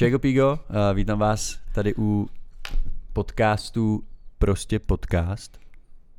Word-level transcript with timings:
Čego 0.00 0.18
Pigo, 0.18 0.52
uh, 0.52 0.76
vítám 0.94 1.18
vás 1.18 1.58
tady 1.74 1.94
u 1.98 2.28
podcastu 3.12 4.04
Prostě 4.38 4.78
podcast. 4.78 5.58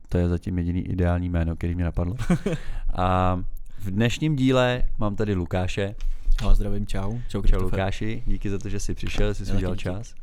To 0.10 0.18
je 0.18 0.30
zatím 0.30 0.58
jediný 0.58 0.82
ideální 0.82 1.30
jméno, 1.30 1.56
který 1.56 1.76
mě 1.76 1.84
napadlo. 1.84 2.16
A 2.94 3.36
v 3.80 3.92
dnešním 3.92 4.36
díle 4.36 4.84
mám 4.98 5.16
tady 5.16 5.34
Lukáše. 5.34 5.96
Ahoj, 6.42 6.56
zdravím, 6.56 6.88
čau. 6.88 7.20
Čau, 7.28 7.42
čau 7.42 7.62
Lukáši, 7.62 8.24
díky 8.26 8.50
za 8.50 8.60
to, 8.60 8.70
že 8.70 8.80
jsi 8.80 8.94
přišel, 8.94 9.34
že 9.34 9.46
jsi 9.46 9.54
udělal 9.54 9.76
čas. 9.76 10.14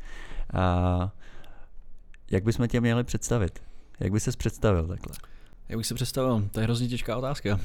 A 0.53 1.13
jak 2.31 2.45
bychom 2.45 2.69
tě 2.69 2.81
měli 2.81 3.05
představit? 3.05 3.63
Jak 4.01 4.13
bys 4.13 4.25
se 4.25 4.33
představil 4.33 4.87
takhle? 4.87 5.17
Jak 5.69 5.79
bych 5.79 5.87
se 5.87 5.95
představil? 5.95 6.49
To 6.53 6.61
je 6.61 6.65
hrozně 6.65 6.89
těžká 6.89 7.17
otázka. 7.17 7.61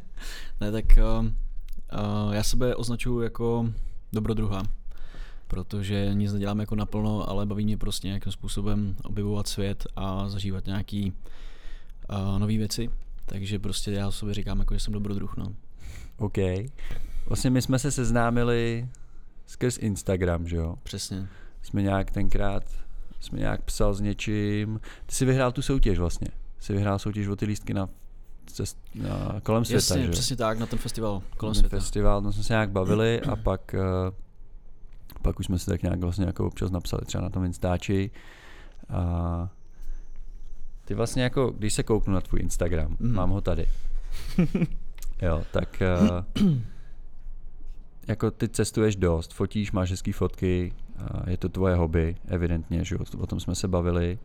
ne, 0.60 0.72
tak 0.72 0.84
uh, 0.98 1.26
uh, 1.26 2.34
já 2.34 2.42
sebe 2.42 2.76
označuji 2.76 3.20
jako 3.20 3.72
dobrodruha, 4.12 4.62
protože 5.50 6.10
nic 6.14 6.32
nedělám 6.32 6.60
jako 6.60 6.74
naplno, 6.74 7.30
ale 7.30 7.46
baví 7.46 7.64
mě 7.64 7.76
prostě 7.76 8.08
nějakým 8.08 8.32
způsobem 8.32 8.96
objevovat 9.04 9.48
svět 9.48 9.86
a 9.96 10.28
zažívat 10.28 10.66
nějaký 10.66 11.12
uh, 12.10 12.38
nové 12.38 12.56
věci. 12.56 12.90
Takže 13.26 13.58
prostě 13.58 13.90
já 13.90 14.10
sobě 14.10 14.34
říkám, 14.34 14.58
jako, 14.58 14.74
že 14.74 14.80
jsem 14.80 14.92
dobrodruh. 14.92 15.36
No. 15.36 15.54
OK. 16.18 16.38
Vlastně 17.28 17.50
my 17.50 17.62
jsme 17.62 17.78
se 17.78 17.90
seznámili 17.90 18.88
skrz 19.46 19.78
Instagram, 19.78 20.48
že 20.48 20.56
jo? 20.56 20.76
Přesně. 20.82 21.28
Jsme 21.62 21.82
nějak 21.82 22.10
tenkrát, 22.10 22.64
jsme 23.20 23.38
nějak 23.38 23.62
psal 23.62 23.94
s 23.94 24.00
něčím. 24.00 24.80
Ty 25.06 25.14
jsi 25.14 25.24
vyhrál 25.24 25.52
tu 25.52 25.62
soutěž 25.62 25.98
vlastně. 25.98 26.28
Jsi 26.60 26.72
vyhrál 26.72 26.98
soutěž 26.98 27.26
o 27.28 27.36
ty 27.36 27.46
lístky 27.46 27.74
na, 27.74 27.88
cest, 28.46 28.78
na 28.94 29.40
kolem 29.42 29.64
světa, 29.64 29.94
Jasně, 29.94 30.02
že? 30.02 30.10
přesně 30.10 30.36
tak, 30.36 30.58
na 30.58 30.66
ten 30.66 30.78
festival 30.78 31.22
kolem 31.36 31.54
ten 31.54 31.60
světa. 31.60 31.76
festival, 31.76 32.22
tam 32.22 32.32
jsme 32.32 32.42
se 32.42 32.52
nějak 32.52 32.70
bavili 32.70 33.20
a 33.20 33.36
pak, 33.36 33.74
uh, 33.74 34.14
pak 35.22 35.40
už 35.40 35.46
jsme 35.46 35.58
si 35.58 35.66
tak 35.66 35.82
nějak 35.82 36.00
vlastně 36.00 36.24
jako 36.26 36.46
občas 36.46 36.70
napsali 36.70 37.02
třeba 37.06 37.24
na 37.24 37.30
tom 37.30 37.44
Instači. 37.44 38.10
A 38.88 39.48
ty 40.84 40.94
vlastně 40.94 41.22
jako, 41.22 41.50
když 41.50 41.74
se 41.74 41.82
kouknu 41.82 42.14
na 42.14 42.20
tvůj 42.20 42.40
Instagram, 42.40 42.96
mm. 43.00 43.14
mám 43.14 43.30
ho 43.30 43.40
tady. 43.40 43.66
jo, 45.22 45.42
tak 45.52 45.82
uh, 46.40 46.44
jako 48.06 48.30
ty 48.30 48.48
cestuješ 48.48 48.96
dost, 48.96 49.34
fotíš, 49.34 49.72
máš 49.72 49.90
hezký 49.90 50.12
fotky, 50.12 50.72
uh, 51.00 51.28
je 51.28 51.36
to 51.36 51.48
tvoje 51.48 51.74
hobby, 51.74 52.16
evidentně, 52.28 52.84
že 52.84 52.94
jo, 52.94 53.00
o 53.18 53.26
tom 53.26 53.40
jsme 53.40 53.54
se 53.54 53.68
bavili. 53.68 54.18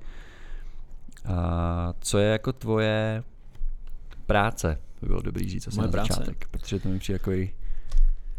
A 1.26 1.94
co 2.00 2.18
je 2.18 2.30
jako 2.30 2.54
tvoje 2.54 3.24
práce? 4.26 4.80
To 5.00 5.06
by 5.06 5.08
bylo 5.08 5.22
dobrý 5.22 5.50
říct 5.50 5.68
asi 5.68 5.78
Moje 5.78 5.88
na 5.88 5.92
práce. 5.92 6.14
začátek, 6.14 6.48
protože 6.52 6.80
to 6.80 6.90
mi 6.90 7.00
přijde 7.00 7.16
jako 7.16 7.32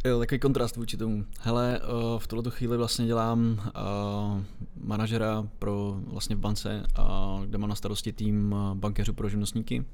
Jo, 0.07 0.19
takový 0.19 0.39
kontrast 0.39 0.77
vůči 0.77 0.97
tomu. 0.97 1.25
Hele, 1.41 1.81
uh, 1.81 2.19
v 2.19 2.27
tuto 2.27 2.51
chvíli 2.51 2.77
vlastně 2.77 3.07
dělám 3.07 3.41
uh, 3.51 4.43
manažera 4.81 5.49
pro 5.59 6.01
vlastně 6.07 6.37
v 6.37 6.39
bance, 6.39 6.83
uh, 6.99 7.45
kde 7.45 7.59
mám 7.59 7.71
na 7.71 7.75
starosti 7.75 8.13
tým 8.13 8.55
bankéřů 8.75 9.13
pro 9.13 9.29
živnostníky. 9.29 9.85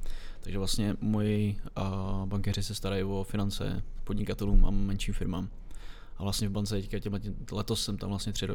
Takže 0.40 0.58
vlastně 0.58 0.96
moji 1.00 1.56
bankéři 2.24 2.62
se 2.62 2.74
starají 2.74 3.04
o 3.04 3.24
finance 3.24 3.82
podnikatelům 4.04 4.66
a 4.66 4.70
menším 4.70 5.14
firmám. 5.14 5.48
A 6.16 6.22
vlastně 6.22 6.48
v 6.48 6.52
bance 6.52 6.74
teďka 6.74 6.98
těma, 6.98 7.18
letos 7.52 7.84
jsem 7.84 7.96
tam 7.96 8.08
vlastně 8.08 8.32
tři, 8.32 8.48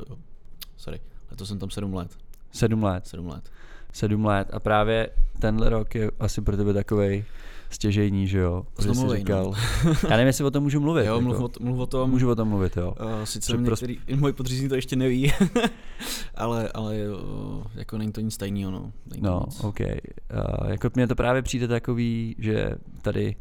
sorry, 0.78 1.02
letos 1.32 1.48
jsem 1.48 1.60
tam 1.60 1.70
sedm 1.70 1.94
let. 1.94 2.18
Sedm 2.52 2.84
let. 2.84 3.08
Sedm 3.08 3.28
let. 3.28 3.52
Sedm 3.94 4.26
let 4.26 4.48
a 4.54 4.60
právě 4.60 5.10
tenhle 5.40 5.70
rok 5.70 5.96
je 5.96 6.12
asi 6.20 6.42
pro 6.42 6.58
tebe 6.58 6.74
takovej 6.74 7.26
stěžejní, 7.70 8.28
že 8.28 8.38
jo? 8.40 8.64
Že 8.80 8.88
jsi 8.88 8.94
Zlomovej, 8.94 9.20
říkal, 9.20 9.44
no. 9.86 9.92
já 10.04 10.10
nevím, 10.10 10.28
jestli 10.28 10.44
o 10.44 10.52
tom 10.52 10.64
můžu 10.64 10.80
mluvit. 10.80 11.06
Jo, 11.06 11.14
jako. 11.14 11.22
mluv, 11.22 11.40
o, 11.40 11.50
mluv 11.60 11.80
o 11.80 11.86
tom. 11.86 12.10
Můžu 12.10 12.30
o 12.32 12.36
tom 12.36 12.48
mluvit, 12.48 12.78
jo. 12.78 12.94
Uh, 13.02 13.24
sice 13.24 13.52
Že 13.52 13.58
některý, 13.58 13.96
prostě... 13.98 14.16
moji 14.16 14.34
podřízení 14.34 14.70
to 14.70 14.76
ještě 14.76 14.96
neví, 14.96 15.34
ale, 16.36 16.70
ale 16.74 16.96
uh, 17.10 17.64
jako 17.76 17.98
není 17.98 18.12
to 18.12 18.22
nic 18.22 18.38
tajného, 18.38 18.72
no. 18.72 18.92
Není 19.12 19.24
No, 19.24 19.44
nic. 19.46 19.64
OK. 19.64 19.80
Uh, 19.80 20.70
jako 20.70 20.90
mně 20.96 21.08
to 21.08 21.16
právě 21.16 21.42
přijde 21.42 21.68
takový, 21.68 22.36
že 22.40 22.76
tady 23.02 23.36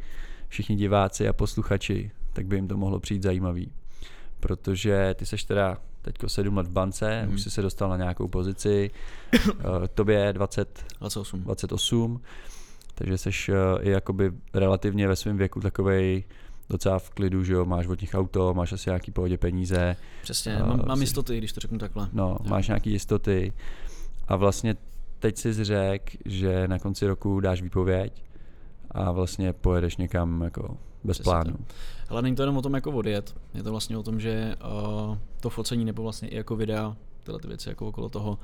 všichni 0.47 0.75
diváci 0.75 1.27
a 1.27 1.33
posluchači, 1.33 2.11
tak 2.33 2.45
by 2.45 2.55
jim 2.55 2.67
to 2.67 2.77
mohlo 2.77 2.99
přijít 2.99 3.23
zajímavý. 3.23 3.71
Protože 4.39 5.15
ty 5.17 5.25
seš 5.25 5.43
teda 5.43 5.77
teďko 6.01 6.29
sedm 6.29 6.57
let 6.57 6.67
v 6.67 6.71
bance, 6.71 7.21
Mhm. 7.25 7.35
už 7.35 7.41
jsi 7.41 7.51
se 7.51 7.61
dostal 7.61 7.89
na 7.89 7.97
nějakou 7.97 8.27
pozici, 8.27 8.91
uh, 9.45 9.51
tobě 9.93 10.19
je 10.19 10.33
20, 10.33 10.85
28. 10.99 11.41
28, 11.43 12.21
takže 12.97 13.17
seš 13.17 13.49
uh, 13.49 13.55
i 13.81 13.89
jakoby 13.89 14.31
relativně 14.53 15.07
ve 15.07 15.15
svém 15.15 15.37
věku 15.37 15.59
takovej 15.61 16.23
docela 16.69 16.99
v 16.99 17.09
klidu, 17.09 17.43
že 17.43 17.53
jo, 17.53 17.65
máš 17.65 17.87
od 17.87 18.01
nich 18.01 18.13
auto, 18.13 18.53
máš 18.53 18.71
asi 18.73 18.89
nějaký 18.89 19.11
pohodě 19.11 19.37
peníze, 19.37 19.95
Přesně, 20.21 20.57
Uh, 20.61 20.67
mám, 20.67 20.81
mám 20.87 20.97
jsi- 20.97 21.03
jistoty, 21.03 21.37
když 21.37 21.53
to 21.53 21.59
řeknu 21.59 21.77
takhle. 21.77 22.09
no, 22.13 22.37
Jo. 22.43 22.49
máš 22.49 22.67
nějaký 22.67 22.91
jistoty 22.91 23.53
a 24.27 24.35
vlastně 24.35 24.75
teď 25.19 25.37
si 25.37 25.63
řekl, 25.63 26.17
že 26.25 26.67
na 26.67 26.79
konci 26.79 27.07
roku 27.07 27.39
dáš 27.39 27.61
výpověď 27.61 28.23
a 28.91 29.11
vlastně 29.11 29.53
pojedeš 29.53 29.97
někam 29.97 30.41
jako 30.41 30.77
bez 31.03 31.17
Přesně 31.17 31.23
plánu. 31.23 31.55
Ale 32.09 32.21
není 32.21 32.35
to 32.35 32.41
jenom 32.41 32.57
o 32.57 32.61
tom 32.61 32.73
jako 32.73 32.91
odjet, 32.91 33.35
je 33.53 33.63
to 33.63 33.71
vlastně 33.71 33.97
o 33.97 34.03
tom, 34.03 34.19
že 34.19 34.55
uh, 35.09 35.17
to 35.39 35.49
focení 35.49 35.85
nebo 35.85 36.03
vlastně 36.03 36.27
i 36.29 36.35
jako 36.35 36.55
videa, 36.55 36.95
tyhle 37.23 37.39
ty 37.39 37.47
věci 37.47 37.69
jako 37.69 37.87
okolo 37.87 38.09
toho, 38.09 38.37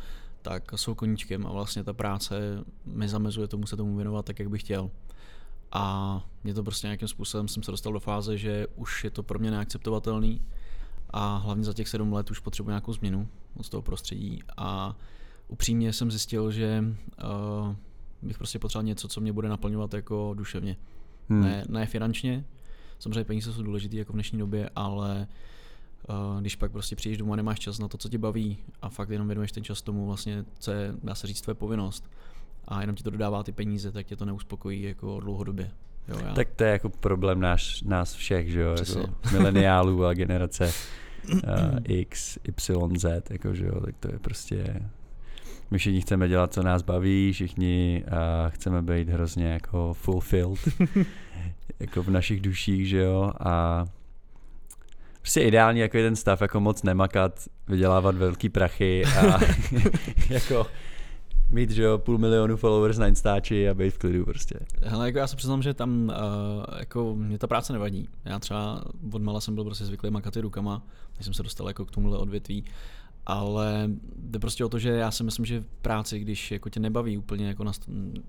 tak 0.43 0.71
jsou 0.75 0.95
koníčkem 0.95 1.47
a 1.47 1.51
vlastně 1.51 1.83
ta 1.83 1.93
práce 1.93 2.35
mi 2.85 3.09
zamezuje 3.09 3.47
tomu 3.47 3.67
se 3.67 3.77
tomu 3.77 3.95
věnovat 3.95 4.25
tak, 4.25 4.39
jak 4.39 4.49
bych 4.49 4.61
chtěl. 4.61 4.91
A 5.71 6.25
mě 6.43 6.53
to 6.53 6.63
prostě 6.63 6.87
nějakým 6.87 7.07
způsobem 7.07 7.47
jsem 7.47 7.63
se 7.63 7.71
dostal 7.71 7.93
do 7.93 7.99
fáze, 7.99 8.37
že 8.37 8.67
už 8.75 9.03
je 9.03 9.09
to 9.09 9.23
pro 9.23 9.39
mě 9.39 9.51
neakceptovatelný 9.51 10.41
a 11.09 11.37
hlavně 11.37 11.63
za 11.63 11.73
těch 11.73 11.87
sedm 11.87 12.13
let 12.13 12.31
už 12.31 12.39
potřebuji 12.39 12.69
nějakou 12.69 12.93
změnu 12.93 13.27
z 13.61 13.69
toho 13.69 13.81
prostředí 13.81 14.39
a 14.57 14.95
upřímně 15.47 15.93
jsem 15.93 16.11
zjistil, 16.11 16.51
že 16.51 16.83
uh, 17.63 17.75
bych 18.21 18.37
prostě 18.37 18.59
potřeboval 18.59 18.85
něco, 18.85 19.07
co 19.07 19.21
mě 19.21 19.33
bude 19.33 19.49
naplňovat 19.49 19.93
jako 19.93 20.33
duševně. 20.37 20.77
Hmm. 21.29 21.41
Ne, 21.41 21.65
ne 21.69 21.85
finančně, 21.85 22.45
samozřejmě 22.99 23.23
peníze 23.23 23.53
jsou 23.53 23.63
důležité 23.63 23.97
jako 23.97 24.13
v 24.13 24.15
dnešní 24.15 24.39
době, 24.39 24.69
ale 24.75 25.27
uh, 25.29 25.35
když 26.39 26.55
pak 26.55 26.71
prostě 26.71 26.95
přijdeš 26.95 27.17
domů 27.17 27.33
a 27.33 27.35
nemáš 27.35 27.59
čas 27.59 27.79
na 27.79 27.87
to, 27.87 27.97
co 27.97 28.09
tě 28.09 28.17
baví 28.17 28.57
a 28.81 28.89
fakt 28.89 29.09
jenom 29.09 29.27
věnuješ 29.27 29.51
ten 29.51 29.63
čas 29.63 29.81
tomu 29.81 30.05
vlastně, 30.05 30.45
co 30.59 30.71
je, 30.71 30.93
dá 31.03 31.15
se 31.15 31.27
říct, 31.27 31.41
tvoje 31.41 31.55
povinnost 31.55 32.09
a 32.67 32.81
jenom 32.81 32.95
ti 32.95 33.03
to 33.03 33.09
dodává 33.09 33.43
ty 33.43 33.51
peníze, 33.51 33.91
tak 33.91 34.05
tě 34.05 34.15
to 34.15 34.25
neuspokojí 34.25 34.81
jako 34.81 35.19
dlouhodobě. 35.19 35.71
Jo, 36.07 36.17
já. 36.25 36.33
Tak 36.33 36.47
to 36.55 36.63
je 36.63 36.71
jako 36.71 36.89
problém 36.89 37.41
náš, 37.41 37.81
nás 37.81 38.13
všech, 38.13 38.51
že 38.51 38.61
jo, 38.61 38.73
Přesně. 38.75 39.01
jako 39.01 39.13
mileniálů 39.31 40.05
a 40.05 40.13
generace 40.13 40.73
uh, 41.33 41.39
X, 41.83 42.37
Y, 42.43 42.97
Z, 42.97 43.31
jako, 43.31 43.53
že 43.53 43.65
jo, 43.65 43.81
tak 43.81 43.95
to 43.99 44.11
je 44.11 44.19
prostě 44.19 44.81
my 45.71 45.77
všichni 45.77 46.01
chceme 46.01 46.27
dělat, 46.27 46.53
co 46.53 46.63
nás 46.63 46.81
baví, 46.81 47.31
všichni 47.33 48.03
uh, 48.07 48.11
chceme 48.49 48.81
být 48.81 49.09
hrozně 49.09 49.45
jako 49.45 49.93
fulfilled, 49.93 50.59
jako 51.79 52.03
v 52.03 52.09
našich 52.09 52.41
duších, 52.41 52.87
že 52.87 52.99
jo, 52.99 53.31
a 53.39 53.85
prostě 55.23 55.41
ideální 55.41 55.79
jako 55.79 55.97
je 55.97 56.03
ten 56.03 56.15
stav, 56.15 56.41
jako 56.41 56.59
moc 56.59 56.83
nemakat, 56.83 57.39
vydělávat 57.67 58.15
velký 58.15 58.49
prachy 58.49 59.05
a 59.05 59.39
jako 60.29 60.67
mít, 61.49 61.71
že 61.71 61.83
jo, 61.83 61.97
půl 61.97 62.17
milionu 62.17 62.57
followers 62.57 62.97
na 62.97 63.07
Instači 63.07 63.69
a 63.69 63.73
být 63.73 63.89
v 63.89 63.97
klidu 63.97 64.25
prostě. 64.25 64.59
Hele, 64.81 65.05
jako 65.05 65.17
já 65.17 65.27
se 65.27 65.35
přiznám, 65.35 65.61
že 65.61 65.73
tam 65.73 66.03
uh, 66.09 66.79
jako 66.79 67.15
mě 67.15 67.37
ta 67.37 67.47
práce 67.47 67.73
nevadí. 67.73 68.09
Já 68.25 68.39
třeba 68.39 68.83
od 69.11 69.21
mala 69.21 69.41
jsem 69.41 69.55
byl 69.55 69.63
prostě 69.63 69.85
zvyklý 69.85 70.11
makat 70.11 70.35
rukama, 70.35 70.83
než 71.17 71.25
jsem 71.25 71.33
se 71.33 71.43
dostal 71.43 71.67
jako 71.67 71.85
k 71.85 71.91
tomuhle 71.91 72.17
odvětví. 72.17 72.65
Ale 73.25 73.89
jde 74.15 74.39
prostě 74.39 74.65
o 74.65 74.69
to, 74.69 74.79
že 74.79 74.89
já 74.89 75.11
si 75.11 75.23
myslím, 75.23 75.45
že 75.45 75.59
v 75.59 75.65
práci, 75.81 76.19
když 76.19 76.51
jako 76.51 76.69
tě 76.69 76.79
nebaví 76.79 77.17
úplně, 77.17 77.47
jako, 77.47 77.63
na, 77.63 77.71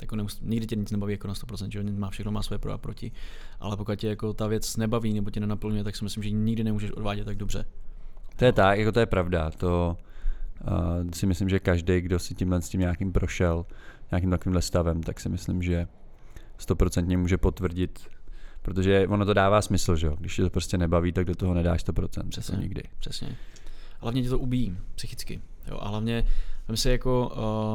jako 0.01 0.17
neust, 0.17 0.43
nikdy 0.43 0.67
tě 0.67 0.77
nic 0.77 0.91
nebaví 0.91 1.13
jako 1.13 1.29
na 1.29 1.35
100%, 1.35 1.69
že 1.69 1.83
má 1.83 2.11
všechno 2.11 2.33
má 2.33 2.43
své 2.43 2.59
pro 2.59 2.73
a 2.73 2.79
proti, 2.79 3.13
ale 3.61 3.77
pokud 3.77 3.97
tě 3.97 4.09
jako 4.09 4.33
ta 4.33 4.47
věc 4.47 4.77
nebaví 4.77 5.15
nebo 5.15 5.31
tě 5.31 5.41
nenaplňuje, 5.41 5.85
tak 5.85 5.97
si 5.97 6.05
myslím, 6.05 6.23
že 6.23 6.31
nikdy 6.31 6.65
nemůžeš 6.65 6.91
odvádět 6.91 7.25
tak 7.25 7.37
dobře. 7.37 7.65
To 8.37 8.45
je 8.45 8.53
tak, 8.53 8.79
jako 8.79 8.93
to 8.93 9.01
je 9.01 9.07
pravda. 9.07 9.51
To 9.51 9.97
uh, 10.69 11.11
si 11.15 11.27
myslím, 11.27 11.49
že 11.49 11.59
každý, 11.59 12.01
kdo 12.01 12.19
si 12.19 12.35
tímhle 12.35 12.63
s 12.63 12.69
tím 12.69 12.81
nějakým 12.81 13.13
prošel, 13.13 13.67
nějakým 14.11 14.31
takovýmhle 14.31 14.63
stavem, 14.63 15.03
tak 15.03 15.21
si 15.21 15.29
myslím, 15.29 15.63
že 15.63 15.87
stoprocentně 16.59 17.17
může 17.17 17.39
potvrdit, 17.39 18.01
protože 18.63 19.09
ono 19.09 19.25
to 19.25 19.35
dává 19.35 19.63
smysl, 19.63 19.97
že 19.97 20.07
jo. 20.07 20.17
Když 20.21 20.37
tě 20.37 20.43
to 20.43 20.51
prostě 20.51 20.79
nebaví, 20.79 21.13
tak 21.13 21.25
do 21.25 21.35
toho 21.35 21.55
nedáš 21.55 21.85
100%, 21.85 22.29
přesně 22.29 22.57
nikdy. 22.57 22.83
Přesně. 22.99 23.37
Hlavně 23.99 24.23
tě 24.23 24.29
to 24.29 24.39
ubíjí 24.39 24.77
psychicky. 24.95 25.41
Jo? 25.67 25.79
A 25.81 25.89
hlavně 25.89 26.25
Vem 26.69 26.77
si 26.77 26.91
jako, 26.91 27.33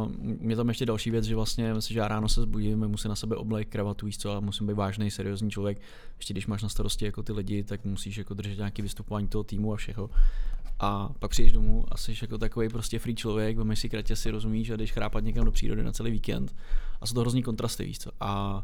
uh, 0.08 0.16
mě 0.22 0.56
tam 0.56 0.68
ještě 0.70 0.86
další 0.86 1.12
věc, 1.12 1.26
že 1.26 1.36
vlastně, 1.36 1.82
si, 1.82 1.94
že 1.94 2.00
já 2.00 2.08
ráno 2.08 2.30
se 2.30 2.42
zbudím, 2.42 2.88
musím 2.88 3.10
na 3.10 3.16
sebe 3.16 3.36
oblek, 3.36 3.68
kravatu, 3.68 4.06
víš 4.06 4.18
co, 4.18 4.32
a 4.32 4.40
musím 4.40 4.68
být 4.68 4.74
vážný, 4.74 5.12
seriózní 5.12 5.52
člověk. 5.52 5.82
Ještě 6.18 6.34
když 6.34 6.48
máš 6.48 6.64
na 6.64 6.70
starosti 6.70 7.06
jako 7.06 7.24
ty 7.24 7.34
lidi, 7.34 7.64
tak 7.64 7.86
musíš 7.86 8.18
jako 8.18 8.34
držet 8.34 8.58
nějaký 8.58 8.82
vystupování 8.82 9.28
toho 9.28 9.44
týmu 9.44 9.74
a 9.74 9.76
všeho. 9.76 10.10
A 10.80 11.10
pak 11.20 11.32
přijdeš 11.32 11.52
domů 11.52 11.86
a 11.90 11.98
jsi 11.98 12.14
jako 12.22 12.38
takový 12.38 12.70
prostě 12.70 13.00
free 13.00 13.16
člověk, 13.16 13.58
vemeš 13.58 13.80
si 13.80 13.90
kratě 13.90 14.16
si 14.16 14.32
rozumíš 14.32 14.70
a 14.70 14.76
jdeš 14.76 14.92
chrápat 14.92 15.24
někam 15.24 15.46
do 15.46 15.52
přírody 15.52 15.84
na 15.84 15.92
celý 15.92 16.12
víkend. 16.12 16.56
A 17.02 17.08
jsou 17.08 17.14
to 17.14 17.22
hrozný 17.22 17.44
kontrasty, 17.44 17.86
víš 17.86 18.00
co. 18.00 18.12
A 18.20 18.64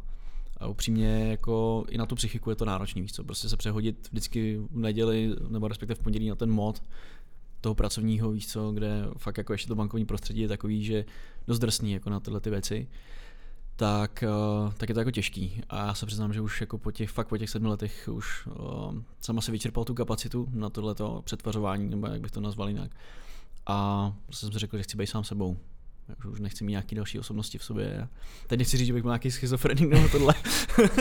a 0.57 0.67
upřímně 0.67 1.27
jako 1.29 1.85
i 1.89 1.97
na 1.97 2.05
tu 2.05 2.15
psychiku 2.15 2.49
je 2.49 2.55
to 2.55 2.65
náročný, 2.65 3.01
víš 3.01 3.13
co, 3.13 3.23
prostě 3.23 3.49
se 3.49 3.57
přehodit 3.57 4.07
vždycky 4.11 4.59
v 4.71 4.77
neděli 4.77 5.35
nebo 5.49 5.67
respektive 5.67 5.95
v 5.95 6.03
pondělí 6.03 6.29
na 6.29 6.35
ten 6.35 6.51
mod, 6.51 6.81
toho 7.65 7.75
pracovního, 7.75 8.31
víš 8.31 8.47
co, 8.47 8.71
kde 8.71 9.07
fakt 9.17 9.37
jako 9.37 9.53
ještě 9.53 9.67
to 9.67 9.75
bankovní 9.75 10.05
prostředí 10.05 10.41
je 10.41 10.47
takový, 10.47 10.83
že 10.83 11.05
dost 11.47 11.59
drsný 11.59 11.91
jako 11.91 12.09
na 12.09 12.19
tyhle 12.19 12.39
ty 12.39 12.49
věci, 12.49 12.87
tak, 13.75 14.23
uh, 14.27 14.73
tak 14.73 14.89
je 14.89 14.93
to 14.93 15.01
jako 15.01 15.11
těžký. 15.11 15.61
A 15.69 15.87
já 15.87 15.93
se 15.93 16.05
přiznám, 16.05 16.33
že 16.33 16.41
už 16.41 16.61
jako 16.61 16.77
po 16.77 16.91
těch, 16.91 17.09
fakt 17.09 17.27
po 17.27 17.37
těch 17.37 17.49
sedmi 17.49 17.67
letech 17.67 18.09
už 18.11 18.47
uh, 18.47 18.95
jsem 19.19 19.39
vyčerpal 19.51 19.83
tu 19.83 19.93
kapacitu 19.93 20.47
na 20.51 20.69
tohleto 20.69 21.21
přetvařování, 21.25 21.89
nebo 21.89 22.07
jak 22.07 22.21
bych 22.21 22.31
to 22.31 22.41
nazval 22.41 22.67
jinak. 22.67 22.91
A 23.65 24.13
jsem 24.31 24.51
si 24.51 24.59
řekl, 24.59 24.77
že 24.77 24.83
chci 24.83 24.97
být 24.97 25.07
sám 25.07 25.23
sebou. 25.23 25.57
Já 26.09 26.29
už 26.29 26.39
nechci 26.39 26.63
mít 26.63 26.71
nějaký 26.71 26.95
další 26.95 27.19
osobnosti 27.19 27.57
v 27.57 27.63
sobě. 27.63 28.07
Teď 28.47 28.59
nechci 28.59 28.77
říct, 28.77 28.87
že 28.87 28.93
bych 28.93 29.01
byl 29.01 29.11
nějaký 29.11 29.31
schizofrenik 29.31 29.89
nebo 29.89 30.09
tohle. 30.09 30.33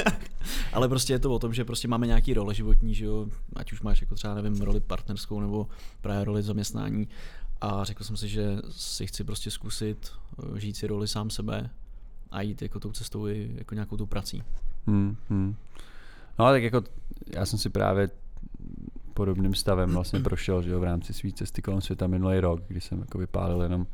Ale 0.72 0.88
prostě 0.88 1.12
je 1.12 1.18
to 1.18 1.34
o 1.34 1.38
tom, 1.38 1.54
že 1.54 1.64
prostě 1.64 1.88
máme 1.88 2.06
nějaký 2.06 2.34
role 2.34 2.54
životní, 2.54 2.94
že 2.94 3.04
jo? 3.04 3.26
ať 3.56 3.72
už 3.72 3.82
máš 3.82 4.00
jako 4.00 4.14
třeba, 4.14 4.34
nevím, 4.34 4.60
roli 4.60 4.80
partnerskou 4.80 5.40
nebo 5.40 5.68
právě 6.00 6.24
roli 6.24 6.42
zaměstnání. 6.42 7.08
A 7.60 7.84
řekl 7.84 8.04
jsem 8.04 8.16
si, 8.16 8.28
že 8.28 8.58
si 8.70 9.06
chci 9.06 9.24
prostě 9.24 9.50
zkusit 9.50 10.12
eh, 10.56 10.60
žít 10.60 10.76
si 10.76 10.86
roli 10.86 11.08
sám 11.08 11.30
sebe 11.30 11.70
a 12.30 12.42
jít 12.42 12.62
jako 12.62 12.80
tou 12.80 12.92
cestou 12.92 13.26
i 13.26 13.50
jako 13.54 13.74
nějakou 13.74 13.96
tou 13.96 14.06
prací. 14.06 14.42
Hmm, 14.86 15.16
hmm. 15.28 15.56
No 16.38 16.44
tak 16.44 16.62
jako 16.62 16.84
já 17.34 17.46
jsem 17.46 17.58
si 17.58 17.70
právě 17.70 18.10
podobným 19.14 19.54
stavem 19.54 19.90
vlastně 19.90 20.20
prošel 20.20 20.62
že 20.62 20.70
jo, 20.70 20.80
v 20.80 20.84
rámci 20.84 21.12
své 21.12 21.32
cesty 21.32 21.62
kolem 21.62 21.80
světa 21.80 22.06
minulý 22.06 22.40
rok, 22.40 22.62
kdy 22.68 22.80
jsem 22.80 23.00
jako 23.00 23.18
vypálil 23.18 23.62
jenom 23.62 23.86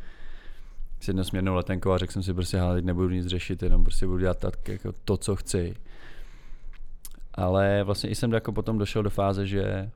jednosměrnou 1.08 1.54
letenkou 1.54 1.92
a 1.92 1.98
řekl 1.98 2.12
jsem 2.12 2.22
si 2.22 2.34
prostě, 2.34 2.56
hele, 2.56 2.74
teď 2.74 2.84
nebudu 2.84 3.10
nic 3.10 3.26
řešit, 3.26 3.62
jenom 3.62 3.84
prostě 3.84 4.06
budu 4.06 4.18
dělat 4.18 4.38
tak, 4.38 4.68
jako 4.68 4.92
to, 5.04 5.16
co 5.16 5.36
chci. 5.36 5.74
Ale 7.34 7.82
vlastně 7.84 8.10
i 8.10 8.14
jsem 8.14 8.32
jako 8.32 8.52
potom 8.52 8.78
došel 8.78 9.02
do 9.02 9.10
fáze, 9.10 9.46
že 9.46 9.90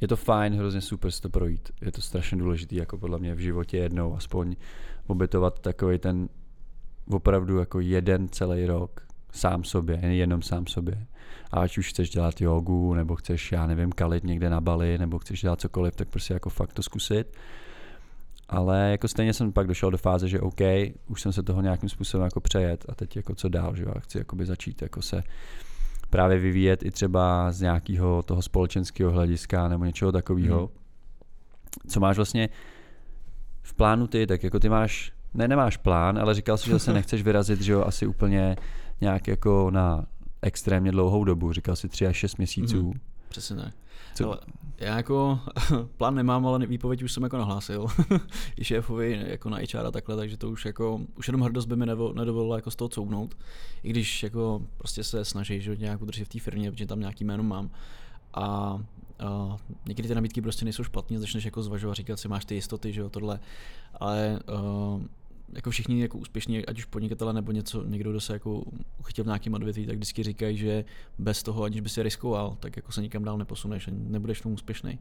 je 0.00 0.08
to 0.08 0.16
fajn, 0.16 0.54
hrozně 0.54 0.80
super 0.80 1.10
si 1.10 1.22
to 1.22 1.28
projít. 1.28 1.68
Je 1.82 1.92
to 1.92 2.02
strašně 2.02 2.38
důležité, 2.38 2.76
jako 2.76 2.98
podle 2.98 3.18
mě 3.18 3.34
v 3.34 3.38
životě 3.38 3.76
jednou 3.76 4.16
aspoň 4.16 4.56
obětovat 5.06 5.58
takový 5.58 5.98
ten 5.98 6.28
opravdu 7.10 7.58
jako 7.58 7.80
jeden 7.80 8.28
celý 8.28 8.66
rok 8.66 9.00
sám 9.32 9.64
sobě, 9.64 9.96
jenom 10.02 10.42
sám 10.42 10.66
sobě. 10.66 11.06
A 11.50 11.60
ať 11.60 11.78
už 11.78 11.88
chceš 11.88 12.10
dělat 12.10 12.40
jogu, 12.40 12.94
nebo 12.94 13.16
chceš, 13.16 13.52
já 13.52 13.66
nevím, 13.66 13.92
kalit 13.92 14.24
někde 14.24 14.50
na 14.50 14.60
Bali, 14.60 14.98
nebo 14.98 15.18
chceš 15.18 15.40
dělat 15.40 15.60
cokoliv, 15.60 15.96
tak 15.96 16.08
prostě 16.08 16.34
jako 16.34 16.50
fakt 16.50 16.72
to 16.72 16.82
zkusit. 16.82 17.36
Ale 18.52 18.90
jako 18.90 19.08
stejně 19.08 19.32
jsem 19.32 19.52
pak 19.52 19.66
došel 19.66 19.90
do 19.90 19.98
fáze, 19.98 20.28
že 20.28 20.40
OK, 20.40 20.60
už 21.08 21.20
jsem 21.20 21.32
se 21.32 21.42
toho 21.42 21.62
nějakým 21.62 21.88
způsobem 21.88 22.24
jako 22.24 22.40
přejet 22.40 22.84
a 22.88 22.94
teď 22.94 23.16
jako 23.16 23.34
co 23.34 23.48
dál, 23.48 23.76
že 23.76 23.82
jo, 23.82 23.94
chci 23.98 24.18
jakoby 24.18 24.46
začít 24.46 24.82
jako 24.82 25.02
se 25.02 25.22
právě 26.10 26.38
vyvíjet 26.38 26.82
i 26.82 26.90
třeba 26.90 27.52
z 27.52 27.60
nějakého 27.60 28.22
toho 28.22 28.42
společenského 28.42 29.10
hlediska 29.10 29.68
nebo 29.68 29.84
něčeho 29.84 30.12
takového. 30.12 30.58
Hmm. 30.58 30.68
Co 31.88 32.00
máš 32.00 32.16
vlastně 32.16 32.48
v 33.62 33.74
plánu 33.74 34.06
ty, 34.06 34.26
tak 34.26 34.42
jako 34.44 34.60
ty 34.60 34.68
máš, 34.68 35.12
ne 35.34 35.48
nemáš 35.48 35.76
plán, 35.76 36.18
ale 36.18 36.34
říkal 36.34 36.58
jsi, 36.58 36.70
že 36.70 36.78
se 36.78 36.92
nechceš 36.98 37.22
vyrazit, 37.22 37.60
že 37.60 37.72
jo, 37.72 37.84
asi 37.84 38.06
úplně 38.06 38.56
nějak 39.00 39.28
jako 39.28 39.70
na 39.70 40.06
extrémně 40.42 40.90
dlouhou 40.90 41.24
dobu, 41.24 41.52
říkal 41.52 41.76
si 41.76 41.88
3 41.88 42.06
až 42.06 42.16
6 42.16 42.36
měsíců. 42.36 42.82
Hmm. 42.82 43.00
Přesně 43.30 43.56
tak. 43.56 43.74
Co? 44.14 44.26
Ale 44.26 44.38
já 44.78 44.96
jako 44.96 45.40
plán 45.96 46.14
nemám, 46.14 46.46
ale 46.46 46.66
výpověď 46.66 47.02
už 47.02 47.12
jsem 47.12 47.22
jako 47.22 47.38
nahlásil 47.38 47.86
i 48.56 48.64
šéfovi 48.64 49.24
jako 49.26 49.50
na 49.50 49.58
HR 49.58 49.86
a 49.86 49.90
takhle, 49.90 50.16
takže 50.16 50.36
to 50.36 50.50
už 50.50 50.64
jako, 50.64 51.00
už 51.16 51.28
jenom 51.28 51.40
hrdost 51.40 51.68
by 51.68 51.76
mi 51.76 51.86
nedovolila 51.86 52.56
jako 52.56 52.70
z 52.70 52.76
toho 52.76 52.88
couvnout, 52.88 53.36
i 53.82 53.90
když 53.90 54.22
jako 54.22 54.62
prostě 54.78 55.04
se 55.04 55.24
snaží, 55.24 55.60
že 55.60 55.76
nějak 55.76 56.02
udržet 56.02 56.24
v 56.24 56.28
té 56.28 56.38
firmě, 56.38 56.72
protože 56.72 56.86
tam 56.86 57.00
nějaký 57.00 57.24
jméno 57.24 57.42
mám 57.42 57.70
a, 58.34 58.42
a 59.18 59.56
někdy 59.86 60.08
ty 60.08 60.14
nabídky 60.14 60.42
prostě 60.42 60.64
nejsou 60.64 60.84
špatné, 60.84 61.18
začneš 61.18 61.44
jako 61.44 61.62
zvažovat, 61.62 61.94
říkat 61.94 62.20
si, 62.20 62.28
máš 62.28 62.44
ty 62.44 62.54
jistoty, 62.54 62.92
že 62.92 63.00
jo, 63.00 63.10
tohle, 63.10 63.40
ale 64.00 64.40
uh, 64.94 65.02
jako 65.52 65.70
všichni 65.70 66.02
jako 66.02 66.18
úspěšní, 66.18 66.66
ať 66.66 66.78
už 66.78 66.84
podnikatele 66.84 67.32
nebo 67.32 67.52
něco, 67.52 67.84
někdo, 67.84 68.10
kdo 68.10 68.20
se 68.20 68.32
jako 68.32 68.62
uchytil 68.98 69.24
v 69.24 69.26
nějakém 69.26 69.54
odvětví, 69.54 69.86
tak 69.86 69.96
vždycky 69.96 70.22
říkají, 70.22 70.56
že 70.56 70.84
bez 71.18 71.42
toho, 71.42 71.62
aniž 71.62 71.80
by 71.80 71.88
si 71.88 72.02
riskoval, 72.02 72.56
tak 72.60 72.76
jako 72.76 72.92
se 72.92 73.02
nikam 73.02 73.24
dál 73.24 73.38
neposuneš 73.38 73.88
nebudeš 73.92 74.38
v 74.38 74.42
tom 74.42 74.52
úspěšný. 74.52 74.98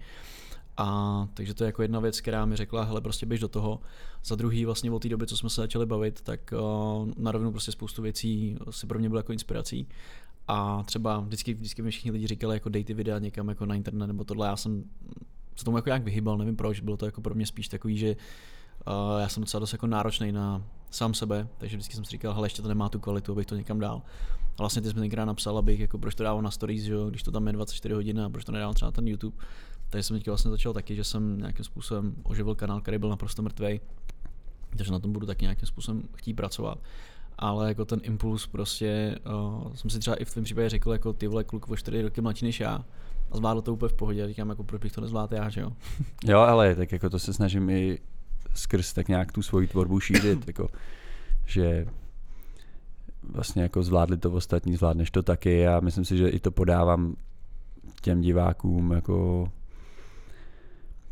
A 0.78 1.28
takže 1.34 1.54
to 1.54 1.64
je 1.64 1.66
jako 1.66 1.82
jedna 1.82 2.00
věc, 2.00 2.22
která 2.22 2.46
mi 2.46 2.56
řekla, 2.56 2.84
hele, 2.84 3.02
prostě 3.02 3.26
běž 3.26 3.40
do 3.40 3.48
toho. 3.48 3.80
Za 4.24 4.36
druhý, 4.36 4.66
vlastně 4.66 4.92
od 4.92 5.02
té 5.02 5.10
doby, 5.10 5.28
co 5.28 5.38
jsme 5.38 5.50
se 5.50 5.62
začali 5.62 5.86
bavit, 5.86 6.22
tak 6.22 6.54
uh, 6.54 7.10
narovnou 7.18 7.52
prostě 7.52 7.72
spoustu 7.72 8.02
věcí 8.02 8.58
si 8.70 8.88
pro 8.88 9.00
mě 9.00 9.10
bylo 9.10 9.20
jako 9.20 9.34
inspirací. 9.34 9.88
A 10.48 10.84
třeba 10.84 11.20
vždycky, 11.20 11.54
vždycky 11.54 11.82
mi 11.82 11.92
všichni 11.92 12.12
lidi 12.12 12.28
říkali, 12.28 12.56
jako 12.56 12.70
dej 12.70 12.84
ty 12.84 12.94
videa 12.94 13.20
někam 13.20 13.50
jako 13.50 13.66
na 13.66 13.76
internet 13.76 14.08
nebo 14.08 14.24
tohle. 14.24 14.48
Já 14.48 14.56
jsem 14.56 14.84
se 15.56 15.66
tomu 15.66 15.78
jako 15.78 15.90
nějak 15.90 16.04
vyhybal, 16.04 16.38
nevím 16.38 16.56
proč, 16.56 16.80
bylo 16.80 16.98
to 16.98 17.06
jako 17.06 17.22
pro 17.22 17.36
mě 17.36 17.46
spíš 17.46 17.68
takový, 17.68 17.98
že 17.98 18.16
Já 19.20 19.30
jsem 19.30 19.44
docela 19.44 19.60
dost 19.60 19.72
jako 19.72 19.88
náročný 19.88 20.32
na 20.32 20.64
sám 20.92 21.14
sebe, 21.14 21.48
takže 21.58 21.78
vždycky 21.78 21.96
jsem 21.96 22.06
si 22.06 22.12
říkal, 22.12 22.34
hele, 22.34 22.46
ještě 22.46 22.62
to 22.62 22.68
nemá 22.68 22.90
tu 22.90 23.00
kvalitu, 23.00 23.32
abych 23.32 23.46
to 23.46 23.56
někam 23.56 23.80
dál. 23.80 24.02
A 24.42 24.62
vlastně 24.62 24.82
ty 24.82 24.88
jsi 24.88 24.94
mi 24.94 25.02
tenkrát 25.02 25.26
napsal, 25.26 25.58
abych 25.58 25.80
jako 25.80 25.98
proč 25.98 26.16
to 26.16 26.24
dával 26.24 26.42
na 26.42 26.52
stories, 26.52 26.84
že 26.84 26.94
jo, 26.94 27.10
když 27.10 27.24
to 27.24 27.32
tam 27.32 27.48
je 27.48 27.54
24 27.54 27.94
hodin 27.94 28.22
a 28.22 28.30
proč 28.30 28.46
to 28.46 28.52
nedával 28.52 28.74
třeba 28.74 28.88
na 28.88 28.92
ten 28.92 29.08
YouTube. 29.08 29.38
Takže 29.90 30.04
jsem 30.04 30.18
teďka 30.18 30.32
vlastně 30.32 30.52
začal 30.52 30.74
taky, 30.74 30.96
že 30.96 31.04
jsem 31.04 31.38
nějakým 31.38 31.66
způsobem 31.66 32.16
oživil 32.24 32.56
kanál, 32.56 32.82
který 32.82 32.98
byl 32.98 33.10
naprosto 33.10 33.42
mrtvý. 33.42 33.82
Takže 34.78 34.92
na 34.92 35.00
tom 35.00 35.14
budu 35.14 35.26
taky 35.26 35.46
nějakým 35.46 35.68
způsobem 35.68 36.04
chtít 36.16 36.34
pracovat. 36.34 36.80
Ale 37.38 37.68
jako 37.68 37.86
ten 37.86 38.00
impuls 38.04 38.48
prostě, 38.48 39.20
uh, 39.64 39.74
jsem 39.74 39.90
si 39.90 40.00
třeba 40.00 40.16
i 40.16 40.26
v 40.26 40.34
tom 40.34 40.44
případě 40.44 40.70
řekl, 40.70 40.92
jako 40.92 41.14
ty 41.14 41.28
vole 41.28 41.44
kluk 41.44 41.70
o 41.70 41.76
4 41.76 42.02
roky 42.02 42.22
mladší 42.22 42.46
než 42.46 42.60
já, 42.60 42.86
a 43.32 43.38
zvládl 43.38 43.62
to 43.62 43.74
úplně 43.74 43.90
v 43.90 43.94
pohodě. 43.94 44.28
Říkám, 44.28 44.50
jako 44.50 44.64
proč 44.64 44.82
bych 44.82 44.92
to 44.92 45.02
nezvládl 45.02 45.36
já, 45.36 45.50
že 45.50 45.62
jo? 45.62 45.74
jo, 46.26 46.40
ale 46.40 46.76
tak 46.76 46.92
jako 46.92 47.10
to 47.10 47.20
se 47.20 47.34
snažím 47.34 47.70
i 47.70 48.00
skrz 48.54 48.94
tak 48.94 49.08
nějak 49.08 49.32
tu 49.32 49.42
svoji 49.42 49.68
tvorbu 49.68 50.00
šířit, 50.00 50.48
jako, 50.48 50.70
že 51.46 51.86
vlastně 53.24 53.62
jako 53.62 53.84
zvládli 53.84 54.18
to 54.18 54.32
ostatní, 54.32 54.76
zvládneš 54.76 55.12
to 55.12 55.24
taky 55.24 55.68
a 55.68 55.80
myslím 55.80 56.06
si, 56.06 56.18
že 56.18 56.30
i 56.30 56.40
to 56.40 56.52
podávám 56.52 57.16
těm 58.02 58.22
divákům, 58.22 58.92
jako 58.92 59.48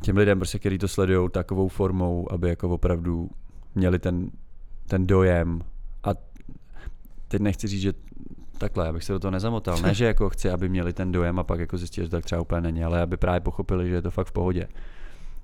těm 0.02 0.18
lidem, 0.18 0.40
prostě, 0.40 0.60
kteří 0.60 0.78
to 0.78 0.88
sledují 0.88 1.30
takovou 1.30 1.68
formou, 1.68 2.32
aby 2.32 2.50
jako 2.50 2.70
opravdu 2.70 3.30
měli 3.76 4.00
ten, 4.00 4.32
ten 4.88 5.08
dojem 5.08 5.62
a 6.04 6.10
teď 7.28 7.42
nechci 7.42 7.68
říct, 7.68 7.82
že 7.82 7.94
takhle, 8.58 8.88
abych 8.88 9.04
se 9.04 9.14
do 9.14 9.20
toho 9.20 9.32
nezamotal. 9.32 9.82
Ne, 9.82 9.94
že 9.94 10.06
jako 10.06 10.30
chci, 10.30 10.50
aby 10.50 10.70
měli 10.70 10.94
ten 10.94 11.12
dojem 11.12 11.40
a 11.40 11.44
pak 11.44 11.60
jako 11.60 11.78
zjistit, 11.78 12.02
že 12.02 12.10
to 12.10 12.16
tak 12.16 12.26
třeba 12.26 12.42
úplně 12.42 12.62
není, 12.62 12.84
ale 12.84 13.02
aby 13.02 13.18
právě 13.18 13.40
pochopili, 13.40 13.90
že 13.90 13.96
je 13.96 14.02
to 14.02 14.12
fakt 14.12 14.28
v 14.28 14.32
pohodě. 14.32 14.68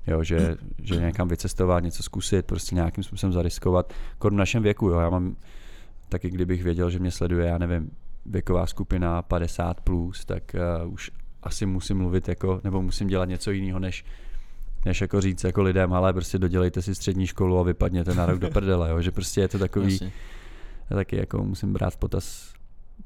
Jo, 0.07 0.23
že, 0.23 0.55
že 0.83 0.95
někam 0.95 1.27
vycestovat, 1.27 1.83
něco 1.83 2.03
zkusit, 2.03 2.45
prostě 2.45 2.75
nějakým 2.75 3.03
způsobem 3.03 3.33
zariskovat. 3.33 3.93
Kor 4.17 4.33
v 4.33 4.35
našem 4.35 4.63
věku, 4.63 4.89
jo, 4.89 4.99
já 4.99 5.09
mám 5.09 5.35
taky, 6.09 6.29
kdybych 6.29 6.63
věděl, 6.63 6.89
že 6.89 6.99
mě 6.99 7.11
sleduje, 7.11 7.47
já 7.47 7.57
nevím, 7.57 7.91
věková 8.25 8.65
skupina 8.65 9.21
50 9.21 9.81
plus, 9.81 10.25
tak 10.25 10.55
uh, 10.85 10.93
už 10.93 11.11
asi 11.43 11.65
musím 11.65 11.97
mluvit 11.97 12.27
jako, 12.27 12.61
nebo 12.63 12.81
musím 12.81 13.07
dělat 13.07 13.25
něco 13.25 13.51
jiného, 13.51 13.79
než, 13.79 14.05
než 14.85 15.01
jako 15.01 15.21
říct 15.21 15.43
jako 15.43 15.61
lidem, 15.61 15.93
ale 15.93 16.13
prostě 16.13 16.39
dodělejte 16.39 16.81
si 16.81 16.95
střední 16.95 17.27
školu 17.27 17.59
a 17.59 17.63
vypadněte 17.63 18.15
na 18.15 18.25
rok 18.25 18.39
do 18.39 18.49
prdele, 18.49 18.89
jo, 18.89 19.01
že 19.01 19.11
prostě 19.11 19.41
je 19.41 19.47
to 19.47 19.59
takový, 19.59 19.99
já 20.89 20.95
taky 20.95 21.17
jako 21.17 21.43
musím 21.43 21.73
brát 21.73 21.93
v 21.93 21.97
potaz, 21.97 22.53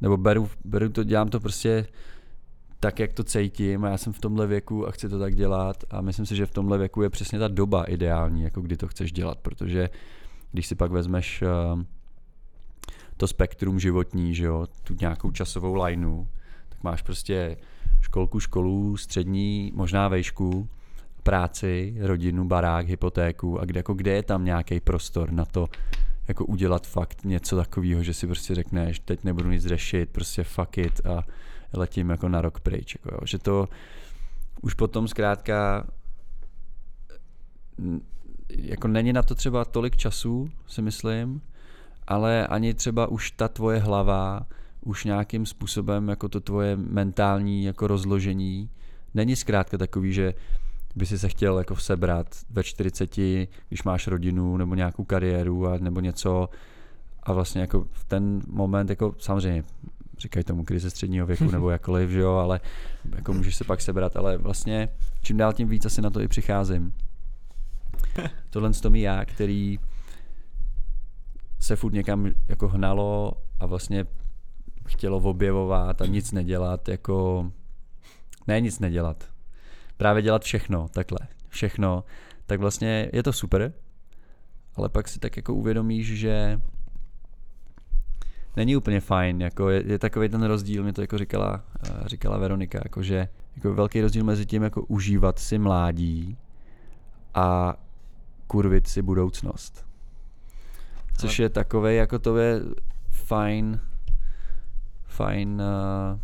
nebo 0.02 0.18
beru, 0.18 0.50
beru 0.66 0.90
to, 0.90 1.04
dělám 1.04 1.30
to 1.30 1.40
prostě 1.40 1.88
tak, 2.80 3.00
jak 3.00 3.14
to 3.14 3.24
cítím 3.24 3.86
a 3.86 3.90
já 3.90 3.98
jsem 3.98 4.14
v 4.14 4.20
tomhle 4.20 4.48
věku 4.48 4.88
a 4.88 4.92
chci 4.92 5.10
to 5.10 5.20
tak 5.20 5.36
dělat 5.36 5.84
a 5.90 6.02
myslím 6.02 6.26
si, 6.26 6.36
že 6.36 6.46
v 6.46 6.52
tomhle 6.52 6.78
věku 6.78 7.02
je 7.02 7.10
přesně 7.10 7.40
ta 7.40 7.48
doba 7.48 7.84
ideální, 7.84 8.42
jako 8.44 8.62
kdy 8.62 8.78
to 8.78 8.88
chceš 8.88 9.12
dělat, 9.12 9.38
protože 9.40 9.90
když 10.52 10.68
si 10.68 10.76
pak 10.76 10.92
vezmeš 10.92 11.42
uh, 11.42 11.82
to 13.18 13.28
spektrum 13.28 13.80
životní, 13.80 14.36
že 14.36 14.46
jo, 14.46 14.68
tu 14.84 14.96
nějakou 15.02 15.32
časovou 15.32 15.84
lineu, 15.84 16.26
tak 16.70 16.84
máš 16.84 17.02
prostě 17.02 17.58
školku, 18.02 18.40
školu, 18.40 18.98
střední, 18.98 19.72
možná 19.76 20.08
vejšku, 20.08 20.70
práci, 21.24 21.96
rodinu, 22.00 22.46
barák, 22.46 22.88
hypotéku 22.88 23.60
a 23.60 23.66
kde, 23.66 23.80
jako 23.80 23.94
kde 23.94 24.12
je 24.12 24.24
tam 24.24 24.46
nějaký 24.46 24.80
prostor 24.80 25.32
na 25.32 25.46
to, 25.46 25.68
jako 26.28 26.46
udělat 26.46 26.88
fakt 26.88 27.24
něco 27.26 27.56
takového, 27.56 28.04
že 28.04 28.14
si 28.14 28.28
prostě 28.28 28.56
řekneš, 28.56 29.00
teď 29.00 29.24
nebudu 29.24 29.50
nic 29.50 29.66
řešit, 29.66 30.10
prostě 30.10 30.44
fuck 30.44 30.78
it 30.78 31.06
a 31.06 31.24
letím 31.74 32.10
jako 32.10 32.30
na 32.30 32.42
rok 32.42 32.60
pryč. 32.60 32.96
Jako 32.96 33.16
jo. 33.16 33.20
Že 33.26 33.38
to 33.38 33.70
už 34.62 34.74
potom 34.74 35.08
zkrátka 35.08 35.88
jako 38.50 38.88
není 38.88 39.14
na 39.14 39.24
to 39.24 39.36
třeba 39.36 39.66
tolik 39.66 39.98
času, 39.98 40.50
si 40.68 40.82
myslím, 40.82 41.42
ale 42.08 42.48
ani 42.48 42.74
třeba 42.74 43.08
už 43.08 43.32
ta 43.32 43.48
tvoje 43.48 43.80
hlava, 43.80 44.46
už 44.82 45.04
nějakým 45.04 45.46
způsobem 45.46 46.10
jako 46.10 46.30
to 46.30 46.40
tvoje 46.40 46.76
mentální 46.76 47.64
jako 47.64 47.88
rozložení 47.88 48.70
není 49.14 49.36
zkrátka 49.36 49.78
takový, 49.78 50.14
že 50.14 50.34
by 50.96 51.06
si 51.06 51.20
se 51.20 51.30
chtěl 51.30 51.58
jako 51.58 51.76
sebrat 51.76 52.28
ve 52.50 52.64
40, 52.64 53.16
když 53.68 53.84
máš 53.86 54.08
rodinu 54.08 54.58
nebo 54.58 54.76
nějakou 54.76 55.04
kariéru 55.04 55.68
a, 55.68 55.78
nebo 55.78 56.00
něco 56.00 56.50
a 57.24 57.34
vlastně 57.34 57.62
jako 57.62 57.88
v 57.92 58.04
ten 58.04 58.42
moment 58.48 58.90
jako 58.90 59.16
samozřejmě 59.20 59.64
říkají 60.20 60.44
tomu 60.44 60.64
krize 60.64 60.90
středního 60.90 61.26
věku 61.26 61.44
nebo 61.52 61.70
jakkoliv, 61.70 62.10
že 62.10 62.20
jo, 62.20 62.34
ale 62.34 62.60
jako 63.16 63.34
můžeš 63.34 63.56
se 63.56 63.64
pak 63.64 63.82
sebrat, 63.82 64.16
ale 64.16 64.38
vlastně 64.38 64.90
čím 65.22 65.38
dál 65.38 65.54
tím 65.54 65.68
víc 65.68 65.86
asi 65.86 66.02
na 66.02 66.10
to 66.10 66.22
i 66.22 66.28
přicházím, 66.28 66.94
tohle 68.50 68.72
to 68.72 68.90
mi 68.90 69.02
já, 69.02 69.26
který 69.26 69.80
se 71.60 71.76
furt 71.76 71.94
někam 71.94 72.32
jako 72.48 72.68
hnalo 72.68 73.34
a 73.60 73.66
vlastně 73.66 74.06
chtělo 74.88 75.18
objevovat 75.18 76.02
a 76.02 76.06
nic 76.06 76.32
nedělat, 76.32 76.90
jako 76.90 77.52
ne 78.48 78.62
nic 78.62 78.80
nedělat, 78.80 79.30
právě 79.98 80.22
dělat 80.22 80.44
všechno, 80.44 80.88
takhle, 80.88 81.20
všechno, 81.50 82.04
tak 82.46 82.60
vlastně 82.60 83.10
je 83.14 83.24
to 83.24 83.34
super, 83.34 83.74
ale 84.76 84.90
pak 84.90 85.08
si 85.08 85.20
tak 85.20 85.38
jako 85.38 85.54
uvědomíš, 85.54 86.20
že 86.20 86.62
není 88.58 88.76
úplně 88.76 89.00
fajn, 89.00 89.42
jako 89.42 89.70
je, 89.70 89.84
je 89.88 90.00
takový 90.00 90.30
ten 90.30 90.44
rozdíl, 90.44 90.84
mi 90.84 90.94
to 90.94 91.02
jako 91.02 91.18
říkala, 91.18 91.64
eh, 91.86 91.92
říkala 92.06 92.38
Veronika, 92.38 92.80
jako 92.84 93.04
že 93.04 93.28
jako 93.56 93.74
velký 93.74 94.02
rozdíl 94.02 94.24
mezi 94.24 94.46
tím 94.46 94.64
jako 94.64 94.82
užívat 94.82 95.40
si 95.40 95.58
mládí 95.58 96.38
a 97.34 97.76
kurvit 98.48 98.88
si 98.88 99.02
budoucnost. 99.02 99.86
Což 101.18 101.40
je 101.40 101.50
takové, 101.50 101.94
jako 101.94 102.20
to 102.20 102.38
je 102.38 102.62
fajn, 103.12 103.80
fajn 105.06 105.62
uh, 105.62 106.20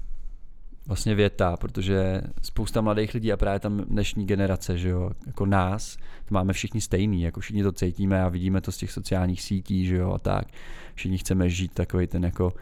vlastně 0.87 1.15
věta, 1.15 1.57
protože 1.57 2.21
spousta 2.41 2.81
mladých 2.81 3.13
lidí 3.13 3.33
a 3.33 3.37
právě 3.37 3.59
tam 3.59 3.77
dnešní 3.77 4.25
generace, 4.25 4.77
že 4.77 4.89
jo, 4.89 5.09
jako 5.27 5.45
nás, 5.45 5.95
to 5.95 6.33
máme 6.33 6.53
všichni 6.53 6.81
stejný, 6.81 7.21
jako 7.21 7.39
všichni 7.39 7.63
to 7.63 7.71
cítíme 7.71 8.23
a 8.23 8.29
vidíme 8.29 8.61
to 8.61 8.71
z 8.71 8.77
těch 8.77 8.91
sociálních 8.91 9.41
sítí, 9.41 9.85
že 9.85 9.95
jo, 9.95 10.13
a 10.13 10.19
tak. 10.19 10.47
Všichni 10.95 11.17
chceme 11.17 11.49
žít 11.49 11.73
takový 11.73 12.07
ten 12.07 12.25
jako 12.25 12.53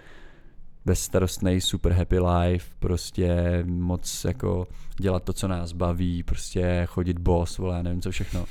bezstarostný 0.86 1.62
super 1.62 1.92
happy 1.92 2.20
life, 2.20 2.76
prostě 2.80 3.64
moc 3.68 4.26
jako 4.26 4.68
dělat 4.98 5.24
to, 5.24 5.34
co 5.34 5.48
nás 5.48 5.72
baví, 5.72 6.24
prostě 6.24 6.84
chodit 6.86 7.20
boss, 7.20 7.58
vole, 7.58 7.84
nevím 7.84 8.02
co 8.02 8.12
všechno. 8.12 8.46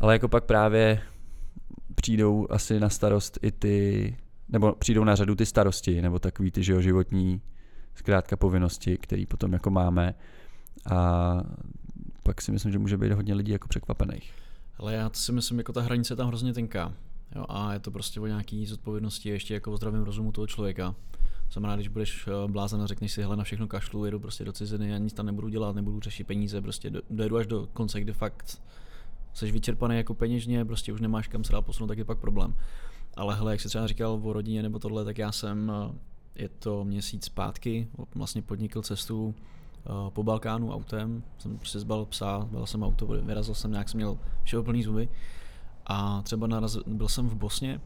Ale 0.00 0.12
jako 0.12 0.28
pak 0.28 0.44
právě 0.44 1.00
přijdou 1.94 2.46
asi 2.50 2.80
na 2.80 2.88
starost 2.88 3.38
i 3.42 3.52
ty, 3.52 4.16
nebo 4.48 4.72
přijdou 4.72 5.04
na 5.04 5.14
řadu 5.14 5.34
ty 5.34 5.46
starosti, 5.46 6.02
nebo 6.02 6.18
takový 6.18 6.50
ty, 6.50 6.62
že 6.62 6.72
jo, 6.72 6.80
životní 6.80 7.40
zkrátka 7.98 8.36
povinnosti, 8.36 8.96
které 8.96 9.24
potom 9.28 9.52
jako 9.52 9.70
máme 9.70 10.14
a 10.90 11.40
pak 12.22 12.42
si 12.42 12.52
myslím, 12.52 12.72
že 12.72 12.78
může 12.78 12.96
být 12.96 13.12
hodně 13.12 13.34
lidí 13.34 13.52
jako 13.52 13.68
překvapených. 13.68 14.32
Ale 14.78 14.94
já 14.94 15.10
si 15.12 15.32
myslím, 15.32 15.58
jako 15.58 15.72
ta 15.72 15.82
hranice 15.82 16.12
je 16.12 16.16
tam 16.16 16.28
hrozně 16.28 16.52
tenká. 16.52 16.94
Jo, 17.36 17.44
a 17.48 17.72
je 17.72 17.78
to 17.78 17.90
prostě 17.90 18.20
o 18.20 18.26
nějaký 18.26 18.66
zodpovědnosti 18.66 19.28
ještě 19.28 19.54
jako 19.54 19.72
o 19.72 19.76
zdravém 19.76 20.02
rozumu 20.02 20.32
toho 20.32 20.46
člověka. 20.46 20.94
Znamená, 21.52 21.76
když 21.76 21.88
budeš 21.88 22.28
eh, 22.28 22.48
blázen 22.48 22.82
a 22.82 22.86
řekneš 22.86 23.12
si, 23.12 23.22
hele, 23.22 23.36
na 23.36 23.44
všechno 23.44 23.68
kašlu, 23.68 24.04
jedu 24.04 24.20
prostě 24.20 24.44
do 24.44 24.52
ciziny, 24.52 24.90
já 24.90 24.98
nic 24.98 25.12
tam 25.12 25.26
nebudu 25.26 25.48
dělat, 25.48 25.76
nebudu 25.76 26.00
řešit 26.00 26.26
peníze, 26.26 26.60
prostě 26.60 26.92
dojedu 27.10 27.36
až 27.36 27.46
do 27.46 27.68
konce, 27.72 28.00
kde 28.00 28.12
fakt 28.12 28.62
jsi 29.34 29.52
vyčerpaný 29.52 29.96
jako 29.96 30.14
peněžně, 30.14 30.64
prostě 30.64 30.92
už 30.92 31.00
nemáš 31.00 31.28
kam 31.28 31.44
se 31.44 31.52
dál 31.52 31.62
posunout, 31.62 31.88
tak 31.88 31.98
je 31.98 32.04
pak 32.04 32.18
problém. 32.18 32.54
Ale 33.16 33.36
hele, 33.36 33.52
jak 33.52 33.60
jsi 33.60 33.68
třeba 33.68 33.86
říkal 33.86 34.20
o 34.22 34.32
rodině 34.32 34.62
nebo 34.62 34.78
tohle, 34.78 35.04
tak 35.04 35.18
já 35.18 35.32
jsem, 35.32 35.72
eh, 35.74 35.98
je 36.38 36.48
to 36.48 36.84
měsíc 36.84 37.24
zpátky, 37.24 37.88
vlastně 38.14 38.42
podnikl 38.42 38.82
cestu 38.82 39.34
eh, 39.34 39.90
po 40.08 40.22
Balkánu 40.22 40.72
autem, 40.72 41.22
jsem 41.38 41.58
prostě 41.58 41.78
zbal 41.78 42.06
psa, 42.06 42.48
byl 42.50 42.66
jsem 42.66 42.82
auto, 42.82 43.06
vyrazil 43.06 43.54
jsem 43.54 43.70
nějak, 43.70 43.88
jsem 43.88 43.98
měl 43.98 44.18
všeho 44.42 44.62
plný 44.64 44.82
zuby. 44.82 45.08
A 45.86 46.22
třeba 46.22 46.46
naraz, 46.46 46.76
byl 46.86 47.08
jsem 47.08 47.28
v 47.28 47.34
Bosně 47.34 47.80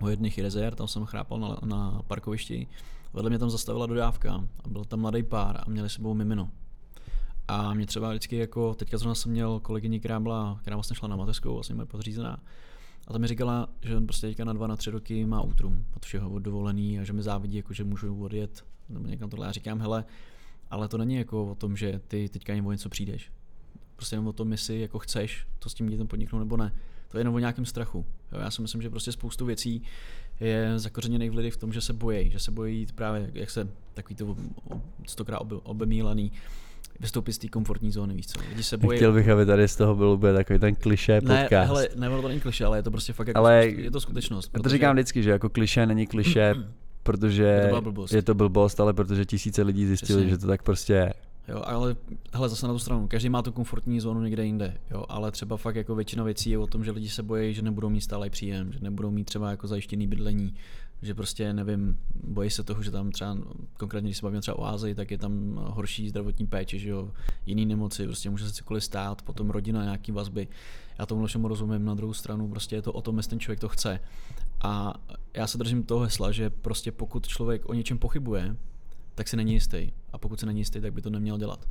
u 0.00 0.08
jedných 0.08 0.38
rezerv, 0.38 0.76
tam 0.76 0.88
jsem 0.88 1.04
chrápal 1.04 1.38
na, 1.38 1.58
na 1.64 2.02
parkovišti, 2.06 2.66
vedle 3.12 3.30
mě 3.30 3.38
tam 3.38 3.50
zastavila 3.50 3.86
dodávka 3.86 4.44
a 4.64 4.68
byl 4.68 4.84
tam 4.84 5.00
mladý 5.00 5.22
pár 5.22 5.60
a 5.66 5.70
měli 5.70 5.90
sebou 5.90 6.14
mimino. 6.14 6.50
A 7.48 7.74
mě 7.74 7.86
třeba 7.86 8.10
vždycky 8.10 8.36
jako, 8.36 8.74
teďka 8.74 8.98
zrovna 8.98 9.14
jsem 9.14 9.32
měl 9.32 9.60
kolegyni, 9.60 10.00
která, 10.00 10.20
byla, 10.20 10.58
která 10.60 10.76
vlastně 10.76 10.96
šla 10.96 11.08
na 11.08 11.16
mateřskou, 11.16 11.54
vlastně 11.54 11.74
moje 11.74 11.86
podřízená, 11.86 12.40
a 13.06 13.12
ta 13.12 13.18
mi 13.18 13.26
říkala, 13.26 13.68
že 13.82 13.96
on 13.96 14.06
prostě 14.06 14.26
teďka 14.26 14.44
na 14.44 14.52
dva, 14.52 14.66
na 14.66 14.76
tři 14.76 14.90
roky 14.90 15.26
má 15.26 15.42
útrum 15.42 15.84
od 15.96 16.04
všeho, 16.06 16.30
od 16.30 16.38
dovolený 16.38 17.00
a 17.00 17.04
že 17.04 17.12
mi 17.12 17.22
závidí, 17.22 17.56
jako 17.56 17.74
že 17.74 17.84
můžu 17.84 18.24
odjet 18.24 18.64
nebo 18.88 19.08
někam 19.08 19.30
tohle. 19.30 19.46
Já 19.46 19.52
říkám, 19.52 19.80
hele, 19.80 20.04
ale 20.70 20.88
to 20.88 20.98
není 20.98 21.14
jako 21.14 21.46
o 21.50 21.54
tom, 21.54 21.76
že 21.76 22.00
ty 22.08 22.28
teďka 22.28 22.52
jenom 22.52 22.66
o 22.66 22.72
něco 22.72 22.88
přijdeš. 22.88 23.32
Prostě 23.96 24.14
jenom 24.14 24.26
o 24.26 24.32
tom, 24.32 24.52
jestli 24.52 24.80
jako 24.80 24.98
chceš 24.98 25.46
to 25.58 25.68
s 25.68 25.74
tím 25.74 25.88
dítem 25.88 26.06
podniknout 26.06 26.38
nebo 26.38 26.56
ne. 26.56 26.72
To 27.08 27.18
je 27.18 27.20
jenom 27.20 27.34
o 27.34 27.38
nějakém 27.38 27.64
strachu. 27.64 28.06
Jo, 28.32 28.38
já 28.40 28.50
si 28.50 28.62
myslím, 28.62 28.82
že 28.82 28.90
prostě 28.90 29.12
spoustu 29.12 29.46
věcí 29.46 29.82
je 30.40 30.78
zakořeněných 30.78 31.30
v 31.30 31.50
v 31.50 31.56
tom, 31.56 31.72
že 31.72 31.80
se 31.80 31.92
bojí, 31.92 32.30
že 32.30 32.38
se 32.38 32.50
bojí 32.50 32.86
právě, 32.94 33.30
jak 33.34 33.50
se 33.50 33.68
takový 33.94 34.14
to 34.14 34.36
stokrát 35.06 35.42
obemílený, 35.62 36.32
vystoupit 37.00 37.32
z 37.32 37.38
té 37.38 37.48
komfortní 37.48 37.92
zóny, 37.92 38.14
víc 38.14 38.32
co. 38.32 38.40
Lidi 38.48 38.62
se 38.62 38.76
bojí. 38.76 38.98
Chtěl 38.98 39.12
bych, 39.12 39.28
aby 39.28 39.46
tady 39.46 39.68
z 39.68 39.76
toho 39.76 39.94
byl 39.94 40.08
úplně 40.08 40.32
takový 40.32 40.58
ten 40.58 40.74
kliše 40.74 41.20
podcast. 41.20 41.50
Ne, 41.50 41.64
hele, 41.64 41.88
ne, 41.96 42.08
to 42.08 42.28
není 42.28 42.40
kliše, 42.40 42.64
ale 42.64 42.78
je 42.78 42.82
to 42.82 42.90
prostě 42.90 43.12
fakt 43.12 43.28
jako 43.28 43.38
ale 43.38 43.66
je 43.66 43.90
to 43.90 44.00
skutečnost. 44.00 44.48
Protože... 44.48 44.62
to 44.62 44.68
říkám 44.68 44.96
vždycky, 44.96 45.22
že 45.22 45.30
jako 45.30 45.48
kliše 45.48 45.86
není 45.86 46.06
kliše, 46.06 46.54
protože 47.02 47.44
je 47.44 47.70
to 47.70 47.80
blbost, 47.80 48.12
je 48.12 48.22
to 48.22 48.34
blbost 48.34 48.80
ale 48.80 48.92
protože 48.92 49.24
tisíce 49.24 49.62
lidí 49.62 49.86
zjistili, 49.86 50.18
Přesně. 50.18 50.30
že 50.30 50.38
to 50.38 50.46
tak 50.46 50.62
prostě 50.62 50.92
je. 50.92 51.14
Jo, 51.48 51.62
ale 51.64 51.96
hele, 52.32 52.48
zase 52.48 52.66
na 52.66 52.72
tu 52.72 52.78
stranu, 52.78 53.08
každý 53.08 53.28
má 53.28 53.42
tu 53.42 53.52
komfortní 53.52 54.00
zónu 54.00 54.22
někde 54.22 54.44
jinde, 54.44 54.74
jo, 54.90 55.04
ale 55.08 55.30
třeba 55.30 55.56
fakt 55.56 55.76
jako 55.76 55.94
většina 55.94 56.24
věcí 56.24 56.50
je 56.50 56.58
o 56.58 56.66
tom, 56.66 56.84
že 56.84 56.90
lidi 56.90 57.08
se 57.08 57.22
bojí, 57.22 57.54
že 57.54 57.62
nebudou 57.62 57.90
mít 57.90 58.00
stále 58.00 58.30
příjem, 58.30 58.72
že 58.72 58.78
nebudou 58.82 59.10
mít 59.10 59.24
třeba 59.24 59.50
jako 59.50 59.66
zajištěný 59.66 60.06
bydlení, 60.06 60.54
že 61.04 61.14
prostě 61.14 61.52
nevím, 61.52 61.96
bojí 62.24 62.50
se 62.50 62.62
toho, 62.62 62.82
že 62.82 62.90
tam 62.90 63.10
třeba, 63.10 63.38
konkrétně 63.78 64.08
když 64.08 64.18
se 64.18 64.22
bavíme 64.26 64.40
třeba 64.40 64.58
o 64.58 64.64
Ázii, 64.64 64.94
tak 64.94 65.10
je 65.10 65.18
tam 65.18 65.60
horší 65.64 66.08
zdravotní 66.08 66.46
péče, 66.46 66.78
že 66.78 66.88
jo, 66.88 67.10
jiný 67.46 67.66
nemoci, 67.66 68.06
prostě 68.06 68.30
může 68.30 68.44
se 68.44 68.52
cokoliv 68.52 68.84
stát, 68.84 69.22
potom 69.22 69.50
rodina, 69.50 69.84
nějaký 69.84 70.12
vazby. 70.12 70.48
Já 70.98 71.06
tomu 71.06 71.26
všemu 71.26 71.48
rozumím, 71.48 71.84
na 71.84 71.94
druhou 71.94 72.12
stranu 72.12 72.48
prostě 72.48 72.76
je 72.76 72.82
to 72.82 72.92
o 72.92 73.02
tom, 73.02 73.16
jestli 73.16 73.30
ten 73.30 73.40
člověk 73.40 73.60
to 73.60 73.68
chce. 73.68 74.00
A 74.62 74.94
já 75.34 75.46
se 75.46 75.58
držím 75.58 75.82
toho 75.82 76.00
hesla, 76.00 76.32
že 76.32 76.50
prostě 76.50 76.92
pokud 76.92 77.26
člověk 77.26 77.68
o 77.68 77.74
něčem 77.74 77.98
pochybuje, 77.98 78.56
tak 79.14 79.28
si 79.28 79.36
není 79.36 79.52
jistý. 79.52 79.92
A 80.12 80.18
pokud 80.18 80.40
se 80.40 80.46
není 80.46 80.60
jistý, 80.60 80.80
tak 80.80 80.92
by 80.92 81.02
to 81.02 81.10
neměl 81.10 81.38
dělat. 81.38 81.68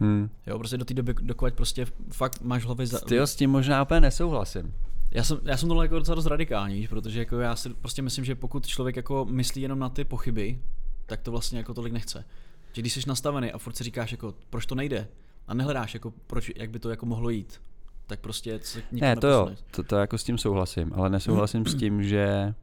Hmm. 0.00 0.30
Jo, 0.46 0.58
prostě 0.58 0.76
do 0.76 0.84
té 0.84 0.94
doby, 0.94 1.14
dokud 1.20 1.54
prostě 1.54 1.86
fakt 2.12 2.42
máš 2.42 2.64
hlavy 2.64 2.86
za... 2.86 3.00
Ty 3.00 3.18
s 3.18 3.36
tím 3.36 3.50
možná 3.50 3.82
úplně 3.82 4.00
nesouhlasím. 4.00 4.74
Já 5.10 5.24
jsem, 5.24 5.38
já 5.44 5.56
jsem 5.56 5.68
tohle 5.68 5.84
jako 5.84 5.98
docela 5.98 6.14
dost 6.14 6.26
radikální, 6.26 6.88
protože 6.88 7.18
jako 7.18 7.38
já 7.40 7.56
si 7.56 7.74
prostě 7.74 8.02
myslím, 8.02 8.24
že 8.24 8.34
pokud 8.34 8.66
člověk 8.66 8.96
jako 8.96 9.24
myslí 9.24 9.62
jenom 9.62 9.78
na 9.78 9.88
ty 9.88 10.04
pochyby, 10.04 10.60
tak 11.06 11.20
to 11.20 11.30
vlastně 11.30 11.58
jako 11.58 11.74
tolik 11.74 11.92
nechce. 11.92 12.24
Že 12.72 12.82
když 12.82 12.92
jsi 12.92 13.00
nastavený 13.06 13.52
a 13.52 13.58
furt 13.58 13.76
si 13.76 13.84
říkáš 13.84 14.12
jako, 14.12 14.34
proč 14.50 14.66
to 14.66 14.74
nejde 14.74 15.08
a 15.48 15.54
nehledáš 15.54 15.94
jako, 15.94 16.12
proč, 16.26 16.50
jak 16.56 16.70
by 16.70 16.78
to 16.78 16.90
jako 16.90 17.06
mohlo 17.06 17.30
jít, 17.30 17.60
tak 18.06 18.20
prostě 18.20 18.60
se 18.62 18.82
Ne, 18.92 19.16
to 19.16 19.28
jo, 19.28 19.50
to, 19.70 19.82
to 19.82 19.96
jako 19.96 20.18
s 20.18 20.24
tím 20.24 20.38
souhlasím, 20.38 20.92
ale 20.94 21.10
nesouhlasím 21.10 21.66
s 21.66 21.74
tím, 21.74 22.02
že 22.02 22.54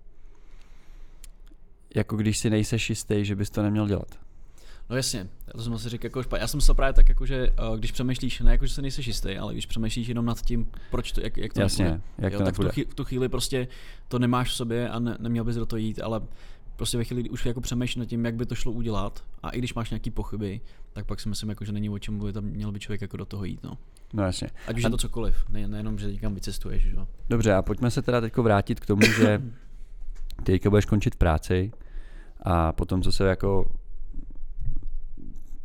jako 1.96 2.16
když 2.16 2.38
si 2.38 2.50
nejseš 2.50 2.90
jistý, 2.90 3.26
že 3.26 3.36
bys 3.36 3.50
to 3.50 3.64
neměl 3.64 3.88
dělat. 3.88 4.23
No 4.90 4.96
jasně, 4.96 5.28
to 5.52 5.62
jsem 5.62 5.78
si 5.78 5.90
řekl 5.90 6.06
jako 6.06 6.24
špatně. 6.24 6.42
Já 6.42 6.48
jsem 6.48 6.62
se 6.62 6.74
právě 6.74 6.94
tak, 6.94 7.10
jako, 7.10 7.26
že 7.26 7.50
uh, 7.50 7.78
když 7.78 7.92
přemýšlíš, 7.92 8.40
ne 8.40 8.52
jako, 8.52 8.66
že 8.66 8.74
se 8.74 8.82
nejsi 8.82 9.02
jistý, 9.06 9.38
ale 9.38 9.54
když 9.54 9.66
přemýšlíš 9.66 10.08
jenom 10.08 10.26
nad 10.26 10.42
tím, 10.42 10.68
proč 10.92 11.12
to, 11.12 11.22
jak, 11.22 11.38
jak 11.38 11.54
to 11.54 11.62
jasně, 11.62 11.86
nebude, 11.86 12.02
jak 12.18 12.34
jo, 12.34 12.40
to 12.40 12.46
tak 12.46 12.56
v 12.56 12.58
tu, 12.58 12.70
chvíli, 12.70 12.88
v 12.90 12.94
tu 12.96 13.04
chvíli 13.04 13.30
prostě 13.30 13.68
to 14.08 14.20
nemáš 14.20 14.50
v 14.50 14.54
sobě 14.54 14.90
a 14.90 15.00
ne, 15.00 15.18
neměl 15.20 15.44
bys 15.44 15.56
do 15.56 15.66
toho 15.66 15.78
jít, 15.78 16.02
ale 16.02 16.22
prostě 16.76 16.98
ve 16.98 17.04
chvíli, 17.04 17.22
kdy 17.22 17.30
už 17.30 17.46
jako 17.46 17.62
přemýšlíš 17.62 17.96
nad 17.96 18.06
tím, 18.06 18.26
jak 18.26 18.36
by 18.36 18.46
to 18.46 18.56
šlo 18.56 18.72
udělat 18.72 19.24
a 19.44 19.50
i 19.50 19.58
když 19.58 19.74
máš 19.74 19.90
nějaký 19.90 20.12
pochyby, 20.12 20.62
tak 20.94 21.06
pak 21.06 21.20
si 21.20 21.30
myslím, 21.30 21.50
jako, 21.50 21.66
že 21.66 21.72
není 21.72 21.90
o 21.90 22.00
čem 22.00 22.18
mluvit 22.18 22.38
a 22.38 22.42
měl 22.42 22.72
by 22.72 22.80
člověk 22.80 23.02
jako 23.02 23.18
do 23.18 23.26
toho 23.26 23.46
jít. 23.46 23.64
No. 23.64 23.78
No 24.14 24.24
jasně. 24.24 24.50
Ať 24.68 24.78
už 24.78 24.84
a... 24.84 24.88
je 24.88 24.92
to 24.92 24.98
cokoliv, 24.98 25.36
ne, 25.50 25.68
nejenom, 25.68 26.00
že 26.00 26.12
někam 26.12 26.36
vycestuješ. 26.36 26.84
Že? 26.84 26.98
Dobře, 27.30 27.54
a 27.54 27.62
pojďme 27.62 27.92
se 27.92 28.02
teda 28.02 28.22
teď 28.22 28.38
vrátit 28.38 28.80
k 28.80 28.86
tomu, 28.86 29.02
že 29.02 29.42
teďka 30.44 30.70
budeš 30.70 30.86
končit 30.86 31.16
práci 31.16 31.72
a 32.42 32.72
potom, 32.72 33.02
co 33.02 33.12
se 33.12 33.28
jako 33.28 33.72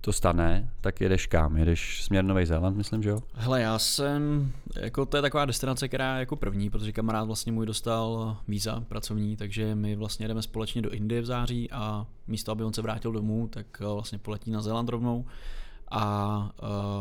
to 0.08 0.12
stane, 0.12 0.70
tak 0.80 1.00
jedeš 1.00 1.26
kam? 1.26 1.56
Jedeš 1.56 2.04
směr 2.04 2.24
Nový 2.24 2.46
Zéland, 2.46 2.76
myslím, 2.76 3.02
že 3.02 3.10
jo? 3.10 3.20
Hele, 3.34 3.60
já 3.60 3.78
jsem, 3.78 4.52
jako 4.80 5.06
to 5.06 5.16
je 5.16 5.22
taková 5.22 5.44
destinace, 5.44 5.88
která 5.88 6.14
je 6.14 6.20
jako 6.20 6.36
první, 6.36 6.70
protože 6.70 6.92
kamarád 6.92 7.26
vlastně 7.26 7.52
můj 7.52 7.66
dostal 7.66 8.36
víza 8.48 8.84
pracovní, 8.88 9.36
takže 9.36 9.74
my 9.74 9.96
vlastně 9.96 10.28
jdeme 10.28 10.42
společně 10.42 10.82
do 10.82 10.90
Indie 10.90 11.20
v 11.20 11.26
září 11.26 11.70
a 11.70 12.06
místo, 12.26 12.52
aby 12.52 12.64
on 12.64 12.72
se 12.72 12.82
vrátil 12.82 13.12
domů, 13.12 13.48
tak 13.48 13.66
eh, 13.80 13.84
vlastně 13.84 14.18
poletí 14.18 14.50
na 14.50 14.62
Zéland 14.62 14.88
rovnou. 14.88 15.26
A 15.90 16.50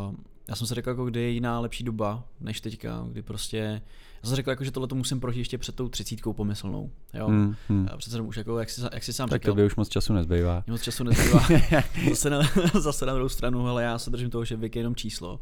uh, 0.10 0.16
já 0.48 0.56
jsem 0.56 0.68
si 0.68 0.74
řekl, 0.74 0.90
jako 0.90 1.06
kdy 1.06 1.22
je 1.22 1.30
jiná 1.30 1.60
lepší 1.60 1.84
doba 1.84 2.24
než 2.42 2.62
teďka, 2.62 3.06
kdy 3.12 3.22
prostě 3.22 3.82
já 4.24 4.28
jsem 4.28 4.36
řekl, 4.36 4.50
jako, 4.50 4.64
že 4.64 4.72
tohle 4.72 4.88
to 4.88 4.96
musím 4.96 5.20
prožít 5.20 5.40
ještě 5.40 5.58
před 5.58 5.76
tou 5.76 5.90
třicítkou 5.90 6.34
pomyslnou. 6.34 6.92
Jo? 7.14 7.28
Hmm, 7.28 7.56
hmm. 7.70 7.88
A 7.94 7.98
přece 7.98 8.22
už 8.22 8.38
jako, 8.38 8.60
jak 8.60 8.70
si, 8.70 8.82
jak 8.94 9.04
si 9.04 9.14
sám 9.14 9.30
tak 9.30 9.42
říkal. 9.42 9.56
Tak 9.56 9.66
už 9.66 9.76
moc 9.76 9.90
času 9.90 10.14
nezbývá. 10.14 10.64
Moc 10.68 10.82
času 10.82 11.04
nezbývá. 11.04 11.48
zase, 12.10 12.30
na, 12.30 12.42
zase 12.80 13.06
na 13.06 13.14
druhou 13.14 13.30
stranu, 13.30 13.68
ale 13.68 13.84
já 13.84 14.00
se 14.00 14.10
držím 14.10 14.30
toho, 14.30 14.46
že 14.46 14.56
věk 14.56 14.76
je 14.76 14.80
jenom 14.80 14.96
číslo. 14.96 15.40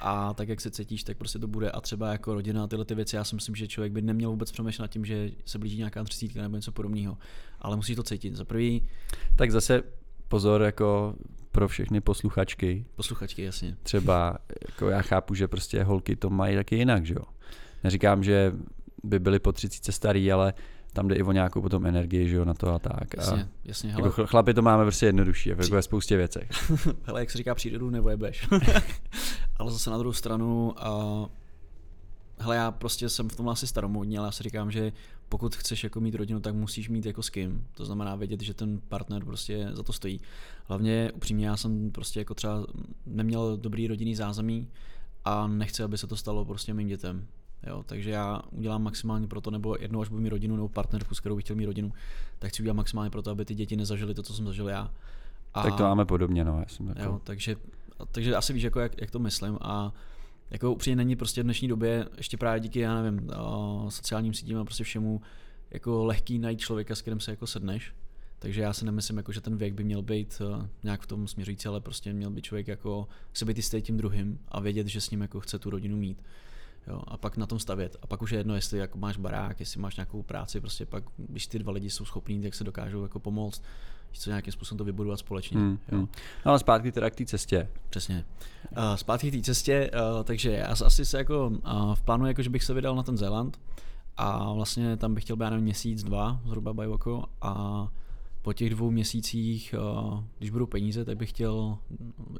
A 0.00 0.34
tak, 0.34 0.48
jak 0.48 0.60
se 0.60 0.70
cítíš, 0.70 1.04
tak 1.04 1.16
prostě 1.16 1.38
to 1.38 1.46
bude. 1.46 1.70
A 1.70 1.80
třeba 1.80 2.12
jako 2.12 2.34
rodina 2.34 2.64
a 2.64 2.66
tyhle 2.66 2.84
ty 2.84 2.94
věci, 2.94 3.16
já 3.16 3.24
si 3.24 3.34
myslím, 3.34 3.54
že 3.54 3.68
člověk 3.68 3.92
by 3.92 4.02
neměl 4.02 4.30
vůbec 4.30 4.52
přemýšlet 4.52 4.82
nad 4.82 4.90
tím, 4.90 5.04
že 5.04 5.30
se 5.44 5.58
blíží 5.58 5.78
nějaká 5.78 6.04
třicítka 6.04 6.42
nebo 6.42 6.56
něco 6.56 6.72
podobného. 6.72 7.18
Ale 7.60 7.76
musí 7.76 7.94
to 7.94 8.02
cítit. 8.02 8.36
Za 8.36 8.44
prvý. 8.44 8.82
Tak 9.36 9.50
zase 9.50 9.82
pozor 10.28 10.62
jako 10.62 11.14
pro 11.52 11.68
všechny 11.68 12.00
posluchačky. 12.00 12.84
Posluchačky, 12.96 13.42
jasně. 13.42 13.76
Třeba, 13.82 14.38
jako 14.68 14.88
já 14.88 15.02
chápu, 15.02 15.34
že 15.34 15.48
prostě 15.48 15.82
holky 15.82 16.16
to 16.16 16.30
mají 16.30 16.56
taky 16.56 16.76
jinak, 16.76 17.06
že 17.06 17.14
jo. 17.14 17.22
Neříkám, 17.84 18.24
že 18.24 18.52
by 19.04 19.18
byly 19.18 19.38
po 19.38 19.52
30 19.52 19.92
starý, 19.92 20.32
ale 20.32 20.54
tam 20.92 21.08
jde 21.08 21.14
i 21.14 21.22
o 21.22 21.32
nějakou 21.32 21.62
potom 21.62 21.86
energii, 21.86 22.28
že 22.28 22.36
jo, 22.36 22.44
na 22.44 22.54
to 22.54 22.74
a 22.74 22.78
tak. 22.78 23.14
Jasně, 23.16 23.42
a 23.42 23.48
jasně. 23.64 23.92
Hele. 23.92 24.08
Jako 24.08 24.26
chlapi 24.26 24.54
to 24.54 24.62
máme 24.62 24.84
prostě 24.84 25.06
jednodušší, 25.06 25.48
jako 25.48 25.62
ve 25.62 25.82
spoustě 25.82 26.16
věcech. 26.16 26.48
Hele, 27.04 27.20
jak 27.20 27.30
se 27.30 27.38
říká, 27.38 27.54
přírodu 27.54 27.90
nevojebeš. 27.90 28.48
ale 29.56 29.70
zase 29.70 29.90
na 29.90 29.98
druhou 29.98 30.12
stranu, 30.12 30.74
a 30.76 31.28
hele, 32.38 32.56
já 32.56 32.70
prostě 32.70 33.08
jsem 33.08 33.28
v 33.28 33.36
tom 33.36 33.48
asi 33.48 33.66
staromódní, 33.66 34.18
ale 34.18 34.28
já 34.28 34.32
si 34.32 34.42
říkám, 34.42 34.70
že 34.70 34.92
pokud 35.28 35.56
chceš 35.56 35.84
jako 35.84 36.00
mít 36.00 36.14
rodinu, 36.14 36.40
tak 36.40 36.54
musíš 36.54 36.88
mít 36.88 37.06
jako 37.06 37.22
s 37.22 37.30
kým. 37.30 37.66
To 37.74 37.84
znamená 37.84 38.14
vědět, 38.14 38.40
že 38.40 38.54
ten 38.54 38.80
partner 38.88 39.24
prostě 39.24 39.68
za 39.72 39.82
to 39.82 39.92
stojí. 39.92 40.20
Hlavně 40.64 41.12
upřímně 41.14 41.46
já 41.46 41.56
jsem 41.56 41.90
prostě 41.90 42.20
jako 42.20 42.34
třeba 42.34 42.66
neměl 43.06 43.56
dobrý 43.56 43.88
rodinný 43.88 44.14
zázemí 44.14 44.68
a 45.24 45.46
nechci, 45.46 45.82
aby 45.82 45.98
se 45.98 46.06
to 46.06 46.16
stalo 46.16 46.44
prostě 46.44 46.74
mým 46.74 46.88
dětem. 46.88 47.26
Jo, 47.66 47.82
takže 47.86 48.10
já 48.10 48.42
udělám 48.50 48.82
maximálně 48.82 49.26
pro 49.26 49.40
to, 49.40 49.50
nebo 49.50 49.76
jednou 49.80 50.00
až 50.00 50.08
budu 50.08 50.22
mít 50.22 50.28
rodinu 50.28 50.56
nebo 50.56 50.68
partnerku, 50.68 51.14
s 51.14 51.20
kterou 51.20 51.36
bych 51.36 51.44
chtěl 51.44 51.56
mít 51.56 51.66
rodinu, 51.66 51.92
tak 52.38 52.50
chci 52.50 52.62
udělat 52.62 52.74
maximálně 52.74 53.10
pro 53.10 53.22
to, 53.22 53.30
aby 53.30 53.44
ty 53.44 53.54
děti 53.54 53.76
nezažily 53.76 54.14
to, 54.14 54.22
co 54.22 54.34
jsem 54.34 54.46
zažil 54.46 54.68
já. 54.68 54.90
A, 55.54 55.62
tak 55.62 55.74
to 55.74 55.82
máme 55.82 56.04
podobně, 56.04 56.44
no. 56.44 56.58
Já 56.58 56.68
jsem 56.68 56.88
jako... 56.88 57.02
jo, 57.02 57.20
takže, 57.24 57.56
takže 58.12 58.36
asi 58.36 58.52
víš, 58.52 58.62
jako 58.62 58.80
jak, 58.80 59.00
jak 59.00 59.10
to 59.10 59.18
myslím 59.18 59.58
a 59.60 59.92
jako 60.50 60.72
upřímně 60.72 60.96
není 60.96 61.16
prostě 61.16 61.40
v 61.40 61.44
dnešní 61.44 61.68
době, 61.68 62.08
ještě 62.16 62.36
právě 62.36 62.60
díky, 62.60 62.80
já 62.80 63.02
nevím, 63.02 63.30
sociálním 63.88 64.34
sítím 64.34 64.58
a 64.58 64.64
prostě 64.64 64.84
všemu, 64.84 65.20
jako 65.70 66.04
lehký 66.04 66.38
najít 66.38 66.60
člověka, 66.60 66.94
s 66.94 67.02
kterým 67.02 67.20
se 67.20 67.30
jako 67.30 67.46
sedneš. 67.46 67.92
Takže 68.38 68.60
já 68.62 68.72
si 68.72 68.84
nemyslím, 68.84 69.16
jako, 69.16 69.32
že 69.32 69.40
ten 69.40 69.56
věk 69.56 69.74
by 69.74 69.84
měl 69.84 70.02
být 70.02 70.42
uh, 70.56 70.66
nějak 70.82 71.02
v 71.02 71.06
tom 71.06 71.28
směřující, 71.28 71.68
ale 71.68 71.80
prostě 71.80 72.12
měl 72.12 72.30
by 72.30 72.42
člověk 72.42 72.68
jako 72.68 73.08
se 73.32 73.44
být 73.44 73.56
jistý 73.56 73.82
tím 73.82 73.96
druhým 73.96 74.38
a 74.48 74.60
vědět, 74.60 74.86
že 74.86 75.00
s 75.00 75.10
ním 75.10 75.20
jako 75.20 75.40
chce 75.40 75.58
tu 75.58 75.70
rodinu 75.70 75.96
mít. 75.96 76.22
Jo, 76.86 77.00
a 77.08 77.16
pak 77.16 77.36
na 77.36 77.46
tom 77.46 77.58
stavět. 77.58 77.96
A 78.02 78.06
pak 78.06 78.22
už 78.22 78.30
je 78.30 78.38
jedno, 78.38 78.54
jestli 78.54 78.78
jako 78.78 78.98
máš 78.98 79.16
barák, 79.16 79.60
jestli 79.60 79.80
máš 79.80 79.96
nějakou 79.96 80.22
práci, 80.22 80.60
prostě 80.60 80.86
pak, 80.86 81.04
když 81.16 81.46
ty 81.46 81.58
dva 81.58 81.72
lidi 81.72 81.90
jsou 81.90 82.04
schopní, 82.04 82.42
tak 82.42 82.54
se 82.54 82.64
dokážou 82.64 83.02
jako 83.02 83.20
pomoct 83.20 83.62
co 84.18 84.30
nějakým 84.30 84.52
způsobem 84.52 84.78
to 84.78 84.84
vybudovat 84.84 85.16
společně. 85.16 85.58
Hmm, 85.58 85.78
jo. 85.92 85.98
Hmm. 85.98 86.08
No 86.46 86.50
ale 86.50 86.58
zpátky 86.58 86.92
teda 86.92 87.10
k 87.10 87.14
té 87.14 87.24
cestě. 87.24 87.68
Přesně. 87.90 88.24
Uh, 88.70 88.94
zpátky 88.94 89.30
k 89.30 89.34
té 89.34 89.42
cestě, 89.42 89.90
uh, 89.94 90.24
takže 90.24 90.50
já 90.50 90.66
asi 90.66 91.04
se 91.04 91.18
jako 91.18 91.46
uh, 91.46 91.94
v 91.94 92.02
plánu, 92.02 92.26
jako, 92.26 92.42
že 92.42 92.50
bych 92.50 92.64
se 92.64 92.74
vydal 92.74 92.96
na 92.96 93.02
ten 93.02 93.16
Zéland 93.16 93.60
a 94.16 94.52
vlastně 94.52 94.96
tam 94.96 95.14
bych 95.14 95.24
chtěl 95.24 95.36
být 95.36 95.50
měsíc, 95.50 96.04
dva 96.04 96.40
zhruba 96.46 96.72
bajvoko 96.72 97.24
a 97.42 97.88
po 98.44 98.52
těch 98.52 98.70
dvou 98.70 98.90
měsících, 98.90 99.74
uh, 99.78 100.20
když 100.38 100.50
budou 100.50 100.66
peníze, 100.66 101.04
tak 101.04 101.16
bych 101.16 101.30
chtěl 101.30 101.78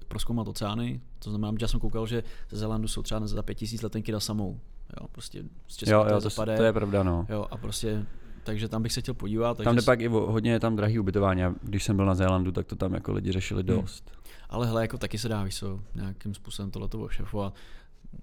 proskoumat 0.09 0.49
oceány. 0.49 1.01
To 1.19 1.31
znamená, 1.31 1.53
že 1.59 1.65
já 1.65 1.69
jsem 1.69 1.81
koukal, 1.81 2.07
že 2.07 2.23
ze 2.51 2.57
Zélandu 2.57 2.89
jsou 2.89 3.03
třeba 3.03 3.27
za 3.27 3.43
pět 3.43 3.55
tisíc 3.55 3.83
letenky 3.83 4.13
na 4.13 4.21
samou. 4.21 4.61
Jo, 5.01 5.09
prostě 5.13 5.45
z 5.69 5.83
jo, 5.83 6.07
jo, 6.11 6.21
to, 6.21 6.45
to, 6.45 6.63
je 6.63 6.73
pravda, 6.73 7.03
no. 7.03 7.27
Jo, 7.29 7.47
a 7.51 7.57
prostě 7.57 8.07
takže 8.45 8.69
tam 8.69 8.83
bych 8.83 8.93
se 8.93 9.01
chtěl 9.01 9.15
podívat. 9.15 9.57
Takže 9.57 9.65
tam 9.65 9.77
jde 9.77 9.83
pak 9.83 10.01
i 10.01 10.09
o, 10.09 10.33
hodně 10.33 10.53
je 10.53 10.61
tam 10.61 10.77
drahý 10.77 10.99
ubytování 10.99 11.45
a 11.45 11.55
když 11.63 11.85
jsem 11.85 11.97
byl 11.97 12.07
na 12.07 12.15
Zélandu, 12.15 12.53
tak 12.53 12.67
to 12.67 12.77
tam 12.77 12.95
jako 12.95 13.13
lidi 13.13 13.33
řešili 13.33 13.63
hmm. 13.63 13.77
dost. 13.77 14.11
Hmm. 14.11 14.25
Ale 14.49 14.67
hele, 14.67 14.83
jako 14.83 14.99
taky 14.99 15.19
se 15.19 15.29
dá, 15.29 15.45
víš 15.45 15.57
co, 15.57 15.81
nějakým 15.95 16.35
způsobem 16.35 16.71
tohle 16.71 16.89
to 16.89 17.01
ošefovat. 17.01 17.55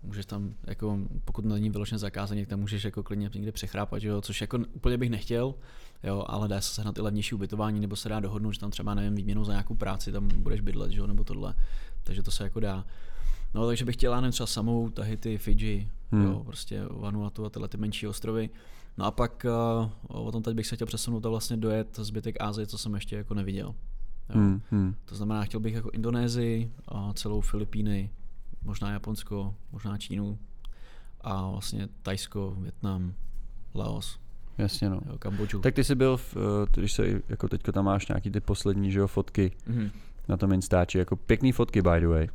Můžeš 0.04 0.26
tam, 0.26 0.54
jako, 0.68 1.00
pokud 1.26 1.46
není 1.46 1.70
vyloženě 1.70 2.00
zakázaný, 2.00 2.46
tak 2.46 2.60
můžeš 2.60 2.84
jako 2.84 3.04
klidně 3.04 3.30
někde 3.34 3.52
přechrápat, 3.52 4.04
jo, 4.04 4.22
což 4.22 4.42
jako 4.42 4.60
úplně 4.74 4.98
bych 4.98 5.10
nechtěl, 5.10 5.54
jo, 6.04 6.26
ale 6.28 6.48
dá 6.48 6.62
se 6.62 6.74
sehnat 6.74 6.98
i 6.98 7.02
levnější 7.02 7.36
ubytování, 7.36 7.80
nebo 7.80 7.96
se 7.96 8.10
dá 8.10 8.20
dohodnout, 8.20 8.52
že 8.52 8.60
tam 8.60 8.72
třeba, 8.72 8.94
nevím, 8.94 9.16
výměnou 9.16 9.44
za 9.44 9.52
nějakou 9.52 9.76
práci 9.76 10.12
tam 10.12 10.28
budeš 10.36 10.62
bydlet, 10.62 10.92
jo, 10.92 11.08
nebo 11.08 11.24
tohle. 11.24 11.56
Takže 12.04 12.24
to 12.24 12.32
se 12.32 12.44
jako 12.44 12.60
dá. 12.60 12.86
No, 13.54 13.68
takže 13.68 13.86
bych 13.86 13.96
chtěl, 13.96 14.16
nevím, 14.16 14.32
třeba 14.32 14.48
samou 14.48 14.90
Tahiti, 14.90 15.38
Fiji, 15.38 15.92
hmm. 16.12 16.24
jo, 16.24 16.44
prostě 16.44 16.84
Vanuatu 16.90 17.46
a 17.46 17.50
tyhle 17.50 17.68
ty 17.68 17.78
menší 17.78 18.08
ostrovy. 18.08 18.50
No 18.98 19.06
a 19.06 19.12
pak 19.12 19.46
uh, 20.10 20.26
o 20.26 20.32
tom 20.32 20.44
teď 20.44 20.56
bych 20.56 20.68
se 20.68 20.76
chtěl 20.76 20.88
přesunout 20.88 21.26
a 21.26 21.30
vlastně 21.30 21.58
dojet 21.58 22.00
zbytek 22.02 22.42
Ázie, 22.42 22.68
co 22.68 22.78
jsem 22.78 22.94
ještě 22.94 23.16
jako 23.16 23.34
neviděl. 23.34 23.76
Jo. 24.30 24.36
Hmm, 24.36 24.62
hmm. 24.72 24.96
To 25.06 25.16
znamená, 25.16 25.44
chtěl 25.44 25.60
bych 25.60 25.74
jako 25.74 25.90
Indonésii, 25.90 26.72
a 26.88 27.14
celou 27.14 27.42
Filipíny, 27.42 28.10
možná 28.64 28.92
Japonsko, 28.92 29.56
možná 29.72 29.98
Čínu 29.98 30.40
a 31.22 31.50
vlastně 31.50 31.90
Tajsko, 32.02 32.56
Větnam, 32.60 33.14
Laos. 33.76 34.20
Jasně 34.58 34.90
no. 34.90 35.00
Jo, 35.06 35.18
Kambodžu. 35.20 35.60
Tak 35.60 35.74
ty 35.74 35.84
jsi 35.84 35.96
byl, 35.96 36.18
v, 36.18 36.38
eh, 36.38 36.80
když 36.80 36.94
se, 36.94 37.08
jako 37.30 37.48
teďka 37.48 37.72
tam 37.72 37.86
máš 37.86 38.08
nějaký 38.08 38.32
ty 38.32 38.40
poslední, 38.40 38.92
že 38.92 39.00
jo, 39.00 39.08
fotky 39.08 39.52
mm-hmm. 39.70 39.92
na 40.28 40.38
tom 40.38 40.54
Instači, 40.54 40.98
jako 40.98 41.16
pěkný 41.16 41.52
fotky 41.52 41.82
by 41.82 42.00
the 42.00 42.08
way. 42.08 42.28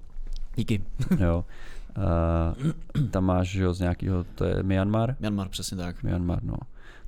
Díky. 0.56 0.82
jo. 1.20 1.44
Uh, 1.96 2.70
tam 3.10 3.24
máš, 3.24 3.48
že 3.48 3.62
jo, 3.62 3.74
z 3.74 3.80
nějakého, 3.80 4.24
to 4.24 4.44
je 4.44 4.62
Myanmar? 4.62 5.16
Myanmar, 5.20 5.48
přesně 5.48 5.76
tak. 5.76 6.02
Myanmar, 6.02 6.42
no. 6.42 6.56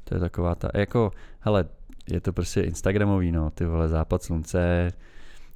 To 0.04 0.14
je 0.14 0.20
taková 0.20 0.54
ta, 0.54 0.70
jako, 0.74 1.12
hele, 1.40 1.64
je 2.10 2.20
to 2.20 2.32
prostě 2.32 2.60
Instagramový, 2.60 3.32
no, 3.32 3.50
ty 3.50 3.64
vole, 3.64 3.88
západ 3.88 4.22
slunce, 4.22 4.92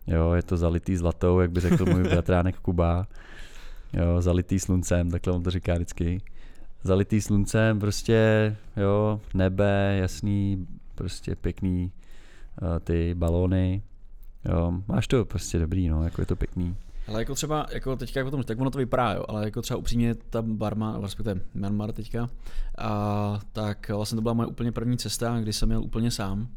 jo, 0.06 0.32
je 0.32 0.42
to 0.42 0.56
zalitý 0.56 0.96
zlatou, 0.96 1.40
jak 1.40 1.50
by 1.50 1.60
řekl 1.60 1.86
můj 1.86 2.02
bratránek 2.02 2.58
Kuba, 2.58 3.06
jo, 3.92 4.22
zalitý 4.22 4.58
sluncem, 4.58 5.10
takhle 5.10 5.32
on 5.32 5.42
to 5.42 5.50
říká 5.50 5.74
vždycky. 5.74 6.20
Zalitý 6.84 7.20
sluncem, 7.20 7.80
prostě, 7.80 8.56
jo, 8.76 9.20
nebe, 9.34 9.96
jasný, 10.00 10.66
prostě 10.94 11.36
pěkný, 11.36 11.92
uh, 12.62 12.78
ty 12.78 13.14
balóny, 13.14 13.82
jo, 14.44 14.72
máš 14.88 15.06
to 15.06 15.24
prostě 15.24 15.58
dobrý, 15.58 15.88
no, 15.88 16.04
jako 16.04 16.22
je 16.22 16.26
to 16.26 16.36
pěkný. 16.36 16.76
Ale 17.08 17.18
jako 17.20 17.34
třeba, 17.34 17.66
jako 17.72 17.96
teďka 17.96 18.20
jako 18.20 18.30
tom, 18.30 18.42
tak 18.42 18.60
ono 18.60 18.70
to 18.70 18.78
vypadá, 18.78 19.12
jo, 19.12 19.24
ale 19.28 19.44
jako 19.44 19.62
třeba 19.62 19.78
upřímně 19.78 20.14
ta 20.14 20.42
Barma, 20.42 20.98
respektive 21.02 21.40
Myanmar 21.54 21.92
teďka, 21.92 22.28
a, 22.78 23.40
tak 23.52 23.88
vlastně 23.88 24.16
to 24.16 24.22
byla 24.22 24.34
moje 24.34 24.46
úplně 24.46 24.72
první 24.72 24.98
cesta, 24.98 25.40
kdy 25.40 25.52
jsem 25.52 25.68
měl 25.68 25.82
úplně 25.82 26.10
sám 26.10 26.48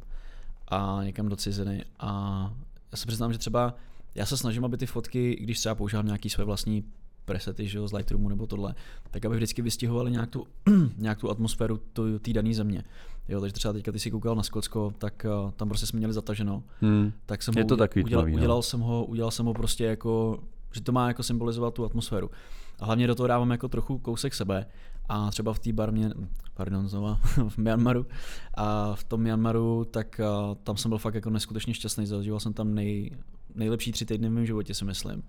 a 0.68 1.00
někam 1.04 1.30
do 1.30 1.36
ciziny 1.36 1.86
a 2.00 2.54
já 2.92 2.98
se 2.98 3.08
přiznám, 3.08 3.34
že 3.34 3.40
třeba 3.40 3.74
já 4.16 4.26
se 4.26 4.38
snažím, 4.38 4.66
aby 4.66 4.78
ty 4.78 4.86
fotky, 4.86 5.38
když 5.42 5.60
třeba 5.60 5.76
používám 5.76 6.06
nějaký 6.06 6.30
své 6.30 6.44
vlastní 6.44 6.84
presety 7.26 7.68
že 7.68 7.78
jo, 7.78 7.88
z 7.88 7.94
Lightroomu 7.94 8.30
nebo 8.30 8.48
tohle, 8.48 8.76
tak 9.12 9.26
aby 9.26 9.36
vždycky 9.36 9.62
vystihovali 9.62 10.12
nějak 10.12 10.30
tu, 10.30 10.48
nějak 10.98 11.20
tu 11.20 11.30
atmosféru 11.30 11.80
té 12.22 12.34
dané 12.34 12.54
země. 12.54 12.84
Jo, 13.30 13.42
takže 13.42 13.54
třeba 13.54 13.74
teďka 13.74 13.92
ty 13.92 14.00
si 14.00 14.12
koukal 14.12 14.36
na 14.36 14.44
Skotsko, 14.44 14.94
tak 14.98 15.26
uh, 15.46 15.52
tam 15.52 15.68
prostě 15.68 15.88
jsme 15.88 15.98
měli 15.98 16.14
zataženo. 16.14 16.64
Hmm. 16.82 17.12
Tak 17.26 17.44
jsem 17.44 17.54
Je 17.58 17.64
ho 17.64 17.70
to 17.70 17.78
takový 17.78 18.06
udělal, 18.06 18.24
tmavý, 18.24 18.32
no. 18.32 18.38
udělal, 18.38 18.62
jsem 18.62 18.80
ho, 18.80 19.06
udělal 19.06 19.32
jsem 19.32 19.46
ho 19.46 19.54
prostě 19.54 19.86
jako, 19.86 20.40
že 20.72 20.82
to 20.82 20.92
má 20.92 21.08
jako 21.08 21.24
symbolizovat 21.24 21.74
tu 21.74 21.86
atmosféru. 21.86 22.32
A 22.80 22.86
hlavně 22.86 23.08
do 23.08 23.16
toho 23.16 23.28
dávám 23.28 23.52
jako 23.52 23.68
trochu 23.68 23.98
kousek 23.98 24.34
sebe. 24.34 24.66
A 25.10 25.32
třeba 25.32 25.54
v 25.54 25.60
té 25.60 25.74
barmě, 25.74 26.10
pardon, 26.54 26.88
znova, 26.88 27.20
v 27.50 27.58
Myanmaru, 27.58 28.06
a 28.54 28.96
v 28.96 29.04
tom 29.04 29.22
Myanmaru, 29.22 29.86
tak 29.92 30.22
uh, 30.24 30.56
tam 30.56 30.78
jsem 30.78 30.90
byl 30.90 30.98
fakt 30.98 31.16
jako 31.16 31.30
neskutečně 31.30 31.74
šťastný. 31.74 32.06
Zažíval 32.06 32.40
jsem 32.40 32.54
tam 32.54 32.76
nej, 32.76 33.12
nejlepší 33.56 33.92
tři 33.92 34.06
týdny 34.06 34.30
v 34.30 34.32
mém 34.32 34.46
životě, 34.46 34.74
si 34.74 34.86
myslím. 34.86 35.24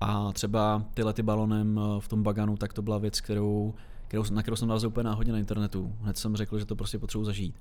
A 0.00 0.32
třeba 0.32 0.84
ty 0.94 1.02
lety 1.02 1.22
balonem 1.22 1.76
uh, 1.76 2.00
v 2.00 2.08
tom 2.08 2.22
baganu, 2.22 2.56
tak 2.56 2.72
to 2.72 2.82
byla 2.82 2.98
věc, 2.98 3.20
kterou 3.20 3.74
kterou, 4.08 4.34
na 4.34 4.42
kterou 4.42 4.56
jsem 4.56 4.68
dal 4.68 4.78
úplně 4.86 5.04
náhodně 5.04 5.32
na 5.32 5.38
internetu. 5.38 5.92
Hned 6.00 6.18
jsem 6.18 6.36
řekl, 6.36 6.58
že 6.58 6.66
to 6.66 6.76
prostě 6.76 6.98
potřebuji 6.98 7.24
zažít. 7.24 7.54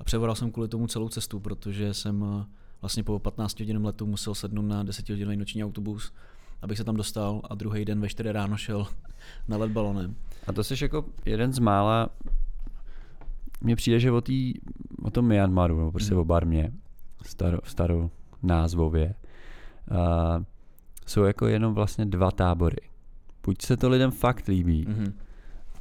A 0.00 0.04
převoral 0.04 0.34
jsem 0.34 0.50
kvůli 0.50 0.68
tomu 0.68 0.86
celou 0.86 1.08
cestu, 1.08 1.40
protože 1.40 1.94
jsem 1.94 2.24
eh, 2.40 2.44
vlastně 2.80 3.02
po 3.02 3.18
15 3.18 3.60
hodiném 3.60 3.84
letu 3.84 4.06
musel 4.06 4.34
sednout 4.34 4.62
na 4.62 4.82
10 4.82 5.08
hodinový 5.08 5.36
noční 5.36 5.64
autobus, 5.64 6.12
abych 6.62 6.78
se 6.78 6.84
tam 6.84 6.96
dostal 6.96 7.40
a 7.50 7.54
druhý 7.54 7.84
den 7.84 8.00
ve 8.00 8.08
4 8.08 8.32
ráno 8.32 8.56
šel 8.56 8.86
na 9.48 9.56
let 9.56 9.70
balonem. 9.70 10.16
A 10.46 10.52
to 10.52 10.64
jsi 10.64 10.74
jako 10.84 11.04
jeden 11.24 11.52
z 11.52 11.58
mála, 11.58 12.08
mně 13.60 13.76
přijde, 13.76 14.00
že 14.00 14.10
o, 14.10 14.20
tý, 14.20 14.54
o 15.02 15.10
tom 15.10 15.24
Myanmaru, 15.24 15.78
nebo 15.78 15.92
prostě 15.92 16.10
hmm. 16.10 16.20
o 16.20 16.24
Barmě, 16.24 16.72
staro, 17.22 17.58
starou 17.64 18.10
názvově, 18.42 19.14
uh, 19.90 20.44
jsou 21.06 21.22
jako 21.22 21.46
jenom 21.46 21.74
vlastně 21.74 22.06
dva 22.06 22.30
tábory. 22.30 22.80
Buď 23.46 23.62
se 23.62 23.76
to 23.76 23.88
lidem 23.88 24.10
fakt 24.10 24.48
líbí, 24.48 24.86
mm-hmm 24.86 25.12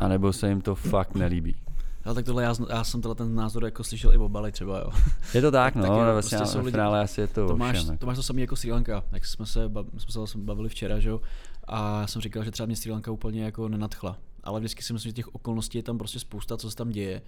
a 0.02 0.08
nebo 0.08 0.34
se 0.34 0.50
jim 0.50 0.62
to 0.62 0.76
fakt 0.76 1.16
nelíbí. 1.16 1.56
Ale 2.04 2.16
tak 2.16 2.26
tohle 2.26 2.44
já, 2.44 2.54
já 2.70 2.84
jsem 2.84 3.02
tenhle 3.02 3.16
ten 3.16 3.36
názor 3.36 3.66
jako 3.66 3.84
slyšel 3.84 4.14
i 4.14 4.18
o 4.18 4.30
Bali 4.30 4.52
třeba, 4.52 4.80
jo. 4.80 4.92
Je 5.34 5.42
to 5.42 5.52
tak, 5.52 5.76
no, 5.76 5.92
ale 5.92 6.14
vlastně 6.14 6.38
prostě 6.38 6.60
v 6.60 6.72
finále 6.72 7.02
asi 7.02 7.22
je 7.22 7.28
to 7.28 7.48
to 7.48 7.58
máš, 7.58 7.78
všem, 7.78 7.98
to 7.98 8.06
máš 8.06 8.16
to 8.16 8.24
samé 8.24 8.42
jako 8.42 8.56
Sri 8.56 8.72
Lanka, 8.72 9.04
jak 9.12 9.26
jsme 9.26 9.46
se, 9.46 9.72
jsme 9.98 10.28
se 10.28 10.38
bavili 10.38 10.70
včera, 10.70 11.00
že 11.00 11.10
jo, 11.10 11.22
a 11.68 12.02
já 12.02 12.08
jsem 12.08 12.22
říkal, 12.22 12.44
že 12.44 12.52
třeba 12.52 12.68
mě 12.68 12.76
Sri 12.76 12.92
Lanka 12.92 13.12
úplně 13.12 13.44
jako 13.44 13.70
nenadchla. 13.70 14.18
Ale 14.44 14.60
vždycky 14.60 14.84
si 14.84 14.94
myslím, 14.94 15.10
že 15.10 15.14
těch 15.14 15.36
okolností 15.36 15.78
je 15.78 15.84
tam 15.84 15.98
prostě 15.98 16.20
spousta, 16.20 16.58
co 16.58 16.70
se 16.70 16.76
tam 16.76 16.90
děje 16.90 17.22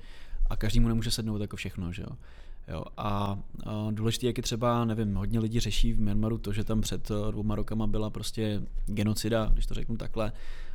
a 0.49 0.57
každý 0.57 0.79
mu 0.79 0.87
nemůže 0.87 1.11
sednout 1.11 1.41
jako 1.41 1.55
všechno, 1.55 1.91
že 1.91 2.01
jo. 2.01 2.17
Jo, 2.67 2.83
a, 2.97 3.39
důležité, 3.91 4.27
jak 4.27 4.37
je 4.37 4.43
třeba, 4.43 4.85
nevím, 4.85 5.15
hodně 5.15 5.39
lidí 5.39 5.59
řeší 5.59 5.93
v 5.93 6.01
Myanmaru 6.01 6.37
to, 6.37 6.53
že 6.53 6.63
tam 6.63 6.81
před 6.81 7.11
eh, 7.11 7.31
dvouma 7.31 7.55
rokama 7.55 7.87
byla 7.87 8.09
prostě 8.09 8.61
genocida, 8.85 9.49
když 9.53 9.65
to 9.65 9.73
řeknu 9.73 9.97
takhle, 9.97 10.31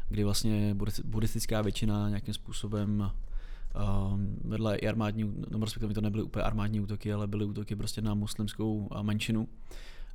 kdy 0.09 0.25
vlastně 0.25 0.77
buddhistická 1.05 1.63
většina 1.63 2.09
nějakým 2.09 2.35
způsobem 2.35 3.11
um, 4.13 4.37
vedle 4.45 4.77
i 4.77 4.89
armádní, 4.89 5.35
nebo 5.51 5.65
respektive 5.65 5.95
to 5.95 6.01
nebyly 6.01 6.23
úplně 6.23 6.43
armádní 6.43 6.81
útoky, 6.81 7.13
ale 7.13 7.27
byly 7.27 7.45
útoky 7.45 7.77
prostě 7.77 8.01
na 8.03 8.15
muslimskou 8.15 8.89
menšinu. 9.03 9.49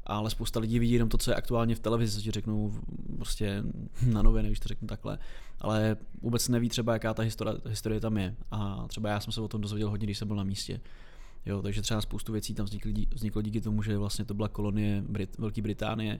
ale 0.06 0.30
spousta 0.30 0.60
lidí 0.60 0.80
vidí 0.80 0.94
jenom 0.94 1.10
to, 1.10 1.18
co 1.18 1.32
je 1.32 1.36
aktuálně 1.36 1.76
v 1.76 1.80
televizi, 1.80 2.18
co 2.18 2.22
ti 2.22 2.32
řeknou 2.32 2.74
prostě 3.18 3.64
na 4.08 4.22
nově, 4.22 4.44
když 4.44 4.60
to 4.60 4.68
řeknu 4.68 4.88
takhle, 4.88 5.18
ale 5.62 5.98
vůbec 6.22 6.50
neví 6.50 6.70
třeba, 6.70 6.94
jaká 6.94 7.14
ta 7.14 7.24
historie, 7.24 7.58
historie 7.70 8.00
tam 8.00 8.18
je. 8.18 8.36
A 8.52 8.88
třeba 8.88 9.10
já 9.10 9.20
jsem 9.20 9.34
se 9.34 9.42
o 9.42 9.48
tom 9.48 9.62
dozvěděl 9.62 9.90
hodně, 9.90 10.06
když 10.06 10.18
jsem 10.18 10.28
byl 10.28 10.38
na 10.38 10.44
místě. 10.44 10.82
Jo, 11.46 11.62
takže 11.62 11.82
třeba 11.82 12.02
spoustu 12.02 12.32
věcí 12.32 12.54
tam 12.54 12.66
vzniklo, 12.66 12.92
vzniklo 13.14 13.42
díky 13.42 13.62
tomu, 13.62 13.84
že 13.84 13.98
vlastně 13.98 14.26
to 14.26 14.34
byla 14.34 14.48
kolonie 14.48 15.04
Brit, 15.10 15.38
Velké 15.38 15.62
Británie. 15.62 16.20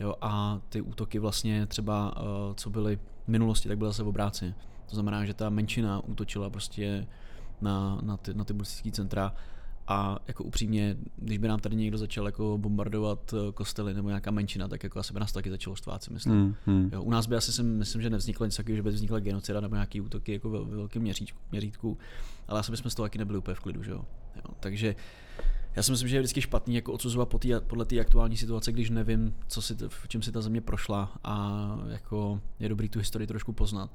Jo, 0.00 0.14
a 0.20 0.60
ty 0.68 0.80
útoky 0.80 1.18
vlastně 1.18 1.66
třeba, 1.66 2.16
uh, 2.16 2.54
co 2.54 2.70
byly 2.70 2.96
v 3.24 3.28
minulosti, 3.28 3.68
tak 3.68 3.78
byly 3.78 3.90
zase 3.90 4.02
v 4.02 4.08
obráci. 4.08 4.54
To 4.86 4.94
znamená, 4.96 5.24
že 5.24 5.34
ta 5.34 5.50
menšina 5.50 6.04
útočila 6.04 6.50
prostě 6.50 7.06
na, 7.60 7.98
na 8.02 8.16
ty, 8.16 8.34
na 8.34 8.44
ty 8.44 8.52
buddhistické 8.52 8.90
centra 8.90 9.34
a 9.88 10.18
jako 10.28 10.44
upřímně, 10.44 10.96
když 11.16 11.38
by 11.38 11.48
nám 11.48 11.60
tady 11.60 11.76
někdo 11.76 11.98
začal 11.98 12.26
jako 12.26 12.58
bombardovat 12.58 13.34
eh, 13.34 13.52
kostely 13.52 13.94
nebo 13.94 14.08
nějaká 14.08 14.30
menšina, 14.30 14.68
tak 14.68 14.82
jako 14.82 14.98
asi 14.98 15.12
by 15.12 15.20
nás 15.20 15.32
taky 15.32 15.50
začalo 15.50 15.76
štvát, 15.76 16.02
si 16.02 16.12
myslím. 16.12 16.34
Hmm, 16.34 16.54
hmm. 16.66 16.90
Jo, 16.92 17.02
u 17.02 17.10
nás 17.10 17.26
by 17.26 17.36
asi 17.36 17.52
si 17.52 17.62
myslím, 17.62 18.02
že 18.02 18.10
nevzniklo 18.10 18.46
nic 18.46 18.56
takového, 18.56 18.76
že 18.76 18.82
by 18.82 18.90
vznikla 18.90 19.18
genocida 19.18 19.60
nebo 19.60 19.74
nějaký 19.74 20.00
útoky 20.00 20.32
jako 20.32 20.50
ve, 20.50 20.64
ve 20.64 20.76
velkém 20.76 21.02
měřítku, 21.02 21.38
měřítku, 21.52 21.98
ale 22.48 22.60
asi 22.60 22.70
bychom 22.70 22.90
z 22.90 22.94
toho 22.94 23.04
taky 23.04 23.18
nebyli 23.18 23.38
úplně 23.38 23.54
v 23.54 23.60
klidu, 23.60 23.82
že 23.82 23.90
jo. 23.90 24.04
jo 24.36 24.54
takže 24.60 24.96
já 25.76 25.82
si 25.82 25.90
myslím, 25.90 26.08
že 26.08 26.16
je 26.16 26.20
vždycky 26.20 26.40
špatný 26.40 26.74
jako 26.74 26.92
odsuzovat 26.92 27.28
po 27.28 27.38
tý, 27.38 27.52
podle 27.66 27.84
té 27.84 28.00
aktuální 28.00 28.36
situace, 28.36 28.72
když 28.72 28.90
nevím, 28.90 29.34
co 29.48 29.62
si, 29.62 29.76
v 29.88 30.08
čem 30.08 30.22
si 30.22 30.32
ta 30.32 30.40
země 30.40 30.60
prošla 30.60 31.12
a 31.24 31.78
jako 31.88 32.40
je 32.60 32.68
dobrý 32.68 32.88
tu 32.88 32.98
historii 32.98 33.26
trošku 33.26 33.52
poznat. 33.52 33.90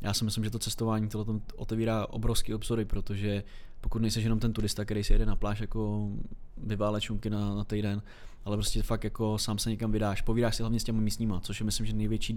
Já 0.00 0.14
si 0.14 0.24
myslím, 0.24 0.44
že 0.44 0.50
to 0.50 0.58
cestování 0.58 1.08
tohle 1.08 1.40
otevírá 1.56 2.06
obrovský 2.06 2.54
obzory, 2.54 2.84
protože 2.84 3.42
pokud 3.84 4.02
nejsi 4.02 4.20
jenom 4.20 4.38
ten 4.38 4.52
turista, 4.52 4.84
který 4.84 5.04
si 5.04 5.12
jede 5.12 5.26
na 5.26 5.36
pláž 5.36 5.60
jako 5.60 6.10
vyvále 6.56 7.00
čunky 7.00 7.30
na, 7.30 7.54
na 7.54 7.64
týden, 7.64 8.02
ale 8.44 8.56
prostě 8.56 8.82
fakt 8.82 9.04
jako 9.04 9.38
sám 9.38 9.58
se 9.58 9.70
někam 9.70 9.92
vydáš, 9.92 10.22
povídáš 10.22 10.56
si 10.56 10.62
hlavně 10.62 10.80
s 10.80 10.84
těmi 10.84 11.00
místníma, 11.00 11.40
což 11.40 11.60
je 11.60 11.66
myslím, 11.66 11.86
že 11.86 11.92
největší, 11.92 12.36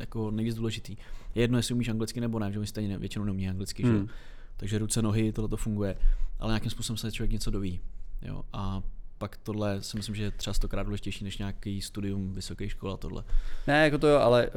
jako 0.00 0.30
nejvíc 0.30 0.54
důležitý. 0.54 0.96
Je 1.34 1.42
jedno, 1.42 1.58
jestli 1.58 1.74
umíš 1.74 1.88
anglicky 1.88 2.20
nebo 2.20 2.38
ne, 2.38 2.52
že 2.52 2.58
my 2.58 2.66
stejně 2.66 2.98
většinou 2.98 3.24
neumí 3.24 3.48
anglicky, 3.48 3.82
hmm. 3.82 3.98
že? 3.98 4.14
takže 4.56 4.78
ruce, 4.78 5.02
nohy, 5.02 5.32
tohle 5.32 5.48
to 5.48 5.56
funguje, 5.56 5.96
ale 6.38 6.50
nějakým 6.50 6.70
způsobem 6.70 6.96
se 6.96 7.12
člověk 7.12 7.32
něco 7.32 7.50
doví. 7.50 7.80
Jo? 8.22 8.42
A 8.52 8.82
pak 9.18 9.36
tohle 9.36 9.82
si 9.82 9.96
myslím, 9.96 10.14
že 10.14 10.22
je 10.22 10.30
třeba 10.30 10.54
stokrát 10.54 10.82
důležitější 10.82 11.24
než 11.24 11.38
nějaký 11.38 11.82
studium 11.82 12.34
vysoké 12.34 12.68
školy 12.68 12.92
a 12.92 12.96
tohle. 12.96 13.24
Ne, 13.66 13.84
jako 13.84 13.98
to 13.98 14.06
jo, 14.06 14.18
ale 14.18 14.48
uh, 14.48 14.52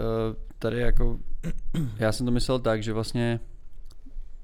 tady 0.60 0.80
jako, 0.80 1.20
já 1.98 2.12
jsem 2.12 2.26
to 2.26 2.32
myslel 2.32 2.60
tak, 2.60 2.84
že 2.84 2.94
vlastně 2.94 3.40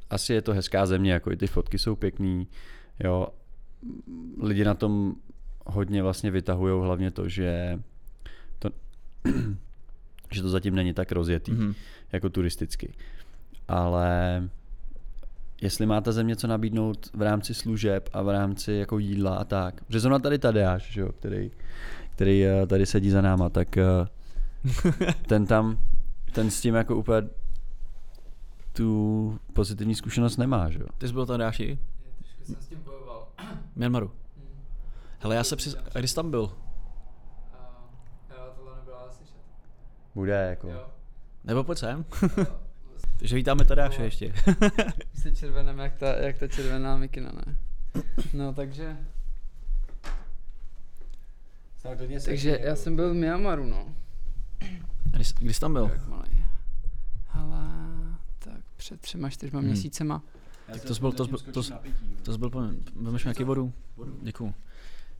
asi 0.10 0.34
je 0.34 0.42
to 0.42 0.54
hezká 0.54 0.86
země, 0.86 1.14
jako 1.14 1.32
i 1.32 1.38
ty 1.38 1.48
fotky 1.48 1.80
jsou 1.80 1.96
pěkný, 1.96 2.48
jo. 3.04 3.28
Lidi 4.42 4.64
na 4.64 4.74
tom 4.74 5.16
hodně 5.66 6.04
vlastně 6.04 6.32
vytahují 6.32 6.86
hlavně 6.86 7.12
to, 7.12 7.30
že 7.30 7.80
to, 8.60 8.70
že 10.32 10.42
to 10.42 10.50
zatím 10.50 10.76
není 10.76 10.94
tak 10.94 11.12
rozjetý, 11.12 11.52
mm-hmm. 11.52 11.76
jako 12.12 12.30
turisticky. 12.30 12.94
Ale 13.68 14.44
jestli 15.62 15.86
má 15.86 16.02
ta 16.02 16.12
země 16.12 16.36
co 16.36 16.48
nabídnout 16.48 17.10
v 17.14 17.22
rámci 17.22 17.54
služeb 17.54 18.10
a 18.14 18.22
v 18.22 18.30
rámci 18.30 18.72
jako 18.72 19.00
jídla 19.00 19.36
a 19.36 19.44
tak. 19.44 19.84
Protože 19.84 20.00
zrovna 20.00 20.20
tady 20.20 20.40
Tadeáš, 20.40 20.92
že 20.92 21.02
jo, 21.02 21.12
který, 21.12 21.52
který 22.16 22.46
eh, 22.46 22.68
tady 22.68 22.86
sedí 22.86 23.10
za 23.10 23.22
náma, 23.22 23.50
tak 23.50 23.78
eh, 23.78 23.84
ten 25.28 25.46
tam, 25.46 25.80
ten 26.32 26.52
s 26.52 26.62
tím 26.62 26.76
jako 26.76 26.96
úplně 26.96 27.22
tu 28.78 29.40
pozitivní 29.54 29.96
zkušenost 29.96 30.38
nemá, 30.38 30.70
že 30.70 30.80
jo. 30.80 30.88
Ty 30.98 31.08
jsi 31.08 31.14
byl 31.14 31.26
Tadeáši? 31.26 31.80
Trošku 32.20 32.44
jsem 32.46 32.56
s 32.56 32.68
tím 32.68 32.80
bojoval. 32.84 33.28
Myanmaru. 33.76 34.08
Hmm. 34.08 34.66
Hele, 35.20 35.36
já 35.36 35.44
se 35.44 35.56
při... 35.56 35.70
A 35.96 36.00
kdy 36.00 36.08
jsi 36.08 36.16
tam 36.16 36.32
byl? 36.32 36.52
Jo, 38.30 38.38
tohle 38.56 38.74
slyšet. 39.10 39.36
Bude, 40.16 40.34
jako. 40.50 40.70
Jo. 40.70 40.88
Nebo 41.44 41.64
pojď 41.64 41.78
sem. 41.78 42.06
Takže 43.20 43.36
vítáme 43.36 43.66
tady 43.66 43.82
až 43.82 44.00
ještě. 44.00 44.34
se 45.14 45.36
červenám 45.36 45.80
jak 45.80 45.94
ta, 45.96 46.18
jak 46.18 46.38
ta 46.38 46.48
červená 46.48 46.98
mikina, 46.98 47.32
ne? 47.32 47.58
No, 48.34 48.54
takže... 48.54 48.98
Takže 52.26 52.60
já 52.64 52.76
jsem 52.76 52.96
byl 52.96 53.12
v 53.14 53.14
Myanmaru, 53.14 53.66
no. 53.66 53.96
Kdy, 55.04 55.24
kdy 55.40 55.54
jsi 55.54 55.60
tam 55.60 55.74
byl? 55.74 55.92
Ale 57.34 57.70
tak 58.54 58.62
před 58.78 59.02
třema, 59.02 59.30
čtyřma 59.30 59.60
hmm. 59.60 59.68
měsícema. 59.68 60.22
Tak 60.72 60.82
to 60.82 60.94
byl, 60.94 61.12
to 61.12 61.26
byl, 61.26 61.38
to 61.38 61.64
to 62.24 62.38
byl, 62.50 62.76
vemeš 62.96 63.24
nějaký 63.24 63.44
vodu? 63.44 63.74
Děkuju. 64.22 64.54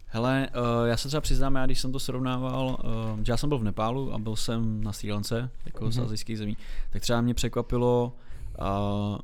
Hele, 0.10 0.50
uh, 0.56 0.88
já 0.88 0.98
se 0.98 1.08
třeba 1.08 1.22
přiznám, 1.22 1.56
já 1.56 1.66
když 1.66 1.80
jsem 1.80 1.92
to 1.92 2.00
srovnával, 2.00 2.78
uh, 3.16 3.24
že 3.24 3.32
já 3.32 3.38
jsem 3.38 3.50
byl 3.50 3.58
v 3.58 3.64
Nepálu 3.64 4.14
a 4.14 4.18
byl 4.18 4.36
jsem 4.36 4.84
na 4.84 4.94
Sri 4.94 5.12
Lance, 5.12 5.50
jako 5.66 5.86
mm-hmm. 5.86 5.92
z 5.92 5.98
mhm. 5.98 6.06
azijských 6.06 6.38
zemí, 6.38 6.58
tak 6.90 7.02
třeba 7.02 7.22
mě 7.22 7.34
překvapilo, 7.34 8.16
uh, 8.60 9.18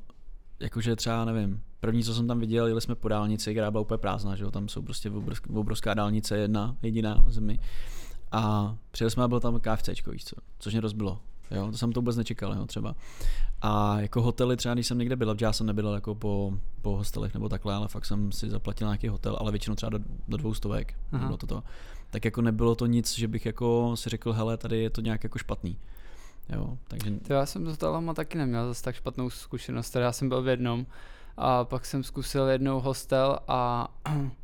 jakože 0.60 0.96
třeba, 0.96 1.26
nevím, 1.26 1.62
první, 1.80 2.04
co 2.04 2.14
jsem 2.14 2.28
tam 2.28 2.40
viděl, 2.40 2.68
jeli 2.68 2.82
jsme 2.82 2.96
po 2.96 3.08
dálnici, 3.08 3.52
která 3.52 3.72
byla 3.72 3.82
úplně 3.82 3.98
prázdná, 3.98 4.36
že 4.36 4.44
jo, 4.44 4.52
tam 4.52 4.68
jsou 4.70 4.82
prostě 4.82 5.10
obrovská, 5.12 5.54
obrovská 5.54 5.94
dálnice, 5.94 6.38
jedna, 6.38 6.76
jediná 6.82 7.24
v 7.26 7.32
zemi. 7.32 7.60
A 8.32 8.76
přijeli 8.92 9.12
jsme 9.12 9.24
a 9.24 9.28
byl 9.28 9.40
tam 9.40 9.60
KFCčko, 9.60 10.12
víš 10.12 10.26
co, 10.26 10.36
což 10.60 10.74
mě 10.74 10.82
rozbilo. 10.82 11.20
Jo, 11.52 11.72
to 11.72 11.78
jsem 11.78 11.92
to 11.92 12.02
vůbec 12.02 12.16
nečekal, 12.16 12.54
jo, 12.54 12.66
třeba. 12.66 12.96
A 13.62 14.00
jako 14.00 14.22
hotely 14.22 14.58
třeba, 14.58 14.74
když 14.74 14.88
jsem 14.88 14.98
někde 14.98 15.16
byl, 15.16 15.36
já 15.42 15.54
jsem 15.54 15.68
nebyl 15.68 15.94
jako 15.94 16.16
po, 16.16 16.54
po 16.82 16.98
hostelech 16.98 17.34
nebo 17.34 17.50
takhle, 17.50 17.74
ale 17.74 17.88
fakt 17.88 18.06
jsem 18.06 18.32
si 18.32 18.50
zaplatil 18.50 18.88
nějaký 18.88 19.08
hotel, 19.08 19.38
ale 19.40 19.52
většinou 19.52 19.76
třeba 19.76 19.90
do, 19.90 20.00
do 20.28 20.38
dvou 20.38 20.54
stovek, 20.54 20.96
bylo 21.12 21.38
to 21.38 21.48
to. 21.48 21.64
Tak 22.10 22.26
jako 22.26 22.42
nebylo 22.42 22.76
to 22.76 22.86
nic, 22.86 23.14
že 23.14 23.28
bych 23.28 23.46
jako 23.46 23.96
si 23.96 24.10
řekl, 24.10 24.34
hele, 24.34 24.58
tady 24.58 24.80
je 24.80 24.90
to 24.90 25.02
nějak 25.02 25.24
jako 25.24 25.38
špatný. 25.38 25.78
Jo, 26.50 26.78
takže... 26.88 27.12
To 27.12 27.34
já 27.34 27.46
jsem 27.46 27.66
s 27.66 27.70
hotelama 27.70 28.14
taky 28.14 28.38
neměl 28.38 28.68
zase 28.68 28.84
tak 28.84 28.96
špatnou 28.96 29.30
zkušenost, 29.30 29.90
teda 29.90 30.06
já 30.06 30.12
jsem 30.12 30.30
byl 30.30 30.42
v 30.42 30.48
jednom 30.48 30.86
a 31.38 31.66
pak 31.66 31.86
jsem 31.86 32.04
zkusil 32.04 32.48
jednou 32.48 32.80
hostel 32.80 33.40
a 33.48 33.88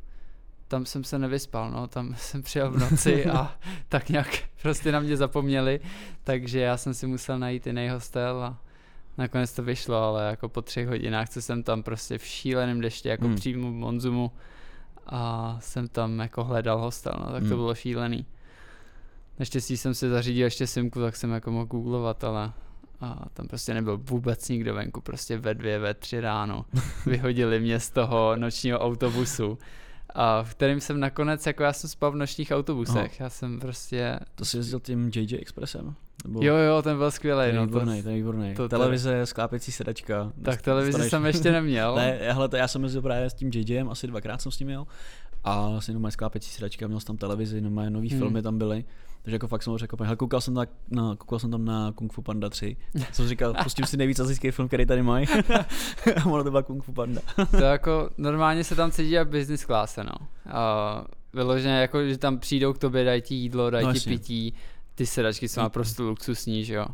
tam 0.69 0.85
jsem 0.85 1.03
se 1.03 1.19
nevyspal, 1.19 1.71
no, 1.71 1.87
tam 1.87 2.15
jsem 2.17 2.43
přijel 2.43 2.71
v 2.71 2.77
noci 2.79 3.25
a 3.25 3.55
tak 3.89 4.09
nějak 4.09 4.39
prostě 4.61 4.91
na 4.91 4.99
mě 4.99 5.17
zapomněli, 5.17 5.79
takže 6.23 6.59
já 6.59 6.77
jsem 6.77 6.93
si 6.93 7.07
musel 7.07 7.39
najít 7.39 7.67
jiný 7.67 7.89
hostel 7.89 8.43
a 8.43 8.57
nakonec 9.17 9.53
to 9.53 9.63
vyšlo, 9.63 9.97
ale 9.97 10.25
jako 10.29 10.49
po 10.49 10.61
třech 10.61 10.87
hodinách, 10.87 11.29
co 11.29 11.41
jsem 11.41 11.63
tam 11.63 11.83
prostě 11.83 12.17
v 12.17 12.25
šíleném 12.25 12.81
dešti, 12.81 13.09
jako 13.09 13.25
hmm. 13.25 13.35
přímo 13.35 13.71
v 13.71 13.73
Monzumu 13.73 14.31
a 15.05 15.57
jsem 15.61 15.87
tam 15.87 16.19
jako 16.19 16.43
hledal 16.43 16.77
hostel, 16.77 17.13
no, 17.19 17.25
tak 17.25 17.41
to 17.41 17.47
hmm. 17.47 17.57
bylo 17.57 17.75
šílený. 17.75 18.25
Naštěstí 19.39 19.77
jsem 19.77 19.93
si 19.93 20.09
zařídil 20.09 20.45
ještě 20.45 20.67
simku, 20.67 21.01
tak 21.01 21.15
jsem 21.15 21.31
jako 21.31 21.51
mohl 21.51 21.65
googlovat, 21.65 22.23
ale 22.23 22.51
a 23.01 23.25
tam 23.33 23.47
prostě 23.47 23.73
nebyl 23.73 23.97
vůbec 23.97 24.49
nikdo 24.49 24.73
venku, 24.73 25.01
prostě 25.01 25.37
ve 25.37 25.53
dvě, 25.53 25.79
ve 25.79 25.93
tři 25.93 26.21
ráno. 26.21 26.65
Vyhodili 27.05 27.59
mě 27.59 27.79
z 27.79 27.89
toho 27.89 28.35
nočního 28.35 28.79
autobusu 28.79 29.57
a 30.15 30.43
v 30.43 30.55
kterým 30.55 30.79
jsem 30.79 30.99
nakonec, 30.99 31.47
jako 31.47 31.63
já 31.63 31.73
jsem 31.73 31.89
spal 31.89 32.11
v 32.11 32.15
nočních 32.15 32.51
autobusech, 32.51 33.19
no. 33.19 33.23
já 33.23 33.29
jsem 33.29 33.59
prostě... 33.59 34.19
To 34.35 34.45
jsi 34.45 34.57
jezdil 34.57 34.79
tím 34.79 35.11
JJ 35.15 35.37
Expressem? 35.41 35.95
Nebo... 36.23 36.43
Jo, 36.43 36.55
jo, 36.55 36.81
ten 36.81 36.97
byl 36.97 37.11
skvělý. 37.11 37.41
Ten 37.41 37.55
je 37.55 37.59
no, 37.59 37.65
výborný, 37.65 38.03
ten 38.03 38.11
je 38.11 38.17
výborný. 38.17 38.55
To, 38.55 38.69
televize, 38.69 39.25
sklápěcí 39.25 39.71
sedačka. 39.71 40.31
Tak 40.43 40.61
televizi 40.61 41.09
jsem 41.09 41.25
ještě 41.25 41.51
neměl. 41.51 41.95
ne, 41.95 42.19
hele, 42.21 42.49
to 42.49 42.55
já 42.55 42.67
jsem 42.67 42.83
jezdil 42.83 43.01
právě 43.01 43.29
s 43.29 43.33
tím 43.33 43.51
JJem, 43.53 43.89
asi 43.89 44.07
dvakrát 44.07 44.41
jsem 44.41 44.51
s 44.51 44.59
ním 44.59 44.67
měl. 44.67 44.87
A 45.43 45.69
vlastně 45.69 45.91
jenom 45.91 46.11
sklápěcí 46.11 46.49
sedačka, 46.49 46.87
měl 46.87 46.99
jsem 46.99 47.07
tam 47.07 47.17
televizi, 47.17 47.57
jenom 47.57 47.93
nový 47.93 48.09
hmm. 48.09 48.19
filmy 48.19 48.41
tam 48.41 48.57
byly. 48.57 48.85
Takže 49.21 49.35
jako 49.35 49.47
fakt 49.47 49.63
jsem 49.63 49.77
řekl, 49.77 50.03
hele, 50.03 50.15
koukal 50.15 50.41
jsem, 50.41 50.53
na, 50.53 50.65
na, 50.89 51.15
koukal 51.15 51.39
jsem 51.39 51.51
tam 51.51 51.65
na 51.65 51.91
Kung 51.95 52.13
Fu 52.13 52.21
Panda 52.21 52.49
3. 52.49 52.77
Jsem 53.11 53.27
říkal, 53.27 53.53
pustím 53.63 53.85
si 53.85 53.97
nejvíc 53.97 54.19
azijský 54.19 54.51
film, 54.51 54.67
který 54.67 54.85
tady 54.85 55.03
mají. 55.03 55.27
a 56.23 56.25
ono 56.25 56.43
to 56.43 56.51
byla 56.51 56.63
Kung 56.63 56.83
Fu 56.83 56.93
Panda. 56.93 57.21
to 57.51 57.63
jako 57.63 58.09
normálně 58.17 58.63
se 58.63 58.75
tam 58.75 58.91
cítí 58.91 59.11
jak 59.11 59.27
business 59.29 59.65
class, 59.65 59.97
no. 59.97 60.27
Uh, 60.45 61.05
vyloženě 61.33 61.73
jako, 61.73 62.07
že 62.07 62.17
tam 62.17 62.39
přijdou 62.39 62.73
k 62.73 62.77
tobě, 62.77 63.03
dají 63.03 63.21
ti 63.21 63.35
jídlo, 63.35 63.69
dají 63.69 63.85
no, 63.85 63.93
ti 63.93 63.99
pití, 63.99 64.53
ty 64.95 65.05
sedačky 65.05 65.47
jsou 65.47 65.61
naprosto 65.61 66.03
luxusní, 66.03 66.65
že 66.65 66.73
jo. 66.73 66.85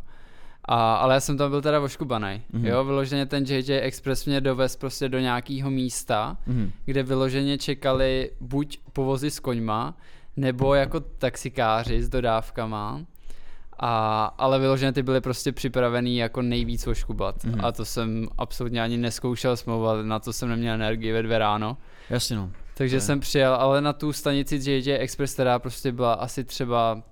A, 0.65 0.95
ale 0.95 1.13
já 1.13 1.19
jsem 1.19 1.37
tam 1.37 1.49
byl 1.49 1.61
teda 1.61 1.81
oškubaný. 1.81 2.41
Mm-hmm. 2.53 2.65
Jo, 2.65 2.83
vyloženě 2.83 3.25
ten 3.25 3.43
JJ 3.43 3.79
Express 3.81 4.25
mě 4.25 4.41
dovez 4.41 4.75
prostě 4.75 5.09
do 5.09 5.19
nějakého 5.19 5.71
místa, 5.71 6.37
mm-hmm. 6.47 6.71
kde 6.85 7.03
vyloženě 7.03 7.57
čekali 7.57 8.31
buď 8.41 8.79
povozy 8.93 9.31
s 9.31 9.39
koňma, 9.39 9.97
nebo 10.37 10.73
jako 10.73 10.99
taxikáři 10.99 12.03
s 12.03 12.09
dodávkama. 12.09 13.01
A, 13.79 14.25
ale 14.37 14.59
vyloženě 14.59 14.91
ty 14.91 15.03
byly 15.03 15.21
prostě 15.21 15.51
připravený 15.51 16.17
jako 16.17 16.41
nejvíc 16.41 16.87
oškubat. 16.87 17.43
Mm-hmm. 17.43 17.65
A 17.65 17.71
to 17.71 17.85
jsem 17.85 18.27
absolutně 18.37 18.81
ani 18.81 18.97
neskoušel 18.97 19.57
smlouvat, 19.57 20.05
na 20.05 20.19
to 20.19 20.33
jsem 20.33 20.49
neměl 20.49 20.73
energii 20.73 21.11
ve 21.11 21.23
dvě 21.23 21.37
ráno. 21.37 21.77
Jasně 22.09 22.35
no. 22.35 22.51
Takže 22.77 23.01
jsem 23.01 23.19
přijel, 23.19 23.53
ale 23.53 23.81
na 23.81 23.93
tu 23.93 24.13
stanici 24.13 24.55
JJ 24.55 24.93
Express, 24.93 25.33
která 25.33 25.59
prostě 25.59 25.91
byla 25.91 26.13
asi 26.13 26.43
třeba 26.43 27.03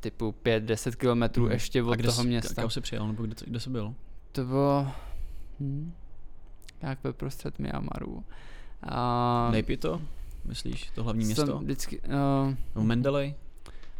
typu 0.00 0.34
5-10 0.44 0.96
kilometrů 0.96 1.42
hmm. 1.42 1.52
ještě 1.52 1.82
od 1.82 2.02
toho 2.02 2.22
jsi, 2.22 2.26
města. 2.26 2.62
Kam 2.62 2.70
jsi 2.70 2.80
přijel, 2.80 3.06
nebo 3.06 3.22
kde, 3.22 3.34
kde 3.46 3.60
jsi 3.60 3.70
byl? 3.70 3.94
To 4.32 4.44
bylo 4.44 4.92
hm, 5.60 5.92
jak 6.82 7.04
ve 7.04 7.12
prostřed 7.12 7.58
Myanmaru. 7.58 8.24
A... 8.82 9.48
Nejpi 9.52 9.76
to? 9.76 10.00
Myslíš? 10.44 10.90
To 10.94 11.02
hlavní 11.04 11.24
Jsem 11.24 11.44
město? 11.44 11.58
vždycky, 11.58 12.00
uh, 12.00 12.54
No, 12.76 12.84
Mendeley? 12.84 13.34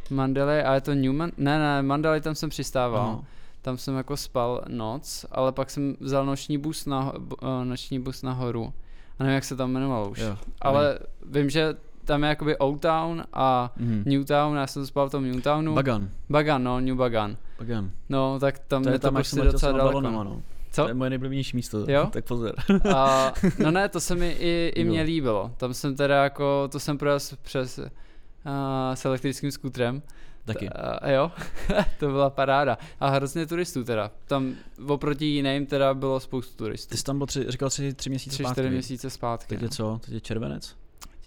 Mandalay, 0.09 0.61
a 0.63 0.73
je 0.73 0.81
to 0.81 0.93
Newman? 0.93 1.31
Ne, 1.37 1.59
ne, 1.59 1.81
Mandalay 1.81 2.21
tam 2.21 2.35
jsem 2.35 2.49
přistával. 2.49 3.01
Ano. 3.01 3.25
Tam 3.61 3.77
jsem 3.77 3.95
jako 3.97 4.17
spal 4.17 4.61
noc, 4.67 5.25
ale 5.31 5.51
pak 5.51 5.69
jsem 5.69 5.95
vzal 5.99 6.25
noční 6.25 6.57
bus, 6.57 6.85
na, 6.85 7.11
uh, 7.13 7.19
noční 7.63 7.99
bus 7.99 8.21
nahoru. 8.21 8.73
A 9.19 9.23
nevím, 9.23 9.35
jak 9.35 9.43
se 9.43 9.55
tam 9.55 9.69
jmenovalo 9.69 10.09
už. 10.09 10.19
Jo, 10.19 10.37
ale 10.61 10.99
vím, 11.25 11.49
že 11.49 11.75
tam 12.05 12.23
je 12.23 12.29
jakoby 12.29 12.57
Old 12.57 12.81
Town 12.81 13.23
a 13.33 13.73
Mhm. 13.77 14.03
Newtown, 14.05 14.55
já 14.57 14.67
jsem 14.67 14.85
spal 14.87 15.07
v 15.09 15.11
tom 15.11 15.23
Newtownu. 15.31 15.73
Bagan. 15.75 16.09
Bagan, 16.29 16.63
no, 16.63 16.79
New 16.79 16.95
Bagan. 16.95 17.37
Bagan. 17.59 17.91
No, 18.09 18.39
tak 18.39 18.59
tam 18.59 18.83
To 18.83 18.89
je 18.89 18.95
je 18.95 18.99
to 18.99 19.07
tam, 19.07 19.15
jak 19.15 19.19
prostě 19.23 19.35
jsem 19.35 19.51
docela 19.51 19.71
daleko. 19.71 19.87
balonama, 20.01 20.23
no. 20.23 20.41
Co? 20.75 20.81
To 20.81 20.87
je 20.87 20.93
moje 20.93 21.09
nejblíbenější 21.09 21.57
místo. 21.57 21.85
Jo? 21.91 22.09
Tak 22.11 22.25
pozor. 22.25 22.55
A, 22.95 23.33
no 23.63 23.71
ne, 23.71 23.89
to 23.89 23.99
se 23.99 24.15
mi 24.15 24.31
i, 24.39 24.71
i 24.75 24.81
Jo. 24.81 24.87
mě 24.87 25.01
líbilo. 25.01 25.51
Tam 25.57 25.73
jsem 25.73 25.95
teda 25.95 26.23
jako, 26.23 26.67
to 26.71 26.79
jsem 26.79 26.97
projel 26.97 27.19
přes 27.41 27.77
uh, 27.77 27.85
s 28.93 29.05
elektrickým 29.05 29.51
skútrem. 29.51 30.01
Taky. 30.45 30.69
A, 30.69 31.09
jo, 31.11 31.31
to 31.99 32.07
byla 32.07 32.29
paráda. 32.29 32.77
A 32.99 33.09
hrozně 33.09 33.45
turistů 33.45 33.83
teda. 33.83 34.11
Tam 34.27 34.53
oproti 34.87 35.25
jiným 35.25 35.65
teda 35.65 35.93
bylo 35.93 36.19
spoustu 36.19 36.57
turistů. 36.57 36.91
Ty 36.91 36.97
jsi 36.97 37.03
tam 37.03 37.17
byl 37.17 37.27
tři, 37.27 37.45
říkal 37.47 37.69
jsi 37.69 37.93
tři 37.93 38.09
měsíce 38.09 38.33
Tři, 38.33 38.43
zpátky. 38.43 38.53
čtyři 38.53 38.69
měsíce 38.69 39.09
zpátky. 39.09 39.47
Teď 39.47 39.61
je 39.61 39.67
no. 39.67 39.71
co? 39.71 39.99
Teď 40.05 40.13
je 40.13 40.21
červenec? 40.21 40.75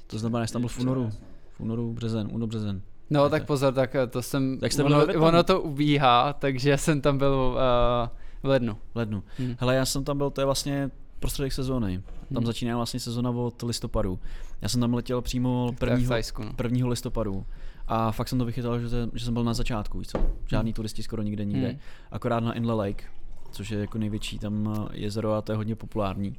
To 0.07 0.19
znamená, 0.19 0.45
že 0.45 0.53
tam 0.53 0.63
byl 0.63 0.69
v 0.69 0.79
únoru. 0.79 1.11
V 1.57 1.61
únoru, 1.61 1.93
březen, 1.93 2.29
únor, 2.33 2.49
březen. 2.49 2.83
No 3.11 3.31
tak 3.31 3.47
pozor, 3.47 3.75
tak 3.75 3.95
eh, 3.95 4.07
to 4.07 4.23
jsem, 4.23 4.59
Jak 4.63 4.73
jste 4.73 4.85
ono, 4.85 5.07
ono 5.07 5.43
to 5.43 5.61
ubíhá, 5.61 6.33
takže 6.33 6.79
jsem 6.79 7.01
tam 7.01 7.19
byl 7.19 7.57
uh, 8.03 8.19
v 8.43 8.47
lednu. 8.47 8.77
V 8.93 8.97
lednu. 8.97 9.23
Hm. 9.39 9.55
Hele, 9.59 9.75
já 9.75 9.85
jsem 9.85 10.05
tam 10.05 10.19
byl, 10.19 10.31
to 10.31 10.41
je 10.41 10.45
vlastně 10.45 10.91
prostředek 11.21 11.53
sezóny. 11.53 12.03
Tam 12.35 12.43
Hm. 12.43 12.47
začíná 12.47 12.77
vlastně 12.77 13.01
sezóna 13.01 13.31
od 13.31 13.63
listopadu. 13.63 14.19
Já 14.63 14.69
jsem 14.69 14.81
tam 14.81 14.95
letěl 14.95 15.23
přímo 15.23 15.73
prvního, 15.79 16.15
no. 16.39 16.53
1. 16.65 16.89
listopadu. 16.89 17.47
A 17.87 18.13
fakt 18.13 18.29
jsem 18.29 18.39
to 18.39 18.45
vychytal, 18.45 18.79
že, 18.81 18.89
že 19.15 19.25
jsem 19.25 19.35
byl 19.35 19.45
na 19.45 19.55
začátku, 19.55 19.99
víš 19.99 20.09
co? 20.09 20.19
Žádný 20.47 20.73
turisti 20.73 21.03
skoro 21.03 21.23
nikde 21.23 21.45
nikde. 21.45 21.69
Hm. 21.69 21.79
Akorát 22.11 22.41
na 22.41 22.53
Inle 22.53 22.75
Lake, 22.75 23.05
což 23.51 23.71
je 23.71 23.79
jako 23.79 23.99
největší 23.99 24.39
tam 24.39 24.75
eh, 24.93 24.97
jezero 24.99 25.33
a 25.33 25.43
to 25.43 25.53
je 25.53 25.57
hodně 25.57 25.75
populární. 25.75 26.37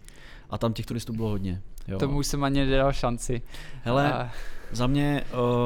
A 0.49 0.57
tam 0.57 0.73
těch 0.73 0.85
turistů 0.85 1.13
bylo 1.13 1.29
hodně. 1.29 1.61
Jo. 1.87 1.97
Tomu 1.97 2.17
už 2.17 2.27
jsem 2.27 2.43
ani 2.43 2.65
nedal 2.65 2.93
šanci. 2.93 3.41
Hele, 3.83 4.13
A, 4.13 4.31
za 4.71 4.87
mě 4.87 5.23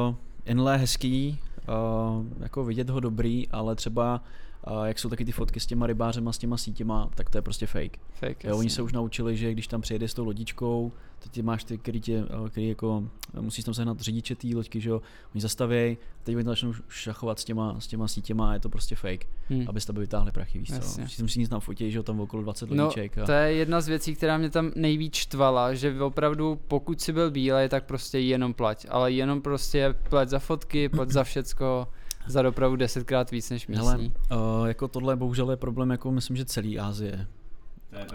uh, 0.08 0.14
Inle 0.44 0.74
je 0.74 0.78
hezký, 0.78 1.38
uh, 1.68 2.26
jako 2.40 2.64
vidět 2.64 2.90
ho 2.90 3.00
dobrý, 3.00 3.48
ale 3.48 3.74
třeba 3.74 4.22
uh, 4.70 4.84
jak 4.84 4.98
jsou 4.98 5.08
taky 5.08 5.24
ty 5.24 5.32
fotky 5.32 5.60
s 5.60 5.66
těma 5.66 5.86
rybářema, 5.86 6.32
s 6.32 6.38
těma 6.38 6.56
sítěma, 6.56 7.10
tak 7.14 7.30
to 7.30 7.38
je 7.38 7.42
prostě 7.42 7.66
fake. 7.66 7.98
fake, 8.14 8.44
Jo, 8.44 8.58
oni 8.58 8.70
se 8.70 8.82
už 8.82 8.92
naučili, 8.92 9.36
že 9.36 9.52
když 9.52 9.66
tam 9.66 9.80
přijedeš 9.80 10.10
s 10.10 10.14
tou 10.14 10.24
lodičkou, 10.24 10.92
teď 11.18 11.32
ty 11.32 11.42
máš 11.42 11.64
ty, 11.64 11.78
který, 11.78 12.00
tě, 12.00 12.24
eh, 12.46 12.50
který 12.50 12.68
jako, 12.68 13.04
musíš 13.40 13.64
tam 13.64 13.74
sehnat 13.74 14.00
řidiče 14.00 14.34
té 14.34 14.48
loďky, 14.54 14.80
že 14.80 14.90
jo, 14.90 15.02
oni 15.34 15.40
zastavějí, 15.42 15.98
teď 16.22 16.36
oni 16.36 16.44
začnou 16.44 16.72
šachovat 16.88 17.38
s 17.38 17.44
těma, 17.44 17.80
s 17.80 17.86
těma 17.86 18.08
sítěma 18.08 18.50
a 18.50 18.54
je 18.54 18.60
to 18.60 18.68
prostě 18.68 18.96
fake, 18.96 19.26
Hm. 19.50 19.64
abyste 19.68 19.92
by 19.92 20.00
vytáhli 20.00 20.32
prachy, 20.32 20.58
víš 20.58 20.68
co. 20.68 21.00
Musíš 21.00 21.18
musí 21.20 21.40
nic 21.40 21.48
tam 21.48 21.60
fotit, 21.60 21.90
že 21.92 21.98
jo, 21.98 22.02
tam 22.02 22.20
okolo 22.20 22.42
20 22.42 22.70
No, 22.70 22.84
lodiček. 22.84 23.18
A, 23.18 23.26
to 23.26 23.32
je 23.32 23.52
jedna 23.52 23.80
z 23.80 23.88
věcí, 23.88 24.14
která 24.14 24.38
mě 24.38 24.50
tam 24.50 24.70
nejvíc 24.76 25.14
štvala, 25.14 25.74
že 25.74 26.02
opravdu 26.02 26.60
pokud 26.68 27.00
si 27.00 27.12
byl 27.12 27.30
bílej, 27.30 27.68
tak 27.68 27.84
prostě 27.84 28.18
jenom 28.18 28.54
plať. 28.54 28.86
Ale 28.88 29.12
jenom 29.12 29.42
prostě 29.42 29.94
plať 30.08 30.28
za 30.28 30.38
fotky, 30.38 30.88
plať 30.88 31.10
za 31.10 31.24
všecko, 31.24 31.88
za 32.26 32.42
dopravu 32.42 32.76
desetkrát 32.76 33.30
víc 33.30 33.50
než 33.50 33.68
Hele, 33.68 33.96
místní. 33.98 34.12
uh, 34.60 34.66
jako 34.68 34.88
tohle 34.88 35.16
bohužel 35.16 35.50
je 35.50 35.56
problém, 35.56 35.90
jako 35.90 36.10
myslím, 36.10 36.36
že 36.36 36.44
celý 36.44 36.78
Asie. 36.78 37.26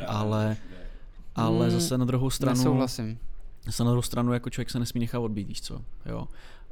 Ale, 0.08 0.58
ale 1.36 1.70
Hmm, 1.70 1.80
zase 1.80 1.98
na 1.98 2.06
druhou 2.06 2.30
stranu, 2.30 2.58
Nesouhlasím. 2.58 3.20
zase 3.66 3.84
na 3.84 3.90
druhou 3.92 4.02
stranu 4.02 4.34
jako 4.34 4.50
člověk 4.50 4.70
se 4.70 4.80
nesmí 4.80 5.00
nechat 5.00 5.20
odbít, 5.20 5.48
víš 5.48 5.62
co, 5.62 5.82
jo. 6.06 6.28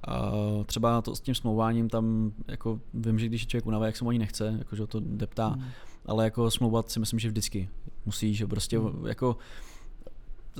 A 0.07 0.31
třeba 0.65 1.01
to 1.01 1.15
s 1.15 1.21
tím 1.21 1.35
smlouváním 1.35 1.89
tam, 1.89 2.31
jako 2.47 2.79
vím, 2.93 3.19
že 3.19 3.25
když 3.27 3.41
je 3.41 3.47
člověk 3.47 3.65
unavený, 3.65 3.87
jak 3.87 3.97
se 3.97 4.03
mu 4.03 4.09
ani 4.09 4.19
nechce, 4.19 4.55
jako 4.59 4.75
že 4.75 4.83
ho 4.83 4.87
to 4.87 4.99
deptá, 5.05 5.47
Hmm. 5.47 5.63
ale 6.05 6.23
jako 6.23 6.51
smlouvat 6.51 6.91
si 6.91 6.99
myslím, 6.99 7.19
že 7.19 7.27
vždycky 7.29 7.69
musí, 8.05 8.35
že 8.35 8.47
prostě 8.47 8.79
Hmm. 8.79 9.05
jako 9.07 9.37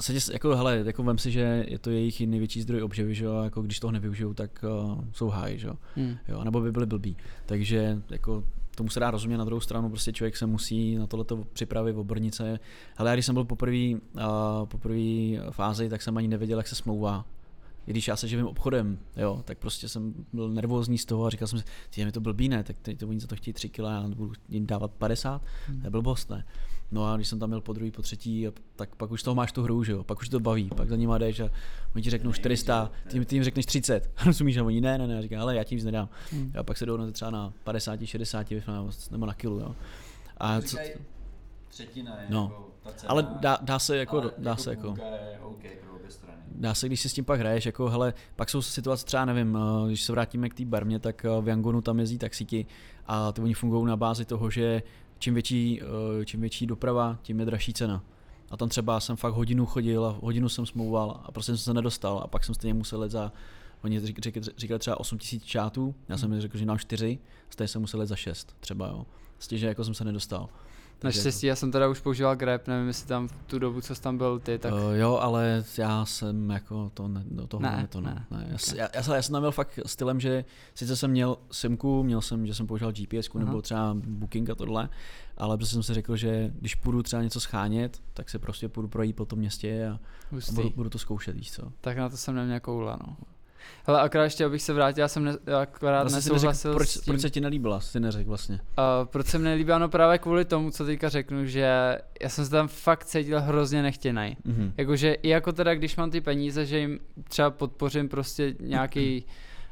s- 0.01 0.29
jako 0.29 0.55
hele, 0.55 0.83
jako 0.85 1.03
vem 1.03 1.17
si, 1.17 1.31
že 1.31 1.65
je 1.67 1.79
to 1.79 1.89
jejich 1.89 2.21
největší 2.27 2.61
zdroj 2.61 2.83
obživy, 2.83 3.15
že 3.15 3.25
jo, 3.25 3.35
a 3.35 3.43
jako 3.43 3.61
když 3.61 3.79
toho 3.79 3.91
nevyužijou, 3.91 4.33
tak 4.33 4.65
uh, 4.85 5.03
jsou 5.11 5.29
háj, 5.29 5.57
že 5.57 5.67
jo, 5.67 5.73
Hmm. 5.95 6.15
jo, 6.27 6.43
nebo 6.43 6.61
by 6.61 6.71
byli 6.71 6.85
blbí. 6.85 7.17
Takže 7.45 8.01
jako 8.09 8.43
tomu 8.75 8.89
se 8.89 8.99
dá 8.99 9.11
rozumět, 9.11 9.37
na 9.37 9.45
druhou 9.45 9.59
stranu 9.61 9.89
prostě 9.89 10.13
člověk 10.13 10.37
se 10.37 10.45
musí 10.45 10.95
na 10.95 11.07
tohleto 11.07 11.43
připravit 11.53 11.91
v 11.93 11.99
obrnice. 11.99 12.59
Ale 12.97 13.09
já 13.09 13.15
když 13.15 13.25
jsem 13.25 13.35
byl 13.35 13.43
poprvé 13.45 13.91
uh, 13.93 13.99
poprvé 14.65 14.97
fázi, 15.51 15.89
tak 15.89 16.01
jsem 16.01 16.17
ani 16.17 16.27
nevěděl, 16.27 16.57
jak 16.57 16.67
se 16.67 16.75
smlouvá. 16.75 17.25
I 17.87 17.91
když 17.91 18.07
já 18.07 18.15
se 18.15 18.27
živím 18.27 18.47
obchodem, 18.47 18.97
jo, 19.17 19.41
tak 19.45 19.57
prostě 19.57 19.89
jsem 19.89 20.13
byl 20.33 20.49
nervózní 20.49 20.97
z 20.97 21.05
toho 21.05 21.25
a 21.25 21.29
říkal 21.29 21.47
jsem 21.47 21.59
si, 21.59 21.65
je 21.97 22.05
mi 22.05 22.11
to 22.11 22.21
blbý, 22.21 22.49
ne, 22.49 22.63
tak 22.63 22.75
teď 22.81 22.99
to 22.99 23.07
oni 23.07 23.19
za 23.19 23.27
to 23.27 23.35
chtějí 23.35 23.53
3 23.53 23.69
kg, 23.69 23.79
já 23.79 24.07
budu 24.15 24.31
jim 24.49 24.65
dávat 24.67 24.91
50, 24.91 25.41
Hmm. 25.67 25.81
to 25.81 25.87
je 25.87 25.91
blbost, 25.91 26.29
ne. 26.29 26.45
No 26.91 27.05
a 27.05 27.15
když 27.15 27.27
jsem 27.27 27.39
tam 27.39 27.49
měl 27.49 27.61
po 27.61 27.73
druhý, 27.73 27.91
po 27.91 28.01
třetí, 28.01 28.47
tak 28.75 28.95
pak 28.95 29.11
už 29.11 29.21
z 29.21 29.23
toho 29.23 29.35
máš 29.35 29.51
tu 29.51 29.63
hru, 29.63 29.83
že 29.83 29.91
jo, 29.91 30.03
pak 30.03 30.19
už 30.19 30.29
to 30.29 30.39
baví, 30.39 30.69
pak 30.75 30.89
za 30.89 30.95
nima 30.95 31.17
jdeš 31.17 31.39
a 31.39 31.49
oni 31.95 32.03
ti 32.03 32.09
řeknou 32.09 32.31
400, 32.33 32.91
ty, 33.09 33.25
ty 33.25 33.35
jim 33.35 33.43
řekneš 33.43 33.65
30, 33.65 34.09
rozumíš, 34.25 34.57
a 34.57 34.63
oni 34.63 34.81
ne, 34.81 34.97
ne, 34.97 35.07
ne, 35.07 35.17
a 35.17 35.21
říká, 35.21 35.41
ale 35.41 35.55
já 35.55 35.63
ti 35.63 35.75
nic 35.75 35.83
nedám. 35.85 36.09
Hmm. 36.31 36.51
A 36.59 36.63
pak 36.63 36.77
se 36.77 36.85
dohodnete 36.85 37.11
třeba 37.13 37.31
na 37.31 37.53
50, 37.63 37.99
60 38.05 38.47
nebo 39.11 39.25
na 39.25 39.33
kilu, 39.33 39.59
jo. 39.59 39.75
A 40.37 40.61
co, 40.61 40.77
třetina 41.67 42.21
je 42.21 42.27
No. 42.29 42.41
jako 42.53 42.71
ta 42.83 42.91
cena, 42.93 43.09
ale 43.11 43.27
dá, 43.39 43.57
dá 43.61 43.79
se 43.79 43.97
jako, 43.97 44.21
ale 44.21 44.31
dá 44.37 44.55
se 44.55 44.69
jako, 44.69 44.95
je 44.97 45.39
OK 45.43 45.61
pro 45.81 45.95
obě 45.95 46.11
strany. 46.11 46.37
dá 46.55 46.73
se, 46.73 46.87
když 46.87 47.01
si 47.01 47.09
s 47.09 47.13
tím 47.13 47.25
pak 47.25 47.39
hraješ, 47.39 47.65
jako 47.65 47.89
hele, 47.89 48.13
pak 48.35 48.49
jsou 48.49 48.61
situace 48.61 49.05
třeba, 49.05 49.25
nevím, 49.25 49.57
eh, 49.57 49.87
když 49.87 50.01
se 50.03 50.11
vrátíme 50.11 50.49
k 50.49 50.53
té 50.53 50.65
barmě, 50.65 50.99
tak 50.99 51.25
eh, 51.25 51.41
v 51.41 51.47
Yangonu 51.47 51.81
tam 51.81 51.99
jezdí 51.99 52.17
taxíky 52.17 52.65
a 53.07 53.31
ty 53.31 53.41
oni 53.41 53.53
fungují 53.53 53.85
na 53.85 53.95
bázi 53.95 54.25
toho, 54.25 54.49
že 54.49 54.81
čím 55.19 55.33
větší, 55.33 55.81
eh, 56.21 56.25
čím 56.25 56.41
větší 56.41 56.67
doprava, 56.67 57.19
tím 57.21 57.39
je 57.39 57.45
dražší 57.45 57.73
cena. 57.73 58.03
A 58.49 58.57
tam 58.57 58.69
třeba 58.69 58.99
jsem 58.99 59.15
fakt 59.15 59.33
hodinu 59.33 59.65
chodil 59.65 60.05
a 60.05 60.17
hodinu 60.21 60.49
jsem 60.49 60.65
smlouval 60.65 61.21
a 61.25 61.31
prostě 61.31 61.51
jsem 61.51 61.57
se 61.57 61.73
nedostal 61.73 62.21
a 62.23 62.27
pak 62.27 62.43
jsem 62.43 62.55
stejně 62.55 62.73
musel 62.73 63.03
jít 63.03 63.11
za, 63.11 63.31
oni 63.83 63.99
řík- 63.99 64.19
řík- 64.19 64.53
říkali 64.57 64.79
třeba 64.79 64.99
8 64.99 65.17
tisíc 65.17 65.43
čátů, 65.43 65.95
já 66.09 66.17
jsem 66.17 66.31
jim 66.31 66.41
řekl, 66.41 66.57
že 66.57 66.65
nám 66.65 66.77
4, 66.77 67.19
stejně 67.49 67.67
jsem 67.67 67.81
musel 67.81 68.01
jít 68.01 68.07
za 68.07 68.15
6 68.15 68.55
třeba 68.59 68.87
jo. 68.87 69.05
Že 69.51 69.67
jako 69.67 69.83
jsem 69.83 69.93
se 69.93 70.03
nedostal. 70.03 70.49
Naštěstí 71.03 71.47
já 71.47 71.55
jsem 71.55 71.71
teda 71.71 71.87
už 71.89 71.99
používal 71.99 72.35
Grab, 72.35 72.67
nevím 72.67 72.87
jestli 72.87 73.07
tam 73.07 73.27
v 73.27 73.31
tu 73.47 73.59
dobu, 73.59 73.81
co 73.81 73.95
jsi 73.95 74.01
tam 74.01 74.17
byl 74.17 74.39
ty, 74.39 74.57
tak 74.59 74.73
Uh, 74.73 74.79
jo, 74.93 75.17
ale 75.21 75.63
já 75.77 76.05
jsem 76.05 76.49
jako 76.49 76.91
to 76.93 77.07
ne, 77.07 77.23
do 77.31 77.47
toho 77.47 77.61
Ne, 77.61 77.87
to 77.89 78.01
ne. 78.01 78.25
ne. 78.31 78.37
ne. 78.37 78.45
Já, 78.49 78.55
Ok. 78.55 78.61
okay. 78.67 78.77
já, 78.79 78.89
já, 78.95 79.03
jsem- 79.03 79.15
já, 79.15 79.21
jsem 79.21 79.33
tam 79.33 79.41
měl 79.41 79.51
fakt 79.51 79.79
stylem, 79.85 80.19
že 80.19 80.45
sice 80.75 80.95
jsem 80.95 81.11
měl 81.11 81.37
simku, 81.51 82.03
měl 82.03 82.21
jsem, 82.21 82.47
že 82.47 82.53
jsem 82.53 82.67
používal 82.67 82.91
GPS 82.91 83.29
Aha. 83.35 83.45
nebo 83.45 83.61
třeba 83.61 83.93
Booking 84.07 84.49
a 84.49 84.55
tohle, 84.55 84.89
ale 85.37 85.57
prostě 85.57 85.73
jsem 85.73 85.83
si 85.83 85.93
řekl, 85.93 86.15
že 86.15 86.51
když 86.59 86.75
půjdu 86.75 87.03
třeba 87.03 87.23
něco 87.23 87.39
schánět, 87.39 88.01
tak 88.13 88.29
se 88.29 88.39
prostě 88.39 88.69
půjdu 88.69 88.87
projít 88.87 89.15
po 89.15 89.25
tom 89.25 89.39
městě 89.39 89.87
a, 89.87 89.93
a 89.93 90.51
budu, 90.53 90.69
budu, 90.75 90.89
to 90.89 90.99
zkoušet, 90.99 91.35
víš 91.35 91.51
co. 91.51 91.71
Tak 91.81 91.97
na 91.97 92.09
to 92.09 92.17
jsem 92.17 92.35
neměl 92.35 92.59
koule, 92.59 92.97
no. 93.07 93.17
Hele, 93.87 94.01
akorát 94.01 94.23
ještě 94.23 94.45
abych 94.45 94.61
se 94.61 94.73
vrátil, 94.73 95.01
já 95.01 95.07
jsem 95.07 95.23
ne, 95.23 95.31
akorát 95.61 96.01
Vlastně 96.01 96.21
si 96.21 96.29
nesouhlasil 96.33 96.71
neřekl, 96.71 96.77
proč, 96.77 96.89
s 96.89 96.93
tím, 97.01 97.11
proč 97.11 97.21
se 97.21 97.29
ti 97.29 97.41
nelíbila, 97.41 97.79
jsi 97.79 97.99
neřekl 97.99 98.29
vlastně. 98.29 98.59
Uh, 98.77 99.05
proč 99.05 99.27
se 99.27 99.37
mi 99.37 99.43
nelíbila? 99.43 99.77
No 99.77 99.89
právě 99.89 100.17
kvůli 100.17 100.45
tomu, 100.45 100.71
co 100.71 100.85
teďka 100.85 101.09
řeknu, 101.09 101.45
že 101.45 101.59
já 102.21 102.29
jsem 102.29 102.45
se 102.45 102.51
tam 102.51 102.67
fakt 102.67 103.05
cítil 103.05 103.41
hrozně 103.41 103.81
nechtěnej. 103.81 104.35
Mhm. 104.45 104.73
Jakože 104.77 105.13
i 105.13 105.29
jako 105.29 105.51
teda, 105.51 105.75
když 105.75 105.95
mám 105.95 106.11
ty 106.11 106.21
peníze, 106.21 106.65
že 106.65 106.79
jim 106.79 106.99
třeba 107.23 107.49
podpořím 107.49 108.09
prostě 108.09 108.55
nějaký 108.59 109.25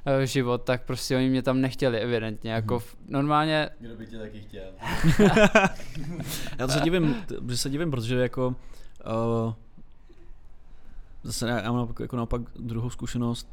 uh, 0.08 0.22
život, 0.24 0.62
tak 0.64 0.84
prostě 0.84 1.16
oni 1.18 1.30
mě 1.30 1.42
tam 1.42 1.62
nechtěli 1.62 2.00
evidentně. 2.00 2.52
Jako 2.52 2.74
Mhm. 2.74 2.80
v, 2.84 2.96
normálně, 3.10 3.70
Kdo 3.80 3.96
by 3.96 4.08
tě 4.08 4.18
taky 4.18 4.40
chtěl? 4.42 4.72
Já 6.60 6.68
to 6.68 6.74
se 6.74 6.80
divím, 6.80 7.16
že 7.50 7.58
se 7.58 7.70
divím, 7.70 7.92
protože 7.92 8.16
jako 8.16 8.48
uh, 8.48 9.54
zase 11.24 11.50
já 11.50 11.62
já 11.62 11.72
mám 11.72 11.76
naopak- 11.88 12.00
jako 12.02 12.16
naopak 12.16 12.42
druhou 12.60 12.90
zkušenost, 12.90 13.50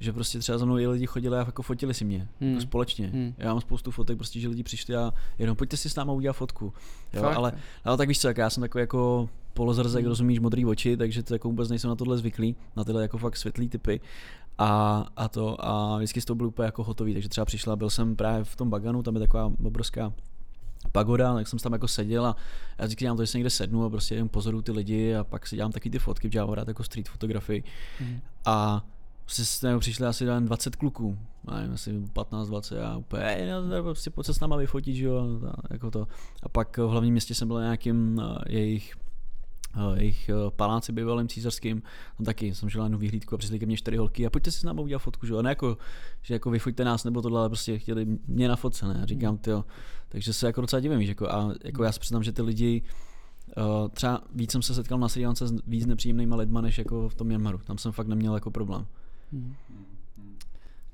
že 0.00 0.12
prostě 0.12 0.38
třeba 0.38 0.58
za 0.58 0.64
mnou 0.64 0.78
i 0.78 0.86
lidi 0.86 1.06
chodili 1.06 1.36
a 1.36 1.38
jako 1.38 1.62
fotili 1.62 1.94
si 1.94 2.04
mě, 2.04 2.28
Hmm. 2.40 2.50
jako 2.50 2.62
společně. 2.62 3.06
Hmm. 3.06 3.34
Já 3.38 3.48
mám 3.52 3.60
spoustu 3.60 3.90
fotek, 3.90 4.16
prostě, 4.18 4.40
že 4.40 4.48
lidi 4.48 4.62
přišli 4.62 4.96
a 4.96 5.12
jenom 5.38 5.56
pojďte 5.56 5.76
si 5.76 5.90
s 5.90 5.94
náma 5.96 6.12
udělat 6.12 6.32
fotku. 6.32 6.72
Jo, 7.12 7.22
Fakt? 7.22 7.36
ale, 7.36 7.52
ale, 7.84 7.96
tak 7.96 8.08
víš 8.08 8.20
co, 8.20 8.28
jak 8.28 8.36
já 8.38 8.50
jsem 8.50 8.60
takový 8.60 8.80
jako 8.82 9.28
polozrzek, 9.54 10.02
Hmm. 10.02 10.08
rozumíš, 10.08 10.38
modrý 10.40 10.64
oči, 10.66 10.96
takže 10.96 11.22
to 11.22 11.34
jako 11.34 11.48
vůbec 11.48 11.68
nejsem 11.68 11.88
na 11.90 11.96
tohle 11.96 12.18
zvyklý, 12.18 12.56
na 12.76 12.84
tyhle 12.84 13.02
jako 13.02 13.18
fakt 13.18 13.36
světlý 13.36 13.68
typy. 13.68 14.00
A, 14.58 15.04
a 15.16 15.28
to, 15.28 15.64
a 15.66 15.96
vždycky 15.96 16.20
z 16.20 16.24
toho 16.24 16.34
byl 16.34 16.46
úplně 16.46 16.66
jako 16.66 16.84
hotový, 16.84 17.12
takže 17.12 17.28
třeba 17.28 17.44
přišla, 17.44 17.76
byl 17.76 17.90
jsem 17.90 18.16
právě 18.16 18.44
v 18.44 18.56
tom 18.56 18.70
Baganu, 18.70 19.02
tam 19.02 19.14
je 19.14 19.20
taková 19.20 19.52
obrovská 19.64 20.12
pagoda, 20.92 21.34
tak 21.34 21.48
jsem 21.48 21.58
tam 21.58 21.72
jako 21.72 21.88
seděl 21.88 22.26
a 22.26 22.36
já 22.78 22.84
vždycky 22.84 23.04
dělám 23.04 23.16
to, 23.16 23.22
že 23.22 23.26
se 23.26 23.38
někde 23.38 23.50
sednu 23.50 23.84
a 23.84 23.90
prostě 23.90 24.14
jen 24.14 24.28
pozoruju 24.28 24.62
ty 24.62 24.72
lidi 24.72 25.14
a 25.14 25.24
pak 25.24 25.46
si 25.46 25.56
dělám 25.56 25.72
taky 25.72 25.90
ty 25.90 25.98
fotky, 25.98 26.28
dělám 26.28 26.50
rád 26.50 26.68
jako 26.68 26.84
street 26.84 27.08
fotografii 27.08 27.64
Mhm. 28.00 28.20
a 28.44 28.84
prostě 29.28 29.44
s 29.44 29.62
námi 29.62 29.78
přišli 29.78 30.06
asi 30.06 30.24
jen 30.24 30.44
20 30.44 30.76
kluků, 30.76 31.18
nevím, 31.56 31.72
asi 31.72 31.92
15-20 32.12 32.82
a 32.82 32.96
úplně, 32.96 33.22
"Ej, 33.22 33.50
no, 33.50 33.66
no, 33.66 33.82
prostě 33.82 34.10
pojď 34.10 34.26
se 34.26 34.34
s 34.34 34.40
náma 34.40 34.56
vyfotit, 34.56 34.96
že 34.96 35.04
jo, 35.04 35.40
a, 35.48 35.54
jako 35.70 35.90
to. 35.90 36.06
A 36.42 36.48
pak 36.48 36.78
v 36.78 36.88
hlavním 36.88 37.12
městě 37.12 37.34
jsem 37.34 37.48
byl 37.48 37.56
na 37.56 37.62
nějakým 37.62 38.18
uh, 38.18 38.36
jejich 38.48 38.94
eh, 39.76 40.00
jejich 40.00 40.28
eh, 40.28 40.32
paláci 40.56 40.92
bývalým 40.92 41.28
císařským, 41.28 41.82
tam 42.16 42.24
taky 42.24 42.54
jsem 42.54 42.68
žil 42.68 42.82
jednu 42.82 42.98
vyhlídku 42.98 43.34
a 43.34 43.38
přišli 43.38 43.58
ke 43.58 43.66
mně 43.66 43.76
čtyři 43.76 43.96
holky 43.96 44.26
a 44.26 44.30
pojďte 44.30 44.50
si 44.50 44.60
s 44.60 44.64
námi 44.64 44.80
udělat 44.80 44.98
fotku, 44.98 45.26
že? 45.26 45.34
A 45.34 45.42
ne 45.42 45.50
jako, 45.50 45.78
že 46.22 46.34
jako 46.34 46.50
vyfoďte 46.50 46.84
nás 46.84 47.04
nebo 47.04 47.22
tohle, 47.22 47.40
ale 47.40 47.48
prostě 47.48 47.78
chtěli 47.78 48.06
mě 48.26 48.48
na 48.48 48.56
fotce, 48.56 48.88
ne? 48.88 49.00
A 49.02 49.06
říkám, 49.06 49.38
ty 49.38 49.50
takže 50.08 50.32
se 50.32 50.46
jako 50.46 50.60
docela 50.60 50.80
divím, 50.80 50.98
víš, 50.98 51.08
jako, 51.08 51.28
a 51.28 51.54
jako 51.64 51.84
já 51.84 51.92
si 51.92 52.00
přiznám, 52.00 52.22
že 52.22 52.32
ty 52.32 52.42
lidi, 52.42 52.82
uh, 53.56 53.88
třeba 53.88 54.22
víc 54.34 54.52
jsem 54.52 54.62
se 54.62 54.74
setkal 54.74 54.98
na 54.98 55.08
Sri 55.08 55.26
Lance 55.26 55.48
s 55.48 55.52
víc 55.66 55.86
nepříjemnýma 55.86 56.36
lidma, 56.36 56.60
než 56.60 56.78
jako 56.78 57.08
v 57.08 57.14
tom 57.14 57.26
Myanmaru, 57.26 57.58
tam 57.58 57.78
jsem 57.78 57.92
fakt 57.92 58.06
neměl 58.06 58.34
jako 58.34 58.50
problém. 58.50 58.86
Hmm. 59.32 59.54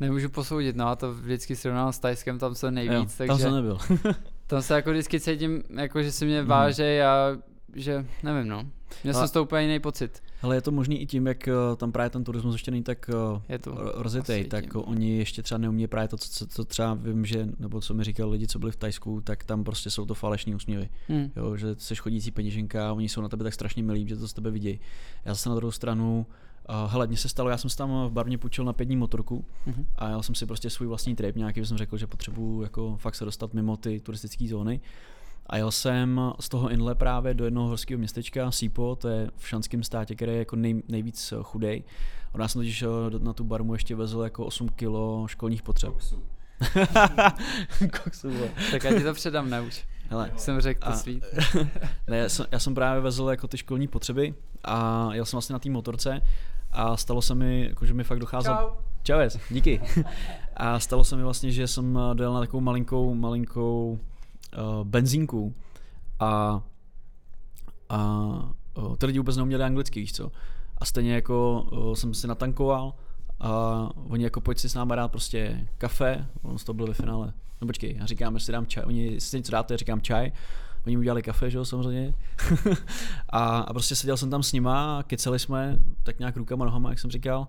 Nemůžu 0.01 0.29
posoudit, 0.29 0.77
no 0.77 0.89
a 0.89 0.97
to 0.97 1.15
vždycky 1.15 1.57
srovnám 1.57 1.93
s 1.93 1.99
Tajskem, 1.99 2.39
tam 2.39 2.55
jsem 2.55 2.75
nejvíc, 2.75 3.13
jo, 3.13 3.17
takže... 3.19 3.29
tam 3.29 3.39
jsem 3.39 3.55
nebyl. 3.55 3.79
tam 4.47 4.63
se 4.63 4.75
jako 4.75 4.91
vždycky 4.91 5.21
cítím, 5.21 5.63
jako 5.77 6.03
že 6.03 6.13
si 6.13 6.27
mě 6.27 6.41
hmm. 6.41 6.49
vážej 6.49 7.05
a 7.05 7.37
že 7.75 8.07
nevím 8.23 8.49
no. 8.49 8.67
Měl 9.05 9.15
jsem 9.15 9.29
z 9.29 9.31
toho 9.31 9.45
úplně 9.45 9.63
jiný 9.63 9.81
pocit. 9.81 10.23
Ale 10.43 10.57
je 10.57 10.61
to 10.61 10.71
možný 10.71 11.01
i 11.01 11.07
tím, 11.07 11.27
jak 11.27 11.49
eh, 11.49 11.53
tam 11.77 11.93
právě 11.93 12.11
ten 12.11 12.25
turismus 12.25 12.55
ještě 12.55 12.71
není 12.71 12.83
tak 12.83 13.11
eh, 13.11 13.53
je 13.53 13.59
to 13.59 13.93
rozjetý, 13.95 14.45
tak 14.45 14.65
tím. 14.65 14.83
oni 14.85 15.19
ještě 15.19 15.43
třeba 15.43 15.59
neumí 15.59 15.87
právě 15.87 16.09
to, 16.09 16.17
co, 16.17 16.47
co, 16.47 16.65
třeba 16.65 16.95
vím, 16.95 17.25
že, 17.25 17.49
nebo 17.59 17.81
co 17.81 17.95
mi 17.95 18.05
říkali 18.05 18.31
lidi, 18.31 18.47
co 18.47 18.59
byli 18.59 18.73
v 18.73 18.77
Tajsku, 18.77 19.21
tak 19.21 19.45
tam 19.45 19.65
prostě 19.65 19.91
jsou 19.91 20.07
to 20.07 20.15
falešní 20.15 20.55
úsměvy. 20.55 20.89
Hmm. 21.09 21.31
Jo, 21.37 21.57
že 21.57 21.75
jsi 21.79 21.97
chodící 21.97 22.31
peněženka, 22.31 22.93
oni 22.93 23.09
jsou 23.09 23.21
na 23.21 23.29
tebe 23.29 23.45
tak 23.45 23.55
strašně 23.55 23.83
milí, 23.83 24.09
že 24.09 24.17
to 24.17 24.29
z 24.29 24.33
tebe 24.33 24.51
vidějí. 24.51 24.81
Já 25.25 25.35
zase 25.35 25.49
na 25.49 25.55
druhou 25.55 25.73
stranu 25.73 26.27
Uh, 26.69 26.91
hele, 26.93 27.07
mně 27.07 27.17
se 27.17 27.29
stalo, 27.29 27.51
já 27.51 27.57
jsem 27.57 27.71
si 27.71 27.77
tam 27.77 27.91
v 28.09 28.11
Barmě 28.11 28.39
půjčil 28.39 28.65
na 28.65 28.73
pět 28.73 28.87
dní 28.87 28.97
motorku 28.97 29.45
uh-huh. 29.67 29.85
a 29.97 30.09
jel 30.09 30.23
jsem 30.23 30.35
si 30.35 30.47
prostě 30.47 30.71
svůj 30.71 30.89
vlastní 30.89 31.17
trip 31.17 31.37
nějaký, 31.37 31.61
že 31.61 31.67
jsem 31.67 31.79
řekl, 31.79 31.97
že 31.97 32.07
potřebuju 32.07 32.63
jako 32.63 32.97
fakt 32.97 33.15
se 33.15 33.25
dostat 33.25 33.55
mimo 33.55 33.77
ty 33.77 34.01
turistické 34.01 34.49
zóny. 34.49 34.81
A 35.47 35.57
jel 35.57 35.71
jsem 35.71 36.21
z 36.41 36.49
toho 36.49 36.71
Inle 36.71 36.95
právě 36.95 37.35
do 37.35 37.45
jednoho 37.45 37.69
horského 37.69 37.99
městečka, 37.99 38.51
Sipo, 38.51 38.97
to 38.97 39.09
je 39.09 39.31
v 39.37 39.49
šanském 39.49 39.83
státě, 39.83 40.15
který 40.15 40.33
je 40.33 40.39
jako 40.39 40.57
nej, 40.57 40.83
nejvíc 40.89 41.33
eh, 41.33 41.37
chudej. 41.43 41.85
Od 42.33 42.39
nás 42.39 42.53
jsem 42.53 42.61
totiž 42.61 42.83
eh, 42.83 42.87
na 43.19 43.33
tu 43.33 43.45
barmu 43.45 43.73
ještě 43.73 43.97
vezl 43.97 44.21
jako 44.21 44.47
8 44.47 44.69
kilo 44.69 45.27
školních 45.29 45.63
potřeb. 45.63 45.93
Koksu. 45.93 46.23
Koksu, 48.03 48.31
tak 48.71 48.85
já 48.85 48.95
ti 48.95 49.05
to 49.05 49.15
předám, 49.15 49.51
ne 49.51 49.61
už. 49.61 49.87
Hele, 50.11 50.31
jsem 50.37 50.61
řekl 50.61 50.91
to 50.91 50.97
svít. 50.97 51.25
ne, 52.09 52.17
já 52.17 52.29
jsem, 52.29 52.47
já 52.53 52.59
jsem 52.59 52.75
právě 52.75 53.01
vezl 53.01 53.29
jako 53.29 53.49
ty 53.49 53.59
školní 53.59 53.89
potřeby 53.89 54.35
a 54.65 55.09
jel 55.15 55.25
jsem 55.25 55.37
vlastně 55.37 55.53
na 55.53 55.59
té 55.59 55.71
motorce 55.71 56.21
a 56.75 56.97
stalo 56.97 57.23
se 57.23 57.35
mi, 57.35 57.67
jako, 57.69 57.87
že 57.87 57.95
mi 57.95 58.05
fakt 58.05 58.19
docházelo... 58.19 58.57
Čau. 59.03 59.21
Čau, 59.29 59.39
díky. 59.51 59.81
A 60.57 60.81
stalo 60.81 61.05
se 61.05 61.17
mi 61.17 61.23
vlastně, 61.23 61.53
že 61.53 61.69
jsem 61.69 61.99
eh, 61.99 62.15
dojel 62.15 62.35
na 62.35 62.41
takovou 62.41 62.61
malinkou, 62.61 63.15
malinkou 63.15 63.99
uh, 64.59 64.85
benzínku 64.85 65.55
a, 66.21 66.63
a 67.89 67.99
uh, 68.79 68.97
ty 68.97 69.07
lidi 69.07 69.19
vůbec 69.19 69.37
neuměli 69.37 69.63
anglicky, 69.63 70.01
víš 70.01 70.13
co. 70.13 70.33
A 70.79 70.85
stejně 70.85 71.15
jako 71.15 71.67
uh, 71.73 71.95
jsem 71.95 72.15
si 72.15 72.27
natankoval 72.27 72.95
a 73.41 73.89
oni 74.09 74.25
jako 74.25 74.41
pojď 74.41 74.59
si 74.59 74.69
s 74.69 74.75
náma 74.75 74.95
dát 74.95 75.09
prostě 75.09 75.69
kafe, 75.79 76.27
on 76.43 76.57
toho 76.57 76.75
byl 76.75 76.87
ve 76.87 76.95
finále. 76.95 77.33
No 77.61 77.67
počkej, 77.67 77.97
já 77.99 78.07
říkám, 78.07 78.39
že 78.39 78.45
si 78.45 78.53
dám 78.53 78.67
čaj, 78.67 78.85
oni 78.87 79.21
si 79.21 79.37
něco 79.37 79.53
dáte, 79.53 79.75
já 79.75 79.79
říkám 79.79 80.01
čaj, 80.01 80.33
oni 80.87 80.97
udělali 80.97 81.23
kafe, 81.23 81.51
že 81.51 81.59
jo, 81.59 81.65
samozřejmě. 81.65 82.15
a, 83.29 83.59
a, 83.59 83.73
prostě 83.73 83.97
seděl 83.97 84.17
jsem 84.17 84.31
tam 84.31 84.43
s 84.43 84.53
nima, 84.53 85.03
keceli 85.03 85.39
jsme 85.39 85.79
tak 86.03 86.19
nějak 86.19 86.37
rukama, 86.37 86.65
nohama, 86.65 86.91
jak 86.91 86.99
jsem 86.99 87.11
říkal. 87.11 87.47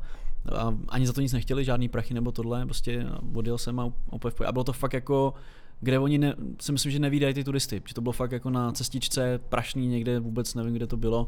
A 0.56 0.74
ani 0.90 1.08
za 1.08 1.14
to 1.14 1.22
nic 1.22 1.34
nechtěli, 1.34 1.66
žádný 1.66 1.90
prachy 1.90 2.14
nebo 2.14 2.32
tohle, 2.32 2.66
prostě 2.66 3.06
odjel 3.36 3.58
jsem 3.58 3.80
a 3.80 3.92
v 4.30 4.42
A 4.46 4.52
bylo 4.52 4.64
to 4.64 4.74
fakt 4.74 4.94
jako, 4.94 5.34
kde 5.80 6.00
oni 6.00 6.18
ne, 6.18 6.36
si 6.62 6.72
myslím, 6.72 6.92
že 6.92 7.00
nevídají 7.00 7.34
ty 7.34 7.44
turisty, 7.44 7.82
že 7.88 7.94
to 7.94 8.02
bylo 8.02 8.14
fakt 8.14 8.32
jako 8.32 8.50
na 8.50 8.72
cestičce 8.72 9.40
prašný 9.50 9.88
někde, 9.88 10.20
vůbec 10.20 10.56
nevím, 10.56 10.74
kde 10.74 10.88
to 10.88 10.98
bylo 10.98 11.28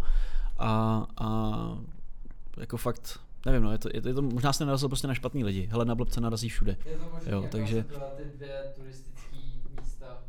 a, 0.58 1.06
a 1.18 1.78
jako 2.58 2.78
fakt 2.78 3.20
nevím, 3.48 3.64
no, 3.64 3.72
je 3.72 3.78
to, 3.78 3.90
je 3.94 4.02
to, 4.02 4.08
je 4.08 4.14
to 4.14 4.22
možná 4.22 4.54
se 4.54 4.66
narazil 4.66 4.90
prostě 4.90 5.08
na 5.08 5.14
špatný 5.14 5.44
lidi. 5.44 5.68
Hele, 5.72 5.86
na 5.86 5.96
blbce 5.96 6.22
narazí 6.22 6.50
všude. 6.50 6.78
Je 6.86 6.98
to 6.98 7.10
možný, 7.14 7.32
jo, 7.32 7.48
takže... 7.52 7.86
ty 8.18 8.24
dvě 8.36 8.74
turistické 8.76 9.38
místa, 9.82 10.24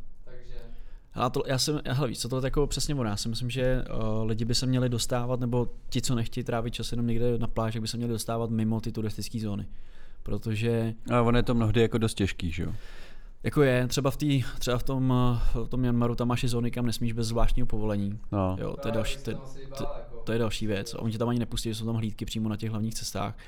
Hele, 1.19 1.31
to, 1.31 1.43
já 1.47 1.59
jsem, 1.59 1.81
hele, 1.87 2.09
víš, 2.09 2.19
co 2.19 2.29
to 2.29 2.37
je 2.37 2.45
jako 2.45 2.67
přesně 2.67 2.95
ono. 2.95 3.11
Já 3.11 3.17
si 3.17 3.29
myslím, 3.29 3.51
že 3.51 3.85
uh, 3.95 4.27
lidi 4.27 4.45
by 4.45 4.55
se 4.55 4.67
měli 4.67 4.89
dostávat, 4.89 5.41
nebo 5.41 5.69
ti, 5.91 6.03
co 6.03 6.15
nechtějí 6.15 6.45
trávit 6.45 6.75
čas 6.75 6.93
jenom 6.93 7.07
někde 7.07 7.39
na 7.39 7.47
pláži, 7.47 7.81
by 7.81 7.89
se 7.89 7.97
měli 7.97 8.13
dostávat 8.13 8.51
mimo 8.51 8.81
ty 8.81 8.93
turistické 8.93 9.41
zóny. 9.41 9.67
Protože... 10.23 10.95
A 11.11 11.23
ono 11.23 11.39
je 11.39 11.43
to 11.43 11.55
mnohdy 11.55 11.81
jako 11.81 11.99
dost 11.99 12.15
těžký, 12.15 12.51
že 12.51 12.63
jo? 12.63 12.73
Jako 13.43 13.63
je, 13.63 13.87
třeba 13.89 14.11
v, 14.11 14.17
tý, 14.17 14.45
třeba 14.59 14.79
v 14.79 14.83
tom, 14.83 15.15
v 15.65 15.69
tom 15.69 15.81
Myanmaru 15.81 16.15
tam 16.15 16.29
máš 16.29 16.45
zóny, 16.45 16.71
kam 16.71 16.87
nesmíš 16.87 17.13
bez 17.13 17.27
zvláštního 17.27 17.67
povolení. 17.67 18.19
No. 18.33 18.57
Jo, 18.61 18.77
to, 18.83 18.89
je 18.89 18.93
další, 18.93 19.19
to, 19.19 19.33
to, 19.79 19.87
to, 20.25 20.33
je 20.33 20.39
další 20.39 20.67
věc. 20.67 20.95
Oni 20.95 21.13
tě 21.13 21.19
tam 21.19 21.29
ani 21.29 21.39
nepustí, 21.39 21.75
jsou 21.75 21.87
tam 21.87 21.95
hlídky 21.95 22.25
přímo 22.25 22.49
na 22.49 22.57
těch 22.57 22.71
hlavních 22.71 22.95
cestách. 22.95 23.39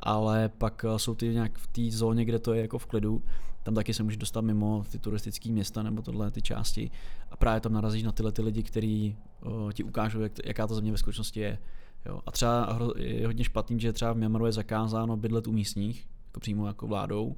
Ale 0.00 0.48
pak 0.48 0.84
eh, 0.84 0.98
jsou 0.98 1.14
ty 1.14 1.28
nějak 1.28 1.58
v 1.58 1.66
té 1.66 1.96
zóně, 1.96 2.24
kde 2.24 2.38
to 2.38 2.54
je 2.54 2.62
jako 2.62 2.78
v 2.78 2.86
klidu, 2.86 3.22
tam 3.62 3.74
taky 3.74 3.94
se 3.94 4.02
můžeš 4.02 4.16
dostat 4.16 4.40
mimo 4.40 4.84
ty 4.92 4.98
turistické 4.98 5.52
města 5.52 5.82
nebo 5.82 6.02
tohle 6.02 6.30
ty 6.30 6.42
části. 6.42 6.90
A 7.30 7.36
právě 7.36 7.60
tam 7.60 7.72
narazíš 7.72 8.02
na 8.02 8.12
tyhle 8.12 8.32
ty 8.32 8.42
lidi, 8.42 8.62
kteří 8.62 9.16
uh, 9.46 9.72
ti 9.72 9.84
ukážou, 9.84 10.20
jak, 10.20 10.32
jaká 10.44 10.66
ta 10.66 10.74
země 10.74 10.92
ve 10.92 10.98
skutečnosti 10.98 11.40
je. 11.40 11.58
Jo. 12.06 12.20
A 12.26 12.30
třeba 12.30 12.78
je 12.96 13.26
hodně 13.26 13.44
špatný, 13.44 13.80
že 13.80 13.92
třeba 13.92 14.12
v 14.12 14.16
Myanmaru 14.16 14.46
je 14.46 14.52
zakázáno 14.52 15.16
bydlet 15.16 15.46
u 15.46 15.52
místních, 15.52 16.06
jako 16.26 16.40
přímo 16.40 16.66
jako 16.66 16.86
vládou 16.86 17.36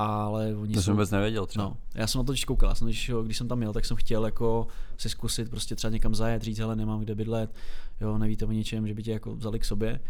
ale 0.00 0.54
oni 0.54 0.74
To 0.74 0.80
jsou, 0.80 0.84
jsem 0.84 0.94
vůbec 0.94 1.10
nevěděl 1.10 1.46
třeba. 1.46 1.64
No, 1.64 1.76
já 1.94 2.06
jsem 2.06 2.18
na 2.18 2.24
to 2.24 2.32
koukal, 2.46 2.74
jsem, 2.74 2.86
když, 2.86 3.10
když 3.24 3.38
jsem 3.38 3.48
tam 3.48 3.62
jel, 3.62 3.72
tak 3.72 3.84
jsem 3.84 3.96
chtěl 3.96 4.24
jako 4.24 4.66
si 4.96 5.08
zkusit 5.08 5.50
prostě 5.50 5.76
třeba 5.76 5.90
někam 5.90 6.14
zajet, 6.14 6.42
říct, 6.42 6.60
ale 6.60 6.76
nemám 6.76 7.00
kde 7.00 7.14
bydlet, 7.14 7.54
jo, 8.00 8.18
nevíte 8.18 8.46
o 8.46 8.52
ničem, 8.52 8.86
že 8.86 8.94
by 8.94 9.02
tě 9.02 9.12
jako 9.12 9.36
vzali 9.36 9.58
k 9.58 9.64
sobě. 9.64 10.00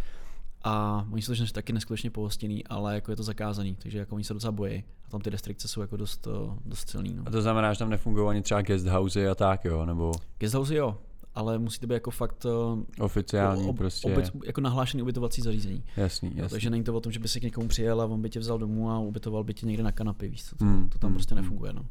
A 0.64 1.06
oni 1.10 1.22
jsou 1.22 1.34
to 1.34 1.52
taky 1.52 1.72
neskutečně 1.72 2.10
pohostinný, 2.10 2.66
ale 2.66 2.94
jako 2.94 3.12
je 3.12 3.16
to 3.16 3.22
zakázaný, 3.22 3.76
takže 3.82 3.98
jako 3.98 4.14
oni 4.14 4.24
se 4.24 4.34
docela 4.34 4.52
bojí. 4.52 4.84
A 5.04 5.10
tam 5.10 5.20
ty 5.20 5.30
restrikce 5.30 5.68
jsou 5.68 5.80
jako 5.80 5.96
dost, 5.96 6.28
dost 6.64 6.90
silný. 6.90 7.14
No. 7.14 7.22
A 7.26 7.30
to 7.30 7.42
znamená, 7.42 7.72
že 7.72 7.78
tam 7.78 7.90
nefungují 7.90 8.28
ani 8.28 8.42
třeba 8.42 8.62
guest 8.62 8.86
housey 8.86 9.28
a 9.28 9.34
tak, 9.34 9.64
jo? 9.64 9.86
Nebo... 9.86 10.12
Guest 10.38 10.54
housey 10.54 10.76
jo, 10.76 10.98
ale 11.34 11.58
musí 11.58 11.80
to 11.80 11.86
být 11.86 11.94
jako 11.94 12.10
fakt 12.10 12.46
eh, 12.46 13.02
oficiální 13.02 13.68
ob, 13.68 13.76
prostě. 13.76 14.12
Obyt, 14.12 14.30
jako 14.44 14.60
nahlášený 14.60 15.02
ubytovací 15.02 15.42
zařízení. 15.42 15.84
Jasný, 15.96 16.32
jasný. 16.34 16.50
takže 16.50 16.70
není 16.70 16.84
to 16.84 16.94
o 16.94 17.00
tom, 17.00 17.12
že 17.12 17.20
by 17.20 17.28
si 17.28 17.40
k 17.40 17.42
někomu 17.42 17.68
přijel 17.68 18.00
a 18.00 18.04
on 18.04 18.22
by 18.22 18.30
tě 18.30 18.40
vzal 18.40 18.58
domů 18.58 18.90
a 18.90 18.98
ubytoval 18.98 19.44
by 19.44 19.54
tě 19.54 19.66
někde 19.66 19.82
na 19.82 19.92
kanapě, 19.92 20.28
víš 20.28 20.44
co, 20.44 20.56
to, 20.56 20.64
hmm. 20.64 20.88
to 20.88 20.98
tam 20.98 21.08
hmm. 21.08 21.16
prostě 21.16 21.34
hmm. 21.34 21.44
nefunguje, 21.44 21.72
no. 21.72 21.86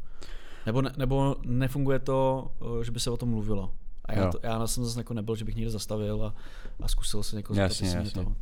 Nebo, 0.66 0.82
ne, 0.82 0.92
nebo 0.98 1.36
nefunguje 1.46 2.00
to, 2.00 2.48
eh, 2.62 2.84
že 2.84 2.92
by 2.92 3.00
se 3.00 3.12
o 3.12 3.18
tom 3.18 3.30
mluvilo. 3.30 3.72
A 4.08 4.14
já, 4.14 4.32
to, 4.32 4.40
já 4.44 4.68
jsem 4.68 4.86
zase 4.86 5.00
jako 5.00 5.14
nebyl, 5.14 5.36
že 5.36 5.46
bych 5.46 5.56
někde 5.56 5.72
zastavil 5.72 6.26
a, 6.26 6.34
a 6.84 6.88
zkusil 6.88 7.24
se 7.24 7.36
někoho 7.36 7.60
jasně, 7.60 7.90
jasně. 7.90 8.12
toho. 8.12 8.36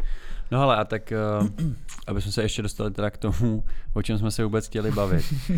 No 0.52 0.62
ale 0.62 0.76
a 0.76 0.84
tak, 0.84 1.14
uh, 1.42 1.48
aby 2.08 2.22
jsme 2.22 2.32
se 2.32 2.42
ještě 2.42 2.62
dostali 2.62 2.92
teda 2.92 3.10
k 3.10 3.18
tomu, 3.18 3.64
o 3.94 4.02
čem 4.02 4.18
jsme 4.18 4.32
se 4.32 4.44
vůbec 4.44 4.68
chtěli 4.68 4.92
bavit. 4.92 5.26
uh, 5.50 5.58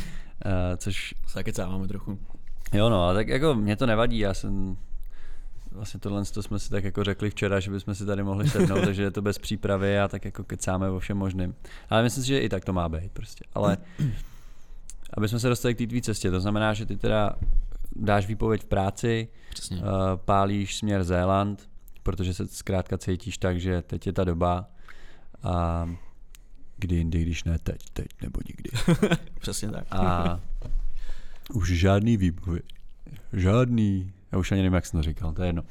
což... 0.78 1.13
Se 1.28 1.43
kecáváme 1.43 1.88
trochu. 1.88 2.20
Jo 2.74 2.89
no, 2.89 3.13
tak 3.13 3.28
jako 3.28 3.56
mě 3.56 3.76
to 3.76 3.86
nevadí, 3.86 4.20
já 4.20 4.34
jsem 4.34 4.78
vlastně 5.72 6.00
tohle 6.00 6.26
to 6.26 6.43
jsme 6.43 6.60
si 6.60 6.70
tak 6.70 6.84
jako 6.84 7.04
řekli 7.04 7.30
včera, 7.30 7.60
že 7.60 7.72
bychom 7.72 7.96
si 7.96 8.06
tady 8.06 8.24
mohli 8.24 8.50
sednout, 8.50 8.82
takže 8.86 9.04
je 9.04 9.12
to 9.12 9.22
bez 9.22 9.38
přípravy 9.38 10.00
a 10.00 10.08
tak 10.08 10.26
jako 10.26 10.43
kecáme 10.43 10.89
o 10.89 11.00
všem 11.00 11.17
možným. 11.17 11.56
Ale 11.89 12.04
myslím 12.04 12.24
si, 12.24 12.28
že 12.28 12.39
i 12.39 12.50
tak 12.50 12.65
to 12.65 12.74
má 12.74 12.89
být 12.89 13.12
prostě. 13.12 13.46
Ale 13.54 13.78
aby 15.13 15.28
jsme 15.28 15.39
se 15.39 15.50
dostali 15.50 15.76
k 15.76 15.78
té 15.78 15.88
tvý 15.88 16.02
cestě, 16.02 16.32
to 16.32 16.39
znamená, 16.39 16.74
že 16.74 16.86
ty 16.86 16.98
teda 16.98 17.36
dáš 17.95 18.28
výpověď 18.28 18.63
v 18.63 18.65
práci, 18.65 19.28
Uh, 19.71 19.80
pálíš 20.15 20.78
směr 20.78 21.04
Zéland, 21.04 21.69
protože 22.04 22.34
se 22.34 22.47
zkrátka 22.47 22.97
cítíš 22.97 23.38
tak, 23.38 23.60
že 23.60 23.82
teď 23.82 24.08
je 24.08 24.13
ta 24.13 24.23
doba 24.23 24.69
a 25.43 25.89
kdy 26.78 26.95
jindy, 26.95 27.21
když 27.21 27.43
ne 27.43 27.60
teď, 27.60 27.89
teď 27.93 28.08
nebo 28.21 28.39
nikdy. 28.47 28.69
Přesně 29.39 29.71
tak. 29.71 29.86
A 29.91 30.39
už 31.54 31.69
žádný 31.69 32.17
výpověď, 32.17 32.63
žádný 33.34 34.13
já 34.32 34.38
už 34.38 34.52
ani 34.52 34.62
nevím, 34.62 34.73
jak 34.73 34.86
jsem 34.86 35.00
to 35.00 35.04
říkal, 35.04 35.34
to 35.34 35.41
je 35.41 35.47
jedno. 35.47 35.63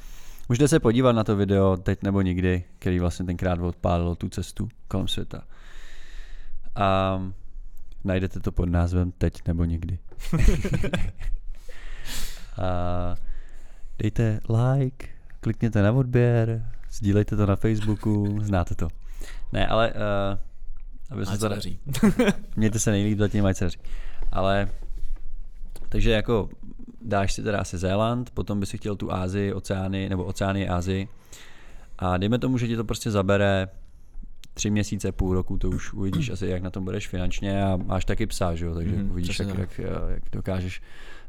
Můžete 0.49 0.69
se 0.69 0.81
podívat 0.81 1.13
na 1.13 1.25
to 1.25 1.37
video 1.37 1.77
teď 1.77 2.03
nebo 2.03 2.23
nikdy, 2.23 2.65
který 2.79 3.01
vlastně 3.01 3.27
tenkrát 3.27 3.59
odpálil 3.59 4.15
tu 4.15 4.29
cestu 4.29 4.69
kolem 4.89 5.09
světa. 5.09 5.43
A 6.75 7.21
najdete 8.05 8.41
to 8.41 8.53
pod 8.53 8.69
názvem 8.69 9.13
Teď 9.13 9.47
nebo 9.47 9.65
nikdy. 9.65 9.99
a 12.63 13.15
dejte 13.99 14.41
like, 14.49 15.07
klikněte 15.41 15.83
na 15.83 15.93
odběr, 15.93 16.67
sdílejte 16.93 17.37
to 17.37 17.47
na 17.47 17.57
Facebooku, 17.57 18.39
znáte 18.43 18.75
to. 18.75 18.89
Ne, 19.53 19.67
ale 19.67 19.93
uh, 19.93 20.39
aby 21.11 21.27
se 21.27 21.39
to 21.39 21.49
daří. 21.49 21.81
Mějte 22.57 22.79
se 22.79 22.91
nejlíp 22.91 23.19
zatím, 23.19 23.47
ať 23.47 23.57
se 23.57 23.65
daří. 23.65 23.79
Ale 24.33 24.69
takže 25.89 26.11
jako 26.11 26.49
dáš 27.03 27.33
si 27.33 27.43
teda 27.43 27.59
asi 27.59 27.79
Zéland, 27.79 28.31
potom 28.31 28.61
by 28.61 28.67
si 28.67 28.79
chtěl 28.79 28.97
tu 28.97 29.13
Ázii, 29.13 29.53
oceány, 29.53 30.09
nebo 30.09 30.25
oceány 30.25 30.69
Ázii. 30.69 31.09
A 31.99 32.17
dejme 32.17 32.39
tomu, 32.39 32.59
že 32.59 32.69
ti 32.69 32.77
to 32.77 32.85
prostě 32.85 33.11
zabere 33.11 33.69
tři 34.55 34.71
měsíce, 34.71 35.13
půl 35.13 35.35
roku, 35.35 35.59
to 35.59 35.69
už 35.69 35.93
uvidíš 35.93 36.31
asi, 36.31 36.47
jak 36.47 36.63
na 36.63 36.71
tom 36.71 36.85
budeš 36.85 37.09
finančně 37.09 37.65
a 37.65 37.77
máš 37.77 38.05
taky 38.05 38.27
psa, 38.27 38.55
že 38.55 38.65
jo? 38.65 38.75
takže 38.75 38.97
mm, 38.97 39.11
uvidíš, 39.11 39.39
jak, 39.39 39.59
jak, 39.59 39.79
jak, 40.09 40.23
dokážeš 40.33 40.83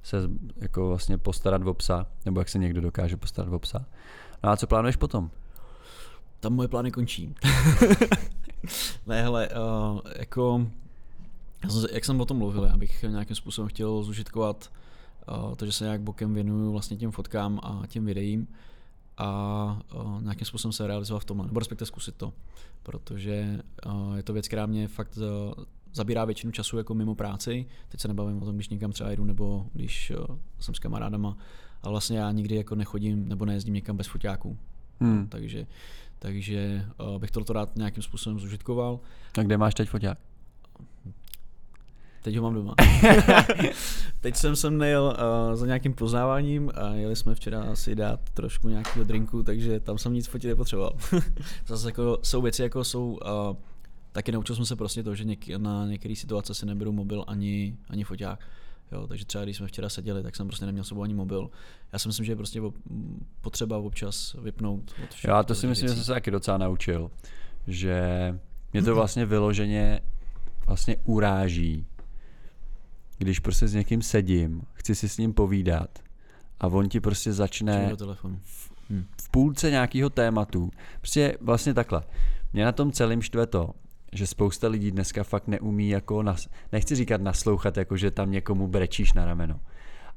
se 0.07 0.17
jako 0.55 0.87
vlastně 0.87 1.17
postarat 1.17 1.67
o 1.67 1.73
psa, 1.73 2.07
nebo 2.25 2.39
jak 2.41 2.49
se 2.49 2.59
někdo 2.59 2.81
dokáže 2.81 3.17
postarat 3.17 3.53
o 3.53 3.59
psa. 3.59 3.85
No 4.43 4.49
a 4.49 4.57
co 4.57 4.67
plánuješ 4.67 4.95
potom? 4.95 5.29
Tam 6.39 6.53
moje 6.53 6.67
plány 6.67 6.91
končí. 6.91 7.35
ne, 9.07 9.21
hele, 9.21 9.49
uh, 9.49 9.99
jako, 10.15 10.67
jak 11.91 12.05
jsem 12.05 12.21
o 12.21 12.25
tom 12.25 12.37
mluvil, 12.37 12.63
já 12.63 12.77
bych 12.77 13.03
nějakým 13.03 13.35
způsobem 13.35 13.69
chtěl 13.69 14.03
zužitkovat 14.03 14.71
uh, 15.29 15.55
to, 15.55 15.65
že 15.65 15.71
se 15.71 15.83
nějak 15.83 16.01
bokem 16.01 16.33
věnuju 16.33 16.71
vlastně 16.71 16.97
těm 16.97 17.11
fotkám 17.11 17.59
a 17.63 17.81
těm 17.87 18.05
videím 18.05 18.47
a 19.17 19.79
uh, 19.95 20.21
nějakým 20.21 20.45
způsobem 20.45 20.73
se 20.73 20.87
realizovat 20.87 21.19
v 21.19 21.25
tomhle, 21.25 21.47
nebo 21.47 21.59
respektive 21.59 21.85
zkusit 21.85 22.15
to, 22.15 22.33
protože 22.83 23.59
uh, 23.85 24.15
je 24.15 24.23
to 24.23 24.33
věc, 24.33 24.47
která 24.47 24.65
mě 24.65 24.87
fakt 24.87 25.17
uh, 25.17 25.63
zabírá 25.93 26.25
většinu 26.25 26.51
času 26.51 26.77
jako 26.77 26.93
mimo 26.93 27.15
práci. 27.15 27.65
Teď 27.89 27.99
se 28.01 28.07
nebavím 28.07 28.41
o 28.41 28.45
tom, 28.45 28.55
když 28.55 28.69
někam 28.69 28.91
třeba 28.91 29.11
jdu 29.11 29.23
nebo 29.23 29.65
když 29.73 30.11
uh, 30.29 30.37
jsem 30.59 30.75
s 30.75 30.79
kamarádama, 30.79 31.37
ale 31.83 31.91
vlastně 31.91 32.17
já 32.17 32.31
nikdy 32.31 32.55
jako 32.55 32.75
nechodím 32.75 33.27
nebo 33.27 33.45
nejezdím 33.45 33.73
někam 33.73 33.97
bez 33.97 34.07
foťáků. 34.07 34.57
Hmm. 34.99 35.27
Takže 35.27 35.67
takže 36.19 36.85
uh, 36.99 37.17
bych 37.17 37.31
toto 37.31 37.53
rád 37.53 37.75
nějakým 37.75 38.03
způsobem 38.03 38.39
zužitkoval. 38.39 38.99
A 39.39 39.43
kde 39.43 39.57
máš 39.57 39.73
teď 39.73 39.89
foťák? 39.89 40.17
Teď 42.21 42.35
ho 42.35 42.43
mám 42.43 42.53
doma. 42.53 42.73
teď 44.21 44.35
jsem 44.35 44.55
sem 44.55 44.77
nejel 44.77 45.17
uh, 45.17 45.55
za 45.55 45.65
nějakým 45.65 45.93
poznáváním 45.93 46.71
a 46.75 46.89
jeli 46.89 47.15
jsme 47.15 47.35
včera 47.35 47.75
si 47.75 47.95
dát 47.95 48.19
trošku 48.33 48.69
nějakého 48.69 49.05
drinku, 49.05 49.43
takže 49.43 49.79
tam 49.79 49.97
jsem 49.97 50.13
nic 50.13 50.27
fotit 50.27 50.49
nepotřeboval. 50.49 50.93
Zase 51.67 51.87
jako, 51.87 52.19
jsou 52.23 52.41
věci, 52.41 52.63
jako 52.63 52.83
jsou 52.83 53.11
uh, 53.11 53.57
taky 54.17 54.31
naučil 54.31 54.55
jsem 54.55 54.65
se 54.65 54.75
prostě 54.75 55.03
to, 55.03 55.15
že 55.15 55.23
něk- 55.23 55.57
na 55.59 55.85
některé 55.85 56.15
situace 56.15 56.53
si 56.53 56.65
neberu 56.65 56.91
mobil 56.91 57.23
ani, 57.27 57.77
ani 57.89 58.03
foťák. 58.03 58.39
Jo, 58.91 59.07
takže 59.07 59.25
třeba 59.25 59.43
když 59.43 59.57
jsme 59.57 59.67
včera 59.67 59.89
seděli, 59.89 60.23
tak 60.23 60.35
jsem 60.35 60.47
prostě 60.47 60.65
neměl 60.65 60.83
sebou 60.83 61.01
ani 61.03 61.13
mobil. 61.13 61.49
Já 61.93 61.99
si 61.99 62.07
myslím, 62.07 62.25
že 62.25 62.31
je 62.31 62.35
prostě 62.35 62.61
potřeba 63.41 63.77
občas 63.77 64.35
vypnout. 64.41 64.93
Od 65.03 65.13
všech, 65.13 65.27
Já 65.27 65.43
to 65.43 65.55
si 65.55 65.67
myslím, 65.67 65.85
věcí. 65.85 65.93
že 65.93 65.95
jsem 65.95 66.05
se 66.05 66.13
taky 66.13 66.31
docela 66.31 66.57
naučil, 66.57 67.11
že 67.67 67.99
mě 68.73 68.83
to 68.83 68.95
vlastně 68.95 69.25
vyloženě 69.25 70.01
vlastně 70.67 70.97
uráží, 71.03 71.85
když 73.17 73.39
prostě 73.39 73.67
s 73.67 73.73
někým 73.73 74.01
sedím, 74.01 74.61
chci 74.73 74.95
si 74.95 75.09
s 75.09 75.17
ním 75.17 75.33
povídat 75.33 75.99
a 76.59 76.67
on 76.67 76.89
ti 76.89 76.99
prostě 76.99 77.33
začne 77.33 77.95
v, 78.43 78.71
v 79.21 79.29
půlce 79.31 79.71
nějakého 79.71 80.09
tématu. 80.09 80.71
Prostě 81.01 81.37
vlastně 81.41 81.73
takhle. 81.73 82.03
Mě 82.53 82.65
na 82.65 82.71
tom 82.71 82.91
celém 82.91 83.21
štve 83.21 83.47
to, 83.47 83.73
že 84.17 84.27
spousta 84.27 84.67
lidí 84.67 84.91
dneska 84.91 85.23
fakt 85.23 85.47
neumí 85.47 85.89
jako, 85.89 86.23
nas, 86.23 86.49
nechci 86.71 86.95
říkat 86.95 87.21
naslouchat, 87.21 87.77
jako 87.77 87.97
že 87.97 88.11
tam 88.11 88.31
někomu 88.31 88.67
brečíš 88.67 89.13
na 89.13 89.25
rameno, 89.25 89.59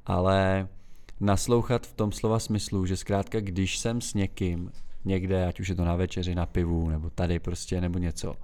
ale 0.06 0.68
naslouchat 1.20 1.86
v 1.86 1.92
tom 1.92 2.12
slova 2.12 2.38
smyslu, 2.38 2.86
že 2.86 2.96
zkrátka 2.96 3.40
když 3.40 3.78
jsem 3.78 4.00
s 4.00 4.14
někým 4.14 4.72
někde, 5.04 5.46
ať 5.46 5.60
už 5.60 5.68
je 5.68 5.74
to 5.74 5.84
na 5.84 5.96
večeři, 5.96 6.34
na 6.34 6.46
pivu, 6.46 6.88
nebo 6.88 7.10
tady 7.10 7.38
prostě, 7.38 7.80
nebo 7.80 7.98
něco, 7.98 8.36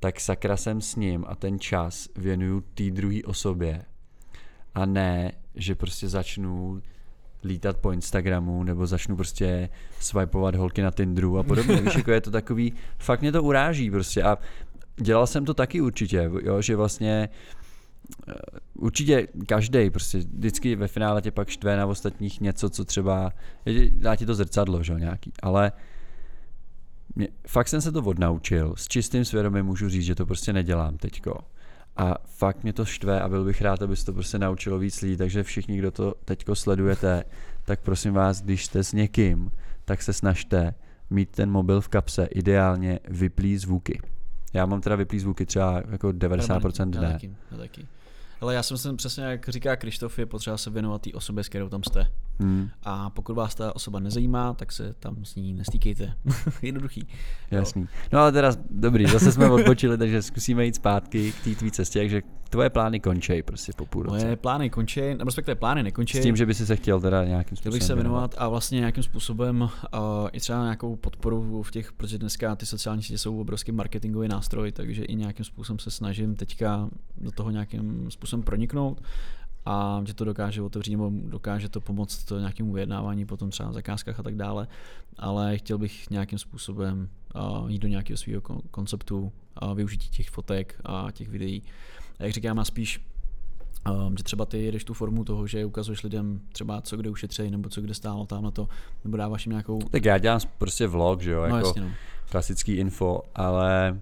tak 0.00 0.20
sakra 0.20 0.56
jsem 0.56 0.80
s 0.80 0.96
ním 0.96 1.24
a 1.28 1.34
ten 1.34 1.58
čas 1.58 2.08
věnuju 2.16 2.60
té 2.60 2.90
druhé 2.90 3.18
osobě 3.24 3.84
a 4.74 4.86
ne, 4.86 5.32
že 5.54 5.74
prostě 5.74 6.08
začnu 6.08 6.82
lítat 7.44 7.76
po 7.76 7.92
Instagramu 7.92 8.62
nebo 8.62 8.86
začnu 8.86 9.16
prostě 9.16 9.68
swipeovat 10.00 10.54
holky 10.54 10.82
na 10.82 10.90
Tinderu 10.90 11.38
a 11.38 11.42
podobně. 11.42 11.76
Víš, 11.82 11.94
jako 11.94 12.10
je 12.10 12.20
to 12.20 12.30
takový, 12.30 12.72
fakt 12.98 13.20
mě 13.20 13.32
to 13.32 13.42
uráží 13.42 13.90
prostě 13.90 14.22
a 14.22 14.38
dělal 15.00 15.26
jsem 15.26 15.44
to 15.44 15.54
taky 15.54 15.80
určitě, 15.80 16.30
jo, 16.42 16.62
že 16.62 16.76
vlastně 16.76 17.28
eh, 18.28 18.32
určitě 18.74 19.28
každý 19.46 19.90
prostě 19.90 20.18
vždycky 20.18 20.76
ve 20.76 20.88
finále 20.88 21.22
tě 21.22 21.30
pak 21.30 21.48
štve 21.48 21.76
na 21.76 21.86
ostatních 21.86 22.40
něco, 22.40 22.70
co 22.70 22.84
třeba, 22.84 23.32
dá 23.90 24.16
ti 24.16 24.26
to 24.26 24.34
zrcadlo, 24.34 24.82
že 24.82 24.92
nějaký, 24.92 25.32
ale 25.42 25.72
mě, 27.14 27.28
fakt 27.46 27.68
jsem 27.68 27.80
se 27.80 27.92
to 27.92 28.02
odnaučil, 28.02 28.74
s 28.76 28.88
čistým 28.88 29.24
svědomím 29.24 29.66
můžu 29.66 29.88
říct, 29.88 30.04
že 30.04 30.14
to 30.14 30.26
prostě 30.26 30.52
nedělám 30.52 30.96
teďko. 30.96 31.38
A 31.96 32.14
fakt 32.24 32.62
mě 32.62 32.72
to 32.72 32.84
štve 32.84 33.20
a 33.20 33.28
byl 33.28 33.44
bych 33.44 33.62
rád, 33.62 33.82
aby 33.82 33.96
se 33.96 34.06
to 34.06 34.12
prostě 34.12 34.38
naučilo 34.38 34.78
víc 34.78 35.00
lidí, 35.00 35.16
takže 35.16 35.42
všichni, 35.42 35.78
kdo 35.78 35.90
to 35.90 36.14
teďko 36.24 36.54
sledujete, 36.54 37.24
tak 37.64 37.80
prosím 37.80 38.12
vás, 38.12 38.42
když 38.42 38.64
jste 38.64 38.84
s 38.84 38.92
někým, 38.92 39.50
tak 39.84 40.02
se 40.02 40.12
snažte 40.12 40.74
mít 41.10 41.30
ten 41.30 41.50
mobil 41.50 41.80
v 41.80 41.88
kapse, 41.88 42.24
ideálně 42.24 42.98
vyplý 43.08 43.58
zvuky. 43.58 44.00
Já 44.52 44.66
mám 44.66 44.80
teda 44.80 44.96
vyplý 44.96 45.20
zvuky 45.20 45.46
třeba 45.46 45.82
jako 45.90 46.08
90% 46.08 46.90
dne. 46.90 47.06
Já 47.06 47.12
taky, 47.12 47.36
já 47.50 47.56
taky. 47.56 47.86
Ale 48.40 48.54
já 48.54 48.62
si 48.62 48.74
myslím 48.74 48.96
přesně, 48.96 49.24
jak 49.24 49.48
říká 49.48 49.76
Krištof, 49.76 50.18
je 50.18 50.26
potřeba 50.26 50.56
se 50.56 50.70
věnovat 50.70 51.02
té 51.02 51.10
osobě, 51.12 51.44
s 51.44 51.48
kterou 51.48 51.68
tam 51.68 51.82
jste. 51.82 52.06
Hmm. 52.40 52.68
A 52.82 53.10
pokud 53.10 53.34
vás 53.34 53.54
ta 53.54 53.76
osoba 53.76 54.00
nezajímá, 54.00 54.54
tak 54.54 54.72
se 54.72 54.94
tam 54.98 55.24
s 55.24 55.34
ní 55.34 55.54
nestýkejte. 55.54 56.14
Jednoduchý. 56.62 57.06
Jasný. 57.50 57.88
No 58.12 58.18
ale 58.18 58.32
teda 58.32 58.52
dobrý, 58.70 59.06
zase 59.06 59.32
jsme 59.32 59.50
odbočili, 59.50 59.98
takže 59.98 60.22
zkusíme 60.22 60.64
jít 60.64 60.74
zpátky 60.74 61.32
k 61.32 61.44
té 61.44 61.54
tvý 61.54 61.70
cestě, 61.70 61.98
takže 61.98 62.22
tvoje 62.50 62.70
plány 62.70 63.00
končí 63.00 63.42
prostě 63.42 63.72
po 63.76 63.86
půl 63.86 64.02
roce. 64.02 64.24
Moje 64.24 64.36
plány 64.36 64.70
končí, 64.70 65.00
nebo 65.00 65.24
respektive 65.24 65.54
plány 65.54 65.82
nekončí. 65.82 66.18
S 66.18 66.22
tím, 66.22 66.36
že 66.36 66.46
by 66.46 66.54
si 66.54 66.66
se 66.66 66.76
chtěl 66.76 67.00
teda 67.00 67.24
nějakým 67.24 67.56
způsobem 67.56 67.60
Chtěl 67.60 67.72
bych 67.72 67.82
se 67.82 67.94
věnovat 67.94 68.34
a 68.38 68.48
vlastně 68.48 68.78
nějakým 68.78 69.02
způsobem 69.02 69.60
uh, 69.62 69.68
i 70.32 70.40
třeba 70.40 70.62
nějakou 70.62 70.96
podporu 70.96 71.62
v 71.62 71.70
těch, 71.70 71.92
protože 71.92 72.18
dneska 72.18 72.56
ty 72.56 72.66
sociální 72.66 73.02
sítě 73.02 73.18
jsou 73.18 73.40
obrovský 73.40 73.72
marketingový 73.72 74.28
nástroj, 74.28 74.72
takže 74.72 75.04
i 75.04 75.14
nějakým 75.14 75.44
způsobem 75.44 75.78
se 75.78 75.90
snažím 75.90 76.36
teďka 76.36 76.88
do 77.16 77.30
toho 77.30 77.50
nějakým 77.50 78.10
způsobem 78.10 78.42
proniknout 78.42 79.02
a 79.68 80.02
že 80.06 80.14
to 80.14 80.24
dokáže 80.24 80.62
otevřít 80.62 80.90
nebo 80.90 81.10
dokáže 81.12 81.68
to 81.68 81.80
pomoct 81.80 82.24
to 82.24 82.38
nějakému 82.38 82.72
vyjednávání 82.72 83.26
potom 83.26 83.50
třeba 83.50 83.68
v 83.70 83.72
zakázkách 83.72 84.20
a 84.20 84.22
tak 84.22 84.34
dále, 84.34 84.68
ale 85.18 85.58
chtěl 85.58 85.78
bych 85.78 86.10
nějakým 86.10 86.38
způsobem 86.38 87.08
uh, 87.34 87.70
jít 87.70 87.78
do 87.78 87.88
nějakého 87.88 88.16
svého 88.16 88.40
konceptu 88.70 89.32
a 89.56 89.74
využití 89.74 90.08
těch 90.10 90.30
fotek 90.30 90.80
a 90.84 91.06
těch 91.12 91.28
videí. 91.28 91.62
A 92.18 92.24
jak 92.24 92.32
říkám, 92.32 92.56
já 92.56 92.64
spíš 92.64 93.00
Um, 94.06 94.16
že 94.16 94.22
třeba 94.22 94.44
ty 94.44 94.64
jedeš 94.64 94.84
tu 94.84 94.94
formu 94.94 95.24
toho, 95.24 95.46
že 95.46 95.64
ukazuješ 95.64 96.02
lidem 96.02 96.40
třeba 96.52 96.80
co 96.80 96.96
kde 96.96 97.10
ušetří, 97.10 97.50
nebo 97.50 97.68
co 97.68 97.80
kde 97.80 97.94
stálo 97.94 98.26
tam 98.26 98.42
na 98.42 98.50
to, 98.50 98.68
nebo 99.04 99.16
dáváš 99.16 99.46
jim 99.46 99.50
nějakou... 99.50 99.78
Tak 99.78 100.04
já 100.04 100.18
dělám 100.18 100.40
prostě 100.58 100.86
vlog, 100.86 101.20
že 101.20 101.30
jo, 101.30 101.40
no, 101.40 101.44
jako 101.44 101.68
jasně, 101.68 101.82
no. 101.82 101.90
klasický 102.30 102.72
info, 102.72 103.20
ale 103.34 104.00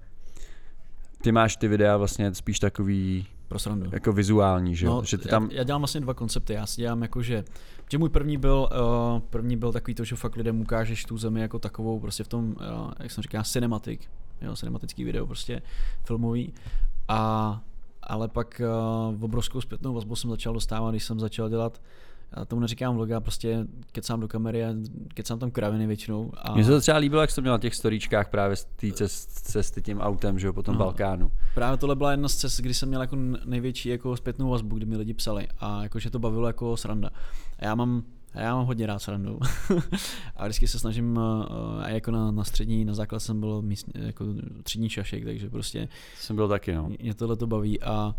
ty 1.23 1.33
máš 1.33 1.57
ty 1.57 1.69
videa 1.69 1.97
vlastně 1.97 2.35
spíš 2.35 2.59
takový 2.59 3.27
pro 3.49 3.59
srandu. 3.59 3.91
Jako 3.93 4.13
vizuální, 4.13 4.77
že 4.77 4.87
no, 4.87 5.03
že 5.05 5.19
ty 5.19 5.29
tam... 5.29 5.49
já, 5.51 5.57
já, 5.59 5.65
dělám 5.65 5.81
vlastně 5.81 6.01
dva 6.01 6.15
koncepty. 6.15 6.53
Já 6.53 6.67
si 6.67 6.81
dělám 6.81 7.03
jako, 7.03 7.23
že, 7.23 7.45
že 7.91 7.99
můj 7.99 8.09
první 8.09 8.37
byl, 8.37 8.69
uh, 9.15 9.21
první 9.21 9.57
byl 9.57 9.73
takový 9.73 9.95
to, 9.95 10.05
že 10.05 10.17
fakt 10.17 10.37
lidem 10.37 10.61
ukážeš 10.61 11.05
tu 11.05 11.19
zemi 11.19 11.41
jako 11.41 11.59
takovou, 11.59 12.01
prostě 12.01 12.25
v 12.25 12.29
tom, 12.29 12.49
uh, 12.49 12.93
jak 12.99 13.11
jsem 13.11 13.23
říkal, 13.23 13.45
cinematic, 13.45 14.01
jo, 14.43 14.57
cinematický 14.57 15.05
video, 15.05 15.27
prostě 15.27 15.63
filmový. 16.05 16.53
A 17.09 17.61
ale 18.03 18.29
pak 18.29 18.63
uh, 19.15 19.25
obrovskou 19.25 19.61
zpětnou 19.61 19.95
vazbu 19.95 20.17
jsem 20.17 20.31
začal 20.31 20.55
dostávat, 20.55 20.91
když 20.91 21.05
jsem 21.05 21.21
začal 21.21 21.49
dělat 21.49 21.81
já 22.37 22.45
tomu 22.45 22.61
neříkám 22.61 22.95
vlog, 22.95 23.09
já 23.09 23.21
prostě 23.21 23.67
kecám 23.93 24.21
do 24.21 24.29
kamery 24.29 24.65
a 24.65 24.75
kecám 25.15 25.39
tam 25.39 25.51
kraviny 25.51 25.87
většinou. 25.87 26.33
A... 26.37 26.55
Mně 26.55 26.65
se 26.65 26.71
to 26.71 26.81
třeba 26.81 26.99
líbilo, 26.99 27.21
jak 27.21 27.31
jsi 27.31 27.37
to 27.37 27.43
měl 27.43 27.55
na 27.55 27.59
těch 27.59 27.75
storíčkách 27.75 28.31
právě 28.31 28.57
z 28.57 28.65
té 28.65 29.09
cesty 29.27 29.83
tím 29.83 30.01
autem, 30.01 30.39
že 30.39 30.47
jo, 30.47 30.53
po 30.53 30.63
tom 30.63 30.75
no, 30.75 30.79
Balkánu. 30.79 31.31
Právě 31.55 31.79
tohle 31.79 31.97
byla 31.97 32.11
jedna 32.11 32.29
z 32.29 32.37
cest, 32.37 32.61
kdy 32.61 32.75
jsem 32.75 32.89
měl 32.89 33.01
jako 33.01 33.17
největší 33.45 33.89
jako 33.89 34.17
zpětnou 34.17 34.51
vazbu, 34.51 34.77
kdy 34.77 34.87
mi 34.87 34.97
lidi 34.97 35.15
psali 35.15 35.49
a 35.59 35.83
jakože 35.83 36.11
to 36.11 36.19
bavilo 36.19 36.47
jako 36.47 36.77
sranda. 36.77 37.11
A 37.59 37.65
já 37.65 37.75
mám 37.75 38.03
já 38.37 38.55
mám 38.55 38.67
hodně 38.67 38.87
rád 38.87 38.99
srandu. 38.99 39.39
a 40.37 40.45
vždycky 40.45 40.69
se 40.69 40.79
snažím, 40.79 41.19
a 41.81 41.89
jako 41.89 42.11
na, 42.11 42.31
na 42.31 42.45
střední, 42.45 42.85
na 42.85 42.95
základ 42.95 43.21
jsem 43.21 43.41
byl 43.41 43.63
místní, 43.63 43.93
jako 43.97 44.25
třídní 44.63 44.89
šašek, 44.89 45.25
takže 45.25 45.51
prostě... 45.51 45.89
Jsem 46.17 46.37
byl 46.37 46.49
taky, 46.49 46.75
no. 46.75 46.91
Mě 47.01 47.15
tohle 47.15 47.37
to 47.37 47.47
baví 47.47 47.83
a 47.83 48.15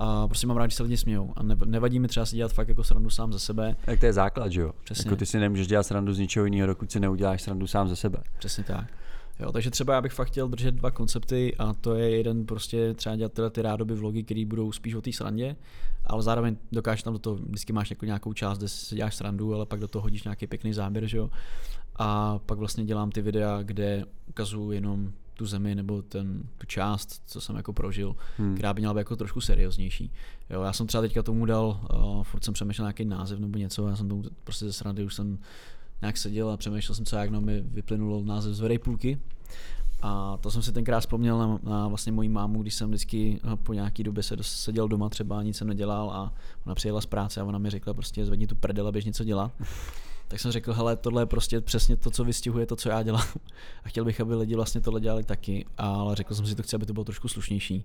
a 0.00 0.28
prostě 0.28 0.46
mám 0.46 0.56
rád, 0.56 0.70
že 0.70 0.76
se 0.76 0.82
lidi 0.82 0.96
smějou. 0.96 1.32
A 1.36 1.42
nevadí 1.64 2.00
mi 2.00 2.08
třeba 2.08 2.26
si 2.26 2.36
dělat 2.36 2.52
fakt 2.52 2.68
jako 2.68 2.84
srandu 2.84 3.10
sám 3.10 3.32
ze 3.32 3.38
sebe. 3.38 3.76
Tak 3.84 4.00
to 4.00 4.06
je 4.06 4.12
základ, 4.12 4.52
že 4.52 4.60
jo? 4.60 4.72
Přesně. 4.84 5.08
Jako 5.08 5.16
ty 5.16 5.26
si 5.26 5.38
nemůžeš 5.38 5.66
dělat 5.66 5.82
srandu 5.82 6.12
z 6.12 6.18
ničeho 6.18 6.44
jiného, 6.44 6.66
dokud 6.66 6.92
si 6.92 7.00
neuděláš 7.00 7.42
srandu 7.42 7.66
sám 7.66 7.88
ze 7.88 7.96
sebe. 7.96 8.18
Přesně 8.38 8.64
tak. 8.64 8.86
Jo, 9.40 9.52
takže 9.52 9.70
třeba 9.70 9.94
já 9.94 10.00
bych 10.00 10.12
fakt 10.12 10.28
chtěl 10.28 10.48
držet 10.48 10.74
dva 10.74 10.90
koncepty 10.90 11.56
a 11.58 11.74
to 11.74 11.94
je 11.94 12.16
jeden 12.16 12.46
prostě 12.46 12.94
třeba 12.94 13.16
dělat 13.16 13.32
tyhle 13.32 13.50
ty 13.50 13.62
rádoby 13.62 13.94
vlogy, 13.94 14.22
které 14.22 14.44
budou 14.44 14.72
spíš 14.72 14.94
o 14.94 15.00
té 15.00 15.12
srandě, 15.12 15.56
ale 16.06 16.22
zároveň 16.22 16.56
dokážeš 16.72 17.02
tam 17.02 17.12
do 17.12 17.18
toho, 17.18 17.36
vždycky 17.36 17.72
máš 17.72 17.90
jako 17.90 18.04
nějakou 18.04 18.32
část, 18.32 18.58
kde 18.58 18.68
si 18.68 18.96
děláš 18.96 19.14
srandu, 19.14 19.54
ale 19.54 19.66
pak 19.66 19.80
do 19.80 19.88
toho 19.88 20.02
hodíš 20.02 20.24
nějaký 20.24 20.46
pěkný 20.46 20.72
záběr, 20.72 21.06
že 21.06 21.18
jo. 21.18 21.30
A 21.96 22.38
pak 22.46 22.58
vlastně 22.58 22.84
dělám 22.84 23.10
ty 23.10 23.22
videa, 23.22 23.62
kde 23.62 24.04
ukazuju 24.28 24.70
jenom 24.70 25.12
tu 25.38 25.46
zemi 25.46 25.74
nebo 25.74 26.02
ten, 26.02 26.42
tu 26.58 26.66
část, 26.66 27.22
co 27.26 27.40
jsem 27.40 27.56
jako 27.56 27.72
prožil, 27.72 28.16
hmm. 28.38 28.54
která 28.54 28.74
by 28.74 28.80
měla 28.80 28.94
být 28.94 28.98
jako 28.98 29.16
trošku 29.16 29.40
serióznější. 29.40 30.12
Jo, 30.50 30.62
já 30.62 30.72
jsem 30.72 30.86
třeba 30.86 31.00
teďka 31.02 31.22
tomu 31.22 31.46
dal, 31.46 31.80
uh, 31.94 32.22
furt 32.22 32.44
jsem 32.44 32.54
přemýšlel 32.54 32.84
nějaký 32.84 33.04
název 33.04 33.38
nebo 33.38 33.58
něco, 33.58 33.88
já 33.88 33.96
jsem 33.96 34.08
tomu 34.08 34.22
prostě 34.44 34.64
ze 34.64 34.72
srandy 34.72 35.04
už 35.04 35.14
jsem 35.14 35.38
nějak 36.00 36.16
seděl 36.16 36.50
a 36.50 36.56
přemýšlel 36.56 36.96
jsem, 36.96 37.04
co 37.04 37.16
jak 37.16 37.30
no 37.30 37.40
mi 37.40 37.60
vyplynulo 37.60 38.24
název 38.24 38.54
z 38.54 38.78
půlky. 38.78 39.18
A 40.02 40.36
to 40.40 40.50
jsem 40.50 40.62
si 40.62 40.72
tenkrát 40.72 41.00
vzpomněl 41.00 41.38
na, 41.38 41.58
na 41.62 41.88
vlastně 41.88 42.12
moji 42.12 42.28
mámu, 42.28 42.62
když 42.62 42.74
jsem 42.74 42.88
vždycky 42.88 43.40
eh, 43.52 43.56
po 43.56 43.72
nějaký 43.72 44.02
době 44.02 44.22
se 44.22 44.36
seděl 44.40 44.88
doma 44.88 45.08
třeba, 45.08 45.42
nic 45.42 45.56
jsem 45.56 45.68
nedělal 45.68 46.10
a 46.10 46.32
ona 46.66 46.74
přijela 46.74 47.00
z 47.00 47.06
práce 47.06 47.40
a 47.40 47.44
ona 47.44 47.58
mi 47.58 47.70
řekla 47.70 47.94
prostě 47.94 48.26
zvedni 48.26 48.46
tu 48.46 48.54
prdel 48.54 48.88
a 48.88 48.92
běž 48.92 49.04
něco 49.04 49.24
dělat. 49.24 49.52
Tak 50.28 50.40
jsem 50.40 50.52
řekl, 50.52 50.72
hele, 50.72 50.96
tohle 50.96 51.22
je 51.22 51.26
prostě 51.26 51.60
přesně 51.60 51.96
to, 51.96 52.10
co 52.10 52.24
vystihuje 52.24 52.66
to, 52.66 52.76
co 52.76 52.88
já 52.88 53.02
dělám. 53.02 53.26
A 53.84 53.88
chtěl 53.88 54.04
bych, 54.04 54.20
aby 54.20 54.34
lidi 54.34 54.54
vlastně 54.54 54.80
tohle 54.80 55.00
dělali 55.00 55.24
taky, 55.24 55.66
ale 55.78 56.16
řekl 56.16 56.34
jsem 56.34 56.44
si, 56.44 56.48
že 56.48 56.56
to 56.56 56.62
chci, 56.62 56.76
aby 56.76 56.86
to 56.86 56.92
bylo 56.92 57.04
trošku 57.04 57.28
slušnější. 57.28 57.84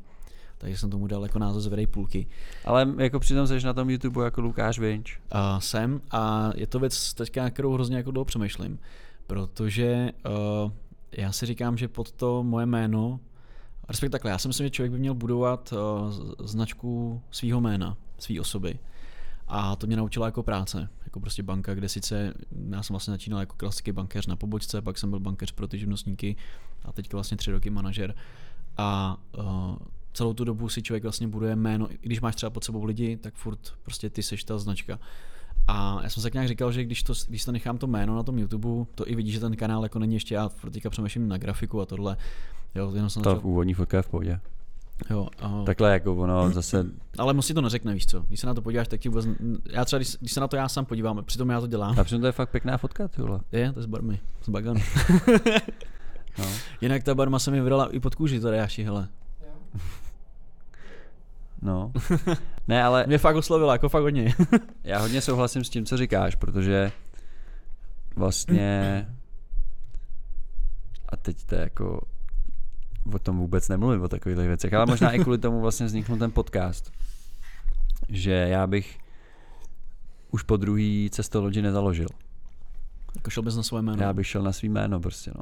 Takže 0.57 0.77
jsem 0.77 0.89
tomu 0.89 1.07
dal 1.07 1.23
jako 1.23 1.39
název 1.39 1.61
Zvedej 1.61 1.87
půlky. 1.87 2.27
Ale 2.65 2.93
jako 2.97 3.19
přitom 3.19 3.47
jsi 3.47 3.65
na 3.65 3.73
tom 3.73 3.89
YouTube 3.89 4.23
jako 4.23 4.41
Lukáš 4.41 4.79
Vinč. 4.79 5.19
Uh, 5.35 5.59
jsem 5.59 6.01
a 6.11 6.51
je 6.55 6.67
to 6.67 6.79
věc 6.79 7.13
teďka, 7.13 7.49
kterou 7.49 7.73
hrozně 7.73 7.97
jako 7.97 8.11
dlouho 8.11 8.25
přemýšlím, 8.25 8.79
protože 9.27 10.11
uh, 10.65 10.71
já 11.11 11.31
si 11.31 11.45
říkám, 11.45 11.77
že 11.77 11.87
pod 11.87 12.11
to 12.11 12.43
moje 12.43 12.65
jméno, 12.65 13.19
respektive 13.89 14.09
takhle, 14.09 14.31
já 14.31 14.37
si 14.37 14.47
myslím, 14.47 14.65
že 14.65 14.71
člověk 14.71 14.91
by 14.91 14.99
měl 14.99 15.13
budovat 15.13 15.73
uh, 15.73 16.11
značku 16.47 17.21
svého 17.31 17.61
jména, 17.61 17.97
své 18.19 18.39
osoby. 18.39 18.79
A 19.55 19.75
to 19.75 19.87
mě 19.87 19.95
naučila 19.95 20.25
jako 20.25 20.43
práce, 20.43 20.89
jako 21.03 21.19
prostě 21.19 21.43
banka, 21.43 21.73
kde 21.73 21.89
sice 21.89 22.33
já 22.69 22.83
jsem 22.83 22.93
vlastně 22.93 23.11
začínal 23.11 23.39
jako 23.39 23.55
klasický 23.57 23.91
bankéř 23.91 24.27
na 24.27 24.35
pobočce, 24.35 24.81
pak 24.81 24.97
jsem 24.97 25.09
byl 25.09 25.19
bankéř 25.19 25.51
pro 25.51 25.67
ty 25.67 25.79
živnostníky 25.79 26.35
a 26.83 26.91
teď 26.91 27.13
vlastně 27.13 27.37
tři 27.37 27.51
roky 27.51 27.69
manažer. 27.69 28.15
A 28.77 29.17
uh, 29.37 29.75
celou 30.13 30.33
tu 30.33 30.43
dobu 30.43 30.69
si 30.69 30.81
člověk 30.81 31.03
vlastně 31.03 31.27
buduje 31.27 31.55
jméno, 31.55 31.91
i 31.91 31.97
když 32.01 32.21
máš 32.21 32.35
třeba 32.35 32.49
pod 32.49 32.63
sebou 32.63 32.83
lidi, 32.83 33.17
tak 33.17 33.33
furt 33.35 33.59
prostě 33.83 34.09
ty 34.09 34.23
seš 34.23 34.43
ta 34.43 34.57
značka. 34.57 34.99
A 35.67 35.99
já 36.03 36.09
jsem 36.09 36.21
se 36.21 36.25
tak 36.25 36.33
nějak 36.33 36.47
říkal, 36.47 36.71
že 36.71 36.83
když 36.83 37.03
to, 37.03 37.13
když 37.27 37.45
to 37.45 37.51
nechám 37.51 37.77
to 37.77 37.87
jméno 37.87 38.15
na 38.15 38.23
tom 38.23 38.39
YouTube, 38.39 38.91
to 38.95 39.09
i 39.09 39.15
vidíš, 39.15 39.33
že 39.33 39.39
ten 39.39 39.55
kanál 39.55 39.83
jako 39.83 39.99
není 39.99 40.13
ještě, 40.13 40.35
já 40.35 40.49
teďka 40.71 40.89
přemýšlím 40.89 41.27
na 41.27 41.37
grafiku 41.37 41.81
a 41.81 41.85
tohle. 41.85 42.17
Jo, 42.75 42.91
jenom 42.95 43.09
jsem 43.09 43.23
To 43.23 43.29
začal, 43.29 43.41
v 43.41 43.45
úvodní 43.45 43.73
fotka 43.73 43.97
je 43.97 44.03
v 44.03 44.09
pohodě. 44.09 44.39
Jo, 45.09 45.27
a, 45.41 45.63
Takhle 45.65 45.93
jako 45.93 46.15
ono 46.15 46.49
zase, 46.51 46.85
ale 47.17 47.33
moc 47.33 47.45
si 47.45 47.53
to 47.53 47.61
neřekne, 47.61 47.93
víš 47.93 48.05
co. 48.05 48.19
Když 48.19 48.39
se 48.39 48.47
na 48.47 48.53
to 48.53 48.61
podíváš, 48.61 48.87
tak 48.87 48.99
ti 48.99 49.09
vůbec, 49.09 49.25
já 49.71 49.85
třeba, 49.85 49.97
když, 49.97 50.15
když 50.19 50.31
se 50.33 50.39
na 50.39 50.47
to 50.47 50.55
já 50.55 50.69
sám 50.69 50.85
podívám, 50.85 51.23
přitom 51.25 51.49
já 51.49 51.61
to 51.61 51.67
dělám. 51.67 51.99
a 51.99 52.03
přitom 52.03 52.21
to 52.21 52.27
je 52.27 52.31
fakt 52.31 52.49
pěkná 52.49 52.77
fotka, 52.77 53.07
ty 53.07 53.21
vole. 53.21 53.39
Je, 53.51 53.73
to 53.73 53.79
je 53.79 53.83
z 53.83 53.85
barmy, 53.85 54.19
z 54.43 54.49
baganu. 54.49 54.81
No. 56.39 56.45
Jinak 56.81 57.03
ta 57.03 57.15
barma 57.15 57.39
se 57.39 57.51
mi 57.51 57.61
vydala 57.61 57.89
i 57.91 57.99
pod 57.99 58.15
kůži, 58.15 58.39
to 58.39 58.47
Jáši, 58.47 58.83
hele. 58.83 59.07
no. 61.61 61.91
Ne, 62.67 62.83
ale 62.83 63.03
Mě 63.07 63.17
fakt 63.17 63.35
oslovila, 63.35 63.73
jako 63.73 63.89
fakt 63.89 64.01
hodně. 64.03 64.33
já 64.83 64.99
hodně 64.99 65.21
souhlasím 65.21 65.63
s 65.63 65.69
tím, 65.69 65.85
co 65.85 65.97
říkáš, 65.97 66.35
protože 66.35 66.91
vlastně 68.15 69.07
a 71.09 71.17
teď 71.17 71.45
to 71.45 71.55
je 71.55 71.61
jako 71.61 72.01
o 73.13 73.19
tom 73.19 73.37
vůbec 73.37 73.69
nemluvím, 73.69 74.01
o 74.01 74.07
takových 74.07 74.37
věcech, 74.37 74.73
ale 74.73 74.85
možná 74.85 75.11
i 75.11 75.19
kvůli 75.19 75.37
tomu 75.37 75.61
vlastně 75.61 75.85
vzniknul 75.85 76.17
ten 76.17 76.31
podcast, 76.31 76.91
že 78.09 78.31
já 78.31 78.67
bych 78.67 78.97
už 80.31 80.43
po 80.43 80.57
druhý 80.57 81.09
cestology 81.11 81.61
nezaložil. 81.61 82.07
jako 83.15 83.29
šel 83.29 83.43
bys 83.43 83.55
na 83.55 83.63
svoje 83.63 83.81
jméno. 83.81 84.03
Já 84.03 84.13
bych 84.13 84.27
šel 84.27 84.43
na 84.43 84.51
svý 84.51 84.69
jméno 84.69 84.99
prostě, 84.99 85.31
no. 85.35 85.41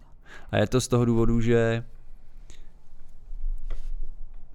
A 0.51 0.57
je 0.57 0.67
to 0.67 0.81
z 0.81 0.87
toho 0.87 1.05
důvodu, 1.05 1.41
že 1.41 1.83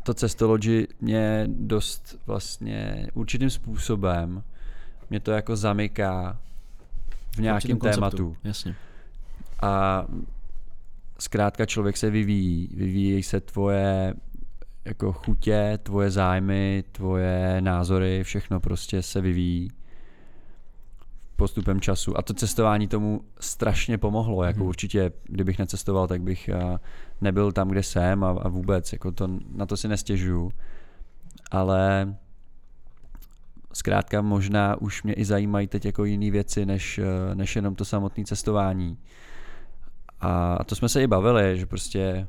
to 0.02 0.14
cestology 0.14 0.86
mě 1.00 1.46
dost 1.48 2.18
vlastně 2.26 3.06
určitým 3.14 3.50
způsobem 3.50 4.42
mě 5.10 5.20
to 5.20 5.30
jako 5.30 5.56
zamyká 5.56 6.38
v 7.36 7.38
nějakém 7.38 7.78
tématu. 7.78 8.36
Jasně. 8.44 8.76
A 9.62 10.04
zkrátka 11.18 11.66
člověk 11.66 11.96
se 11.96 12.10
vyvíjí. 12.10 12.68
Vyvíjí 12.74 13.22
se 13.22 13.40
tvoje 13.40 14.14
jako 14.84 15.12
chutě, 15.12 15.78
tvoje 15.82 16.10
zájmy, 16.10 16.84
tvoje 16.92 17.60
názory, 17.60 18.24
všechno 18.24 18.60
prostě 18.60 19.02
se 19.02 19.20
vyvíjí 19.20 19.70
postupem 21.36 21.80
času. 21.80 22.18
A 22.18 22.22
to 22.22 22.34
cestování 22.34 22.88
tomu 22.88 23.20
strašně 23.40 23.98
pomohlo. 23.98 24.44
Jako 24.44 24.58
Mhm. 24.58 24.68
určitě, 24.68 25.12
kdybych 25.24 25.58
necestoval, 25.58 26.08
tak 26.08 26.22
bych 26.22 26.48
a, 26.48 26.80
nebyl 27.20 27.52
tam, 27.52 27.68
kde 27.68 27.82
jsem 27.82 28.24
a, 28.24 28.30
a 28.30 28.48
vůbec. 28.48 28.92
Jako 28.92 29.12
to, 29.12 29.28
na 29.54 29.66
to 29.66 29.76
si 29.76 29.88
nestěžuju. 29.88 30.50
Ale 31.50 32.14
zkrátka 33.72 34.22
možná 34.22 34.80
už 34.80 35.02
mě 35.02 35.14
i 35.14 35.24
zajímají 35.24 35.66
teď 35.66 35.84
jako 35.84 36.04
jiné 36.04 36.30
věci, 36.30 36.66
než, 36.66 36.98
eh, 36.98 37.34
než 37.34 37.56
jenom 37.56 37.74
to 37.74 37.84
samotné 37.84 38.24
cestování. 38.24 38.98
A 40.20 40.64
to 40.64 40.74
jsme 40.74 40.88
se 40.88 41.02
i 41.02 41.06
bavili, 41.06 41.58
že 41.58 41.66
prostě 41.66 42.26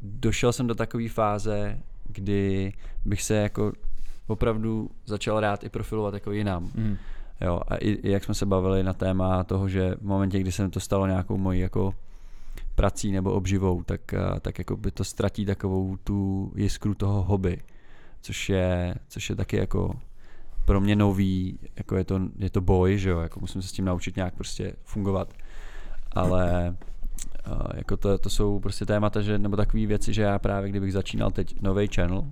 došel 0.00 0.52
jsem 0.52 0.66
do 0.66 0.74
takové 0.74 1.08
fáze, 1.08 1.78
kdy 2.04 2.72
bych 3.04 3.22
se 3.22 3.34
jako 3.34 3.72
opravdu 4.26 4.90
začal 5.06 5.40
rád 5.40 5.64
i 5.64 5.68
profilovat 5.68 6.14
jako 6.14 6.32
jinam. 6.32 6.70
Mm. 6.74 6.96
Jo, 7.40 7.60
a 7.68 7.76
i, 7.76 7.88
i 7.88 8.10
jak 8.10 8.24
jsme 8.24 8.34
se 8.34 8.46
bavili 8.46 8.82
na 8.82 8.92
téma 8.92 9.44
toho, 9.44 9.68
že 9.68 9.94
v 9.94 10.04
momentě, 10.04 10.38
kdy 10.38 10.52
se 10.52 10.68
to 10.68 10.80
stalo 10.80 11.06
nějakou 11.06 11.36
mojí 11.36 11.60
jako 11.60 11.94
prací 12.74 13.12
nebo 13.12 13.32
obživou, 13.32 13.82
tak, 13.82 14.14
a, 14.14 14.40
tak 14.40 14.58
jako 14.58 14.76
by 14.76 14.90
to 14.90 15.04
ztratí 15.04 15.46
takovou 15.46 15.96
tu 15.96 16.52
jiskru 16.56 16.94
toho 16.94 17.22
hobby, 17.22 17.60
což 18.20 18.48
je, 18.48 18.94
což 19.08 19.30
je 19.30 19.36
taky 19.36 19.56
jako 19.56 19.94
pro 20.64 20.80
mě 20.80 20.96
nový, 20.96 21.58
jako 21.76 21.96
je 21.96 22.04
to, 22.04 22.20
je 22.38 22.50
to 22.50 22.60
boj, 22.60 22.98
že 22.98 23.10
jo, 23.10 23.20
jako 23.20 23.40
musím 23.40 23.62
se 23.62 23.68
s 23.68 23.72
tím 23.72 23.84
naučit 23.84 24.16
nějak 24.16 24.34
prostě 24.34 24.72
fungovat, 24.84 25.34
ale 26.14 26.76
a, 27.44 27.76
jako 27.76 27.96
to, 27.96 28.18
to 28.18 28.30
jsou 28.30 28.60
prostě 28.60 28.86
témata, 28.86 29.20
že, 29.20 29.38
nebo 29.38 29.56
takové 29.56 29.86
věci, 29.86 30.12
že 30.12 30.22
já 30.22 30.38
právě 30.38 30.70
kdybych 30.70 30.92
začínal 30.92 31.30
teď 31.30 31.60
nový 31.60 31.88
channel, 31.94 32.24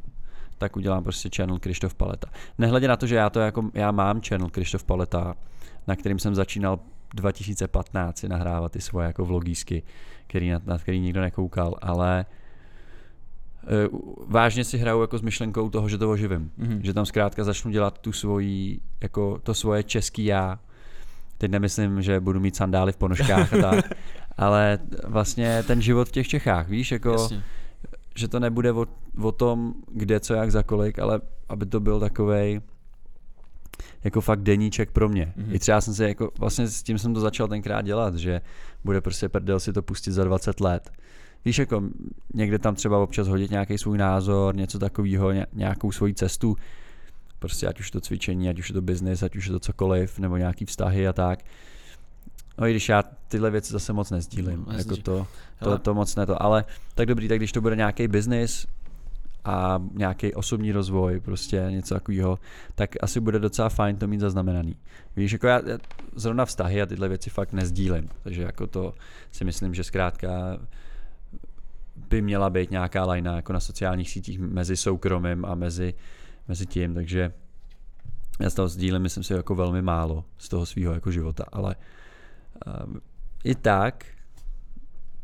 tak 0.58 0.76
udělám 0.76 1.02
prostě 1.02 1.30
channel 1.36 1.58
Krištof 1.58 1.94
Paleta. 1.94 2.28
Nehledě 2.58 2.88
na 2.88 2.96
to, 2.96 3.06
že 3.06 3.16
já 3.16 3.30
to 3.30 3.40
jako, 3.40 3.70
já 3.74 3.90
mám 3.90 4.20
channel 4.20 4.48
Krištof 4.50 4.84
Paleta, 4.84 5.34
na 5.86 5.96
kterým 5.96 6.18
jsem 6.18 6.34
začínal 6.34 6.78
2015 7.14 8.18
si 8.18 8.28
nahrávat 8.28 8.72
ty 8.72 8.80
svoje 8.80 9.06
jako 9.06 9.24
vlogísky, 9.24 9.82
který, 10.26 10.50
na, 10.50 10.60
na 10.64 10.78
který 10.78 11.00
nikdo 11.00 11.20
nekoukal, 11.20 11.74
ale 11.82 12.26
uh, 13.92 14.00
vážně 14.26 14.64
si 14.64 14.78
hraju 14.78 15.00
jako 15.00 15.18
s 15.18 15.22
myšlenkou 15.22 15.70
toho, 15.70 15.88
že 15.88 15.98
to 15.98 16.10
oživím. 16.10 16.52
Mhm. 16.56 16.80
Že 16.82 16.94
tam 16.94 17.06
zkrátka 17.06 17.44
začnu 17.44 17.70
dělat 17.70 17.98
tu 17.98 18.12
svoji, 18.12 18.80
jako 19.00 19.38
to 19.42 19.54
svoje 19.54 19.82
český 19.82 20.24
já. 20.24 20.58
Teď 21.40 21.50
nemyslím, 21.50 22.02
že 22.02 22.20
budu 22.20 22.40
mít 22.40 22.56
sandály 22.56 22.92
v 22.92 22.96
ponožkách 22.96 23.54
a 23.54 23.56
tak, 23.70 23.92
ale 24.36 24.78
vlastně 25.06 25.62
ten 25.66 25.82
život 25.82 26.08
v 26.08 26.12
těch 26.12 26.28
Čechách, 26.28 26.68
víš, 26.68 26.92
jako 26.92 27.12
Jasně. 27.12 27.42
že 28.16 28.28
to 28.28 28.40
nebude 28.40 28.72
o, 28.72 28.86
o 29.22 29.32
tom, 29.32 29.74
kde, 29.92 30.20
co, 30.20 30.34
jak, 30.34 30.52
za 30.52 30.62
kolik, 30.62 30.98
ale 30.98 31.20
aby 31.48 31.66
to 31.66 31.80
byl 31.80 32.00
takovej 32.00 32.60
jako 34.04 34.20
fakt 34.20 34.40
deníček 34.40 34.90
pro 34.90 35.08
mě. 35.08 35.32
Mhm. 35.36 35.46
Mm-hmm. 35.46 35.54
I 35.54 35.58
třeba 35.58 35.80
jsem 35.80 35.94
se 35.94 36.08
jako, 36.08 36.30
vlastně 36.38 36.68
s 36.68 36.82
tím 36.82 36.98
jsem 36.98 37.14
to 37.14 37.20
začal 37.20 37.48
tenkrát 37.48 37.82
dělat, 37.82 38.14
že 38.14 38.40
bude 38.84 39.00
prostě 39.00 39.28
prdel 39.28 39.60
si 39.60 39.72
to 39.72 39.82
pustit 39.82 40.12
za 40.12 40.24
20 40.24 40.60
let. 40.60 40.90
Víš, 41.44 41.58
jako 41.58 41.82
někde 42.34 42.58
tam 42.58 42.74
třeba 42.74 42.98
občas 42.98 43.28
hodit 43.28 43.50
nějaký 43.50 43.78
svůj 43.78 43.98
názor, 43.98 44.56
něco 44.56 44.78
takového, 44.78 45.32
nějakou 45.52 45.92
svoji 45.92 46.14
cestu, 46.14 46.56
prostě 47.40 47.66
ať 47.66 47.80
už 47.80 47.90
to 47.90 48.00
cvičení, 48.00 48.48
ať 48.48 48.58
už 48.58 48.68
je 48.68 48.72
to 48.72 48.82
biznis, 48.82 49.22
ať 49.22 49.36
už 49.36 49.46
je 49.46 49.52
to 49.52 49.60
cokoliv, 49.60 50.18
nebo 50.18 50.36
nějaký 50.36 50.64
vztahy 50.64 51.08
a 51.08 51.12
tak. 51.12 51.38
No 52.58 52.66
i 52.66 52.70
když 52.70 52.88
já 52.88 53.02
tyhle 53.28 53.50
věci 53.50 53.72
zase 53.72 53.92
moc 53.92 54.10
nezdílím, 54.10 54.64
No, 54.68 54.78
jako 54.78 54.96
to, 54.96 55.26
to, 55.58 55.78
to 55.78 55.94
moc 55.94 56.16
ne 56.16 56.26
to, 56.26 56.42
ale 56.42 56.64
tak 56.94 57.06
dobrý, 57.06 57.28
tak 57.28 57.38
když 57.38 57.52
to 57.52 57.60
bude 57.60 57.76
nějaký 57.76 58.08
biznis 58.08 58.66
a 59.44 59.82
nějaký 59.92 60.34
osobní 60.34 60.72
rozvoj, 60.72 61.20
prostě 61.20 61.66
něco 61.70 61.94
takového, 61.94 62.38
tak 62.74 62.90
asi 63.00 63.20
bude 63.20 63.38
docela 63.38 63.68
fajn 63.68 63.96
to 63.96 64.06
mít 64.06 64.20
zaznamenaný. 64.20 64.76
Víš, 65.16 65.32
jako 65.32 65.46
já, 65.46 65.68
já 65.68 65.78
zrovna 66.14 66.44
vztahy 66.44 66.82
a 66.82 66.86
tyhle 66.86 67.08
věci 67.08 67.30
fakt 67.30 67.52
nezdílím, 67.52 68.08
takže 68.22 68.42
jako 68.42 68.66
to 68.66 68.94
si 69.32 69.44
myslím, 69.44 69.74
že 69.74 69.84
zkrátka 69.84 70.58
by 72.08 72.22
měla 72.22 72.50
být 72.50 72.70
nějaká 72.70 73.04
lajna 73.04 73.36
jako 73.36 73.52
na 73.52 73.60
sociálních 73.60 74.10
sítích 74.10 74.38
mezi 74.38 74.76
soukromím 74.76 75.44
a 75.44 75.54
mezi, 75.54 75.94
mezi 76.50 76.66
tím, 76.66 76.94
takže 76.94 77.32
já 78.40 78.50
z 78.50 78.54
toho 78.54 78.68
sdílím, 78.68 79.02
myslím 79.02 79.24
si, 79.24 79.32
jako 79.32 79.54
velmi 79.54 79.82
málo 79.82 80.24
z 80.38 80.48
toho 80.48 80.66
svého 80.66 80.94
jako 80.94 81.10
života, 81.10 81.44
ale 81.52 81.76
um, 82.86 83.00
i 83.44 83.54
tak 83.54 84.04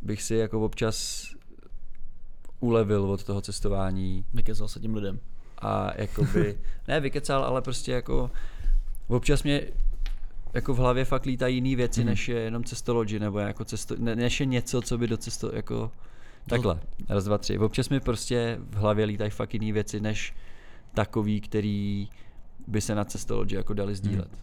bych 0.02 0.22
si 0.22 0.34
jako 0.34 0.60
občas 0.60 1.26
ulevil 2.60 3.10
od 3.10 3.24
toho 3.24 3.40
cestování 3.40 4.24
Vykecal 4.34 4.68
se 4.68 4.80
tím 4.80 4.94
lidem. 4.94 5.20
a 5.58 6.00
jakoby, 6.00 6.58
ne 6.88 7.00
vykecal, 7.00 7.44
ale 7.44 7.62
prostě 7.62 7.92
jako 7.92 8.30
občas 9.08 9.42
mě 9.42 9.62
jako 10.54 10.74
v 10.74 10.78
hlavě 10.78 11.04
fakt 11.04 11.26
lítají 11.26 11.54
jiné 11.54 11.76
věci, 11.76 12.00
mm-hmm. 12.00 12.06
než 12.06 12.28
je 12.28 12.38
jenom 12.38 12.64
cestology, 12.64 13.18
nebo 13.18 13.38
jako 13.38 13.64
cesto, 13.64 13.94
ne, 13.98 14.16
než 14.16 14.40
je 14.40 14.46
něco, 14.46 14.82
co 14.82 14.98
by 14.98 15.06
do 15.06 15.16
cesto, 15.16 15.54
jako 15.54 15.90
takhle, 16.48 16.80
raz, 17.08 17.24
dva, 17.24 17.38
tři. 17.38 17.58
Občas 17.58 17.88
mi 17.88 18.00
prostě 18.00 18.58
v 18.60 18.76
hlavě 18.76 19.04
lítají 19.04 19.30
fakt 19.30 19.54
jiné 19.54 19.72
věci, 19.72 20.00
než 20.00 20.34
takový, 20.96 21.40
který 21.40 22.08
by 22.66 22.80
se 22.80 22.94
na 22.94 23.04
cestology 23.04 23.54
jako 23.54 23.74
dali 23.74 23.94
sdílet. 23.94 24.32
Mm. 24.32 24.38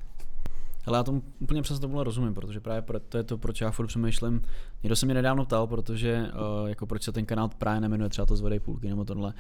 Ale 0.86 0.98
já 0.98 1.04
tomu 1.04 1.24
úplně 1.40 1.62
přesně 1.62 1.82
tomuhle 1.82 2.04
rozumím, 2.04 2.34
protože 2.34 2.60
právě 2.60 2.84
to 3.10 3.18
je 3.18 3.24
to, 3.24 3.38
proč 3.38 3.62
já 3.62 3.72
furt 3.72 3.88
přemýšlím. 3.88 4.42
Někdo 4.84 4.96
se 4.96 5.06
mě 5.06 5.16
nedávno 5.16 5.46
ptal, 5.46 5.68
protože 5.68 6.32
uh, 6.62 6.70
jako 6.70 6.86
proč 6.86 7.04
se 7.04 7.12
ten 7.12 7.26
kanál 7.26 7.50
právě 7.58 7.82
nemenuje 7.82 8.10
třeba 8.10 8.26
to 8.26 8.36
zvedej 8.36 8.60
půlky 8.60 8.90
nebo 8.90 9.06
tohle. 9.06 9.34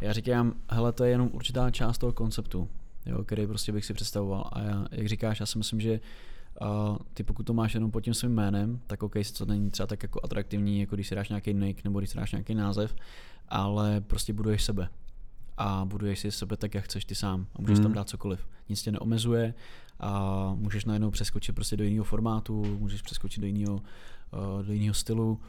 Já 0.00 0.12
říkám, 0.12 0.54
hele, 0.70 0.92
to 0.92 1.04
je 1.04 1.10
jenom 1.10 1.30
určitá 1.32 1.70
část 1.70 1.98
toho 1.98 2.12
konceptu, 2.12 2.68
jo, 3.06 3.24
který 3.24 3.46
prostě 3.46 3.72
bych 3.72 3.84
si 3.84 3.94
představoval. 3.94 4.50
A 4.52 4.60
já, 4.60 4.86
jak 4.90 5.08
říkáš, 5.08 5.40
já 5.40 5.46
si 5.46 5.58
myslím, 5.58 5.80
že 5.80 6.00
Uh, 6.60 6.96
ty 7.14 7.22
pokud 7.22 7.42
to 7.42 7.54
máš 7.54 7.74
jenom 7.74 7.90
pod 7.90 8.00
tím 8.00 8.14
svým 8.14 8.32
jménem, 8.32 8.80
tak 8.86 9.02
OK, 9.02 9.14
to 9.38 9.44
není 9.44 9.70
třeba 9.70 9.86
tak 9.86 10.02
jako 10.02 10.20
atraktivní, 10.24 10.80
jako 10.80 10.94
když 10.94 11.08
si 11.08 11.14
dáš 11.14 11.28
nějaký 11.28 11.54
nick 11.54 11.84
nebo 11.84 11.98
když 11.98 12.10
si 12.10 12.16
dáš 12.16 12.32
nějaký 12.32 12.54
název, 12.54 12.94
ale 13.48 14.00
prostě 14.00 14.32
buduješ 14.32 14.64
sebe 14.64 14.88
a 15.56 15.84
buduješ 15.84 16.18
si 16.18 16.32
sebe 16.32 16.56
tak, 16.56 16.74
jak 16.74 16.84
chceš 16.84 17.04
ty 17.04 17.14
sám 17.14 17.46
a 17.54 17.60
můžeš 17.60 17.78
mm. 17.78 17.82
tam 17.82 17.92
dát 17.92 18.08
cokoliv. 18.08 18.48
Nic 18.68 18.82
tě 18.82 18.92
neomezuje 18.92 19.54
a 20.00 20.54
můžeš 20.54 20.84
najednou 20.84 21.10
přeskočit 21.10 21.54
prostě 21.54 21.76
do 21.76 21.84
jiného 21.84 22.04
formátu, 22.04 22.62
můžeš 22.78 23.02
přeskočit 23.02 23.40
do 23.40 23.46
jiného, 23.46 23.74
uh, 23.74 24.62
do 24.62 24.72
jiného 24.72 24.94
stylu 24.94 25.40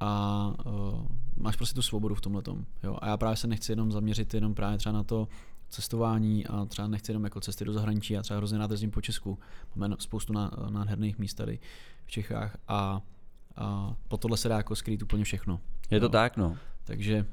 a 0.00 0.52
uh, 0.66 1.06
máš 1.36 1.56
prostě 1.56 1.74
tu 1.74 1.82
svobodu 1.82 2.14
v 2.14 2.20
tomhle 2.20 2.42
jo. 2.82 2.98
A 3.00 3.08
já 3.08 3.16
právě 3.16 3.36
se 3.36 3.46
nechci 3.46 3.72
jenom 3.72 3.92
zaměřit 3.92 4.34
jenom 4.34 4.54
právě 4.54 4.78
třeba 4.78 4.92
na 4.92 5.02
to 5.02 5.28
cestování 5.68 6.46
a 6.46 6.64
třeba 6.64 6.88
nechci 6.88 7.10
jenom 7.10 7.24
jako 7.24 7.40
cesty 7.40 7.64
do 7.64 7.72
zahraničí, 7.72 8.12
já 8.12 8.22
třeba 8.22 8.36
hrozně 8.36 8.58
rád 8.58 8.70
jezdím 8.70 8.90
po 8.90 9.00
Česku. 9.00 9.38
Máme 9.74 9.96
spoustu 9.98 10.32
ná, 10.32 10.50
nádherných 10.70 11.18
míst 11.18 11.34
tady 11.34 11.58
v 12.06 12.10
Čechách 12.10 12.56
a, 12.68 13.00
a 13.56 13.94
po 14.08 14.16
tohle 14.16 14.36
se 14.36 14.48
dá 14.48 14.56
jako 14.56 14.76
skrýt 14.76 15.02
úplně 15.02 15.24
všechno. 15.24 15.60
Je 15.90 16.00
to 16.00 16.06
Jo. 16.06 16.10
tak, 16.10 16.36
no. 16.36 16.56
Takže, 16.84 17.26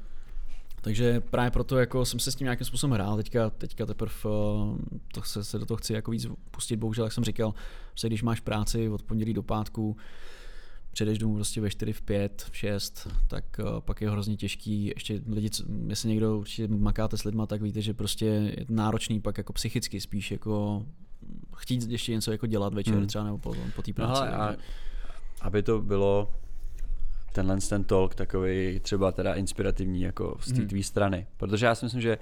takže 0.82 1.20
právě 1.20 1.50
proto 1.50 1.78
jako 1.78 2.04
jsem 2.04 2.20
se 2.20 2.32
s 2.32 2.34
tím 2.34 2.44
nějakým 2.44 2.66
způsobem 2.66 2.94
hrál, 2.94 3.16
teďka, 3.16 3.50
teďka 3.50 3.86
teprve 3.86 4.12
uh, 4.24 4.78
to 5.14 5.22
se, 5.22 5.44
se, 5.44 5.58
do 5.58 5.66
toho 5.66 5.78
chci 5.78 5.92
jako 5.92 6.10
víc 6.10 6.26
pustit, 6.50 6.76
bohužel, 6.76 7.04
jak 7.04 7.12
jsem 7.12 7.24
říkal, 7.24 7.54
že 7.94 8.08
když 8.08 8.22
máš 8.22 8.40
práci 8.40 8.88
od 8.88 9.02
pondělí 9.02 9.34
do 9.34 9.42
pátku, 9.42 9.96
přijdeš 10.92 11.18
domů 11.18 11.34
prostě 11.34 11.60
ve 11.60 11.70
4, 11.70 11.92
v 11.92 12.02
5, 12.02 12.46
v 12.50 12.56
6, 12.56 13.08
tak 13.28 13.44
uh, 13.64 13.80
pak 13.80 14.00
je 14.00 14.10
hrozně 14.10 14.36
těžký, 14.36 14.86
ještě 14.86 15.20
lidi, 15.28 15.50
jestli 15.86 16.08
někdo 16.08 16.38
určitě 16.38 16.68
makáte 16.68 17.16
s 17.16 17.24
lidma, 17.24 17.46
tak 17.46 17.62
víte, 17.62 17.82
že 17.82 17.94
prostě 17.94 18.26
je 18.26 18.66
náročný 18.68 19.20
pak 19.20 19.38
jako 19.38 19.52
psychicky 19.52 20.00
spíš 20.00 20.30
jako 20.30 20.86
chtít 21.56 21.90
ještě 21.90 22.12
něco 22.12 22.32
jako 22.32 22.46
dělat 22.46 22.74
večer 22.74 22.94
Hmm. 22.94 23.06
třeba 23.06 23.24
nebo 23.24 23.38
po, 23.38 23.54
po 23.76 23.82
té 23.82 23.90
No 23.90 23.94
práci. 23.94 24.20
hele, 24.22 24.30
a 24.36 24.46
takže- 24.46 24.62
aby 25.40 25.62
to 25.62 25.78
bylo 25.82 26.34
tenhle 27.32 27.56
ten 27.68 27.84
talk 27.84 28.14
takový 28.14 28.80
třeba 28.80 29.12
teda 29.12 29.34
inspirativní 29.34 30.00
jako 30.02 30.36
z 30.40 30.46
té 30.52 30.58
Hmm. 30.58 30.68
tvý 30.68 30.82
strany. 30.82 31.26
Protože 31.36 31.66
já 31.66 31.74
si 31.74 31.84
myslím, 31.86 32.00
že 32.00 32.18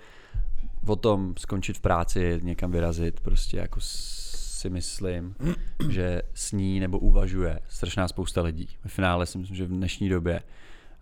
o 0.86 0.96
tom 0.96 1.34
skončit 1.38 1.76
v 1.76 1.80
práci, 1.80 2.40
někam 2.42 2.70
vyrazit, 2.70 3.20
prostě 3.20 3.56
jako 3.56 3.80
si 3.80 4.70
myslím, 4.70 5.34
že 5.90 6.22
sní 6.34 6.80
nebo 6.80 6.98
uvažuje 6.98 7.60
strašná 7.68 8.08
spousta 8.08 8.42
lidí. 8.42 8.68
Ve 8.84 8.90
finále 8.90 9.26
si 9.26 9.38
myslím, 9.38 9.56
že 9.56 9.64
v 9.64 9.68
dnešní 9.68 10.08
době 10.08 10.42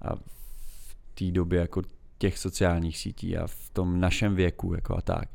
a 0.02 0.16
v 0.16 0.94
té 1.14 1.24
době 1.30 1.61
jako 1.61 1.82
těch 2.18 2.38
sociálních 2.38 2.98
sítí 2.98 3.36
a 3.36 3.46
v 3.46 3.70
tom 3.70 4.00
našem 4.00 4.34
věku 4.34 4.74
jako 4.74 4.96
a 4.98 5.00
tak, 5.00 5.28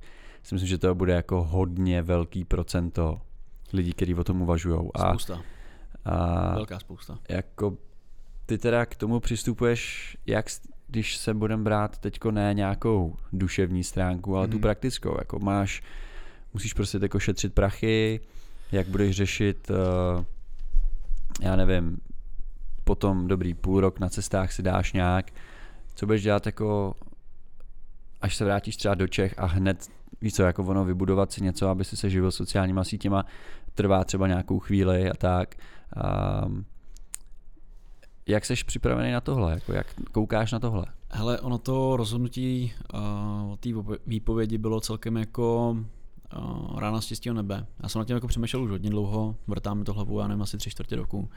si 0.43 0.55
myslím, 0.55 0.67
že 0.69 0.77
to 0.77 0.95
bude 0.95 1.13
jako 1.13 1.43
hodně 1.43 2.01
velký 2.01 2.45
procento 2.45 3.21
lidí, 3.73 3.91
kteří 3.93 4.15
o 4.15 4.23
tom 4.23 4.41
uvažují. 4.41 4.79
A, 4.93 5.09
Spousta, 5.09 5.41
a 6.05 6.53
velká 6.55 6.79
spousta. 6.79 7.19
jako 7.29 7.77
ty 8.45 8.57
teda 8.57 8.85
k 8.85 8.95
tomu 8.95 9.19
přistupuješ, 9.19 10.17
jak 10.25 10.45
když 10.87 11.17
se 11.17 11.33
budeme 11.33 11.63
brát 11.63 11.97
teďko 11.97 12.31
ne 12.31 12.53
nějakou 12.53 13.15
duševní 13.33 13.83
stránku, 13.83 14.37
ale 14.37 14.47
tu 14.47 14.53
Mhm. 14.53 14.61
praktickou, 14.61 15.15
jako 15.17 15.39
máš, 15.39 15.81
musíš 16.53 16.73
prostě 16.73 16.99
jako 17.01 17.19
šetřit 17.19 17.53
prachy, 17.53 18.19
jak 18.71 18.87
budeš 18.87 19.15
řešit, 19.15 19.71
uh, 19.71 20.23
já 21.41 21.55
nevím, 21.55 21.97
potom 22.83 23.27
dobrý 23.27 23.53
půl 23.53 23.79
rok 23.81 23.99
na 23.99 24.09
cestách 24.09 24.51
si 24.51 24.63
dáš 24.63 24.93
nějak, 24.93 25.31
co 25.95 26.05
budeš 26.05 26.23
dělat 26.23 26.45
jako, 26.45 26.95
až 28.21 28.35
se 28.35 28.45
vrátíš 28.45 28.75
třeba 28.75 28.95
do 28.95 29.07
Čech 29.07 29.39
a 29.39 29.45
hned, 29.45 29.87
víš 30.21 30.33
co, 30.33 30.43
jako 30.43 30.63
ono 30.63 30.85
vybudovat 30.85 31.31
si 31.31 31.43
něco, 31.43 31.67
aby 31.67 31.85
si 31.85 31.97
se 31.97 32.09
živil 32.09 32.31
sociálníma 32.31 32.83
sítěma, 32.83 33.25
trvá 33.75 34.03
třeba 34.03 34.27
nějakou 34.27 34.59
chvíli 34.59 35.09
a 35.09 35.13
tak. 35.13 35.55
Um, 36.45 36.65
jak 38.27 38.45
jsi 38.45 38.53
připravený 38.65 39.11
na 39.11 39.21
tohle? 39.21 39.53
Jako 39.53 39.73
jak 39.73 39.87
koukáš 40.11 40.51
na 40.51 40.59
tohle? 40.59 40.85
Hele, 41.09 41.39
ono 41.39 41.57
to 41.57 41.97
rozhodnutí 41.97 42.73
uh, 42.93 43.55
té 43.55 43.69
výpovědi 44.07 44.57
bylo 44.57 44.79
celkem 44.79 45.17
jako 45.17 45.77
uh, 46.37 46.79
rána 46.79 47.01
z 47.01 47.05
čistého 47.05 47.33
nebe. 47.33 47.65
Já 47.83 47.89
jsem 47.89 47.99
na 47.99 48.05
tím 48.05 48.15
jako 48.15 48.27
přemýšlel 48.27 48.63
už 48.63 48.71
hodně 48.71 48.89
dlouho, 48.89 49.35
vrtá 49.47 49.73
mi 49.73 49.83
to 49.83 49.93
hlavu, 49.93 50.19
já 50.19 50.27
nevím, 50.27 50.41
asi 50.41 50.57
tři 50.57 50.69
čtvrtě 50.69 50.95
roku. 50.95 51.29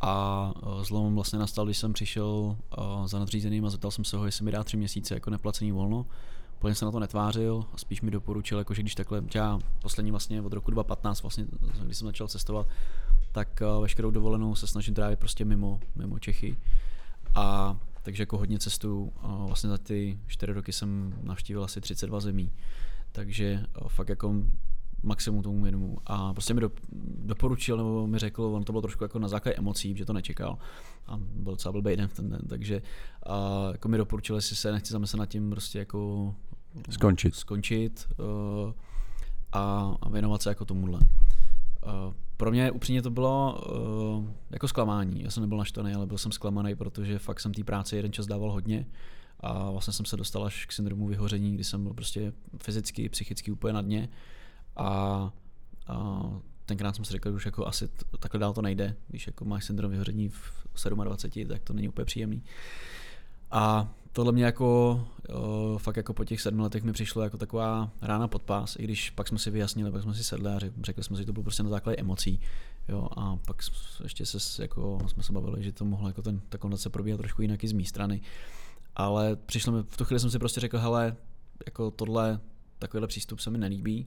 A 0.00 0.52
uh, 0.62 0.82
zlom 0.82 1.14
vlastně 1.14 1.38
nastal, 1.38 1.64
když 1.64 1.78
jsem 1.78 1.92
přišel 1.92 2.26
uh, 2.78 3.06
za 3.06 3.18
nadřízeným 3.18 3.64
a 3.64 3.70
zeptal 3.70 3.90
jsem 3.90 4.04
se 4.04 4.16
ho, 4.16 4.26
jestli 4.26 4.44
mi 4.44 4.52
dá 4.52 4.64
tři 4.64 4.76
měsíce 4.76 5.14
jako 5.14 5.30
neplacený 5.30 5.72
volno. 5.72 6.06
Úplně 6.58 6.74
se 6.74 6.84
na 6.84 6.90
to 6.90 7.00
netvářil 7.00 7.64
a 7.74 7.78
spíš 7.78 8.02
mi 8.02 8.10
doporučil, 8.10 8.58
jako, 8.58 8.74
že 8.74 8.82
když 8.82 8.94
takhle, 8.94 9.22
já 9.34 9.58
poslední 9.82 10.10
vlastně 10.10 10.42
od 10.42 10.52
roku 10.52 10.70
2015, 10.70 11.22
vlastně, 11.22 11.46
když 11.84 11.96
jsem 11.98 12.06
začal 12.08 12.28
cestovat, 12.28 12.66
tak 13.32 13.62
uh, 13.76 13.82
veškerou 13.82 14.10
dovolenou 14.10 14.54
se 14.54 14.66
snažím 14.66 14.94
trávit 14.94 15.18
prostě 15.18 15.44
mimo, 15.44 15.80
mimo 15.96 16.18
Čechy. 16.18 16.56
A 17.34 17.76
takže 18.02 18.22
jako 18.22 18.38
hodně 18.38 18.58
cestuju. 18.58 19.12
A 19.20 19.46
vlastně 19.46 19.70
za 19.70 19.78
ty 19.78 20.18
čtyři 20.26 20.52
roky 20.52 20.72
jsem 20.72 21.14
navštívil 21.22 21.64
asi 21.64 21.80
32 21.80 22.20
zemí. 22.20 22.52
Takže 23.12 23.64
a 23.74 23.88
fakt 23.88 24.08
jako 24.08 24.34
maximum 25.02 25.42
tomu 25.42 25.58
minimum. 25.58 25.96
A 26.06 26.32
prostě 26.32 26.54
mi 26.54 26.60
do, 26.60 26.70
doporučil, 27.24 27.76
nebo 27.76 28.06
mi 28.06 28.18
řekl, 28.18 28.42
on 28.42 28.64
to 28.64 28.72
bylo 28.72 28.82
trošku 28.82 29.04
jako 29.04 29.18
na 29.18 29.28
základě 29.28 29.56
emocí, 29.56 29.96
že 29.96 30.04
to 30.04 30.12
nečekal. 30.12 30.58
A 31.06 31.16
byl 31.16 31.52
docela 31.52 31.72
blbý 31.72 31.96
den 31.96 32.08
v 32.08 32.12
ten 32.14 32.30
den, 32.30 32.40
takže 32.48 32.82
a 33.26 33.68
jako 33.72 33.88
mi 33.88 33.98
doporučil, 33.98 34.36
jestli 34.36 34.56
se 34.56 34.72
nechci 34.72 34.92
zamyslet 34.92 35.18
nad 35.18 35.26
tím 35.26 35.50
prostě 35.50 35.78
jako 35.78 36.34
Skončit. 36.90 37.34
skončit 37.34 38.08
uh, 38.18 38.72
a, 39.52 39.94
a 40.02 40.08
věnovat 40.08 40.42
se 40.42 40.48
jako 40.48 40.64
tomuhle. 40.64 40.98
Uh, 41.86 42.14
pro 42.42 42.50
mě 42.50 42.70
upřímně 42.70 43.02
to 43.02 43.10
bylo 43.10 43.62
uh, 44.18 44.30
jako 44.50 44.68
zklamání. 44.68 45.22
Já 45.22 45.30
jsem 45.30 45.40
nebyl 45.40 45.58
naštvaný, 45.58 45.94
ale 45.94 46.06
byl 46.06 46.18
jsem 46.18 46.32
zklamaný, 46.32 46.74
protože 46.74 47.18
fakt 47.18 47.40
jsem 47.40 47.54
té 47.54 47.64
práci 47.64 47.96
jeden 47.96 48.12
čas 48.12 48.26
dával 48.26 48.52
hodně 48.52 48.86
a 49.40 49.70
vlastně 49.70 49.92
jsem 49.92 50.06
se 50.06 50.16
dostal 50.16 50.44
až 50.44 50.66
k 50.66 50.72
syndromu 50.72 51.06
vyhoření, 51.06 51.54
kdy 51.54 51.64
jsem 51.64 51.82
byl 51.82 51.94
prostě 51.94 52.32
fyzicky, 52.62 53.08
psychicky 53.08 53.50
úplně 53.50 53.72
na 53.72 53.82
dně 53.82 54.08
a, 54.76 54.86
a 55.86 56.22
tenkrát 56.66 56.96
jsem 56.96 57.04
si 57.04 57.12
řekl, 57.12 57.28
že 57.28 57.34
už 57.34 57.46
jako 57.46 57.66
asi 57.66 57.88
t- 57.88 58.04
takhle 58.18 58.40
dál 58.40 58.52
to 58.52 58.62
nejde, 58.62 58.96
když 59.08 59.26
jako 59.26 59.44
máš 59.44 59.64
syndrom 59.64 59.90
vyhoření 59.90 60.28
v 60.28 60.66
27, 60.94 61.48
tak 61.48 61.62
to 61.62 61.72
není 61.72 61.88
úplně 61.88 62.04
příjemný. 62.04 62.42
A 63.50 63.94
tohle 64.12 64.32
mě 64.32 64.44
jako, 64.44 65.00
uh, 65.72 65.78
fakt 65.78 65.96
jako 65.96 66.14
po 66.14 66.24
těch 66.24 66.40
sedmi 66.40 66.62
letech 66.62 66.82
mi 66.82 66.92
přišlo 66.92 67.22
jako 67.22 67.38
taková 67.38 67.90
rána 68.02 68.28
pod 68.28 68.42
pás, 68.42 68.76
i 68.76 68.84
když 68.84 69.10
pak 69.10 69.28
jsme 69.28 69.38
si 69.38 69.50
vyjasnili, 69.50 69.90
pak 69.90 70.02
jsme 70.02 70.14
si 70.14 70.24
sedli 70.24 70.50
a 70.50 70.58
řek- 70.58 70.72
řekli 70.82 71.04
jsme 71.04 71.16
si, 71.16 71.22
že 71.22 71.26
to 71.26 71.32
bylo 71.32 71.42
prostě 71.42 71.62
na 71.62 71.68
základě 71.68 71.96
emocí. 71.96 72.40
Jo, 72.88 73.08
a 73.16 73.36
pak 73.46 73.56
ještě 74.02 74.26
se, 74.26 74.62
jako, 74.62 74.98
jsme 75.06 75.22
se 75.22 75.32
bavili, 75.32 75.62
že 75.62 75.72
to 75.72 75.84
mohlo 75.84 76.08
jako 76.08 76.22
ten, 76.22 76.40
ta 76.48 76.58
konverzace 76.58 76.90
probíhat 76.90 77.16
trošku 77.16 77.42
jinak 77.42 77.64
i 77.64 77.68
z 77.68 77.72
mé 77.72 77.84
strany. 77.84 78.20
Ale 78.96 79.36
přišlo 79.36 79.72
mi, 79.72 79.82
v 79.82 79.96
tu 79.96 80.04
chvíli 80.04 80.20
jsem 80.20 80.30
si 80.30 80.38
prostě 80.38 80.60
řekl, 80.60 80.78
hele, 80.78 81.16
jako 81.66 81.90
tohle, 81.90 82.40
takovýhle 82.78 83.08
přístup 83.08 83.40
se 83.40 83.50
mi 83.50 83.58
nelíbí 83.58 84.06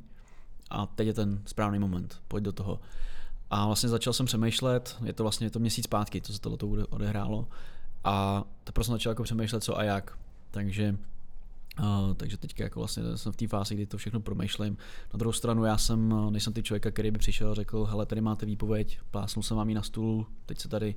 a 0.70 0.86
teď 0.86 1.08
je 1.08 1.14
ten 1.14 1.41
správný 1.45 1.80
moment, 1.80 2.22
pojď 2.28 2.43
do 2.43 2.51
toho. 2.51 2.80
A 3.49 3.66
vlastně 3.66 3.89
začal 3.89 4.14
jsem 4.14 4.26
přemýšlet, 4.26 4.97
je 5.03 5.14
to 5.14 5.24
vlastně 5.24 5.47
je 5.47 5.51
to 5.51 5.60
měsíc 5.60 5.86
zpátky, 5.86 6.22
co 6.22 6.34
se 6.34 6.41
tohle 6.41 6.58
to 6.58 6.68
odehrálo, 6.68 7.47
a 8.06 8.43
teprve 8.64 8.84
jsem 8.84 8.95
začal 8.95 9.12
jako 9.12 9.24
přemýšlet 9.24 9.64
co 9.64 9.78
a 9.78 9.84
jak. 9.84 10.18
Takže 10.51 10.97
Uh, 11.80 12.14
takže 12.14 12.38
teďka 12.38 12.64
jako 12.64 12.80
vlastně 12.80 13.18
jsem 13.18 13.32
v 13.32 13.36
té 13.36 13.47
fázi, 13.47 13.76
kdy 13.76 13.86
to 13.86 13.97
všechno 13.97 14.20
promýšlím. 14.20 14.78
Na 15.14 15.18
druhou 15.18 15.34
stranu 15.34 15.64
já 15.64 15.78
jsem, 15.78 16.14
nejsem 16.30 16.53
ty 16.53 16.64
člověka, 16.64 16.91
který 16.91 17.12
by 17.12 17.18
přišel 17.18 17.51
a 17.51 17.53
řekl, 17.53 17.86
hele, 17.86 18.06
tady 18.06 18.22
máte 18.22 18.45
výpověď, 18.45 18.99
plásnul 19.12 19.43
jsem 19.43 19.58
vám 19.58 19.70
ji 19.70 19.76
na 19.76 19.84
stůl, 19.84 20.26
teď 20.45 20.60
se 20.60 20.70
tady 20.70 20.95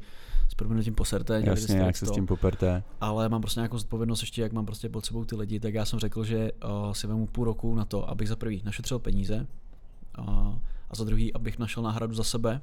s 0.49 0.55
proměnutím 0.55 0.95
poserte. 0.95 1.43
Jasně, 1.45 1.79
jak 1.79 1.97
se 1.97 2.07
to." 2.07 2.13
s 2.13 2.15
tím 2.15 2.27
poperte. 2.27 2.83
ale 3.01 3.29
mám 3.29 3.41
prostě 3.41 3.61
nějakou 3.61 3.79
zodpovědnost 3.79 4.21
ještě, 4.21 4.43
jak 4.43 4.53
mám 4.53 4.67
prostě 4.67 4.89
pod 4.89 5.07
sebou 5.07 5.25
ty 5.25 5.37
lidi, 5.37 5.61
tak 5.61 5.75
já 5.75 5.85
jsem 5.85 5.99
řekl, 5.99 6.25
že 6.25 6.53
uh, 6.53 6.93
si 6.93 7.07
vemu 7.07 7.27
půl 7.27 7.45
roku 7.45 7.75
na 7.75 7.85
to, 7.85 8.11
abych 8.11 8.29
za 8.29 8.37
prvý 8.37 8.63
našetřil 8.65 8.99
peníze 8.99 9.47
uh, 10.19 10.29
a 10.91 10.95
za 10.95 11.05
druhý, 11.05 11.35
abych 11.35 11.59
našel 11.59 11.83
náhradu 11.83 12.15
za 12.15 12.25
sebe 12.25 12.61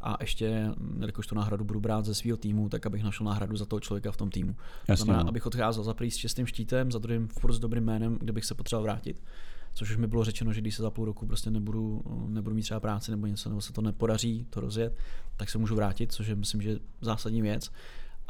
a 0.00 0.16
ještě, 0.20 0.70
mm, 0.76 0.96
jelikož 1.00 1.26
tu 1.26 1.34
náhradu 1.34 1.64
budu 1.64 1.80
brát 1.80 2.04
ze 2.04 2.14
svého 2.14 2.36
týmu, 2.36 2.68
tak 2.68 2.86
abych 2.86 3.02
našel 3.02 3.26
náhradu 3.26 3.56
za 3.56 3.66
toho 3.66 3.80
člověka 3.80 4.12
v 4.12 4.16
tom 4.16 4.30
týmu. 4.30 4.52
To 4.52 4.92
Jasně, 4.92 5.04
znamená, 5.04 5.22
no. 5.22 5.28
abych 5.28 5.46
odcházel 5.46 5.84
za 5.84 5.94
prvý 5.94 6.10
s 6.10 6.16
čistým 6.16 6.46
štítem, 6.46 6.92
za 6.92 6.98
druhým 6.98 7.28
furt 7.28 7.52
s 7.52 7.58
dobrým 7.58 7.84
jménem, 7.84 8.18
kde 8.20 8.32
bych 8.32 8.44
se 8.44 8.54
potřeboval 8.54 8.82
vrátit. 8.82 9.22
Což 9.74 9.90
už 9.90 9.96
mi 9.96 10.06
bylo 10.06 10.24
řečeno, 10.24 10.52
že 10.52 10.60
když 10.60 10.74
se 10.76 10.82
za 10.82 10.90
půl 10.90 11.04
roku 11.04 11.26
prostě 11.26 11.50
nebudu, 11.50 12.02
nebudu 12.28 12.56
mít 12.56 12.62
třeba 12.62 12.80
práci 12.80 13.10
nebo 13.10 13.26
něco, 13.26 13.48
nebo 13.48 13.60
se 13.60 13.72
to 13.72 13.82
nepodaří 13.82 14.46
to 14.50 14.60
rozjet, 14.60 14.96
tak 15.36 15.50
se 15.50 15.58
můžu 15.58 15.76
vrátit, 15.76 16.12
což 16.12 16.26
je 16.26 16.34
myslím, 16.34 16.62
že 16.62 16.78
zásadní 17.00 17.42
věc. 17.42 17.70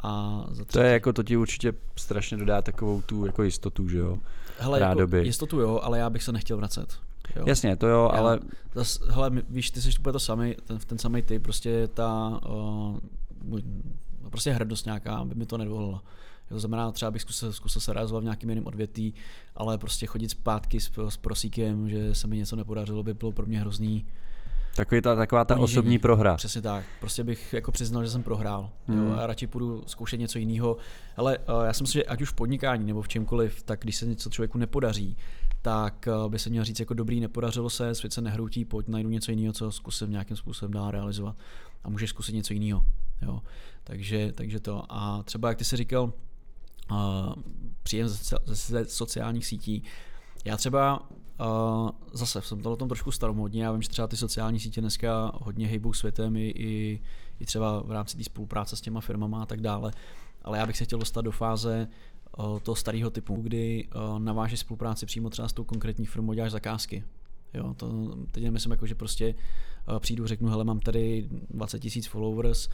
A 0.03 0.43
za 0.51 0.65
To 0.65 0.79
je 0.79 0.93
jako, 0.93 1.13
to 1.13 1.23
ti 1.23 1.37
určitě 1.37 1.73
strašně 1.95 2.37
dodá 2.37 2.61
takovou 2.61 3.01
tu 3.01 3.25
jako 3.25 3.43
jistotu, 3.43 3.89
že 3.89 3.97
jo? 3.97 4.17
Hele, 4.59 4.79
jako 4.79 5.15
jistotu 5.15 5.59
jo, 5.59 5.79
ale 5.83 5.99
já 5.99 6.09
bych 6.09 6.23
se 6.23 6.31
nechtěl 6.31 6.57
vracet. 6.57 6.99
Jo. 7.35 7.43
Jasně, 7.47 7.75
to 7.75 7.87
jo, 7.87 8.09
Já- 8.13 8.19
ale 8.19 8.39
Zas, 8.75 8.99
hele, 9.09 9.31
víš, 9.49 9.71
ty 9.71 9.81
jsi 9.81 9.89
úplně 9.99 10.13
to 10.13 10.19
samý, 10.19 10.55
ten, 10.63 10.77
ten 10.77 10.97
samý 10.97 11.21
ty, 11.21 11.39
prostě 11.39 11.87
ta 11.87 12.39
uh, 12.49 13.59
prostě 14.29 14.51
hrdost 14.51 14.85
nějaká, 14.85 15.15
aby 15.15 15.35
mi 15.35 15.45
to 15.45 15.57
nedovolila. 15.57 16.03
To 16.49 16.59
znamená, 16.59 16.91
třeba 16.91 17.11
bych 17.11 17.21
zkusil, 17.21 17.53
zkusil 17.53 17.81
se 17.81 17.93
realizovat 17.93 18.19
v 18.19 18.23
nějakým 18.23 18.49
jiném 18.49 18.67
odvětví, 18.67 19.13
ale 19.55 19.77
prostě 19.77 20.05
chodit 20.05 20.29
zpátky 20.29 20.79
s, 20.79 20.91
s 21.09 21.17
prosíkem, 21.17 21.89
že 21.89 22.15
se 22.15 22.27
mi 22.27 22.37
něco 22.37 22.55
nepodařilo, 22.55 23.03
by 23.03 23.13
bylo 23.13 23.31
pro 23.31 23.45
mě 23.45 23.59
hrozný, 23.59 24.05
Takový 24.75 25.01
ta, 25.01 25.15
taková 25.15 25.45
ta 25.45 25.55
Ponížení. 25.55 25.77
osobní 25.77 25.99
prohra. 25.99 26.35
Přesně 26.35 26.61
tak. 26.61 26.83
Prostě 26.99 27.23
bych 27.23 27.53
jako 27.53 27.71
přiznal, 27.71 28.03
že 28.03 28.09
jsem 28.09 28.23
prohrál. 28.23 28.69
Hmm. 28.87 29.07
Jo, 29.07 29.15
a 29.19 29.27
radši 29.27 29.47
půjdu 29.47 29.83
zkoušet 29.87 30.17
něco 30.19 30.39
jiného. 30.39 30.77
Ale 31.17 31.37
uh, 31.37 31.63
já 31.65 31.73
si 31.73 31.83
myslím, 31.83 31.99
že 31.99 32.03
ať 32.03 32.21
už 32.21 32.29
v 32.29 32.33
podnikání 32.33 32.85
nebo 32.85 33.01
v 33.01 33.07
čemkoliv, 33.07 33.63
tak 33.63 33.79
když 33.83 33.95
se 33.95 34.05
něco 34.05 34.29
člověku 34.29 34.57
nepodaří, 34.57 35.17
tak 35.61 36.07
uh, 36.23 36.31
by 36.31 36.39
se 36.39 36.49
měl 36.49 36.63
říct 36.63 36.79
jako 36.79 36.93
dobrý, 36.93 37.19
nepodařilo 37.19 37.69
se, 37.69 37.95
svět 37.95 38.13
se 38.13 38.21
nehroutí, 38.21 38.65
pojď 38.65 38.87
najdu 38.87 39.09
něco 39.09 39.31
jiného, 39.31 39.53
co 39.53 39.71
zkusím 39.71 40.11
nějakým 40.11 40.37
způsobem 40.37 40.73
dál 40.73 40.91
realizovat. 40.91 41.35
A 41.83 41.89
můžeš 41.89 42.09
zkusit 42.09 42.35
něco 42.35 42.53
jiného. 42.53 42.83
Jo. 43.21 43.41
Takže, 43.83 44.31
takže 44.35 44.59
to. 44.59 44.83
A 44.89 45.23
třeba 45.23 45.49
jak 45.49 45.57
ty 45.57 45.65
jsi 45.65 45.77
říkal, 45.77 46.13
uh, 46.91 46.97
příjem 47.83 48.09
ze, 48.09 48.35
ze 48.45 48.85
sociálních 48.85 49.45
sítí, 49.45 49.83
já 50.45 50.57
třeba 50.57 51.09
Uh, 51.39 51.89
zase 52.13 52.41
jsem 52.41 52.61
to 52.61 52.75
tom 52.75 52.87
trošku 52.87 53.11
staromodně, 53.11 53.63
já 53.63 53.71
vím, 53.71 53.81
že 53.81 53.89
třeba 53.89 54.07
ty 54.07 54.17
sociální 54.17 54.59
sítě 54.59 54.81
dneska 54.81 55.31
hodně 55.33 55.67
hejbou 55.67 55.93
světem 55.93 56.35
i, 56.35 56.49
i, 56.49 57.01
i 57.39 57.45
třeba 57.45 57.81
v 57.81 57.91
rámci 57.91 58.17
té 58.17 58.23
spolupráce 58.23 58.75
s 58.75 58.81
těma 58.81 59.01
firmama 59.01 59.43
a 59.43 59.45
tak 59.45 59.61
dále, 59.61 59.91
ale 60.41 60.57
já 60.57 60.65
bych 60.65 60.77
se 60.77 60.85
chtěl 60.85 60.99
dostat 60.99 61.21
do 61.21 61.31
fáze 61.31 61.87
toho 62.63 62.75
starého 62.75 63.09
typu, 63.09 63.35
kdy 63.41 63.87
uh, 63.95 64.19
navážeš 64.19 64.59
spolupráci 64.59 65.05
přímo 65.05 65.29
třeba 65.29 65.47
s 65.47 65.53
tou 65.53 65.63
konkrétní 65.63 66.05
firmou, 66.05 66.33
děláš 66.33 66.51
zakázky. 66.51 67.03
Jo, 67.53 67.73
to 67.77 68.15
teď 68.31 68.43
nemyslím 68.43 68.71
jako, 68.71 68.87
že 68.87 68.95
prostě 68.95 69.35
uh, 69.89 69.99
přijdu, 69.99 70.27
řeknu, 70.27 70.49
hele, 70.49 70.63
mám 70.63 70.79
tady 70.79 71.29
20 71.49 71.79
tisíc 71.79 72.07
followers, 72.07 72.69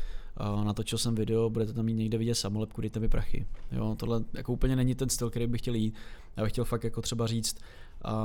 natočil 0.63 0.97
jsem 0.97 1.15
video, 1.15 1.49
budete 1.49 1.73
tam 1.73 1.85
mít 1.85 1.93
někde 1.93 2.17
vidět 2.17 2.35
samolepku, 2.35 2.81
dejte 2.81 2.99
mi 2.99 3.09
prachy. 3.09 3.47
Jo, 3.71 3.95
tohle 3.99 4.23
jako 4.33 4.53
úplně 4.53 4.75
není 4.75 4.95
ten 4.95 5.09
styl, 5.09 5.29
který 5.29 5.47
bych 5.47 5.61
chtěl 5.61 5.75
jít. 5.75 5.95
Já 6.37 6.43
bych 6.43 6.51
chtěl 6.51 6.65
fakt 6.65 6.83
jako 6.83 7.01
třeba 7.01 7.27
říct, 7.27 7.57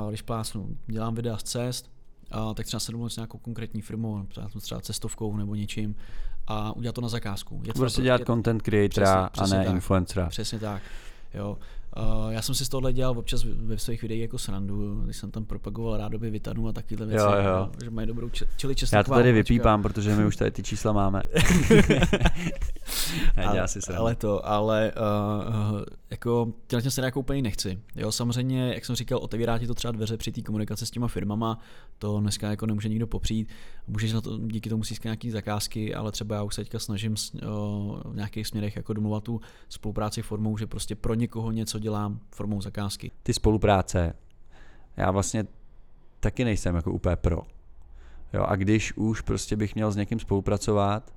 když 0.08 0.22
plásnu, 0.22 0.76
dělám 0.86 1.14
videa 1.14 1.36
z 1.36 1.42
cest, 1.42 1.90
a 2.30 2.54
tak 2.54 2.66
třeba 2.66 2.80
se 2.80 2.92
domluvím 2.92 3.10
s 3.10 3.16
nějakou 3.16 3.38
konkrétní 3.38 3.82
firmou, 3.82 4.26
třeba 4.60 4.80
cestovkou 4.80 5.36
nebo 5.36 5.54
něčím 5.54 5.96
a 6.46 6.76
udělat 6.76 6.94
to 6.94 7.00
na 7.00 7.08
zakázku. 7.08 7.62
Je 7.66 7.72
to 7.72 7.78
prostě 7.78 8.02
dělat 8.02 8.20
je, 8.20 8.26
content 8.26 8.62
creatora 8.62 9.28
přesně, 9.28 9.42
přesně 9.42 9.56
a 9.56 9.60
ne 9.60 9.66
tak, 9.66 9.74
influencera. 9.74 10.28
Přesně 10.28 10.58
tak. 10.58 10.82
Jo. 11.34 11.58
Uh, 11.96 12.32
já 12.32 12.42
jsem 12.42 12.54
si 12.54 12.64
z 12.64 12.68
tohohle 12.68 12.92
dělal 12.92 13.18
občas 13.18 13.44
ve 13.44 13.78
svých 13.78 14.02
videích 14.02 14.22
jako 14.22 14.38
srandu, 14.38 15.00
když 15.04 15.16
jsem 15.16 15.30
tam 15.30 15.44
propagoval 15.44 15.96
rádoby 15.96 16.30
Vitanu 16.30 16.68
a 16.68 16.72
takovéhle 16.72 17.06
věci, 17.06 17.24
jo, 17.24 17.32
jo. 17.32 17.70
že 17.84 17.90
mají 17.90 18.06
dobrou 18.06 18.30
čili 18.56 18.74
Já 18.92 19.02
to 19.02 19.10
tady 19.10 19.32
vypípám, 19.32 19.82
protože 19.82 20.16
my 20.16 20.26
už 20.26 20.36
tady 20.36 20.50
ty 20.50 20.62
čísla 20.62 20.92
máme. 20.92 21.22
ne, 23.36 23.44
ale, 23.44 23.68
si 23.68 23.80
ale 23.96 24.14
to, 24.14 24.46
ale 24.46 24.92
uh, 25.72 25.82
jako 26.10 26.52
těhle 26.66 26.90
se 26.90 27.00
jako 27.00 27.20
úplně 27.20 27.42
nechci. 27.42 27.78
Jo, 27.96 28.12
samozřejmě, 28.12 28.74
jak 28.74 28.84
jsem 28.84 28.96
říkal, 28.96 29.18
otevírá 29.18 29.58
ti 29.58 29.66
to 29.66 29.74
třeba 29.74 29.92
dveře 29.92 30.16
při 30.16 30.32
té 30.32 30.42
komunikaci 30.42 30.86
s 30.86 30.90
těma 30.90 31.08
firmama, 31.08 31.58
to 31.98 32.20
dneska 32.20 32.50
jako 32.50 32.66
nemůže 32.66 32.88
nikdo 32.88 33.06
popřít. 33.06 33.48
Můžeš 33.86 34.12
na 34.12 34.20
to, 34.20 34.38
díky 34.38 34.70
tomu 34.70 34.84
získat 34.84 35.04
nějaké 35.04 35.30
zakázky, 35.30 35.94
ale 35.94 36.12
třeba 36.12 36.36
já 36.36 36.42
už 36.42 36.54
se 36.54 36.60
teďka 36.60 36.78
snažím 36.78 37.14
uh, 37.34 37.40
v 38.04 38.14
nějakých 38.14 38.46
směrech 38.46 38.76
jako 38.76 38.92
domluvat 38.92 39.24
tu 39.24 39.40
spolupráci 39.68 40.22
formou, 40.22 40.58
že 40.58 40.66
prostě 40.66 40.94
pro 40.94 41.14
někoho 41.14 41.50
něco 41.50 41.78
dělám 41.82 42.20
formou 42.30 42.60
zakázky. 42.60 43.10
Ty 43.22 43.34
spolupráce, 43.34 44.14
já 44.96 45.10
vlastně 45.10 45.46
taky 46.20 46.44
nejsem 46.44 46.74
jako 46.74 46.92
úplně 46.92 47.16
pro. 47.16 47.42
Jo, 48.32 48.42
a 48.42 48.56
když 48.56 48.96
už 48.96 49.20
prostě 49.20 49.56
bych 49.56 49.74
měl 49.74 49.90
s 49.92 49.96
někým 49.96 50.20
spolupracovat, 50.20 51.12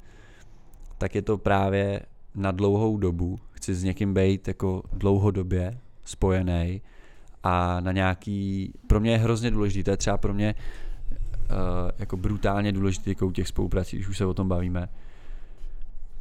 tak 0.97 1.16
je 1.16 1.22
to 1.22 1.38
právě 1.38 2.01
na 2.36 2.51
dlouhou 2.51 2.97
dobu. 2.97 3.39
Chci 3.51 3.76
s 3.76 3.84
někým 3.84 4.13
být 4.13 4.47
jako 4.47 4.84
dlouhodobě 4.93 5.80
spojený 6.03 6.82
a 7.43 7.80
na 7.80 7.91
nějaký, 7.91 8.74
pro 8.88 8.99
mě 8.99 9.11
je 9.11 9.18
hrozně 9.18 9.51
důležité, 9.51 9.84
to 9.84 9.91
je 9.91 9.97
třeba 9.97 10.18
pro 10.18 10.34
mě 10.34 10.55
uh, 10.55 11.91
jako 11.97 12.18
brutálně 12.18 12.72
důležitý 12.72 13.09
jako 13.09 13.28
u 13.28 13.32
těch 13.32 13.47
spoluprací, 13.47 13.97
když 13.97 14.07
už 14.07 14.18
se 14.18 14.26
o 14.26 14.34
tom 14.34 14.47
bavíme, 14.47 14.89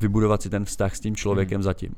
vybudovat 0.00 0.42
si 0.42 0.50
ten 0.50 0.64
vztah 0.64 0.96
s 0.96 1.00
tím 1.00 1.16
člověkem 1.16 1.56
hmm. 1.56 1.62
zatím. 1.62 1.94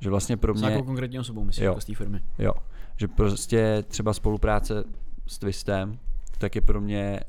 Že 0.00 0.10
vlastně 0.10 0.36
pro 0.36 0.54
mě... 0.54 0.60
S 0.60 0.62
nějakou 0.62 0.82
konkrétní 0.82 1.18
osobou, 1.18 1.44
myslím, 1.44 1.64
jo, 1.64 1.70
jako 1.70 1.80
z 1.80 1.84
té 1.84 1.94
firmy. 1.94 2.20
Jo, 2.38 2.52
že 2.96 3.08
prostě 3.08 3.84
třeba 3.88 4.12
spolupráce 4.12 4.84
s 5.26 5.38
Twistem, 5.38 5.98
tak 6.38 6.54
je 6.54 6.60
pro 6.60 6.80
mě 6.80 7.20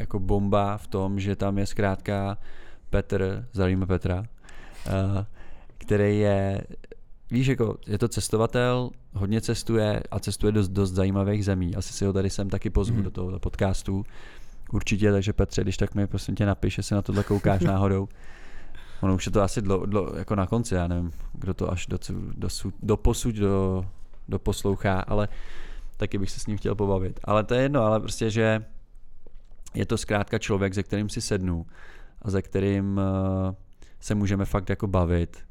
jako 0.00 0.18
bomba 0.18 0.76
v 0.76 0.86
tom, 0.86 1.20
že 1.20 1.36
tam 1.36 1.58
je 1.58 1.66
zkrátka 1.66 2.38
Petr, 2.90 3.46
zdravíme 3.52 3.86
Petra, 3.86 4.18
uh, 4.18 5.24
který 5.78 6.18
je, 6.18 6.64
víš, 7.30 7.46
jako 7.46 7.76
je 7.86 7.98
to 7.98 8.08
cestovatel, 8.08 8.90
hodně 9.12 9.40
cestuje 9.40 10.02
a 10.10 10.18
cestuje 10.18 10.52
do 10.52 10.68
dost 10.68 10.92
zajímavých 10.92 11.44
zemí. 11.44 11.76
Asi 11.76 11.92
si 11.92 12.04
ho 12.04 12.12
tady 12.12 12.30
sem 12.30 12.50
taky 12.50 12.70
pozvu 12.70 12.96
mm. 12.96 13.02
do 13.02 13.10
toho 13.10 13.38
podcastu. 13.38 14.04
Určitě, 14.72 15.12
takže 15.12 15.32
Petře, 15.32 15.62
když 15.62 15.76
tak 15.76 15.94
mi 15.94 16.06
prosím 16.06 16.34
tě 16.34 16.46
napiš, 16.46 16.76
jestli 16.76 16.94
na 16.94 17.02
tohle 17.02 17.24
koukáš 17.24 17.60
náhodou. 17.72 18.08
Ono 19.02 19.14
už 19.14 19.26
je 19.26 19.32
to 19.32 19.42
asi 19.42 19.62
dlo, 19.62 19.86
dlo, 19.86 20.12
jako 20.16 20.34
na 20.34 20.46
konci, 20.46 20.74
já 20.74 20.86
nevím, 20.86 21.10
kdo 21.32 21.54
to 21.54 21.72
až 21.72 21.86
do, 21.86 21.98
do, 22.34 22.48
do 22.82 22.96
posud 22.96 23.34
do, 23.34 23.84
do 24.28 24.38
poslouchá, 24.38 25.00
ale 25.00 25.28
taky 25.96 26.18
bych 26.18 26.30
se 26.30 26.40
s 26.40 26.46
ním 26.46 26.56
chtěl 26.58 26.74
pobavit. 26.74 27.20
Ale 27.24 27.44
to 27.44 27.54
je 27.54 27.62
jedno, 27.62 27.82
ale 27.82 28.00
prostě, 28.00 28.30
že 28.30 28.64
je 29.74 29.86
to 29.86 29.98
zkrátka 29.98 30.38
člověk, 30.38 30.74
se 30.74 30.82
kterým 30.82 31.08
si 31.08 31.20
sednu 31.20 31.66
a 32.22 32.30
se 32.30 32.42
kterým 32.42 32.96
uh, 32.96 33.54
se 34.00 34.14
můžeme 34.14 34.44
fakt 34.44 34.68
jako 34.68 34.86
bavit 34.86 35.44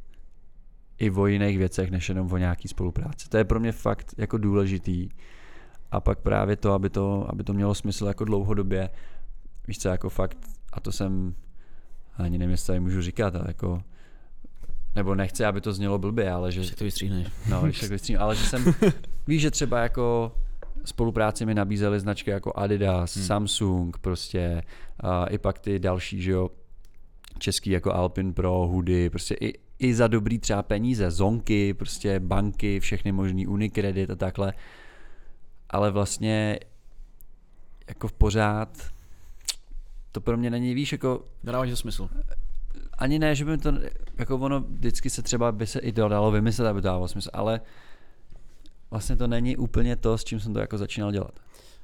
i 0.98 1.12
o 1.12 1.28
jiných 1.28 1.58
věcech, 1.58 1.92
než 1.92 2.10
jenom 2.10 2.32
o 2.32 2.38
nějaký 2.38 2.68
spolupráci. 2.68 3.30
To 3.30 3.38
je 3.38 3.44
pro 3.44 3.60
mě 3.60 3.72
fakt 3.72 4.14
jako 4.18 4.38
důležitý. 4.38 5.10
A 5.92 6.00
pak 6.00 6.20
právě 6.20 6.56
to, 6.56 6.74
aby 6.74 6.90
to, 6.90 7.26
aby 7.30 7.44
to 7.44 7.54
mělo 7.54 7.76
smysl 7.76 8.06
jako 8.06 8.26
dlouhodobě, 8.26 8.90
víš 9.68 9.80
co, 9.80 9.90
jako 9.90 10.10
fakt, 10.10 10.38
a 10.74 10.80
to 10.80 10.92
jsem, 10.92 11.36
ani 12.18 12.38
nevím, 12.38 12.52
jestli 12.52 12.80
můžu 12.80 13.02
říkat, 13.02 13.36
ale 13.36 13.46
jako, 13.48 13.84
nebo 14.96 15.16
nechci, 15.16 15.46
aby 15.46 15.62
to 15.62 15.74
znělo 15.74 16.00
blbě, 16.00 16.32
ale 16.32 16.52
že... 16.52 16.60
Když 16.60 16.72
to 16.72 16.84
vystříhneš. 16.84 17.28
No, 17.50 17.62
když 17.62 17.80
tak 17.80 17.90
vystříhnu, 17.90 18.24
ale 18.24 18.36
že 18.36 18.44
jsem, 18.46 18.66
víš, 19.28 19.42
že 19.42 19.52
třeba 19.52 19.80
jako 19.80 20.36
spolupráci 20.86 21.46
mi 21.46 21.56
nabízely 21.56 22.00
značky 22.00 22.32
jako 22.32 22.54
Adidas, 22.56 23.16
hmm. 23.16 23.26
Samsung, 23.26 23.98
prostě 23.98 24.64
a 25.00 25.26
i 25.26 25.38
pak 25.38 25.60
ty 25.60 25.80
další, 25.80 26.22
že 26.22 26.32
jo, 26.32 26.50
český 27.38 27.70
jako 27.70 27.94
Alpin 27.94 28.34
Pro, 28.34 28.68
Hudy, 28.68 29.10
prostě 29.10 29.36
i, 29.42 29.54
i 29.80 29.94
za 29.94 30.08
dobrý 30.08 30.40
třeba 30.40 30.64
peníze, 30.64 31.12
zonky, 31.12 31.74
prostě 31.74 32.20
banky, 32.20 32.80
všechny 32.80 33.12
možný 33.12 33.48
Unicredit 33.48 34.10
a 34.10 34.16
takhle. 34.16 34.54
Ale 35.70 35.92
vlastně 35.92 36.60
jako 37.88 38.10
pořád 38.18 38.92
to 40.12 40.22
pro 40.22 40.38
mě 40.38 40.50
není, 40.50 40.74
víš, 40.74 40.92
jako... 40.92 41.26
Nedává 41.44 41.66
to 41.66 41.76
smysl. 41.76 42.10
Ani 42.98 43.20
ne, 43.20 43.36
že 43.36 43.46
by 43.46 43.58
to, 43.58 43.74
jako 44.18 44.38
ono 44.38 44.60
vždycky 44.60 45.10
se 45.10 45.22
třeba 45.22 45.52
by 45.52 45.68
se 45.68 45.80
i 45.80 45.92
dalo 45.92 46.32
vymyslet, 46.32 46.68
aby 46.68 46.82
to 46.82 46.88
dávalo 46.88 47.08
smysl, 47.08 47.30
ale 47.34 47.62
vlastně 48.92 49.16
to 49.16 49.28
není 49.28 49.58
úplně 49.58 49.96
to, 49.96 50.18
s 50.18 50.24
čím 50.24 50.40
jsem 50.40 50.54
to 50.54 50.60
jako 50.60 50.78
začínal 50.78 51.12
dělat. 51.12 51.40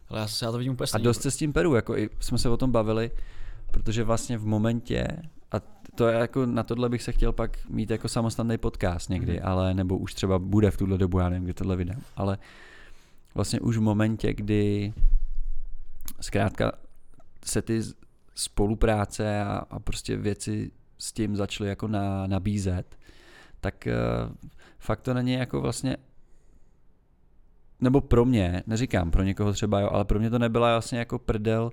Ale 0.10 0.20
já, 0.20 0.28
já 0.42 0.52
to 0.52 0.58
vidím 0.58 0.74
úplně 0.74 0.88
A 0.94 0.98
dost 0.98 1.22
se 1.22 1.32
s 1.32 1.38
tím 1.38 1.54
peru, 1.54 1.76
jako 1.76 1.98
i 1.98 2.10
jsme 2.20 2.38
se 2.38 2.50
o 2.50 2.58
tom 2.58 2.72
bavili, 2.72 3.12
protože 3.72 4.04
vlastně 4.04 4.38
v 4.38 4.46
momentě, 4.46 5.08
a 5.52 5.60
to 5.96 6.08
je 6.08 6.18
jako 6.18 6.46
na 6.46 6.64
tohle 6.64 6.90
bych 6.90 7.04
se 7.04 7.12
chtěl 7.12 7.34
pak 7.34 7.58
mít 7.70 7.90
jako 7.90 8.08
samostatný 8.08 8.58
podcast 8.58 9.10
někdy, 9.10 9.34
mm. 9.34 9.40
ale 9.44 9.74
nebo 9.74 9.98
už 9.98 10.14
třeba 10.14 10.40
bude 10.40 10.72
v 10.72 10.78
tuhle 10.78 10.98
dobu, 10.98 11.20
já 11.20 11.30
nevím, 11.30 11.44
kdy 11.44 11.54
tohle 11.54 11.76
vydám, 11.76 12.02
ale 12.16 12.38
vlastně 13.36 13.60
už 13.60 13.78
v 13.78 13.82
momentě, 13.82 14.34
kdy 14.34 14.94
zkrátka 16.22 16.72
se 17.46 17.62
ty 17.62 17.82
spolupráce 18.38 19.42
a, 19.42 19.64
a 19.70 19.80
prostě 19.80 20.18
věci 20.18 20.72
s 20.98 21.12
tím 21.12 21.36
začaly 21.36 21.70
jako 21.70 21.88
na, 21.88 22.28
nabízet, 22.28 22.98
tak 23.62 23.88
uh, 23.88 24.36
fakt 24.80 25.02
to 25.02 25.14
není 25.14 25.34
jako 25.34 25.62
vlastně 25.62 25.98
nebo 27.80 28.02
pro 28.02 28.26
mě, 28.26 28.64
neříkám 28.68 29.12
pro 29.12 29.24
někoho 29.24 29.54
třeba, 29.54 29.80
jo, 29.80 29.90
ale 29.92 30.06
pro 30.06 30.20
mě 30.20 30.30
to 30.30 30.40
nebyla 30.40 30.72
vlastně 30.72 31.00
jako 31.00 31.20
prdel 31.20 31.72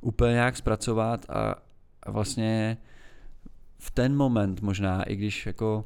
úplně 0.00 0.32
nějak 0.32 0.56
zpracovat 0.56 1.30
a, 1.30 1.54
a 2.02 2.10
vlastně 2.10 2.76
v 3.78 3.90
ten 3.90 4.16
moment 4.16 4.60
možná, 4.60 5.02
i 5.02 5.16
když 5.16 5.46
jako 5.46 5.84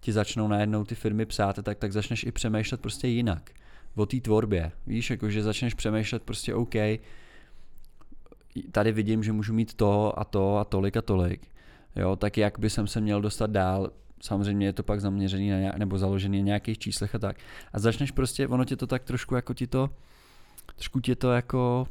ti 0.00 0.12
začnou 0.12 0.48
najednou 0.48 0.84
ty 0.84 0.94
firmy 0.94 1.26
psát, 1.26 1.58
tak, 1.62 1.78
tak 1.78 1.92
začneš 1.92 2.24
i 2.24 2.32
přemýšlet 2.32 2.80
prostě 2.80 3.08
jinak 3.08 3.50
o 3.96 4.06
té 4.06 4.20
tvorbě. 4.20 4.72
Víš, 4.86 5.10
jako 5.10 5.30
že 5.30 5.42
začneš 5.42 5.74
přemýšlet 5.74 6.22
prostě 6.22 6.54
OK, 6.54 6.74
tady 8.62 8.92
vidím, 8.92 9.22
že 9.22 9.32
můžu 9.32 9.54
mít 9.54 9.74
to 9.74 10.18
a 10.18 10.24
to 10.24 10.56
a 10.56 10.64
tolik 10.64 10.96
a 10.96 11.02
tolik. 11.02 11.48
Jo, 11.96 12.16
tak 12.16 12.36
jak 12.36 12.58
by 12.58 12.70
jsem 12.70 12.86
se 12.86 13.00
měl 13.00 13.20
dostat 13.20 13.50
dál, 13.50 13.90
samozřejmě 14.22 14.66
je 14.66 14.72
to 14.72 14.82
pak 14.82 15.00
zaměřený 15.00 15.50
na 15.50 15.58
nějak, 15.58 15.76
nebo 15.76 15.98
založený 15.98 16.38
na 16.38 16.46
nějakých 16.46 16.78
číslech 16.78 17.14
a 17.14 17.18
tak. 17.18 17.36
A 17.72 17.78
začneš 17.78 18.10
prostě, 18.10 18.48
ono 18.48 18.64
tě 18.64 18.76
to 18.76 18.86
tak 18.86 19.04
trošku 19.04 19.34
jako 19.34 19.54
ti 19.54 19.66
to, 19.66 19.90
trošku 20.74 21.00
tě 21.00 21.16
to 21.16 21.32
jako 21.32 21.88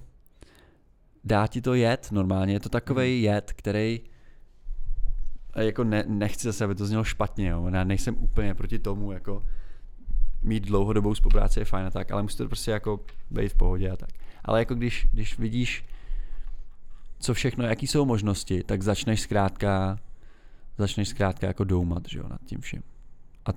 dá 1.23 1.47
ti 1.47 1.61
to 1.61 1.73
jet 1.73 2.07
normálně, 2.11 2.53
je 2.53 2.59
to 2.59 2.69
takový 2.69 3.15
mhm. 3.15 3.23
jet, 3.23 3.53
který 3.55 4.01
jako 5.55 5.83
ne, 5.83 6.03
nechci 6.07 6.47
zase, 6.47 6.63
aby 6.63 6.75
to 6.75 6.85
znělo 6.85 7.03
špatně, 7.03 7.47
jo. 7.47 7.69
já 7.73 7.83
nejsem 7.83 8.15
úplně 8.19 8.53
proti 8.53 8.79
tomu, 8.79 9.11
jako 9.11 9.45
mít 10.43 10.63
dlouhodobou 10.65 11.15
spolupráci 11.15 11.59
je 11.59 11.65
fajn 11.65 11.85
a 11.85 11.91
tak, 11.91 12.11
ale 12.11 12.21
musí 12.21 12.37
to 12.37 12.47
prostě 12.47 12.71
jako 12.71 12.99
být 13.31 13.49
v 13.49 13.55
pohodě 13.55 13.89
a 13.89 13.97
tak. 13.97 14.09
Ale 14.45 14.59
jako 14.59 14.75
když, 14.75 15.07
když 15.11 15.39
vidíš 15.39 15.85
co 17.19 17.33
všechno, 17.33 17.65
jaký 17.65 17.87
jsou 17.87 18.05
možnosti, 18.05 18.63
tak 18.63 18.81
začneš 18.81 19.21
zkrátka, 19.21 19.99
začneš 20.77 21.09
zkrátka 21.09 21.47
jako 21.47 21.63
doumat, 21.63 22.03
že 22.07 22.19
jo, 22.19 22.25
nad 22.29 22.41
tím 22.45 22.61
vším. 22.61 22.83
A 23.45 23.49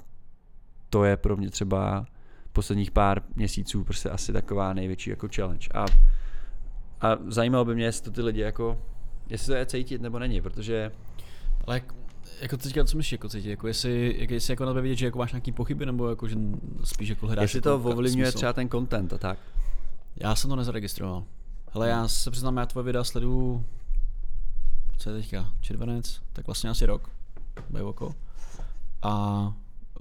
to 0.90 1.04
je 1.04 1.16
pro 1.16 1.36
mě 1.36 1.50
třeba 1.50 2.06
posledních 2.52 2.90
pár 2.90 3.22
měsíců 3.34 3.84
prostě 3.84 4.10
asi 4.10 4.32
taková 4.32 4.72
největší 4.72 5.10
jako 5.10 5.28
challenge. 5.34 5.68
A, 5.74 5.84
a 7.00 7.18
zajímalo 7.26 7.64
by 7.64 7.74
mě, 7.74 7.84
jestli 7.84 8.04
to 8.04 8.10
ty 8.10 8.22
lidi 8.22 8.40
jako, 8.40 8.82
jestli 9.28 9.46
to 9.46 9.54
je 9.54 9.66
cítit 9.66 10.02
nebo 10.02 10.18
není, 10.18 10.40
protože 10.42 10.92
Ale 11.66 11.76
jak, 11.76 11.94
jako 12.40 12.56
teďka, 12.56 12.84
co 12.84 12.96
myslíš 12.96 13.12
jako 13.12 13.28
cítit? 13.28 13.50
Jako 13.50 13.66
jestli, 13.68 14.14
jak, 14.18 14.30
jestli 14.30 14.52
jako 14.52 14.64
na 14.64 14.70
tebe 14.70 14.80
vidět, 14.82 14.96
že 14.96 15.06
jako 15.06 15.18
máš 15.18 15.32
nějaký 15.32 15.52
pochyby, 15.52 15.86
nebo 15.86 16.08
jako, 16.08 16.28
že 16.28 16.36
spíš 16.84 17.08
jako 17.08 17.26
hledáš 17.26 17.42
jestli 17.42 17.58
jako 17.58 17.68
to 17.68 17.88
ka- 17.88 17.92
ovlivňuje 17.92 18.26
smysl? 18.26 18.36
třeba 18.36 18.52
ten 18.52 18.68
content 18.68 19.12
a 19.12 19.18
tak. 19.18 19.38
Já 20.16 20.34
jsem 20.34 20.50
to 20.50 20.56
nezaregistroval. 20.56 21.24
Hele, 21.72 21.88
já 21.88 22.08
se 22.08 22.30
přiznám, 22.30 22.56
já 22.56 22.66
tvoje 22.66 22.84
videa 22.84 23.04
sleduju, 23.04 23.64
co 24.96 25.10
je 25.10 25.16
teďka, 25.16 25.52
červenec, 25.60 26.22
tak 26.32 26.46
vlastně 26.46 26.70
asi 26.70 26.86
rok, 26.86 27.10
bude 27.70 27.82
oko. 27.82 28.14
A 29.02 29.54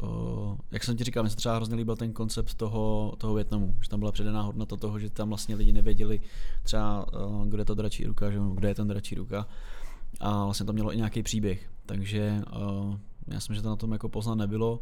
uh, 0.04 0.58
jak 0.72 0.84
jsem 0.84 0.98
ti 0.98 1.04
říkal, 1.04 1.24
mi 1.24 1.30
se 1.30 1.36
třeba 1.36 1.56
hrozně 1.56 1.76
líbil 1.76 1.96
ten 1.96 2.14
koncept 2.14 2.54
toho, 2.54 3.14
toho 3.18 3.34
Větnamu, 3.34 3.76
že 3.82 3.90
tam 3.90 4.00
byla 4.00 4.12
předaná 4.12 4.42
hodnota 4.42 4.76
toho, 4.76 5.00
že 5.00 5.10
tam 5.10 5.30
vlastně 5.30 5.56
lidi 5.56 5.72
nevěděli 5.72 6.20
třeba, 6.64 7.06
uh, 7.14 7.48
kde 7.48 7.62
je 7.62 7.66
to 7.66 7.76
dračí 7.76 8.06
ruka, 8.06 8.32
že, 8.32 8.40
kde 8.54 8.68
je 8.68 8.76
ten 8.76 8.88
dračí 8.88 9.16
ruka. 9.16 9.48
A 10.20 10.46
vlastně 10.46 10.66
to 10.66 10.74
mělo 10.74 10.94
i 10.94 10.98
nějaký 10.98 11.24
příběh, 11.24 11.70
takže 11.86 12.42
uh, 12.56 12.96
já 13.28 13.36
myslím, 13.36 13.56
že 13.56 13.62
to 13.62 13.70
na 13.70 13.76
tom 13.76 13.92
jako 13.92 14.10
poznat 14.10 14.36
nebylo, 14.36 14.80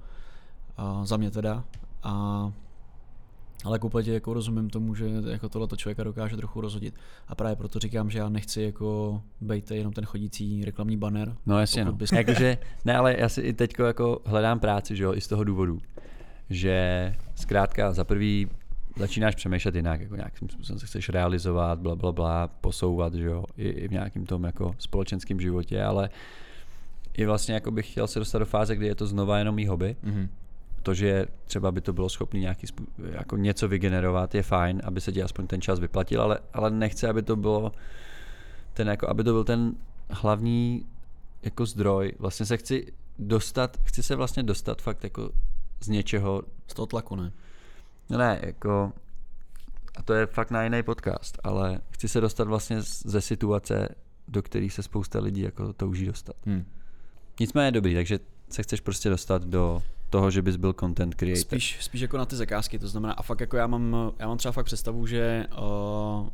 uh, 0.80 1.06
za 1.06 1.18
mě 1.18 1.32
teda. 1.32 1.64
A 2.04 2.52
ale 3.64 3.80
kompletně 3.80 4.14
jako 4.14 4.34
rozumím 4.34 4.70
tomu, 4.70 4.96
že 4.96 5.06
jako 5.32 5.50
tohle 5.50 5.68
člověka 5.78 6.04
dokáže 6.04 6.38
trochu 6.38 6.62
rozhodit. 6.62 6.94
A 7.28 7.36
právě 7.36 7.56
proto 7.56 7.80
říkám, 7.80 8.10
že 8.10 8.20
já 8.20 8.30
nechci 8.30 8.62
jako 8.62 9.22
být 9.42 9.72
jenom 9.72 9.94
ten 9.94 10.06
chodící 10.06 10.66
reklamní 10.66 10.98
banner. 10.98 11.36
No 11.46 11.60
jasně, 11.60 11.86
no. 11.86 11.92
Bys- 11.94 12.16
Jakože, 12.18 12.58
ne, 12.86 12.98
ale 12.98 13.16
já 13.20 13.30
si 13.30 13.42
i 13.42 13.54
teď 13.54 13.74
jako 13.80 14.22
hledám 14.26 14.60
práci, 14.60 14.96
že 14.96 15.04
jo, 15.04 15.14
i 15.14 15.22
z 15.22 15.28
toho 15.28 15.44
důvodu, 15.44 15.80
že 16.50 17.16
zkrátka 17.36 17.92
za 17.92 18.04
prvý 18.04 18.48
začínáš 18.98 19.36
přemýšlet 19.36 19.76
jinak, 19.76 20.02
jako 20.02 20.16
nějakým 20.16 20.50
způsobem 20.50 20.80
se 20.80 20.86
chceš 20.86 21.10
realizovat, 21.10 21.80
bla, 21.80 21.96
bla, 21.96 22.12
bla, 22.12 22.48
posouvat, 22.48 23.14
že 23.14 23.26
jo, 23.26 23.44
i, 23.58 23.68
i 23.70 23.88
v 23.88 23.92
nějakým 23.92 24.26
tom 24.26 24.44
jako 24.44 24.76
společenském 24.80 25.40
životě, 25.40 25.84
ale 25.84 26.10
i 27.18 27.26
vlastně 27.26 27.54
jako 27.54 27.72
bych 27.72 27.92
chtěl 27.92 28.08
se 28.08 28.20
dostat 28.20 28.40
do 28.40 28.46
fáze, 28.46 28.76
kdy 28.76 28.88
je 28.88 28.96
to 28.96 29.08
znova 29.08 29.38
jenom 29.40 29.56
mý 29.56 29.68
hobby. 29.68 29.96
Mhm. 30.04 30.30
To, 30.84 30.94
že 30.94 31.26
třeba 31.46 31.72
by 31.72 31.82
to 31.82 31.94
bylo 31.94 32.10
schopné 32.10 32.40
nějaký 32.40 32.68
jako 33.12 33.38
něco 33.38 33.68
vygenerovat, 33.68 34.36
je 34.36 34.44
fajn, 34.44 34.82
aby 34.84 35.02
se 35.02 35.12
ti 35.12 35.24
aspoň 35.24 35.48
ten 35.48 35.62
čas 35.62 35.80
vyplatil, 35.80 36.22
ale, 36.22 36.40
ale 36.54 36.72
nechci, 36.72 37.08
aby 37.08 37.22
to 37.22 37.36
bylo 37.36 37.72
ten 38.74 38.88
jako, 38.88 39.10
aby 39.10 39.24
to 39.24 39.32
byl 39.32 39.44
ten 39.44 39.76
hlavní 40.10 40.86
jako 41.44 41.66
zdroj. 41.66 42.12
Vlastně 42.20 42.46
se 42.46 42.58
chci 42.58 42.94
dostat, 43.20 43.78
chci 43.84 44.04
se 44.04 44.16
vlastně 44.16 44.44
dostat 44.44 44.82
fakt 44.82 45.04
jako 45.04 45.30
z 45.80 45.88
něčeho, 45.88 46.42
Z 46.68 46.74
toho 46.74 46.86
tlaku, 46.86 47.16
ne? 47.16 47.32
no 48.10 48.18
ne, 48.18 48.40
jako, 48.44 48.94
a 49.96 50.04
to 50.04 50.14
je 50.14 50.26
fakt 50.26 50.52
na 50.52 50.64
jiný 50.64 50.84
podcast, 50.84 51.40
ale 51.44 51.82
chci 51.90 52.08
se 52.08 52.22
dostat 52.22 52.48
vlastně 52.48 52.82
ze 52.82 53.22
situace, 53.22 53.90
do 54.28 54.44
které 54.44 54.70
se 54.70 54.84
spousta 54.84 55.20
lidí 55.20 55.42
jako 55.42 55.74
touží 55.74 56.06
dostat. 56.06 56.36
Hm. 56.46 56.66
Nicméně 57.40 57.72
dobrý, 57.72 57.96
takže 57.96 58.20
se 58.50 58.64
chceš 58.64 58.82
prostě 58.82 59.10
dostat 59.10 59.44
do 59.44 59.84
toho, 60.10 60.32
že 60.32 60.42
bys 60.42 60.56
byl 60.56 60.74
content 60.74 61.16
creator. 61.16 61.42
Spíš, 61.42 61.78
spíš 61.82 62.02
jako 62.02 62.18
na 62.18 62.26
ty 62.26 62.36
zakázky, 62.36 62.80
to 62.80 62.88
znamená, 62.88 63.14
a 63.14 63.22
fakt 63.22 63.40
jako 63.40 63.58
já 63.58 63.68
mám, 63.68 64.12
já 64.20 64.28
mám 64.28 64.38
třeba 64.38 64.52
fakt 64.52 64.66
představu, 64.66 65.08
že, 65.08 65.46
uh, 65.58 66.30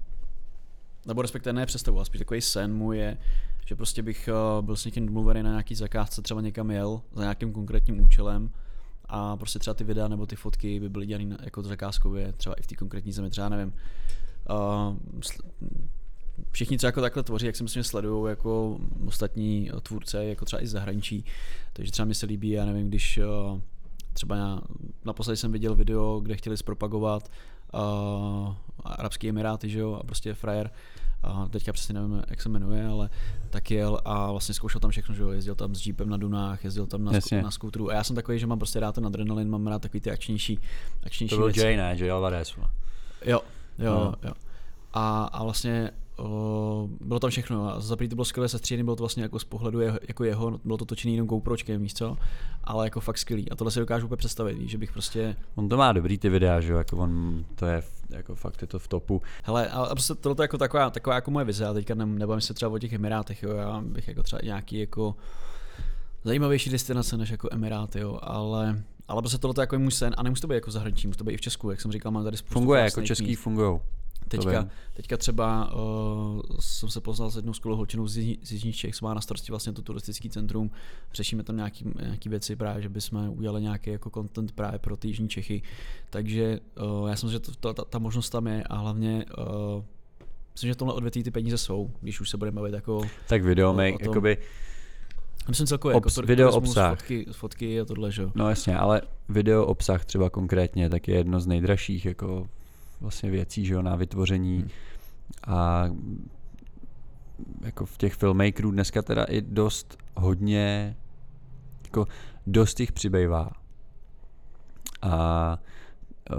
nebo 1.05 1.21
respektive 1.21 1.53
ne 1.53 1.65
představu, 1.65 1.97
ale 1.97 2.05
spíš 2.05 2.19
takový 2.19 2.41
sen 2.41 2.73
můj 2.73 2.97
je, 2.97 3.17
že 3.65 3.75
prostě 3.75 4.01
bych 4.01 4.29
uh, 4.57 4.65
byl 4.65 4.75
s 4.75 4.85
někým 4.85 5.05
domluvený 5.05 5.43
na 5.43 5.49
nějaký 5.49 5.75
zakázce, 5.75 6.21
třeba 6.21 6.41
někam 6.41 6.71
jel 6.71 7.01
za 7.13 7.21
nějakým 7.21 7.53
konkrétním 7.53 8.01
účelem 8.01 8.49
a 9.05 9.37
prostě 9.37 9.59
třeba 9.59 9.73
ty 9.73 9.83
videa 9.83 10.07
nebo 10.07 10.25
ty 10.25 10.35
fotky 10.35 10.79
by 10.79 10.89
byly 10.89 11.05
dělané 11.05 11.37
jako 11.41 11.63
zakázkově, 11.63 12.33
třeba 12.33 12.55
i 12.55 12.61
v 12.61 12.67
té 12.67 12.75
konkrétní 12.75 13.11
zemi, 13.11 13.29
třeba 13.29 13.49
nevím. 13.49 13.73
Uh, 14.49 14.95
všichni, 16.51 16.79
co 16.79 16.85
jako 16.85 17.01
takhle 17.01 17.23
tvoří, 17.23 17.45
jak 17.45 17.55
si 17.55 17.63
myslím, 17.63 17.83
sledují 17.83 18.29
jako 18.29 18.77
ostatní 19.07 19.71
eh, 19.77 19.81
tvůrce, 19.81 20.25
jako 20.25 20.45
třeba 20.45 20.63
i 20.63 20.67
z 20.67 20.71
zahraničí, 20.71 21.25
takže 21.73 21.91
třeba 21.91 22.05
mi 22.05 22.15
se 22.15 22.25
líbí, 22.25 22.49
já 22.49 22.65
nevím, 22.65 22.87
když 22.87 23.19
uh, 23.51 23.59
třeba 24.13 24.35
já, 24.35 24.61
naposledy 25.05 25.37
jsem 25.37 25.51
viděl 25.51 25.75
video, 25.75 26.19
kde 26.19 26.35
chtěli 26.35 26.57
zpropagovat 26.57 27.31
uh, 27.73 28.53
Arabský 28.83 29.29
Emiráty, 29.29 29.69
že 29.69 29.79
jo, 29.79 29.93
a 29.93 30.03
prostě 30.03 30.33
frajer, 30.33 30.71
a 31.23 31.47
teďka 31.47 31.73
přesně 31.73 31.93
nevím, 31.93 32.23
jak 32.27 32.41
se 32.41 32.49
jmenuje, 32.49 32.87
ale 32.87 33.09
tak 33.49 33.71
jel 33.71 34.01
a 34.05 34.31
vlastně 34.31 34.55
zkoušel 34.55 34.81
tam 34.81 34.91
všechno, 34.91 35.15
že 35.15 35.23
jo, 35.23 35.29
jezdil 35.29 35.55
tam 35.55 35.75
s 35.75 35.85
jeepem 35.85 36.09
na 36.09 36.17
Dunách, 36.17 36.63
jezdil 36.63 36.87
tam 36.87 37.03
na, 37.03 37.13
Jasně. 37.13 37.41
na 37.41 37.51
skútru 37.51 37.89
a 37.89 37.93
já 37.93 38.03
jsem 38.03 38.15
takový, 38.15 38.39
že 38.39 38.47
mám 38.47 38.59
prostě 38.59 38.79
rád 38.79 38.95
ten 38.95 39.05
adrenalin, 39.05 39.49
mám 39.49 39.67
rád 39.67 39.81
takový 39.81 40.01
ty 40.01 40.11
akčnější, 40.11 40.59
akčnější 41.03 41.29
To 41.29 41.37
byl 41.37 41.45
věci. 41.45 41.59
Jay, 41.59 41.77
ne? 41.77 41.95
Jay 41.97 42.11
Alvarez. 42.11 42.55
Jo, 43.25 43.41
jo, 43.79 43.93
no. 43.93 44.13
jo. 44.23 44.33
A, 44.93 45.23
a 45.25 45.43
vlastně 45.43 45.91
bylo 47.01 47.19
tam 47.19 47.29
všechno. 47.29 47.75
A 47.75 47.79
za 47.79 47.95
prvý 47.95 48.09
to 48.09 48.15
bylo 48.15 48.25
skvělé 48.25 48.49
sestřídění, 48.49 48.83
bylo 48.83 48.95
to 48.95 49.03
vlastně 49.03 49.23
jako 49.23 49.39
z 49.39 49.43
pohledu 49.43 49.79
jeho, 49.79 49.99
jako 50.07 50.23
jeho, 50.23 50.59
bylo 50.65 50.77
to 50.77 50.85
točené 50.85 51.13
jenom 51.13 51.27
GoPročkem, 51.27 51.81
víš 51.81 51.93
co? 51.93 52.17
Ale 52.63 52.85
jako 52.85 52.99
fakt 52.99 53.17
skvělý. 53.17 53.51
A 53.51 53.55
tohle 53.55 53.71
si 53.71 53.79
dokážu 53.79 54.05
úplně 54.05 54.17
představit, 54.17 54.57
víš, 54.57 54.71
že 54.71 54.77
bych 54.77 54.91
prostě, 54.91 55.35
On 55.55 55.69
to 55.69 55.77
má 55.77 55.93
dobrý 55.93 56.17
ty 56.17 56.29
videa, 56.29 56.61
že 56.61 56.71
jo, 56.71 56.77
jako 56.77 56.97
on, 56.97 57.45
to 57.55 57.65
je 57.65 57.83
jako 58.09 58.35
fakt 58.35 58.61
je 58.61 58.67
to 58.67 58.79
v 58.79 58.87
topu. 58.87 59.21
hele, 59.43 59.69
a, 59.69 59.81
a 59.81 59.95
prostě 59.95 60.15
tohle 60.15 60.43
je 60.43 60.43
jako 60.43 60.57
taková, 60.57 60.89
taková 60.89 61.15
jako 61.15 61.31
moje 61.31 61.45
vize, 61.45 61.65
a 61.65 61.73
teďka 61.73 61.95
ne, 61.95 62.05
nebavím 62.05 62.41
se 62.41 62.53
třeba 62.53 62.71
o 62.71 62.79
těch 62.79 62.93
Emirátech, 62.93 63.43
jo, 63.43 63.55
já 63.55 63.81
bych 63.81 64.07
jako 64.07 64.23
třeba 64.23 64.39
nějaký 64.43 64.79
jako 64.79 65.15
zajímavější 66.23 66.69
destinace 66.69 67.17
než 67.17 67.29
jako 67.29 67.49
Emiráty, 67.51 67.99
jo, 67.99 68.19
ale 68.21 68.83
ale 69.07 69.21
prostě 69.21 69.37
tohle 69.37 69.53
je 69.57 69.63
jako 69.63 69.79
můj 69.79 69.91
sen 69.91 70.13
a 70.17 70.23
nemusí 70.23 70.41
to 70.41 70.47
být 70.47 70.55
jako 70.55 70.71
zahraničí, 70.71 71.07
musí 71.07 71.17
to 71.17 71.23
být 71.23 71.33
i 71.33 71.37
v 71.37 71.41
Česku, 71.41 71.69
jak 71.69 71.81
jsem 71.81 71.91
říkal, 71.91 72.11
mám 72.11 72.23
tady 72.23 72.37
spoustu 72.37 72.53
Funguje, 72.53 72.81
jako 72.81 73.01
český 73.01 73.27
míst. 73.27 73.47
Teďka, 74.27 74.67
teďka 74.93 75.17
třeba 75.17 75.73
uh, 75.73 76.41
jsem 76.59 76.89
se 76.89 77.01
poznal 77.01 77.31
s 77.31 77.35
jednou 77.35 77.53
skvělou 77.53 77.77
holčinou 77.77 78.07
z, 78.07 78.37
z 78.43 78.51
Jižních 78.51 78.75
Čech, 78.75 78.95
co 78.95 79.05
má 79.05 79.13
na 79.13 79.21
starosti 79.21 79.51
vlastně 79.51 79.73
to 79.73 79.81
turistický 79.81 80.29
centrum. 80.29 80.71
Řešíme 81.13 81.43
tam 81.43 81.55
nějaký, 81.55 81.85
nějaký 82.01 82.29
věci 82.29 82.55
právě, 82.55 82.81
že 82.81 82.89
bychom 82.89 83.29
udělali 83.29 83.61
nějaký 83.61 83.89
jako 83.89 84.09
content 84.09 84.51
právě 84.51 84.79
pro 84.79 84.97
ty 84.97 85.07
Jižní 85.07 85.29
Čechy. 85.29 85.61
Takže 86.09 86.59
uh, 87.01 87.09
já 87.09 87.15
jsem 87.15 87.29
že 87.29 87.39
to, 87.39 87.51
to, 87.59 87.73
ta, 87.73 87.85
ta, 87.85 87.99
možnost 87.99 88.29
tam 88.29 88.47
je 88.47 88.63
a 88.63 88.75
hlavně 88.77 89.25
uh, 89.37 89.83
myslím, 90.53 90.67
že 90.67 90.73
v 90.73 90.77
tomhle 90.77 90.95
odvětví 90.95 91.23
ty 91.23 91.31
peníze 91.31 91.57
jsou, 91.57 91.91
když 92.01 92.21
už 92.21 92.29
se 92.29 92.37
budeme 92.37 92.55
bavit 92.55 92.73
jako, 92.73 93.01
Tak 93.27 93.43
video 93.43 93.71
O- 93.71 93.75
o 93.75 93.81
jakoby, 93.81 94.37
myslím 95.47 95.67
celkově, 95.67 95.97
Obs- 95.97 96.17
jako 96.17 96.27
video 96.27 96.51
turismus, 96.51 96.69
obsah. 96.69 96.89
Fotky, 96.89 97.25
fotky 97.31 97.81
a 97.81 97.85
tohle, 97.85 98.11
že 98.11 98.21
jo. 98.21 98.31
no 98.35 98.49
jasně, 98.49 98.77
ale 98.77 99.01
video 99.29 99.65
obsah 99.65 100.05
třeba 100.05 100.29
konkrétně, 100.29 100.89
tak 100.89 101.07
je 101.07 101.15
jedno 101.15 101.39
z 101.39 101.47
nejdražších 101.47 102.05
jako 102.05 102.47
vlastně 103.03 103.31
věcí, 103.31 103.65
že 103.65 103.73
jo, 103.73 103.81
na 103.81 103.95
vytvoření 103.95 104.59
Hmm. 104.59 104.69
a 105.47 105.89
jako 107.61 107.85
v 107.85 107.97
těch 107.97 108.13
filmmakerů 108.13 108.71
dneska 108.71 109.01
teda 109.01 109.23
i 109.23 109.41
dost 109.41 109.97
hodně, 110.15 110.95
jako 111.83 112.07
dost 112.47 112.79
jich 112.79 112.91
přibývá. 112.91 113.51
A 115.01 115.57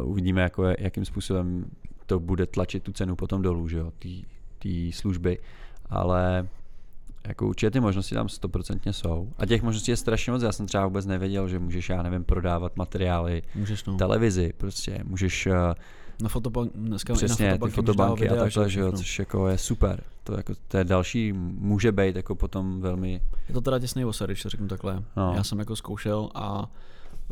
uvidíme, 0.03 0.43
jako 0.43 0.65
jakým 0.79 1.05
způsobem 1.05 1.65
to 2.07 2.21
bude 2.21 2.47
tlačit 2.47 2.83
tu 2.83 2.93
cenu 2.93 3.17
potom 3.17 3.43
dolů, 3.43 3.69
že 3.69 3.79
jo, 3.79 3.93
té 4.59 4.69
služby, 4.93 5.39
ale 5.87 6.49
jako 7.29 7.49
určitě 7.49 7.71
ty 7.71 7.81
možnosti 7.81 8.15
tam 8.15 8.29
stoprocentně 8.29 8.93
jsou. 8.93 9.33
A 9.39 9.47
těch 9.47 9.62
možností 9.62 9.91
je 9.91 9.97
strašně 9.97 10.33
moc, 10.33 10.43
já 10.43 10.53
jsem 10.53 10.67
třeba 10.67 10.87
vůbec 10.87 11.07
nevěděl, 11.07 11.49
že 11.49 11.59
můžeš, 11.59 11.89
já 11.89 12.03
nevím, 12.03 12.25
prodávat 12.25 12.77
materiály, 12.77 13.43
Můžeš 13.55 13.85
no. 13.85 13.97
televizi, 13.97 14.53
prostě 14.57 15.01
můžeš 15.05 15.47
uh, 15.47 15.53
Na 16.23 16.29
fotobank, 16.29 16.73
dneska 16.75 17.15
přesně 17.15 17.49
na 17.49 17.53
ty 17.53 17.59
fotobanky, 17.59 17.97
dávat 17.97 18.09
fotobanky 18.09 18.29
a 18.29 18.45
takhle, 18.45 18.71
že 18.71 18.81
jo, 18.81 18.87
všechno. 18.87 18.99
což 18.99 19.19
jako 19.19 19.49
je 19.49 19.59
super. 19.59 20.03
To, 20.25 20.37
jako, 20.37 20.53
to 20.69 20.77
je 20.77 20.85
další, 20.85 21.33
může 21.33 21.93
být 21.93 22.17
jako 22.17 22.35
potom 22.35 22.81
velmi, 22.81 23.21
Je 23.49 23.55
to 23.55 23.61
teda 23.61 23.79
těsný 23.79 24.05
osad, 24.05 24.27
když 24.27 24.43
to 24.43 24.49
řeknu 24.49 24.69
takhle. 24.69 24.95
No. 24.95 25.03
No. 25.17 25.33
Já 25.37 25.45
jsem 25.45 25.59
jako 25.59 25.77
zkoušel 25.77 26.31
a 26.35 26.71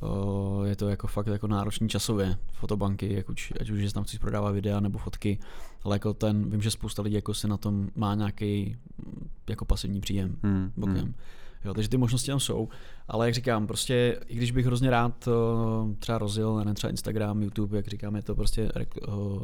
uh, 0.02 0.66
je 0.66 0.76
to 0.76 0.88
jako 0.88 1.06
fakt 1.06 1.26
jako 1.26 1.46
náročný 1.46 1.88
časově 1.88 2.36
fotobanky, 2.52 3.14
jak 3.14 3.28
už, 3.28 3.52
ať 3.60 3.70
už 3.70 3.80
že 3.80 3.92
tam 3.92 4.04
chceš 4.04 4.18
prodávat 4.18 4.50
videa 4.50 4.80
nebo 4.80 4.98
fotky, 4.98 5.38
ale 5.84 5.96
jako 5.96 6.14
ten, 6.14 6.50
vím, 6.50 6.62
že 6.62 6.70
spousta 6.70 7.02
lidí 7.02 7.14
jako 7.14 7.34
si 7.34 7.48
na 7.48 7.56
tom 7.56 7.88
má 7.96 8.14
nějaký 8.14 8.76
jako 9.50 9.64
pasivní 9.64 10.00
příjem 10.00 10.36
hmm, 10.42 10.72
bokem. 10.76 10.96
hmm. 10.96 11.14
Jo, 11.64 11.74
takže 11.74 11.88
ty 11.88 11.96
možnosti 11.96 12.30
tam 12.30 12.40
jsou, 12.40 12.68
ale 13.08 13.26
jak 13.26 13.34
říkám, 13.34 13.66
prostě 13.66 14.20
i 14.26 14.36
když 14.36 14.50
bych 14.50 14.66
hrozně 14.66 14.90
rád 14.90 15.26
uh, 15.26 15.94
třeba 15.98 16.18
rozjel, 16.18 16.64
ne 16.64 16.74
třeba 16.74 16.90
Instagram, 16.90 17.42
YouTube, 17.42 17.76
jak 17.76 17.86
říkám, 17.88 18.16
je 18.16 18.22
to 18.22 18.34
prostě 18.34 18.70
rek, 18.74 18.94
uh, 19.08 19.42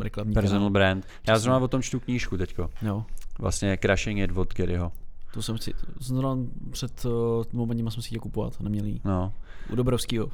reklamní 0.00 0.34
personal 0.34 0.58
kanál. 0.60 0.70
brand. 0.70 1.06
Já 1.26 1.38
zrovna 1.38 1.58
o 1.64 1.68
tom 1.68 1.82
čtu 1.82 2.00
knížku 2.00 2.36
teďko. 2.36 2.70
Jo, 2.82 3.04
Vlastně 3.38 3.78
Crashing 3.82 4.18
It 4.18 4.36
od 4.36 4.54
Garyho. 4.54 4.92
to 5.34 5.42
jsem 5.42 5.58
si, 5.58 5.72
zrovna 6.00 6.44
před 6.70 7.04
uh, 7.04 7.12
momentem 7.52 7.90
jsme 7.90 8.02
si 8.02 8.06
chtěli 8.06 8.20
kupovat, 8.20 8.60
neměli. 8.60 9.00
No. 9.04 9.32
U 9.72 9.76
Dobrovského. 9.76 10.28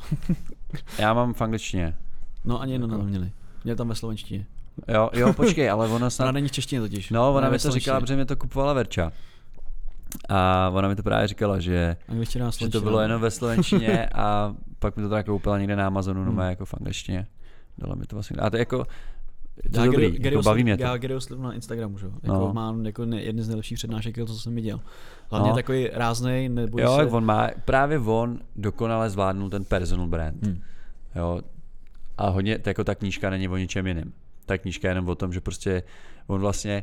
Já 0.99 1.14
mám 1.14 1.35
v 1.35 1.41
angličtině. 1.43 1.97
No 2.45 2.61
ani 2.61 2.72
jedno 2.72 2.87
Jako- 2.87 2.99
neměli. 3.03 3.32
Měli 3.64 3.76
tam 3.76 3.89
ve 3.89 3.95
slovenštině. 3.95 4.47
Jo, 4.89 5.11
jo, 5.12 5.32
počkej, 5.32 5.70
ale 5.70 5.89
Ona 5.93 6.11
snad... 6.11 6.32
není 6.32 6.49
v 6.49 6.53
češtině 6.53 6.80
totiž. 6.80 7.11
No, 7.11 7.35
ona 7.35 7.47
je 7.47 7.53
mi 7.53 7.59
to 7.59 7.70
říkala, 7.70 8.01
protože 8.01 8.14
mě 8.16 8.24
to 8.24 8.37
kupovala 8.37 8.72
Verča. 8.72 9.12
A 10.29 10.71
ona 10.75 10.89
mi 10.89 10.97
to 10.97 11.03
právě 11.03 11.29
říkala, 11.29 11.59
že, 11.61 11.97
Angličtina 12.09 12.51
že 12.51 12.69
to 12.69 12.81
bylo 12.81 13.01
jenom 13.01 13.21
ve 13.23 13.31
slovenštině 13.31 14.07
a 14.15 14.55
pak 14.79 14.97
mi 14.97 15.03
to 15.03 15.09
tak 15.09 15.27
koupila 15.27 15.59
někde 15.59 15.77
na 15.77 15.87
Amazonu, 15.87 16.25
Hmm. 16.25 16.37
no 16.37 16.43
jako 16.43 16.65
v 16.65 16.75
angličtině. 16.75 17.27
Dala 17.79 17.95
mi 17.95 18.07
to 18.07 18.17
vlastně. 18.17 18.37
A 18.37 18.51
to 18.51 18.57
jako, 18.57 18.85
to 19.73 19.81
Já 19.81 19.85
dobrý, 19.87 20.07
Gary- 20.07 20.25
jako 20.33 20.43
baví 20.43 20.62
mě 20.65 20.77
to. 20.77 20.83
Já 20.83 20.97
Gary 20.97 21.21
sleduju 21.21 21.47
na 21.49 21.53
Instagramu, 21.55 21.99
že? 21.99 22.07
jo. 22.07 22.12
Jako 22.23 22.39
No. 22.39 22.53
Má 22.53 22.77
jako 22.83 23.05
ne, 23.05 23.23
jedny 23.23 23.43
z 23.43 23.49
nejlepších 23.49 23.79
přednášek, 23.79 24.15
co 24.27 24.35
jsem 24.39 24.55
viděl. 24.55 24.81
Hlavně 25.31 25.49
No. 25.51 25.55
takový 25.57 25.89
ráznej, 25.93 26.49
nebo 26.49 26.81
Jo, 26.81 26.97
se... 26.97 27.05
on 27.07 27.25
má, 27.25 27.49
právě 27.65 27.99
on 27.99 28.39
dokonale 28.57 29.11
zvládnul 29.11 29.51
ten 29.51 29.65
personal 29.65 30.07
brand. 30.07 30.47
Hmm. 30.47 30.61
Jo. 31.17 31.41
A 32.19 32.29
hodně, 32.29 32.59
to 32.59 32.71
jako 32.71 32.85
ta 32.85 32.95
knížka 32.95 33.31
není 33.31 33.49
o 33.49 33.57
ničem 33.57 33.87
jiném. 33.87 34.12
Ta 34.47 34.59
knížka 34.59 34.89
je 34.89 34.91
jenom 34.91 35.09
o 35.09 35.15
tom, 35.15 35.33
že 35.33 35.41
prostě 35.41 35.83
on 36.27 36.41
vlastně, 36.41 36.83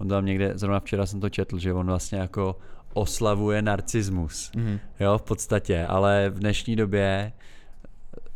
on 0.00 0.08
tam 0.08 0.26
někde, 0.26 0.52
zrovna 0.54 0.80
včera 0.80 1.06
jsem 1.06 1.20
to 1.20 1.28
četl, 1.28 1.58
že 1.58 1.72
on 1.72 1.86
vlastně 1.86 2.18
jako 2.18 2.56
oslavuje 2.92 3.62
narcismus. 3.62 4.50
Mhm. 4.56 4.78
Jo, 5.00 5.18
v 5.18 5.22
podstatě, 5.22 5.86
ale 5.86 6.30
v 6.30 6.38
dnešní 6.38 6.76
době 6.76 7.32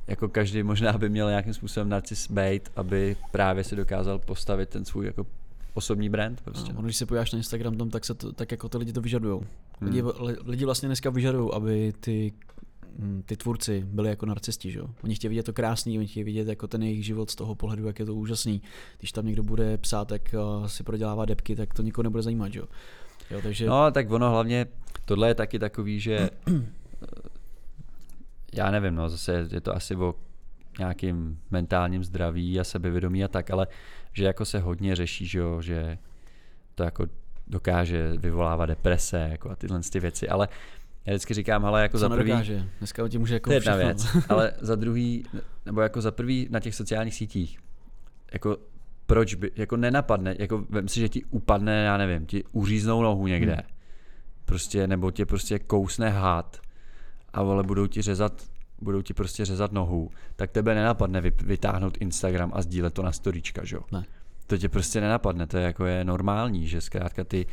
jako 0.07 0.29
každý 0.29 0.63
možná 0.63 0.93
by 0.93 1.09
měl 1.09 1.29
nějakým 1.29 1.55
způsobem 1.55 1.89
narcis 1.89 2.31
být, 2.31 2.69
aby 2.77 3.17
právě 3.33 3.65
si 3.65 3.77
dokázal 3.77 4.19
postavit 4.19 4.69
ten 4.69 4.85
svůj 4.85 5.07
jako 5.07 5.27
osobní 5.75 6.09
brand 6.09 6.41
prostě. 6.41 6.73
No, 6.73 6.83
když 6.83 6.97
se 6.97 7.07
podíváš 7.07 7.33
na 7.33 7.37
Instagram 7.37 7.77
tam, 7.77 7.91
tak, 7.91 8.05
se 8.05 8.15
to, 8.15 8.33
tak 8.33 8.51
jako 8.51 8.69
ty 8.69 8.79
lidi 8.79 8.93
to 8.93 9.01
vyžadujou. 9.01 9.43
Lidi, 9.81 10.01
Hmm. 10.01 10.11
li- 10.21 10.37
lidi 10.45 10.65
vlastně 10.65 10.89
dneska 10.89 11.11
vyžadují, 11.11 11.51
aby 11.53 11.93
ty, 12.01 12.33
mm, 12.33 12.54
ty 13.27 13.37
tvůrci 13.37 13.85
byli 13.87 14.09
jako 14.09 14.27
narcisti, 14.27 14.71
že 14.71 14.79
jo? 14.79 14.87
Oni 15.05 15.15
chtějí 15.15 15.29
vidět 15.29 15.43
to 15.43 15.53
krásný, 15.53 15.99
oni 15.99 16.07
chtějí 16.07 16.25
vidět 16.25 16.49
jako 16.49 16.69
ten 16.69 16.83
jejich 16.83 17.05
život 17.05 17.31
z 17.31 17.35
toho 17.35 17.55
pohledu, 17.55 17.87
jak 17.87 17.99
je 17.99 18.07
to 18.07 18.15
úžasný. 18.15 18.63
Když 18.99 19.13
tam 19.13 19.27
někdo 19.27 19.43
bude 19.43 19.79
psát, 19.79 20.09
tak 20.09 20.35
uh, 20.35 20.67
si 20.67 20.83
prodělává 20.83 21.25
depky, 21.25 21.57
tak 21.57 21.75
to 21.75 21.83
nikoho 21.83 22.03
nebude 22.03 22.23
zajímat, 22.23 22.53
že 22.53 22.59
jo? 22.59 22.67
jo 23.31 23.41
takže 23.43 23.67
No, 23.67 23.91
tak 23.91 24.11
ono 24.11 24.31
hlavně, 24.31 24.67
tohle 25.05 25.29
je 25.29 25.35
taky 25.35 25.59
takový, 25.59 26.01
že 26.01 26.31
eh, 26.49 26.63
já 28.55 28.71
nevím, 28.71 28.95
no, 28.95 29.09
zase 29.09 29.49
je 29.53 29.61
to 29.61 29.77
asi 29.77 29.97
o 29.97 30.15
nějakým 30.79 31.39
mentálním 31.51 32.05
zdraví 32.05 32.61
a 32.61 32.65
sebevědomí 32.65 33.25
a 33.25 33.29
tak, 33.29 33.51
ale 33.51 33.67
že 34.13 34.25
jako 34.25 34.45
se 34.45 34.59
hodně 34.59 34.97
řeší, 34.97 35.27
že, 35.27 35.39
jo, 35.39 35.63
že 35.63 35.99
to 36.75 36.83
jako 36.83 37.07
dokáže 37.47 38.13
vyvolávat 38.17 38.69
deprese 38.69 39.29
jako 39.31 39.51
a 39.51 39.57
tyhle 39.57 39.81
ty 39.93 40.01
věci, 40.01 40.29
ale 40.29 40.49
já 41.07 41.13
vždycky 41.13 41.35
říkám, 41.35 41.65
ale 41.65 41.83
jako 41.83 41.97
co 41.97 41.99
za 41.99 42.09
prvý, 42.09 42.31
nedokáže. 42.31 42.69
Dneska 42.79 43.09
ti 43.09 43.19
může 43.19 43.35
jako 43.35 43.51
to 43.51 43.53
je 43.53 43.57
jedna 43.57 43.77
věc, 43.77 44.07
ale 44.29 44.53
za 44.61 44.75
druhý, 44.75 45.25
nebo 45.67 45.81
jako 45.81 46.01
za 46.01 46.11
prvý 46.11 46.49
na 46.51 46.61
těch 46.61 46.75
sociálních 46.75 47.15
sítích, 47.15 47.59
jako 48.33 48.57
proč 49.07 49.35
by, 49.35 49.51
jako 49.57 49.77
nenapadne, 49.77 50.37
jako 50.39 50.65
vem 50.71 50.89
si, 50.89 51.01
že 51.01 51.09
ti 51.09 51.25
upadne, 51.25 51.85
já 51.85 51.97
nevím, 51.97 52.27
ti 52.27 52.45
uříznou 52.53 53.03
nohu 53.03 53.27
někde, 53.27 53.53
Hmm. 53.53 53.63
prostě, 54.45 54.87
nebo 54.87 55.11
tě 55.11 55.27
prostě 55.27 55.59
kousne 55.59 56.11
had 56.11 56.61
a 57.33 57.43
vole 57.43 57.63
budou 57.63 57.87
ti 57.87 58.03
řezat, 58.03 58.43
budou 58.81 59.03
ti 59.03 59.15
prostě 59.15 59.45
řezat 59.45 59.73
nohu, 59.73 60.11
tak 60.37 60.51
tebe 60.51 60.75
nenapadne 60.75 61.21
vy, 61.21 61.33
vytáhnout 61.45 61.97
Instagram 62.01 62.51
a 62.55 62.63
sdílet 62.63 62.95
to 62.95 63.03
na 63.03 63.13
storíčka, 63.13 63.65
že 63.65 63.77
jo? 63.77 63.83
Ne. 63.93 64.05
To 64.47 64.59
tě 64.59 64.69
prostě 64.69 65.01
nenapadne, 65.01 65.47
to 65.47 65.57
je 65.59 65.65
jako 65.65 65.87
je 65.87 66.05
normální, 66.05 66.67
že 66.67 66.81
zkrátka 66.81 67.25
ty 67.25 67.47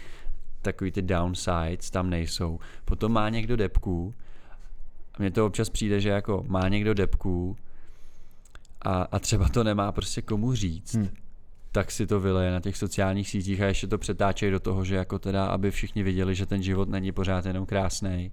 takový 0.61 0.91
ty 0.91 1.01
downsides 1.01 1.89
tam 1.89 2.09
nejsou. 2.09 2.59
Potom 2.85 3.11
má 3.11 3.29
někdo 3.29 3.55
depku 3.55 4.15
a 5.13 5.15
mně 5.19 5.31
to 5.31 5.45
občas 5.45 5.69
přijde, 5.69 6.01
že 6.01 6.09
jako 6.09 6.43
má 6.47 6.67
někdo 6.67 6.93
depku 6.93 7.57
a, 8.81 9.01
a 9.11 9.19
třeba 9.19 9.49
to 9.49 9.63
nemá 9.63 9.91
prostě 9.91 10.21
komu 10.21 10.55
říct, 10.55 10.95
Hmm. 10.95 11.09
tak 11.71 11.91
si 11.91 12.07
to 12.07 12.19
vyleje 12.19 12.51
na 12.51 12.59
těch 12.59 12.77
sociálních 12.77 13.29
sítích 13.29 13.61
a 13.61 13.65
ještě 13.65 13.87
to 13.87 13.97
přetáčejí 13.97 14.51
do 14.51 14.59
toho, 14.59 14.85
že 14.85 14.95
jako 14.95 15.19
teda, 15.19 15.45
aby 15.45 15.71
všichni 15.71 16.03
viděli, 16.03 16.35
že 16.35 16.45
ten 16.45 16.63
život 16.63 16.89
není 16.89 17.11
pořád 17.11 17.45
jenom 17.45 17.65
krásný. 17.65 18.31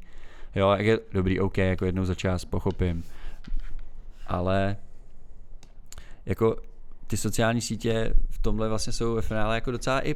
Jo, 0.54 0.70
jak 0.70 0.86
je 0.86 0.98
dobrý, 1.12 1.40
OK, 1.40 1.58
jako 1.58 1.84
jednou 1.84 2.04
za 2.04 2.14
čas, 2.14 2.44
pochopím. 2.44 3.04
Ale 4.26 4.76
jako 6.26 6.56
ty 7.06 7.16
sociální 7.16 7.60
sítě 7.60 8.14
v 8.30 8.38
tomhle 8.38 8.68
vlastně 8.68 8.92
jsou 8.92 9.14
ve 9.14 9.22
finále 9.22 9.54
jako 9.54 9.70
docela 9.70 10.06
i 10.06 10.14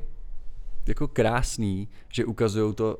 jako 0.86 1.08
krásný, 1.08 1.88
že 2.08 2.24
ukazují 2.24 2.74
to, 2.74 2.98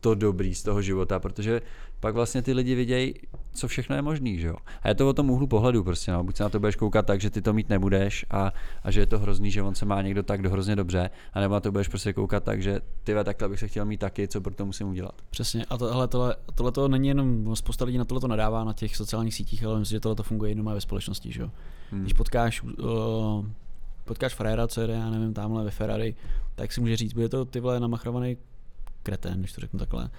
to 0.00 0.14
dobrý 0.14 0.54
z 0.54 0.62
toho 0.62 0.82
života, 0.82 1.18
protože 1.18 1.62
pak 2.00 2.14
vlastně 2.14 2.42
ty 2.42 2.52
lidi 2.52 2.74
vidějí, 2.74 3.14
co 3.52 3.68
všechno 3.68 3.96
je 3.96 4.02
možný, 4.02 4.38
že 4.38 4.46
jo. 4.46 4.56
A 4.82 4.88
je 4.88 4.94
to 4.94 5.08
o 5.08 5.12
tom 5.12 5.30
úhlu 5.30 5.46
pohledu 5.46 5.84
prostě, 5.84 6.12
no. 6.12 6.24
Buď 6.24 6.36
se 6.36 6.42
na 6.42 6.48
to 6.48 6.60
budeš 6.60 6.76
koukat 6.76 7.06
tak, 7.06 7.20
že 7.20 7.30
ty 7.30 7.42
to 7.42 7.52
mít 7.52 7.68
nebudeš 7.68 8.26
a, 8.30 8.52
a 8.82 8.90
že 8.90 9.00
je 9.00 9.06
to 9.06 9.18
hrozný, 9.18 9.50
že 9.50 9.62
on 9.62 9.74
se 9.74 9.86
má 9.86 10.02
někdo 10.02 10.22
tak 10.22 10.46
hrozně 10.46 10.76
dobře, 10.76 11.10
anebo 11.32 11.54
na 11.54 11.60
to 11.60 11.72
budeš 11.72 11.88
prostě 11.88 12.12
koukat 12.12 12.44
tak, 12.44 12.62
že 12.62 12.80
ty 13.04 13.14
ve, 13.14 13.24
takhle 13.24 13.48
bych 13.48 13.58
se 13.58 13.68
chtěl 13.68 13.84
mít 13.84 14.00
taky, 14.00 14.28
co 14.28 14.40
pro 14.40 14.54
to 14.54 14.66
musím 14.66 14.88
udělat. 14.88 15.14
Přesně. 15.30 15.64
A 15.64 15.78
tohle, 15.78 16.08
tohle, 16.08 16.36
tohle 16.54 16.72
to 16.72 16.88
není 16.88 17.08
jenom, 17.08 17.56
spousta 17.56 17.84
lidí 17.84 17.98
na 17.98 18.04
tohle 18.04 18.20
to 18.20 18.28
nadává 18.28 18.64
na 18.64 18.72
těch 18.72 18.96
sociálních 18.96 19.34
sítích, 19.34 19.64
ale 19.64 19.78
myslím, 19.78 19.96
že 19.96 20.00
tohle 20.00 20.16
to 20.16 20.22
funguje 20.22 20.50
jenom 20.50 20.66
ve 20.66 20.80
společnosti, 20.80 21.32
že 21.32 21.40
jo. 21.40 21.50
Hmm. 21.90 22.00
Když 22.00 22.12
potkáš, 22.12 22.62
uh, 22.62 23.46
potkáš 24.12 24.34
Frajera, 24.34 24.68
co 24.68 24.80
jede, 24.80 24.92
já 24.92 25.10
nevím, 25.10 25.34
tamhle 25.34 25.64
ve 25.64 25.70
Ferrari, 25.70 26.14
tak 26.54 26.72
si 26.72 26.80
může 26.80 26.96
říct, 26.96 27.12
bude 27.12 27.28
to 27.28 27.44
ty 27.44 27.60
vole 27.60 27.80
namachrovaný 27.80 28.36
kreten, 29.02 29.38
když 29.38 29.52
to 29.52 29.60
řeknu 29.60 29.78
takhle. 29.78 30.10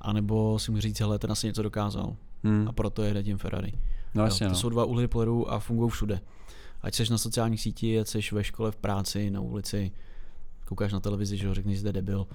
A 0.00 0.12
nebo 0.12 0.58
si 0.58 0.70
může 0.70 0.82
říct, 0.82 1.00
hele, 1.00 1.18
ten 1.18 1.32
asi 1.32 1.46
něco 1.46 1.62
dokázal 1.62 2.16
Hmm. 2.44 2.68
a 2.68 2.72
proto 2.72 3.02
jede 3.02 3.22
tím 3.22 3.38
Ferrari. 3.38 3.72
No 4.14 4.22
jo, 4.22 4.26
jasně, 4.26 4.46
to 4.46 4.52
no. 4.52 4.58
jsou 4.58 4.68
dva 4.68 4.84
úhly 4.84 5.08
pohledu 5.08 5.52
a 5.52 5.58
fungují 5.58 5.90
všude. 5.90 6.20
Ať 6.82 6.94
jsi 6.94 7.10
na 7.10 7.18
sociálních 7.18 7.60
sítích, 7.60 7.98
ať 7.98 8.08
jsi 8.08 8.20
ve 8.32 8.44
škole, 8.44 8.70
v 8.70 8.76
práci, 8.76 9.30
na 9.30 9.40
ulici, 9.40 9.92
koukáš 10.64 10.92
na 10.92 11.00
televizi, 11.00 11.36
že 11.36 11.46
jo, 11.46 11.54
řekneš, 11.54 11.78
že 11.78 11.84
jde 11.84 11.92
debil, 11.92 12.26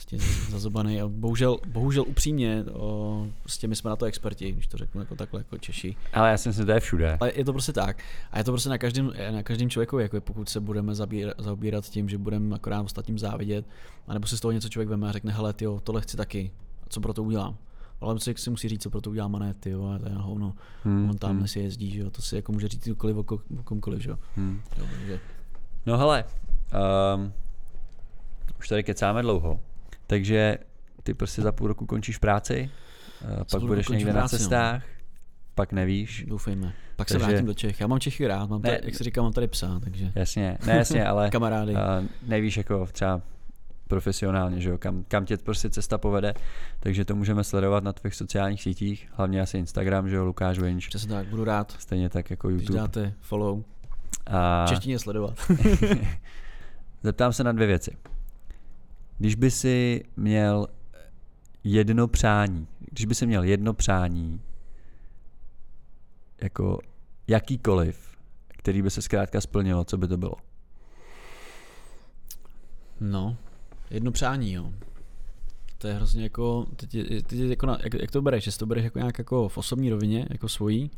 prostě 0.00 0.18
zazobaný. 0.50 1.00
A 1.00 1.08
bohužel, 1.08 1.58
bohužel 1.66 2.04
upřímně, 2.08 2.64
o, 2.72 3.26
prostě 3.42 3.68
my 3.68 3.76
jsme 3.76 3.90
na 3.90 3.96
to 3.96 4.06
experti, 4.06 4.52
když 4.52 4.66
to 4.66 4.76
řeknu 4.76 5.00
jako 5.00 5.16
takhle, 5.16 5.40
jako 5.40 5.58
Češi. 5.58 5.96
Ale 6.12 6.30
já 6.30 6.36
si 6.36 6.48
myslím, 6.48 6.62
že 6.62 6.66
to 6.66 6.72
je 6.72 6.80
všude. 6.80 7.18
Ale 7.20 7.32
je 7.34 7.44
to 7.44 7.52
prostě 7.52 7.72
tak. 7.72 8.02
A 8.32 8.38
je 8.38 8.44
to 8.44 8.52
prostě 8.52 8.68
na 8.68 8.78
každém, 8.78 9.12
na 9.30 9.42
každém 9.42 9.70
člověku, 9.70 9.98
jako 9.98 10.20
pokud 10.20 10.48
se 10.48 10.60
budeme 10.60 10.94
zabírat, 10.94 11.34
zaobírat 11.38 11.84
tím, 11.84 12.08
že 12.08 12.18
budeme 12.18 12.54
akorát 12.54 12.80
ostatním 12.80 13.18
závidět, 13.18 13.66
anebo 14.08 14.26
si 14.26 14.36
z 14.36 14.40
toho 14.40 14.52
něco 14.52 14.68
člověk 14.68 14.88
veme 14.88 15.08
a 15.08 15.12
řekne, 15.12 15.32
hele, 15.32 15.52
tyjo, 15.52 15.80
tohle 15.80 16.00
chci 16.00 16.16
taky, 16.16 16.50
a 16.82 16.86
co 16.88 17.00
pro 17.00 17.12
to 17.12 17.22
udělám. 17.22 17.56
Ale 18.00 18.20
si, 18.20 18.34
si 18.36 18.50
musí 18.50 18.68
říct, 18.68 18.82
co 18.82 18.90
pro 18.90 19.00
to 19.00 19.10
udělám, 19.10 19.36
a 19.36 19.38
ne, 19.38 19.54
ty 19.54 19.70
jo, 19.70 19.98
to 20.00 20.08
je 20.08 20.14
hovno. 20.14 20.54
Hmm. 20.84 21.10
On 21.10 21.18
tam 21.18 21.36
hmm. 21.36 21.48
si 21.48 21.60
jezdí, 21.60 21.90
že 21.90 22.00
jo, 22.00 22.10
to 22.10 22.22
si 22.22 22.36
jako 22.36 22.52
může 22.52 22.68
říct 22.68 22.84
kdokoliv 22.84 23.16
o, 23.16 23.22
ko- 23.22 23.60
o 23.60 23.62
komkoliv, 23.62 24.02
že 24.02 24.10
jo. 24.10 24.16
Hmm. 24.36 24.60
jo 24.78 24.84
takže, 24.90 25.20
No 25.86 25.98
hele, 25.98 26.24
um, 27.14 27.32
už 28.58 28.68
tady 28.68 28.82
kecáme 28.82 29.22
dlouho, 29.22 29.60
takže 30.10 30.58
ty 31.02 31.14
prostě 31.14 31.42
za 31.42 31.52
půl 31.52 31.68
roku 31.68 31.86
končíš 31.86 32.18
práci, 32.18 32.70
uh, 33.24 33.44
pak 33.52 33.62
budeš 33.62 33.88
někde 33.88 34.12
na 34.12 34.22
no. 34.22 34.28
cestách, 34.28 34.82
pak 35.54 35.72
nevíš. 35.72 36.24
doufejme. 36.28 36.72
Pak 36.96 37.08
se 37.08 37.14
Takže- 37.14 37.26
vrátím 37.26 37.46
do 37.46 37.54
Čech. 37.54 37.80
Já 37.80 37.86
mám 37.86 38.00
Čechy 38.00 38.26
rád, 38.26 38.50
mám 38.50 38.62
Ne. 38.62 38.70
tady, 38.70 38.80
jak 38.84 38.94
se 38.94 39.04
říká, 39.04 39.22
mám 39.22 39.32
tady 39.32 39.48
psa, 39.48 39.80
takže 39.84 40.12
Jasně, 40.14 40.58
ne 40.66 40.76
jasně, 40.76 41.06
ale 41.06 41.30
kamarády. 41.32 41.72
uh, 41.72 41.78
nevíš 42.26 42.56
jako 42.56 42.86
třeba 42.92 43.20
profesionálně, 43.88 44.60
že 44.60 44.70
jo, 44.70 44.78
kam, 44.78 45.04
kam 45.08 45.24
tě 45.24 45.36
prostě 45.36 45.70
cesta 45.70 45.98
povede, 45.98 46.34
takže 46.80 47.04
to 47.04 47.14
můžeme 47.16 47.44
sledovat 47.44 47.84
na 47.84 47.92
tvých 47.92 48.14
sociálních 48.14 48.62
sítích, 48.62 49.08
hlavně 49.12 49.40
asi 49.40 49.58
Instagram, 49.58 50.08
že 50.08 50.16
jo, 50.16 50.24
Lukáš 50.24 50.58
Winch, 50.58 50.88
Přesně 50.88 51.10
tak, 51.10 51.26
budu 51.26 51.44
rád, 51.44 51.76
stejně 51.78 52.08
tak 52.08 52.30
jako 52.30 52.48
když 52.48 52.60
YouTube. 52.62 52.78
dáte 52.78 53.12
follow. 53.20 53.62
A 54.26 54.64
češtině 54.68 54.98
sledovat. 54.98 55.34
zeptám 57.02 57.32
se 57.32 57.44
na 57.44 57.52
dvě 57.52 57.66
věci. 57.66 57.96
Když 59.20 59.34
by 59.34 59.50
si 59.50 60.04
měl 60.16 60.66
jedno 61.64 62.08
přání, 62.08 62.66
když 62.90 63.06
by 63.06 63.14
si 63.14 63.26
měl 63.26 63.42
jedno 63.42 63.74
přání, 63.74 64.40
jako 66.42 66.78
jakýkoliv, 67.26 68.16
který 68.48 68.82
by 68.82 68.90
se 68.90 69.02
zkrátka 69.02 69.40
splnilo, 69.40 69.84
co 69.84 69.98
by 69.98 70.08
to 70.08 70.16
bylo? 70.16 70.34
No, 73.00 73.36
jedno 73.90 74.12
přání, 74.12 74.52
jo. 74.52 74.72
To 75.78 75.88
je 75.88 75.94
hrozně 75.94 76.22
jako, 76.22 76.66
teď, 76.76 76.90
teď 77.26 77.38
jako 77.38 77.66
na, 77.66 77.78
jak, 77.84 77.94
jak, 77.94 78.10
to 78.10 78.22
bereš, 78.22 78.46
jestli 78.46 78.58
to 78.58 78.66
bereš 78.66 78.84
jako 78.84 78.98
nějak 78.98 79.18
jako 79.18 79.48
v 79.48 79.58
osobní 79.58 79.90
rovině, 79.90 80.26
jako 80.30 80.48
svojí, 80.48 80.90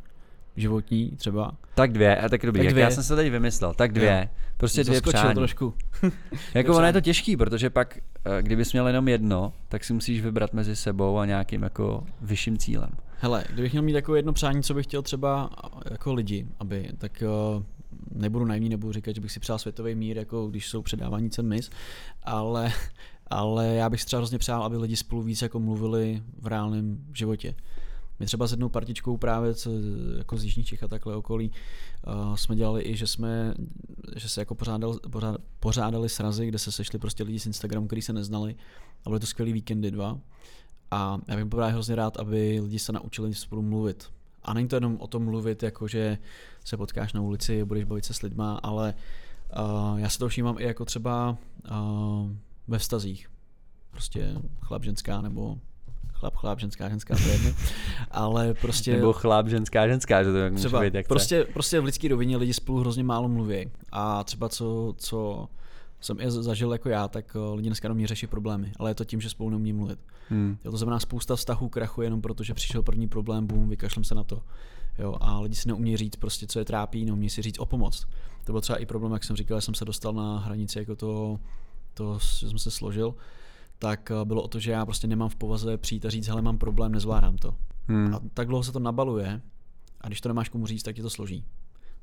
životní 0.57 1.11
třeba. 1.17 1.53
Tak 1.75 1.93
dvě, 1.93 2.17
a 2.17 2.29
tak 2.29 2.47
dobrý, 2.47 2.59
Tak 2.59 2.65
jak 2.65 2.75
dvě. 2.75 2.85
já 2.85 2.91
jsem 2.91 3.03
se 3.05 3.17
teď 3.17 3.31
vymyslel, 3.31 3.75
tak 3.75 3.93
dvě, 3.93 4.29
prostě 4.57 4.85
dvě 4.85 4.95
Zaskočil 4.97 5.21
přání. 5.21 5.35
trošku. 5.35 5.75
Jako 6.55 6.77
ono 6.77 6.87
je 6.87 6.93
to 6.93 7.01
těžký, 7.01 7.37
protože 7.37 7.71
pak, 7.71 7.99
eh, 8.25 8.43
kdybys 8.43 8.73
měl 8.73 8.87
jenom 8.87 9.09
jedno, 9.09 9.53
tak 9.69 9.85
si 9.85 9.93
musíš 9.93 10.21
vybrat 10.21 10.53
mezi 10.53 10.77
sebou 10.77 11.19
a 11.19 11.27
nějakým 11.27 11.63
jako 11.63 12.05
vyšším 12.21 12.59
cílem. 12.59 12.91
Hele, 13.21 13.45
kdybych 13.53 13.73
měl 13.73 13.83
mít 13.83 13.93
jako 13.93 14.15
jedno 14.15 14.33
přání, 14.33 14.63
co 14.63 14.75
bych 14.75 14.87
chtěl 14.87 15.03
třeba 15.03 15.51
jako 15.91 16.15
lidi, 16.15 16.47
aby, 16.61 16.89
tak 16.99 17.23
uh, 17.57 17.63
nebudu 18.15 18.45
naivní, 18.45 18.69
nebudu 18.69 18.93
říkat, 18.93 19.15
že 19.15 19.21
bych 19.21 19.33
si 19.33 19.41
přál 19.41 19.59
světový 19.59 19.95
mír, 19.95 20.17
jako 20.19 20.47
když 20.47 20.69
jsou 20.69 20.83
předávání 20.83 21.31
cen 21.31 21.47
mis, 21.49 21.71
ale, 22.23 22.73
ale 23.27 23.67
já 23.67 23.91
bych 23.91 24.01
si 24.01 24.07
třeba 24.07 24.21
hrozně 24.21 24.39
přál, 24.39 24.63
aby 24.65 24.77
lidi 24.77 24.97
spolu 24.97 25.23
víc 25.23 25.43
jako 25.43 25.61
mluvili 25.61 26.23
v 26.41 26.47
reálném 26.47 26.99
životě. 27.15 27.55
My 28.23 28.27
třeba 28.27 28.47
s 28.47 28.51
jednou 28.51 28.69
partičkou 28.69 29.17
právě 29.17 29.55
co, 29.55 29.71
jako 30.19 30.37
z 30.37 30.45
Jižních 30.45 30.67
Čech 30.67 30.83
a 30.83 30.89
takhle 30.89 31.17
okolí 31.17 31.51
uh, 32.07 32.35
jsme 32.35 32.57
dělali 32.57 32.83
i, 32.83 32.97
že 32.97 33.07
jsme, 33.07 33.55
že 34.17 34.29
se 34.29 34.41
jako 34.41 34.55
pořádali, 34.55 34.99
pořád, 35.11 35.37
pořádali 35.61 36.09
srazy, 36.09 36.47
kde 36.47 36.59
se 36.59 36.73
sešli 36.73 36.99
prostě 36.99 37.23
lidi 37.23 37.41
z 37.41 37.47
Instagramu, 37.47 37.87
kteří 37.87 38.03
se 38.03 38.13
neznali 38.13 38.57
a 39.05 39.09
byly 39.11 39.21
to 39.21 39.27
skvělý 39.27 39.53
víkendy 39.53 39.91
dva. 39.91 40.19
A 40.91 41.19
já 41.29 41.37
bych 41.37 41.47
právě 41.47 41.73
hrozně 41.73 41.95
rád, 41.95 42.17
aby 42.17 42.61
lidi 42.63 42.79
se 42.79 42.93
naučili 42.93 43.35
spolu 43.35 43.63
mluvit. 43.63 44.13
A 44.43 44.55
není 44.55 44.69
to 44.69 44.77
jenom 44.77 44.97
o 45.01 45.07
tom 45.07 45.25
mluvit, 45.25 45.63
jako 45.63 45.89
že 45.89 46.19
se 46.65 46.77
potkáš 46.77 47.13
na 47.13 47.21
ulici, 47.21 47.65
budeš 47.65 47.85
bavit 47.85 48.05
se 48.05 48.15
s 48.15 48.23
lidma, 48.23 48.61
ale 48.63 48.95
uh, 49.59 49.99
já 49.99 50.09
se 50.09 50.19
to 50.19 50.29
všímám 50.29 50.57
i 50.59 50.65
jako 50.65 50.85
třeba 50.85 51.37
uh, 51.71 52.31
ve 52.69 52.79
vztazích. 52.79 53.31
Prostě 53.91 54.35
chlap, 54.61 54.85
ženská 54.85 55.21
nebo 55.21 55.59
chlap, 56.23 56.37
chlap, 56.37 56.61
ženská, 56.61 56.89
ženská, 56.89 57.15
to 57.17 57.23
je 57.23 57.33
jedno. 57.33 57.51
Ale 58.11 58.55
prostě... 58.55 58.97
Nebo 58.97 59.13
chlap, 59.13 59.49
ženská, 59.49 59.89
ženská, 59.89 60.23
že 60.23 60.33
to 60.33 60.37
jak 60.37 60.55
třeba, 60.55 60.81
být 60.81 60.95
jak 60.95 61.09
prostě, 61.09 61.47
prostě 61.53 61.81
v 61.81 61.85
lidské 61.85 62.09
rovině 62.09 62.37
lidi 62.37 62.55
spolu 62.55 62.81
hrozně 62.81 63.05
málo 63.05 63.29
mluví. 63.29 63.71
A 63.93 64.25
třeba 64.25 64.49
co, 64.49 64.95
co 64.97 65.49
jsem 66.01 66.21
i 66.21 66.31
zažil 66.31 66.73
jako 66.73 66.89
já, 66.89 67.09
tak 67.09 67.37
eh, 67.37 67.55
lidi 67.55 67.69
dneska 67.69 67.93
mě 67.93 68.07
řeší 68.07 68.27
problémy, 68.27 68.73
ale 68.79 68.91
je 68.91 68.95
to 68.95 69.05
tím, 69.05 69.21
že 69.21 69.31
spolu 69.31 69.51
neumí 69.51 69.73
mluvit. 69.73 69.99
Hmm. 70.29 70.59
Jo, 70.65 70.71
to 70.71 70.77
znamená, 70.77 71.01
spousta 71.01 71.37
vztahů 71.37 71.69
krachuje 71.69 72.07
jenom 72.07 72.23
proto, 72.23 72.45
že 72.45 72.55
přišel 72.55 72.83
první 72.83 73.09
problém, 73.09 73.47
bum, 73.47 73.69
vykašlem 73.69 74.05
se 74.05 74.15
na 74.15 74.25
to. 74.25 74.43
Jo, 74.99 75.17
a 75.21 75.41
lidi 75.41 75.55
si 75.55 75.69
neumí 75.69 75.97
říct 75.97 76.17
prostě, 76.17 76.47
co 76.47 76.59
je 76.59 76.65
trápí, 76.65 77.05
neumí 77.05 77.31
si 77.31 77.43
říct 77.43 77.59
o 77.59 77.67
pomoc. 77.67 78.07
To 78.45 78.53
byl 78.53 78.61
třeba 78.61 78.77
i 78.77 78.87
problém, 78.87 79.13
jak 79.13 79.25
jsem 79.25 79.37
říkal, 79.37 79.61
že 79.61 79.65
jsem 79.65 79.75
se 79.75 79.85
dostal 79.85 80.13
na 80.13 80.39
hranici 80.39 80.79
jako 80.79 80.97
to, 80.97 81.41
to 81.95 82.19
že 82.39 82.49
jsem 82.49 82.59
se 82.59 82.71
složil, 82.71 83.15
tak 83.83 84.11
eh, 84.11 84.25
bylo 84.25 84.43
o 84.43 84.49
to, 84.49 84.59
že 84.59 84.71
já 84.71 84.85
prostě 84.87 85.07
nemám 85.07 85.29
v 85.29 85.37
povaze 85.37 85.79
přijít 85.79 86.07
a 86.07 86.11
říct, 86.11 86.29
hele, 86.29 86.43
mám 86.43 86.59
problém, 86.59 86.93
nezvládám 86.93 87.37
to. 87.37 87.55
Hmm. 87.89 88.15
A 88.15 88.21
tak 88.35 88.49
dlouho 88.49 88.63
se 88.63 88.73
to 88.73 88.79
nabaluje 88.79 89.41
a 90.01 90.07
když 90.07 90.21
to 90.21 90.29
nemáš 90.29 90.49
komu 90.49 90.67
říct, 90.67 90.83
tak 90.83 90.97
ti 90.97 91.03
to 91.03 91.11
složí. 91.11 91.45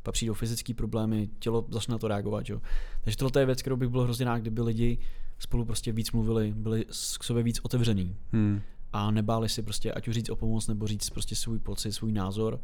Pak 0.03 0.13
přijdou 0.13 0.33
fyzické 0.33 0.73
problémy, 0.73 1.29
tělo 1.39 1.65
začne 1.69 1.91
na 1.91 1.97
to 1.97 2.07
reagovat. 2.07 2.49
Jo. 2.49 2.61
Takže 3.03 3.17
tohle 3.17 3.41
je 3.41 3.45
věc, 3.45 3.61
kterou 3.61 3.77
bych 3.77 3.89
byl 3.89 4.01
hrozně 4.01 4.25
rád, 4.25 4.37
kdyby 4.37 4.61
lidi 4.61 4.97
spolu 5.39 5.65
prostě 5.65 5.91
víc 5.91 6.11
mluvili, 6.11 6.53
byli 6.57 6.85
k 7.19 7.23
sobě 7.23 7.43
víc 7.43 7.59
otevřený 7.63 8.15
Hmm. 8.31 8.61
a 8.93 9.11
nebáli 9.11 9.49
si 9.49 9.61
prostě 9.61 9.93
ať 9.93 10.07
už 10.07 10.15
říct 10.15 10.29
o 10.29 10.35
pomoc 10.35 10.67
nebo 10.67 10.87
říct 10.87 11.09
prostě 11.09 11.35
svůj 11.35 11.59
pocit, 11.59 11.91
svůj 11.91 12.11
názor. 12.11 12.59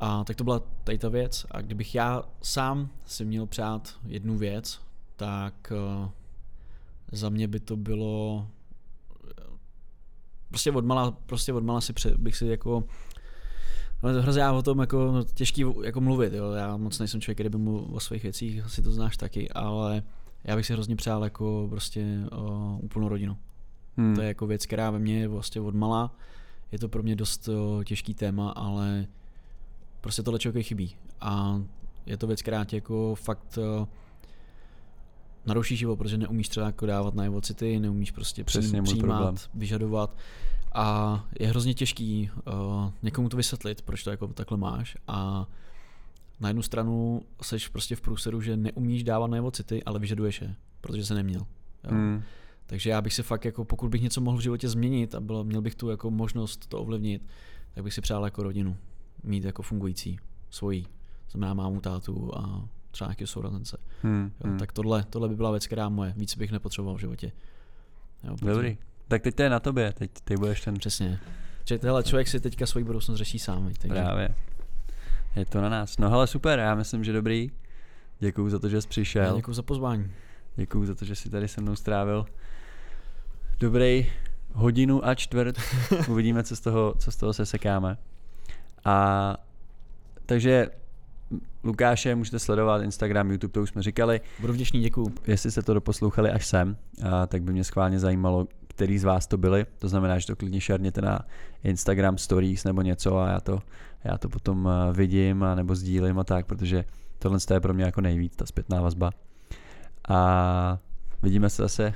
A 0.00 0.24
tak 0.24 0.36
to 0.36 0.44
byla 0.44 0.58
tady 0.84 0.98
ta 0.98 1.08
věc. 1.08 1.46
A 1.50 1.60
kdybych 1.60 1.94
já 1.94 2.22
sám 2.42 2.88
si 3.06 3.24
měl 3.24 3.46
přát 3.46 3.94
jednu 4.06 4.38
věc, 4.38 4.80
tak 5.16 5.72
uh, 6.02 6.10
za 7.12 7.28
mě 7.28 7.48
by 7.48 7.60
to 7.60 7.76
bylo 7.76 8.46
prostě 10.48 10.72
odmala, 10.72 11.10
prostě 11.10 11.52
odmala 11.52 11.80
si 11.80 11.92
pře, 11.92 12.14
bych 12.18 12.36
si 12.36 12.46
jako 12.46 12.84
ale 14.02 14.20
hrozně 14.20 14.42
já 14.42 14.52
o 14.52 14.62
tom 14.62 14.78
jako 14.78 15.12
no, 15.12 15.24
těžký 15.24 15.64
jako 15.84 16.00
mluvit, 16.00 16.32
jo. 16.32 16.52
Já 16.52 16.76
moc 16.76 16.98
nejsem 16.98 17.20
člověk, 17.20 17.36
který 17.36 17.48
by 17.48 17.58
mluvil 17.58 17.96
o 17.96 18.00
svých 18.00 18.22
věcích, 18.22 18.64
asi 18.64 18.82
to 18.82 18.92
znáš 18.92 19.16
taky, 19.16 19.50
ale 19.50 20.02
já 20.44 20.56
bych 20.56 20.66
si 20.66 20.72
hrozně 20.72 20.96
přál 20.96 21.24
jako 21.24 21.66
prostě 21.70 22.20
uh, 22.32 22.84
úplnou 22.84 23.08
rodinu. 23.08 23.36
Hmm. 23.96 24.14
To 24.14 24.20
je 24.20 24.28
jako 24.28 24.46
věc, 24.46 24.66
která 24.66 24.90
ve 24.90 24.98
mně 24.98 25.20
je 25.20 25.28
vlastně 25.28 25.60
odmala. 25.60 26.16
Je 26.72 26.78
to 26.78 26.88
pro 26.88 27.02
mě 27.02 27.16
dost 27.16 27.48
uh, 27.48 27.84
těžký 27.84 28.14
téma, 28.14 28.50
ale 28.50 29.06
prostě 30.00 30.22
tohle 30.22 30.38
člověk 30.38 30.66
chybí. 30.66 30.96
A 31.20 31.62
je 32.06 32.16
to 32.16 32.26
věc, 32.26 32.42
která 32.42 32.64
tě 32.64 32.76
jako 32.76 33.14
fakt 33.14 33.58
uh, 33.58 33.86
naruší 35.46 35.76
život, 35.76 35.96
protože 35.96 36.18
neumíš 36.18 36.48
třeba 36.48 36.66
jako 36.66 36.86
dávat 36.86 37.14
najevo 37.14 37.40
city, 37.40 37.80
neumíš 37.80 38.10
prostě 38.10 38.44
Přesně 38.44 38.82
přijím, 38.82 38.84
můj 38.84 39.08
problém. 39.08 39.34
přijímat, 39.34 39.50
vyžadovat. 39.54 40.16
A 40.74 41.24
je 41.40 41.48
hrozně 41.48 41.74
těžký 41.74 42.30
uh, 42.46 42.90
někomu 43.02 43.28
to 43.28 43.36
vysvětlit, 43.36 43.82
proč 43.82 44.04
to 44.04 44.10
jako 44.10 44.26
takhle 44.26 44.58
máš. 44.58 44.96
A 45.08 45.46
na 46.40 46.48
jednu 46.48 46.62
stranu 46.62 47.22
seš 47.42 47.68
prostě 47.68 47.96
v 47.96 48.00
průseru, 48.00 48.40
že 48.40 48.56
neumíš 48.56 49.04
dávat 49.04 49.26
najevo 49.26 49.50
city, 49.50 49.84
ale 49.84 49.98
vyžaduješ 49.98 50.40
je, 50.40 50.54
protože 50.80 51.04
se 51.04 51.14
neměl. 51.14 51.40
Jo. 51.84 51.90
Hmm. 51.90 52.22
Takže 52.66 52.90
já 52.90 53.00
bych 53.02 53.14
si 53.14 53.22
fakt 53.22 53.44
jako, 53.44 53.64
pokud 53.64 53.88
bych 53.88 54.02
něco 54.02 54.20
mohl 54.20 54.38
v 54.38 54.40
životě 54.40 54.68
změnit 54.68 55.14
a 55.14 55.20
bylo, 55.20 55.44
měl 55.44 55.62
bych 55.62 55.74
tu 55.74 55.88
jako 55.88 56.10
možnost 56.10 56.66
to 56.66 56.78
ovlivnit, 56.78 57.26
tak 57.74 57.84
bych 57.84 57.94
si 57.94 58.00
přál 58.00 58.24
jako 58.24 58.42
rodinu. 58.42 58.76
Mít 59.22 59.44
jako 59.44 59.62
fungující, 59.62 60.18
svojí. 60.50 60.86
Znamená 61.30 61.54
mámu, 61.54 61.80
tátu 61.80 62.30
a 62.38 62.68
třeba 62.92 63.08
nějaké 63.08 63.26
sourozence. 63.26 63.76
Hmm. 64.02 64.32
Jo, 64.44 64.50
Hmm. 64.50 64.58
Tak 64.58 64.72
tohle, 64.72 65.04
tohle 65.10 65.28
by 65.28 65.36
byla 65.36 65.50
věc, 65.50 65.66
která 65.66 65.88
moje. 65.88 66.14
Víc 66.16 66.36
bych 66.36 66.52
nepotřeboval 66.52 66.96
v 66.96 67.00
životě. 67.00 67.32
Jo, 68.24 68.36
protože- 68.36 68.50
Dobrý. 68.50 68.78
Tak 69.08 69.22
teď 69.22 69.34
to 69.34 69.42
je 69.42 69.50
na 69.50 69.60
tobě, 69.60 69.92
teď 69.92 70.10
ty 70.24 70.36
budeš 70.36 70.60
ten 70.60 70.74
Přesně. 70.78 71.20
Že 71.68 71.78
tenhle 71.78 72.02
člověk 72.02 72.28
si 72.28 72.40
teďka 72.40 72.66
svoji 72.66 72.84
budoucnost 72.84 73.18
řeší 73.18 73.38
sám. 73.38 73.70
Takže 73.80 73.88
Právě. 74.02 74.34
Je 75.36 75.44
to 75.46 75.60
na 75.60 75.68
nás. 75.68 75.98
No 75.98 76.10
hele, 76.10 76.26
super, 76.26 76.58
já 76.58 76.74
myslím, 76.74 77.04
že 77.04 77.12
dobrý. 77.12 77.50
Děkuju 78.18 78.48
za 78.50 78.58
to, 78.58 78.68
že 78.68 78.82
jsi 78.82 78.88
přišel. 78.88 79.36
Děkuji 79.36 79.54
za 79.54 79.62
pozvání. 79.62 80.12
Děkuju 80.56 80.86
za 80.86 80.94
to, 80.94 81.04
že 81.04 81.14
jsi 81.16 81.30
tady 81.30 81.48
se 81.48 81.60
mnou 81.60 81.76
strávil 81.76 82.26
dobrý 83.60 84.12
hodinu 84.52 85.06
a 85.06 85.14
čtvrt. 85.14 85.58
Uvidíme, 86.08 86.42
co 86.42 86.56
z 86.56 86.60
toho, 86.60 86.94
co 86.98 87.12
z 87.12 87.16
toho 87.16 87.32
se 87.32 87.46
sekáme. 87.46 87.96
A 88.84 89.36
takže 90.26 90.66
Lukáše 91.64 92.14
můžete 92.14 92.38
sledovat 92.38 92.82
Instagram, 92.82 93.30
YouTube, 93.30 93.52
to 93.52 93.62
už 93.62 93.70
jsme 93.70 93.82
říkali. 93.82 94.20
Budu 94.40 94.52
vděčný, 94.52 94.80
děkuju. 94.80 95.14
Jestli 95.26 95.50
jste 95.50 95.62
to 95.62 95.74
doposlouchali 95.74 96.30
až 96.30 96.46
sem, 96.46 96.76
a, 97.02 97.26
tak 97.26 97.42
by 97.42 97.52
mě 97.52 97.64
schválně 97.64 97.98
zajímalo, 97.98 98.48
který 98.68 98.98
z 98.98 99.04
vás 99.04 99.26
to 99.26 99.38
byli. 99.38 99.66
To 99.78 99.88
znamená, 99.88 100.18
že 100.18 100.26
to 100.26 100.36
klidně 100.36 100.60
šerněte 100.60 101.00
na 101.00 101.20
Instagram 101.64 102.18
Stories 102.18 102.64
nebo 102.64 102.82
něco 102.82 103.18
a 103.18 103.28
já 103.28 103.40
to, 103.40 103.62
já 104.04 104.18
to 104.18 104.28
potom 104.28 104.68
vidím 104.92 105.42
a 105.42 105.54
nebo 105.54 105.74
sdílím 105.74 106.18
a 106.18 106.24
tak, 106.24 106.46
protože 106.46 106.84
tohle 107.18 107.38
je 107.54 107.60
pro 107.60 107.74
mě 107.74 107.84
jako 107.84 108.00
nejvíc, 108.00 108.36
ta 108.36 108.46
zpětná 108.46 108.80
vazba. 108.80 109.10
A 110.08 110.78
vidíme 111.22 111.50
se 111.50 111.62
zase, 111.62 111.94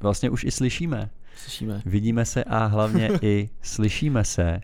vlastně 0.00 0.30
už 0.30 0.44
i 0.44 0.50
slyšíme. 0.50 1.10
Slyšíme. 1.36 1.82
Vidíme 1.86 2.24
se 2.24 2.44
a 2.44 2.64
hlavně 2.64 3.10
i 3.22 3.50
slyšíme 3.62 4.24
se 4.24 4.60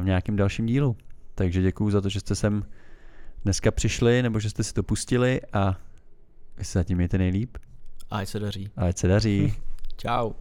v 0.00 0.04
nějakém 0.04 0.36
dalším 0.36 0.66
dílu. 0.66 0.96
Takže 1.34 1.62
děkuju 1.62 1.90
za 1.90 2.00
to, 2.00 2.08
že 2.08 2.20
jste 2.20 2.34
sem 2.34 2.62
dneska 3.44 3.70
přišli, 3.70 4.22
nebo 4.22 4.40
že 4.40 4.50
jste 4.50 4.64
si 4.64 4.74
to 4.74 4.82
pustili 4.82 5.40
a 5.52 5.76
vy 6.56 6.64
se 6.64 6.78
zatím 6.78 6.96
mějte 6.96 7.18
nejlíp 7.18 7.58
A 8.10 8.16
ať 8.18 8.28
se 8.28 8.38
daří. 8.38 8.70
a 8.76 8.86
ať 8.86 8.98
se 8.98 9.08
daří. 9.08 9.54
Čau. 9.96 10.32